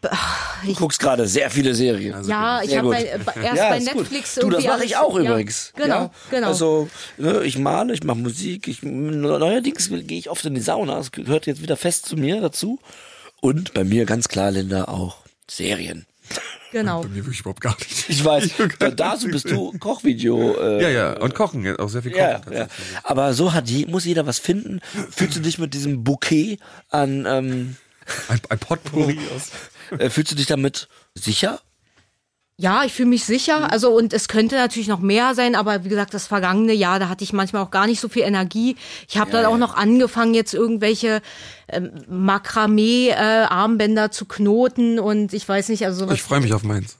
Du 0.64 0.74
guckst 0.74 1.00
gerade 1.00 1.26
sehr 1.26 1.50
viele 1.50 1.74
Serien. 1.74 2.14
Also 2.14 2.30
ja, 2.30 2.62
ich 2.62 2.76
habe 2.76 2.96
äh, 2.96 3.18
erst 3.42 3.56
ja, 3.56 3.70
bei 3.70 3.78
Netflix 3.78 4.34
gut. 4.34 4.44
Du, 4.44 4.50
das 4.50 4.64
mache 4.64 4.84
ich 4.84 4.96
auch 4.96 5.18
ja, 5.18 5.30
übrigens. 5.30 5.72
Genau, 5.76 5.94
ja? 5.94 6.10
genau. 6.30 6.48
Also 6.48 6.88
ne, 7.16 7.42
ich 7.44 7.58
male, 7.58 7.94
ich 7.94 8.04
mache 8.04 8.18
Musik. 8.18 8.68
Ich, 8.68 8.82
neuerdings 8.82 9.88
gehe 9.90 10.18
ich 10.18 10.30
oft 10.30 10.44
in 10.44 10.54
die 10.54 10.60
Sauna. 10.60 10.96
Das 10.96 11.12
gehört 11.12 11.46
jetzt 11.46 11.62
wieder 11.62 11.76
fest 11.76 12.06
zu 12.06 12.16
mir 12.16 12.40
dazu. 12.40 12.78
Und 13.40 13.74
bei 13.74 13.84
mir 13.84 14.06
ganz 14.06 14.28
klar, 14.28 14.50
Linda, 14.50 14.84
auch 14.84 15.18
Serien. 15.48 16.06
Genau. 16.72 17.02
Bei 17.02 17.08
mir 17.08 17.24
wirklich 17.24 17.40
überhaupt 17.40 17.60
gar 17.60 17.76
nicht. 17.78 18.08
Ich 18.08 18.24
weiß, 18.24 18.50
da, 18.78 18.90
dazu 18.90 19.28
bist 19.28 19.48
du 19.50 19.72
Kochvideo. 19.78 20.56
Äh, 20.60 20.82
ja, 20.82 20.88
ja, 20.88 21.12
und 21.20 21.34
Kochen, 21.34 21.76
auch 21.76 21.88
sehr 21.88 22.02
viel 22.02 22.12
Kochen. 22.12 22.52
Ja, 22.52 22.58
ja. 22.58 22.68
Aber 23.02 23.34
so 23.34 23.52
hat 23.52 23.70
je, 23.70 23.86
muss 23.86 24.04
jeder 24.04 24.26
was 24.26 24.38
finden. 24.38 24.80
Fühlst 25.10 25.36
du 25.36 25.40
dich 25.40 25.58
mit 25.58 25.74
diesem 25.74 26.04
Bouquet 26.04 26.58
an 26.90 27.24
ähm, 27.26 27.76
ein, 28.28 28.40
ein 28.48 28.58
Potpourri 28.58 29.18
aus. 29.34 29.50
Äh, 29.98 30.10
fühlst 30.10 30.32
du 30.32 30.36
dich 30.36 30.46
damit 30.46 30.88
sicher? 31.14 31.60
Ja, 32.58 32.84
ich 32.84 32.94
fühle 32.94 33.10
mich 33.10 33.24
sicher. 33.24 33.60
Mhm. 33.60 33.64
Also 33.66 33.90
und 33.94 34.12
es 34.14 34.28
könnte 34.28 34.56
natürlich 34.56 34.88
noch 34.88 35.00
mehr 35.00 35.34
sein, 35.34 35.54
aber 35.54 35.84
wie 35.84 35.90
gesagt, 35.90 36.14
das 36.14 36.26
vergangene 36.26 36.72
Jahr, 36.72 36.98
da 36.98 37.08
hatte 37.10 37.22
ich 37.22 37.34
manchmal 37.34 37.62
auch 37.62 37.70
gar 37.70 37.86
nicht 37.86 38.00
so 38.00 38.08
viel 38.08 38.22
Energie. 38.22 38.76
Ich 39.08 39.18
habe 39.18 39.30
ja, 39.32 39.42
dann 39.42 39.46
auch 39.46 39.52
ja. 39.52 39.58
noch 39.58 39.76
angefangen, 39.76 40.32
jetzt 40.32 40.54
irgendwelche 40.54 41.20
ähm, 41.68 41.90
Makramee-Armbänder 42.08 44.06
äh, 44.06 44.10
zu 44.10 44.24
knoten 44.24 44.98
und 44.98 45.34
ich 45.34 45.46
weiß 45.46 45.68
nicht, 45.68 45.84
also 45.84 46.04
sowas. 46.04 46.14
Ich 46.14 46.22
freue 46.22 46.40
mich 46.40 46.54
auf 46.54 46.62
meins. 46.62 46.96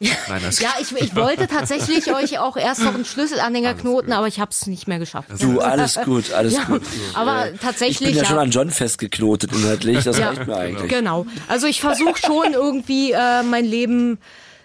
Nein, 0.00 0.42
das 0.44 0.60
ja, 0.60 0.70
ich, 0.80 0.92
ich 0.92 1.16
wollte 1.16 1.48
tatsächlich 1.48 2.12
euch 2.14 2.38
auch 2.38 2.56
erst 2.56 2.82
noch 2.82 2.94
einen 2.94 3.04
Schlüsselanhänger 3.04 3.70
alles 3.70 3.82
knoten, 3.82 4.06
gut. 4.06 4.14
aber 4.14 4.28
ich 4.28 4.38
habe 4.38 4.52
es 4.52 4.66
nicht 4.68 4.86
mehr 4.86 5.00
geschafft. 5.00 5.28
Du, 5.40 5.58
alles 5.58 5.98
gut, 6.04 6.32
alles 6.32 6.54
ja, 6.54 6.64
gut. 6.64 6.82
Aber 7.14 7.48
tatsächlich. 7.60 8.00
Ich 8.00 8.06
bin 8.06 8.16
ja, 8.16 8.22
ja 8.22 8.28
schon 8.28 8.38
an 8.38 8.50
John 8.50 8.70
festgeknotet 8.70 9.52
inhaltlich, 9.52 10.04
das 10.04 10.20
reicht 10.20 10.46
mir 10.46 10.56
eigentlich. 10.56 10.88
Genau. 10.88 11.26
Also 11.48 11.66
ich 11.66 11.80
versuche 11.80 12.16
schon 12.16 12.52
irgendwie 12.52 13.10
äh, 13.10 13.42
mein 13.42 13.64
Leben 13.64 14.18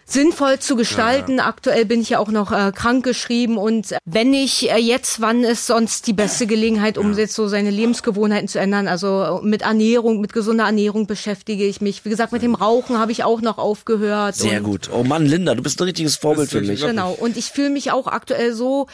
sinnvoll 0.06 0.60
zu 0.60 0.76
gestalten. 0.76 1.34
Ja, 1.34 1.44
ja. 1.44 1.48
Aktuell 1.48 1.86
bin 1.86 2.02
ich 2.02 2.10
ja 2.10 2.20
auch 2.20 2.30
noch 2.30 2.52
äh, 2.52 2.72
krank 2.74 3.04
geschrieben 3.04 3.58
und 3.58 3.96
wenn 4.06 4.34
ich 4.34 4.70
äh, 4.70 4.78
jetzt, 4.78 5.22
wann 5.22 5.44
ist 5.44 5.68
sonst 5.68 6.08
die 6.08 6.14
beste 6.14 6.48
Gelegenheit, 6.48 6.98
um 6.98 7.14
ja. 7.14 7.20
jetzt 7.20 7.36
so 7.36 7.48
seine 7.48 7.70
Lebensgewohnheiten 7.70 8.48
zu 8.48 8.60
ändern? 8.60 8.88
Also 8.88 9.42
mit 9.44 9.62
Ernährung, 9.64 10.22
mit 10.22 10.34
gesunder 10.34 10.66
Ernährung 10.66 11.08
beschäftige 11.08 11.66
ich 11.66 11.82
mich. 11.82 12.06
Wie 12.06 12.10
gesagt, 12.10 12.32
mit 12.32 12.42
dem 12.42 12.56
Rauchen 12.56 12.98
habe 12.98 13.12
ich 13.12 13.24
auch 13.24 13.42
noch 13.42 13.58
aufgehört. 13.58 14.36
Sehr 14.36 14.62
gut. 14.62 14.90
Oh 14.94 15.04
Mann, 15.04 15.26
Linda, 15.26 15.56
du 15.56 15.64
bist 15.64 15.80
ein 15.80 15.86
richtiges 15.86 16.18
Vorbild 16.18 16.50
für 16.50 16.62
mich. 16.62 16.82
Genau. 16.82 17.12
Und 17.12 17.38
ich 17.38 17.46
fühle 17.46 17.70
mich 17.70 17.92
auch 17.92 18.08
aktuell 18.08 18.54
so 18.54 18.88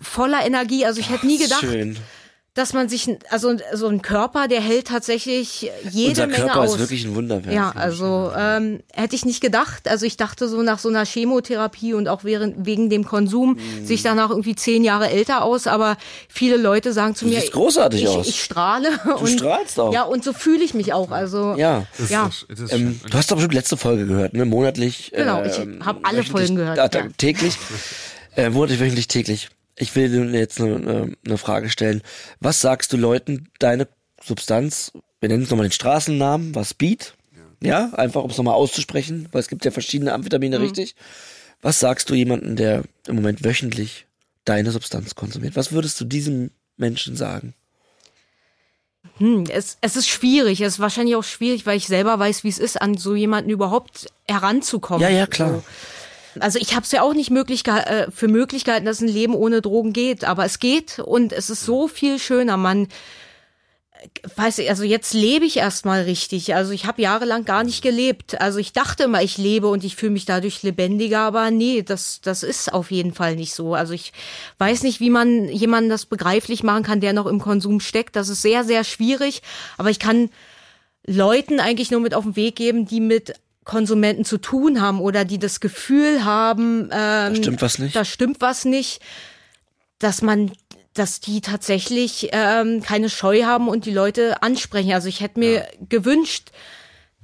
voller 0.00 0.44
Energie. 0.44 0.84
Also 0.84 1.00
ich 1.00 1.10
hätte 1.10 1.26
nie 1.26 1.38
gedacht. 1.38 1.60
Schön 1.60 1.96
dass 2.56 2.72
man 2.72 2.88
sich, 2.88 3.06
also 3.28 3.54
so 3.74 3.86
ein 3.86 4.00
Körper, 4.00 4.48
der 4.48 4.62
hält 4.62 4.88
tatsächlich 4.88 5.70
jede 5.90 6.08
Unser 6.08 6.26
Menge 6.26 6.44
Körper 6.46 6.60
aus. 6.60 6.72
ist 6.72 6.78
wirklich 6.78 7.04
ein 7.04 7.14
Wunderwerk. 7.14 7.54
Ja, 7.54 7.70
also 7.74 8.32
ähm, 8.34 8.80
hätte 8.94 9.14
ich 9.14 9.26
nicht 9.26 9.42
gedacht. 9.42 9.86
Also 9.86 10.06
ich 10.06 10.16
dachte 10.16 10.48
so 10.48 10.62
nach 10.62 10.78
so 10.78 10.88
einer 10.88 11.04
Chemotherapie 11.04 11.92
und 11.92 12.08
auch 12.08 12.24
während, 12.24 12.64
wegen 12.64 12.88
dem 12.88 13.04
Konsum 13.04 13.58
mhm. 13.58 13.84
sich 13.84 14.02
danach 14.02 14.30
irgendwie 14.30 14.54
zehn 14.54 14.84
Jahre 14.84 15.10
älter 15.10 15.44
aus. 15.44 15.66
Aber 15.66 15.98
viele 16.30 16.56
Leute 16.56 16.94
sagen 16.94 17.14
zu 17.14 17.26
du 17.26 17.30
mir, 17.30 17.42
großartig 17.42 18.04
ich, 18.04 18.08
aus. 18.08 18.26
ich 18.26 18.42
strahle. 18.42 18.88
Du 19.04 19.12
und, 19.16 19.28
strahlst 19.28 19.78
auch. 19.78 19.92
Ja, 19.92 20.04
und 20.04 20.24
so 20.24 20.32
fühle 20.32 20.64
ich 20.64 20.72
mich 20.72 20.94
auch. 20.94 21.10
Also 21.10 21.56
ja, 21.58 21.86
ja. 22.08 22.28
Ist, 22.28 22.48
ist 22.48 22.72
ähm, 22.72 22.98
du 23.08 23.18
hast 23.18 23.30
doch 23.30 23.36
bestimmt 23.36 23.54
letzte 23.54 23.76
Folge 23.76 24.06
gehört, 24.06 24.32
ne? 24.32 24.46
Monatlich. 24.46 25.12
Genau, 25.14 25.44
ich 25.44 25.58
ähm, 25.58 25.84
habe 25.84 26.00
alle 26.04 26.22
Folgen 26.24 26.56
gehört. 26.56 26.78
Äh, 26.78 26.98
ja. 26.98 27.08
Täglich. 27.18 27.58
Äh, 28.38 28.50
monatlich, 28.50 28.80
wöchentlich, 28.80 29.08
täglich. 29.08 29.48
Ich 29.76 29.94
will 29.94 30.08
dir 30.08 30.38
jetzt 30.38 30.60
eine, 30.60 31.14
eine 31.24 31.38
Frage 31.38 31.68
stellen. 31.68 32.02
Was 32.40 32.60
sagst 32.60 32.92
du 32.92 32.96
Leuten, 32.96 33.48
deine 33.58 33.88
Substanz, 34.22 34.92
wir 35.20 35.28
nennen 35.28 35.42
es 35.42 35.50
nochmal 35.50 35.66
den 35.66 35.72
Straßennamen, 35.72 36.54
was 36.54 36.70
Speed? 36.70 37.14
Ja, 37.62 37.90
einfach 37.94 38.22
um 38.22 38.30
es 38.30 38.36
nochmal 38.36 38.54
auszusprechen, 38.54 39.28
weil 39.32 39.40
es 39.40 39.48
gibt 39.48 39.64
ja 39.64 39.70
verschiedene 39.70 40.12
Amphetamine, 40.12 40.60
richtig? 40.60 40.94
Was 41.62 41.80
sagst 41.80 42.10
du 42.10 42.14
jemandem, 42.14 42.56
der 42.56 42.84
im 43.06 43.16
Moment 43.16 43.44
wöchentlich 43.44 44.06
deine 44.44 44.70
Substanz 44.70 45.14
konsumiert? 45.14 45.56
Was 45.56 45.72
würdest 45.72 46.00
du 46.00 46.04
diesem 46.04 46.50
Menschen 46.76 47.16
sagen? 47.16 47.54
Hm, 49.18 49.44
es, 49.48 49.78
es 49.80 49.96
ist 49.96 50.08
schwierig. 50.08 50.60
Es 50.60 50.74
ist 50.74 50.80
wahrscheinlich 50.80 51.16
auch 51.16 51.24
schwierig, 51.24 51.64
weil 51.64 51.78
ich 51.78 51.86
selber 51.86 52.18
weiß, 52.18 52.44
wie 52.44 52.48
es 52.48 52.58
ist, 52.58 52.80
an 52.80 52.96
so 52.96 53.14
jemanden 53.14 53.50
überhaupt 53.50 54.06
heranzukommen. 54.28 55.00
Ja, 55.00 55.08
ja, 55.08 55.26
klar. 55.26 55.50
So. 55.50 55.62
Also 56.40 56.58
ich 56.58 56.74
habe 56.74 56.84
es 56.84 56.92
ja 56.92 57.02
auch 57.02 57.14
nicht 57.14 57.30
möglich, 57.30 57.66
äh, 57.66 58.10
für 58.10 58.28
möglich 58.28 58.64
gehalten, 58.64 58.86
dass 58.86 59.00
ein 59.00 59.08
Leben 59.08 59.34
ohne 59.34 59.62
Drogen 59.62 59.92
geht, 59.92 60.24
aber 60.24 60.44
es 60.44 60.58
geht 60.58 60.98
und 60.98 61.32
es 61.32 61.50
ist 61.50 61.64
so 61.64 61.88
viel 61.88 62.18
schöner. 62.18 62.56
Man 62.56 62.88
weiß 64.36 64.58
ich, 64.58 64.68
also 64.68 64.84
jetzt 64.84 65.14
lebe 65.14 65.44
ich 65.44 65.56
erstmal 65.56 66.02
richtig. 66.02 66.54
Also 66.54 66.72
ich 66.72 66.86
habe 66.86 67.02
jahrelang 67.02 67.44
gar 67.44 67.64
nicht 67.64 67.82
gelebt. 67.82 68.40
Also 68.40 68.58
ich 68.58 68.72
dachte 68.72 69.04
immer, 69.04 69.22
ich 69.22 69.38
lebe 69.38 69.68
und 69.68 69.84
ich 69.84 69.96
fühle 69.96 70.12
mich 70.12 70.24
dadurch 70.24 70.62
lebendiger, 70.62 71.20
aber 71.20 71.50
nee, 71.50 71.82
das, 71.82 72.20
das 72.20 72.42
ist 72.42 72.72
auf 72.72 72.90
jeden 72.90 73.14
Fall 73.14 73.36
nicht 73.36 73.54
so. 73.54 73.74
Also 73.74 73.94
ich 73.94 74.12
weiß 74.58 74.82
nicht, 74.82 75.00
wie 75.00 75.10
man 75.10 75.48
jemanden 75.48 75.90
das 75.90 76.06
begreiflich 76.06 76.62
machen 76.62 76.82
kann, 76.82 77.00
der 77.00 77.12
noch 77.12 77.26
im 77.26 77.40
Konsum 77.40 77.80
steckt. 77.80 78.16
Das 78.16 78.28
ist 78.28 78.42
sehr, 78.42 78.64
sehr 78.64 78.84
schwierig. 78.84 79.42
Aber 79.78 79.90
ich 79.90 79.98
kann 79.98 80.30
Leuten 81.06 81.60
eigentlich 81.60 81.90
nur 81.90 82.00
mit 82.00 82.14
auf 82.14 82.24
den 82.24 82.36
Weg 82.36 82.56
geben, 82.56 82.86
die 82.86 83.00
mit 83.00 83.34
Konsumenten 83.66 84.24
zu 84.24 84.38
tun 84.38 84.80
haben 84.80 85.00
oder 85.00 85.26
die 85.26 85.38
das 85.38 85.60
Gefühl 85.60 86.24
haben, 86.24 86.84
ähm, 86.84 86.88
da 86.90 87.34
stimmt 87.34 87.60
was 87.60 87.78
nicht. 87.78 87.94
Da 87.94 88.04
stimmt 88.04 88.40
was 88.40 88.64
nicht, 88.64 89.02
dass 89.98 90.22
man 90.22 90.52
dass 90.94 91.20
die 91.20 91.42
tatsächlich 91.42 92.30
ähm, 92.32 92.80
keine 92.80 93.10
Scheu 93.10 93.42
haben 93.42 93.68
und 93.68 93.84
die 93.84 93.92
Leute 93.92 94.42
ansprechen. 94.42 94.94
Also 94.94 95.08
ich 95.08 95.20
hätte 95.20 95.38
mir 95.38 95.52
ja. 95.52 95.64
gewünscht, 95.90 96.52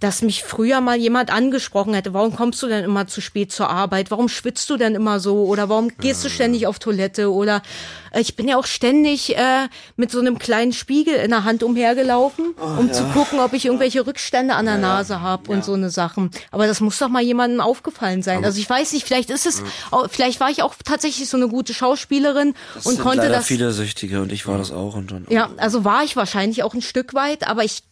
dass 0.02 0.20
mich 0.20 0.42
früher 0.42 0.80
mal 0.80 0.96
jemand 0.96 1.32
angesprochen 1.32 1.94
hätte, 1.94 2.12
warum 2.12 2.34
kommst 2.34 2.60
du 2.62 2.66
denn 2.66 2.84
immer 2.84 3.06
zu 3.06 3.20
spät 3.20 3.52
zur 3.52 3.70
Arbeit? 3.70 4.10
Warum 4.10 4.28
schwitzt 4.28 4.68
du 4.68 4.76
denn 4.76 4.96
immer 4.96 5.20
so? 5.20 5.44
Oder 5.44 5.68
warum 5.68 5.96
gehst 5.96 6.24
du 6.24 6.28
ständig 6.28 6.66
auf 6.66 6.80
Toilette? 6.80 7.32
Oder 7.32 7.62
äh, 8.10 8.20
ich 8.20 8.34
bin 8.34 8.48
ja 8.48 8.56
auch 8.56 8.66
ständig 8.66 9.36
äh, 9.36 9.68
mit 9.94 10.10
so 10.10 10.18
einem 10.18 10.40
kleinen 10.40 10.72
Spiegel 10.72 11.14
in 11.14 11.30
der 11.30 11.44
Hand 11.44 11.62
umhergelaufen, 11.62 12.54
oh, 12.60 12.80
um 12.80 12.88
ja. 12.88 12.92
zu 12.92 13.04
gucken, 13.04 13.38
ob 13.38 13.52
ich 13.52 13.66
irgendwelche 13.66 14.04
Rückstände 14.04 14.54
an 14.54 14.64
der 14.64 14.74
ja, 14.74 14.80
Nase 14.80 15.20
habe 15.20 15.44
ja. 15.48 15.54
und 15.54 15.64
so 15.64 15.74
eine 15.74 15.90
Sachen. 15.90 16.32
Aber 16.50 16.66
das 16.66 16.80
muss 16.80 16.98
doch 16.98 17.08
mal 17.08 17.22
jemandem 17.22 17.60
aufgefallen 17.60 18.22
sein. 18.22 18.38
Aber 18.38 18.46
also 18.46 18.58
ich 18.58 18.68
weiß 18.68 18.92
nicht, 18.94 19.06
vielleicht 19.06 19.30
ist 19.30 19.46
es, 19.46 19.62
vielleicht 20.10 20.40
war 20.40 20.50
ich 20.50 20.64
auch 20.64 20.74
tatsächlich 20.84 21.28
so 21.28 21.36
eine 21.36 21.46
gute 21.46 21.74
Schauspielerin 21.74 22.54
das 22.74 22.86
und 22.86 22.94
sind 22.94 23.02
konnte 23.02 23.18
leider 23.18 23.34
das. 23.34 23.46
viele 23.46 23.70
Süchtige 23.70 24.20
und 24.20 24.32
ich 24.32 24.48
war 24.48 24.58
das 24.58 24.72
auch 24.72 24.96
und 24.96 25.12
dann. 25.12 25.26
Ja, 25.28 25.50
also 25.58 25.84
war 25.84 26.02
ich 26.02 26.16
wahrscheinlich 26.16 26.64
auch 26.64 26.74
ein 26.74 26.82
Stück 26.82 27.14
weit, 27.14 27.46
aber 27.46 27.62
ich 27.62 27.84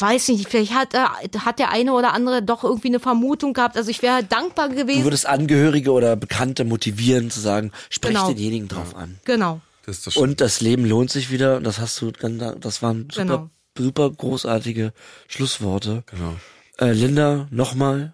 weiß 0.00 0.28
nicht, 0.28 0.48
vielleicht 0.48 0.74
hat, 0.74 0.94
äh, 0.94 1.38
hat 1.38 1.58
der 1.58 1.70
eine 1.70 1.92
oder 1.92 2.12
andere 2.12 2.42
doch 2.42 2.64
irgendwie 2.64 2.88
eine 2.88 3.00
Vermutung 3.00 3.52
gehabt. 3.52 3.76
Also 3.76 3.90
ich 3.90 4.02
wäre 4.02 4.24
dankbar 4.24 4.68
gewesen. 4.68 5.00
Du 5.00 5.06
würdest 5.06 5.26
Angehörige 5.26 5.92
oder 5.92 6.16
Bekannte 6.16 6.64
motivieren 6.64 7.30
zu 7.30 7.40
sagen, 7.40 7.72
sprech 7.90 8.14
genau. 8.14 8.28
denjenigen 8.28 8.68
drauf 8.68 8.94
an. 8.96 9.18
Genau. 9.24 9.60
Das 9.84 10.02
das 10.02 10.16
und 10.16 10.40
das 10.40 10.60
Leben 10.60 10.84
lohnt 10.84 11.10
sich 11.10 11.30
wieder. 11.30 11.56
Und 11.56 11.64
das 11.64 11.78
hast 11.78 12.00
du, 12.00 12.10
das 12.10 12.82
waren 12.82 13.08
super, 13.10 13.24
genau. 13.24 13.50
super 13.76 14.10
großartige 14.10 14.92
Schlussworte. 15.28 16.02
Genau. 16.06 16.36
Äh, 16.78 16.92
Linda, 16.92 17.46
nochmal. 17.50 18.12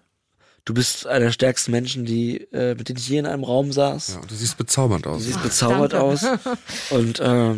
Du 0.65 0.73
bist 0.73 1.07
einer 1.07 1.25
der 1.25 1.31
stärksten 1.31 1.71
Menschen, 1.71 2.05
die, 2.05 2.37
äh, 2.53 2.75
mit 2.75 2.87
denen 2.87 2.97
ich 2.97 3.09
je 3.09 3.17
in 3.17 3.25
einem 3.25 3.43
Raum 3.43 3.73
saß. 3.73 4.19
Ja, 4.21 4.21
du 4.25 4.33
siehst 4.33 4.57
bezaubernd 4.57 5.05
aus. 5.07 5.17
Du 5.17 5.25
siehst 5.25 5.43
bezaubert 5.43 5.93
aus. 5.93 6.25
Und 6.89 7.19
äh, 7.19 7.55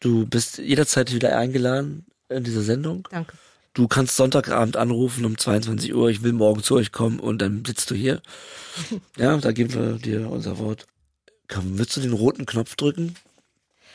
du 0.00 0.26
bist 0.26 0.58
jederzeit 0.58 1.14
wieder 1.14 1.38
eingeladen 1.38 2.06
in 2.28 2.42
dieser 2.42 2.62
Sendung. 2.62 3.06
Danke 3.12 3.34
du 3.74 3.88
kannst 3.88 4.16
Sonntagabend 4.16 4.76
anrufen 4.76 5.24
um 5.24 5.38
22 5.38 5.94
Uhr, 5.94 6.10
ich 6.10 6.22
will 6.22 6.32
morgen 6.32 6.62
zu 6.62 6.76
euch 6.76 6.92
kommen 6.92 7.20
und 7.20 7.38
dann 7.38 7.64
sitzt 7.64 7.90
du 7.90 7.94
hier. 7.94 8.22
Ja, 9.16 9.36
da 9.36 9.50
geben 9.50 9.74
wir 9.74 9.98
dir 9.98 10.30
unser 10.30 10.58
Wort. 10.58 10.86
Komm, 11.48 11.78
willst 11.78 11.96
du 11.96 12.00
den 12.00 12.12
roten 12.12 12.46
Knopf 12.46 12.76
drücken? 12.76 13.16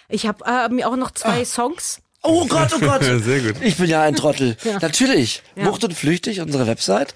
Ich 0.10 0.28
habe 0.28 0.44
äh, 0.46 0.68
mir 0.68 0.90
auch 0.90 0.98
noch 0.98 1.12
zwei 1.12 1.42
ah. 1.42 1.46
Songs. 1.46 2.02
Oh 2.22 2.46
Gott, 2.48 2.74
oh 2.76 2.80
Gott. 2.80 3.04
Sehr 3.24 3.40
gut. 3.40 3.62
Ich 3.62 3.78
bin 3.78 3.90
ja 3.90 4.02
ein 4.02 4.16
Trottel. 4.16 4.58
ja. 4.64 4.80
Natürlich. 4.80 5.44
Ja. 5.56 5.66
Wucht 5.66 5.84
und 5.84 5.94
flüchtig, 5.94 6.42
unsere 6.42 6.68
Website. 6.68 7.14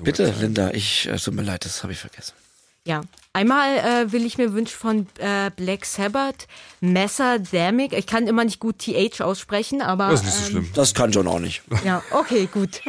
Bitte, 0.00 0.32
Linda, 0.40 0.70
ich, 0.70 1.06
es 1.06 1.24
tut 1.24 1.34
mir 1.34 1.42
leid, 1.42 1.64
das 1.64 1.82
habe 1.82 1.92
ich 1.92 1.98
vergessen. 1.98 2.34
Ja, 2.88 3.02
einmal 3.34 3.76
äh, 3.76 4.12
will 4.12 4.24
ich 4.24 4.38
mir 4.38 4.54
wünschen 4.54 4.78
von 4.78 5.06
äh, 5.18 5.50
Black 5.54 5.84
Sabbath 5.84 6.48
Messadamic. 6.80 7.92
Ich 7.92 8.06
kann 8.06 8.26
immer 8.26 8.44
nicht 8.44 8.60
gut 8.60 8.78
TH 8.78 9.20
aussprechen, 9.20 9.82
aber. 9.82 10.08
Das 10.08 10.20
ist 10.20 10.24
nicht 10.24 10.34
so 10.34 10.40
ähm, 10.40 10.50
schlimm. 10.50 10.68
Das 10.72 10.94
kann 10.94 11.10
John 11.10 11.28
auch 11.28 11.38
nicht. 11.38 11.60
Ja, 11.84 12.02
okay, 12.12 12.48
gut. 12.50 12.80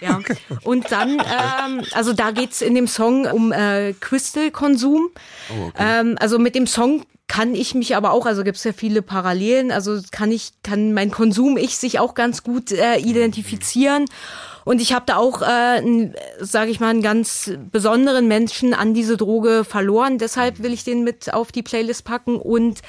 ja. 0.00 0.18
Und 0.64 0.90
dann, 0.90 1.10
ähm, 1.20 1.84
also 1.92 2.12
da 2.12 2.32
geht's 2.32 2.60
in 2.60 2.74
dem 2.74 2.88
Song 2.88 3.26
um 3.26 3.52
äh, 3.52 3.92
Crystal-Konsum. 3.92 5.10
Oh, 5.50 5.66
okay. 5.66 6.00
ähm, 6.00 6.16
also 6.18 6.40
mit 6.40 6.56
dem 6.56 6.66
Song 6.66 7.04
kann 7.28 7.54
ich 7.54 7.76
mich 7.76 7.94
aber 7.94 8.10
auch, 8.10 8.26
also 8.26 8.42
gibt's 8.42 8.64
ja 8.64 8.72
viele 8.72 9.00
Parallelen, 9.00 9.70
also 9.70 10.00
kann 10.10 10.32
ich, 10.32 10.54
kann 10.64 10.92
mein 10.92 11.12
Konsum 11.12 11.56
ich 11.56 11.76
sich 11.76 12.00
auch 12.00 12.14
ganz 12.14 12.42
gut 12.42 12.72
äh, 12.72 12.96
identifizieren. 12.96 14.02
Mhm. 14.02 14.55
Und 14.66 14.82
ich 14.82 14.92
habe 14.92 15.04
da 15.06 15.16
auch, 15.16 15.42
äh, 15.42 16.10
sage 16.40 16.72
ich 16.72 16.80
mal, 16.80 16.88
einen 16.88 17.00
ganz 17.00 17.52
besonderen 17.70 18.26
Menschen 18.26 18.74
an 18.74 18.94
diese 18.94 19.16
Droge 19.16 19.62
verloren. 19.62 20.18
Deshalb 20.18 20.60
will 20.60 20.72
ich 20.72 20.82
den 20.82 21.04
mit 21.04 21.32
auf 21.32 21.52
die 21.52 21.62
Playlist 21.62 22.04
packen 22.04 22.34
und 22.34 22.80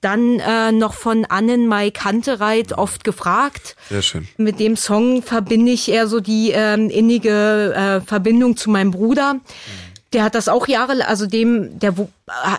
dann 0.00 0.38
äh, 0.38 0.70
noch 0.70 0.94
von 0.94 1.24
Annen 1.24 1.66
Mai 1.66 1.90
Kantereit 1.90 2.74
oft 2.74 3.02
gefragt. 3.02 3.74
Sehr 3.88 4.02
schön. 4.02 4.28
Mit 4.36 4.60
dem 4.60 4.76
Song 4.76 5.20
verbinde 5.20 5.72
ich 5.72 5.90
eher 5.90 6.06
so 6.06 6.20
die 6.20 6.52
ähm, 6.54 6.90
innige 6.90 7.74
äh, 7.74 8.00
Verbindung 8.06 8.56
zu 8.56 8.70
meinem 8.70 8.92
Bruder. 8.92 9.34
Mhm 9.34 9.85
der 10.12 10.22
hat 10.22 10.34
das 10.34 10.48
auch 10.48 10.68
Jahre, 10.68 11.06
also 11.08 11.26
dem, 11.26 11.78
der 11.78 11.94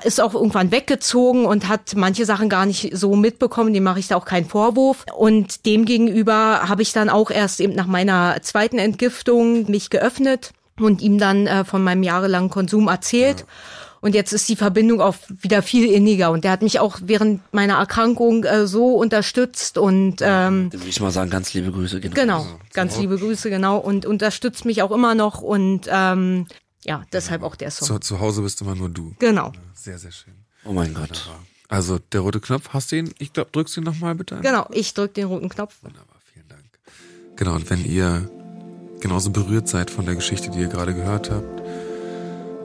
ist 0.03 0.19
auch 0.19 0.34
irgendwann 0.34 0.72
weggezogen 0.72 1.45
und 1.45 1.69
hat 1.69 1.95
manche 1.95 2.26
Sachen 2.26 2.49
gar 2.49 2.65
nicht 2.65 2.95
so 2.95 3.15
mitbekommen, 3.15 3.74
dem 3.74 3.84
mache 3.84 3.99
ich 3.99 4.07
da 4.07 4.18
auch 4.18 4.26
keinen 4.26 4.45
Vorwurf. 4.45 5.06
Und 5.15 5.65
dem 5.65 5.86
gegenüber 5.86 6.68
habe 6.68 6.82
ich 6.82 6.91
dann 6.91 7.10
auch 7.10 7.32
erst 7.32 7.61
eben 7.61 7.74
nach 7.74 7.88
meiner 7.88 8.38
zweiten 8.41 8.80
Entgiftung 8.80 9.69
mich 9.72 9.90
geöffnet 9.90 10.52
und 10.80 11.02
ihm 11.02 11.18
dann 11.18 11.48
äh, 11.48 11.64
von 11.64 11.84
meinem 11.84 12.03
jahrelangen 12.03 12.49
Konsum 12.49 12.90
erzählt. 12.90 13.40
Ja. 13.40 13.45
Und 13.99 14.14
jetzt 14.14 14.32
ist 14.32 14.48
die 14.48 14.56
Verbindung 14.56 15.02
auch 15.02 15.15
wieder 15.28 15.61
viel 15.61 15.91
inniger. 15.91 16.32
Und 16.32 16.44
der 16.44 16.52
hat 16.52 16.61
mich 16.61 16.80
auch 16.80 16.99
während 17.02 17.41
meiner 17.53 17.76
Erkrankung 17.76 18.44
äh, 18.44 18.68
so 18.68 18.95
unterstützt 18.95 19.78
und 19.78 20.18
ähm, 20.22 20.72
würde 20.72 20.88
ich 20.88 20.99
mal 20.99 21.11
sagen, 21.11 21.32
ganz 21.32 21.53
liebe 21.53 21.72
Grüße. 21.72 21.99
Genau, 21.99 22.14
genau 22.14 22.45
ganz 22.74 22.99
liebe 22.99 23.18
Grüße, 23.18 23.49
genau. 23.49 23.78
Und 23.78 24.06
unterstützt 24.06 24.65
mich 24.65 24.84
auch 24.84 24.91
immer 24.91 25.15
noch. 25.15 25.41
Und 25.41 25.88
ähm, 25.91 26.45
ja, 26.88 27.04
deshalb 27.12 27.44
auch 27.44 27.56
der 27.56 27.72
Song. 27.72 27.88
Zu, 27.88 28.00
zu 28.00 28.20
Hause 28.20 28.42
bist 28.42 28.62
immer 28.62 28.76
nur 28.76 28.90
du. 28.90 29.16
Genau. 29.20 29.52
Sehr, 29.74 29.98
sehr 29.98 30.12
schön. 30.12 30.34
Oh 30.64 30.72
mein 30.72 30.94
Gott. 30.94 31.30
Also 31.70 32.00
der 32.00 32.22
rote 32.22 32.40
Knopf, 32.40 32.70
hast 32.70 32.92
du 32.92 32.98
ihn? 32.98 33.14
Ich 33.20 33.34
glaube, 33.34 33.50
drückst 33.52 33.76
du 33.76 33.82
ihn 33.82 33.84
nochmal 33.84 34.16
bitte. 34.16 34.40
Genau, 34.42 34.68
ich 34.72 34.94
drück 34.94 35.14
den 35.14 35.28
roten 35.28 35.50
Knopf. 35.50 35.76
Wunderbar, 35.82 36.16
vielen 36.34 36.48
Dank. 36.48 36.64
Genau, 37.36 37.56
und 37.56 37.70
wenn 37.70 37.84
ihr 37.84 38.30
genauso 39.02 39.32
berührt 39.32 39.68
seid 39.68 39.92
von 39.92 40.06
der 40.06 40.16
Geschichte, 40.16 40.50
die 40.50 40.60
ihr 40.60 40.68
gerade 40.68 40.94
gehört 40.94 41.30
habt, 41.30 41.62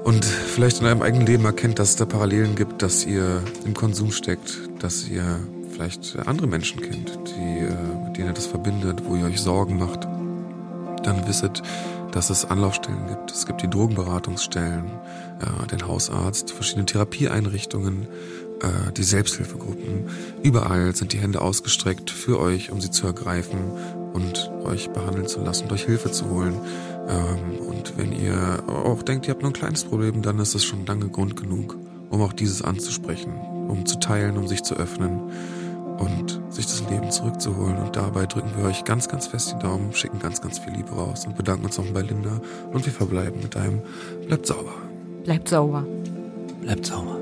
und 0.04 0.24
vielleicht 0.24 0.80
in 0.80 0.86
eurem 0.86 1.02
eigenen 1.02 1.26
Leben 1.26 1.44
erkennt, 1.44 1.78
dass 1.78 1.90
es 1.90 1.96
da 1.96 2.06
Parallelen 2.06 2.56
gibt, 2.56 2.82
dass 2.82 3.06
ihr 3.06 3.42
im 3.64 3.74
Konsum 3.74 4.10
steckt, 4.10 4.58
dass 4.80 5.06
ihr 5.08 5.40
vielleicht 5.72 6.16
andere 6.26 6.48
Menschen 6.48 6.80
kennt, 6.80 7.18
die, 7.28 7.58
äh, 7.58 8.04
mit 8.06 8.16
denen 8.16 8.28
ihr 8.28 8.34
das 8.34 8.46
verbindet, 8.46 9.04
wo 9.04 9.14
ihr 9.14 9.26
euch 9.26 9.40
Sorgen 9.40 9.78
macht, 9.78 10.04
dann 11.04 11.26
wisset, 11.26 11.62
dass 12.12 12.30
es 12.30 12.44
Anlaufstellen 12.44 13.06
gibt. 13.08 13.30
Es 13.32 13.46
gibt 13.46 13.62
die 13.62 13.68
Drogenberatungsstellen, 13.68 14.84
äh, 15.40 15.66
den 15.66 15.86
Hausarzt, 15.86 16.52
verschiedene 16.52 16.86
Therapieeinrichtungen, 16.86 18.06
äh, 18.60 18.92
die 18.92 19.02
Selbsthilfegruppen. 19.02 20.08
Überall 20.42 20.94
sind 20.94 21.12
die 21.12 21.18
Hände 21.18 21.40
ausgestreckt 21.40 22.10
für 22.10 22.38
euch, 22.38 22.70
um 22.70 22.80
sie 22.80 22.90
zu 22.90 23.06
ergreifen 23.06 23.72
und 24.12 24.50
euch 24.64 24.90
behandeln 24.90 25.26
zu 25.26 25.40
lassen, 25.40 25.70
euch 25.70 25.84
Hilfe 25.84 26.12
zu 26.12 26.30
holen. 26.30 26.54
Ähm, 27.08 27.66
und 27.66 27.94
wenn 27.96 28.12
ihr 28.12 28.62
auch 28.68 29.02
denkt, 29.02 29.26
ihr 29.26 29.32
habt 29.32 29.42
nur 29.42 29.50
ein 29.50 29.54
kleines 29.54 29.84
Problem, 29.84 30.22
dann 30.22 30.38
ist 30.38 30.54
es 30.54 30.64
schon 30.64 30.86
lange 30.86 31.08
Grund 31.08 31.36
genug, 31.36 31.76
um 32.10 32.22
auch 32.22 32.32
dieses 32.32 32.62
anzusprechen, 32.62 33.32
um 33.68 33.86
zu 33.86 33.98
teilen, 33.98 34.36
um 34.36 34.46
sich 34.46 34.62
zu 34.62 34.74
öffnen 34.76 35.32
und 36.02 36.40
sich 36.50 36.66
das 36.66 36.82
Leben 36.90 37.10
zurückzuholen. 37.10 37.76
Und 37.78 37.96
dabei 37.96 38.26
drücken 38.26 38.50
wir 38.56 38.64
euch 38.64 38.84
ganz, 38.84 39.08
ganz 39.08 39.26
fest 39.26 39.54
die 39.54 39.62
Daumen, 39.62 39.92
schicken 39.92 40.18
ganz, 40.18 40.40
ganz 40.40 40.58
viel 40.58 40.72
Liebe 40.72 40.90
raus 40.90 41.26
und 41.26 41.36
bedanken 41.36 41.64
uns 41.64 41.78
nochmal 41.78 42.02
bei 42.02 42.02
Linda. 42.02 42.40
Und 42.72 42.84
wir 42.84 42.92
verbleiben 42.92 43.40
mit 43.40 43.56
einem 43.56 43.80
Bleibt 44.26 44.46
sauber. 44.46 44.74
Bleibt 45.24 45.48
sauber. 45.48 45.86
Bleibt 46.60 46.86
sauber. 46.86 47.21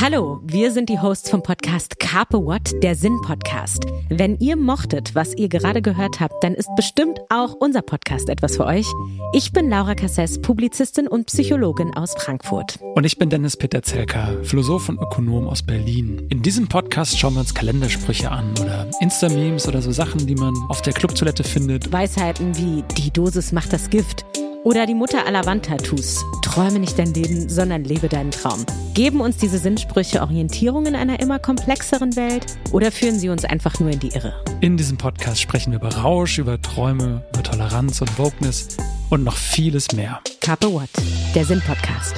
Hallo, 0.00 0.40
wir 0.42 0.72
sind 0.72 0.88
die 0.88 1.00
Hosts 1.00 1.28
vom 1.28 1.42
Podcast 1.42 1.98
Carpe 1.98 2.42
What, 2.42 2.82
der 2.82 2.94
Sinn-Podcast. 2.94 3.84
Wenn 4.08 4.38
ihr 4.38 4.56
mochtet, 4.56 5.14
was 5.14 5.34
ihr 5.36 5.50
gerade 5.50 5.82
gehört 5.82 6.18
habt, 6.18 6.42
dann 6.42 6.54
ist 6.54 6.70
bestimmt 6.76 7.20
auch 7.28 7.52
unser 7.52 7.82
Podcast 7.82 8.30
etwas 8.30 8.56
für 8.56 8.64
euch. 8.64 8.86
Ich 9.34 9.52
bin 9.52 9.68
Laura 9.68 9.94
Cassess, 9.94 10.40
Publizistin 10.40 11.06
und 11.06 11.26
Psychologin 11.26 11.94
aus 11.94 12.14
Frankfurt. 12.14 12.78
Und 12.94 13.04
ich 13.04 13.18
bin 13.18 13.28
Dennis 13.28 13.58
Peter 13.58 13.82
Zelka, 13.82 14.34
Philosoph 14.44 14.88
und 14.88 14.98
Ökonom 14.98 15.46
aus 15.46 15.62
Berlin. 15.62 16.26
In 16.30 16.40
diesem 16.40 16.68
Podcast 16.68 17.18
schauen 17.18 17.34
wir 17.34 17.40
uns 17.40 17.54
Kalendersprüche 17.54 18.30
an 18.30 18.54
oder 18.58 18.90
Insta-Memes 19.02 19.68
oder 19.68 19.82
so 19.82 19.92
Sachen, 19.92 20.26
die 20.26 20.36
man 20.36 20.54
auf 20.70 20.80
der 20.80 20.94
Clubtoilette 20.94 21.44
findet. 21.44 21.92
Weisheiten 21.92 22.56
wie 22.56 22.82
die 22.96 23.10
Dosis 23.10 23.52
macht 23.52 23.74
das 23.74 23.90
Gift 23.90 24.24
oder 24.66 24.84
die 24.84 24.94
Mutter 24.94 25.24
aller 25.26 25.46
Wandtattoos. 25.46 26.24
Träume 26.42 26.80
nicht 26.80 26.98
dein 26.98 27.14
Leben, 27.14 27.48
sondern 27.48 27.84
lebe 27.84 28.08
deinen 28.08 28.32
Traum. 28.32 28.66
Geben 28.94 29.20
uns 29.20 29.36
diese 29.36 29.58
Sinnsprüche 29.58 30.20
Orientierung 30.22 30.86
in 30.86 30.96
einer 30.96 31.20
immer 31.20 31.38
komplexeren 31.38 32.16
Welt 32.16 32.46
oder 32.72 32.90
führen 32.90 33.16
sie 33.16 33.28
uns 33.28 33.44
einfach 33.44 33.78
nur 33.78 33.90
in 33.90 34.00
die 34.00 34.08
Irre? 34.08 34.34
In 34.60 34.76
diesem 34.76 34.98
Podcast 34.98 35.40
sprechen 35.40 35.70
wir 35.70 35.78
über 35.78 35.94
Rausch, 35.94 36.38
über 36.38 36.60
Träume, 36.60 37.22
über 37.32 37.44
Toleranz 37.44 38.00
und 38.00 38.18
Wokeness 38.18 38.76
und 39.08 39.22
noch 39.22 39.36
vieles 39.36 39.92
mehr. 39.92 40.20
Carpe 40.40 40.72
What, 40.72 40.90
der 41.36 41.44
Sinn-Podcast. 41.44 42.16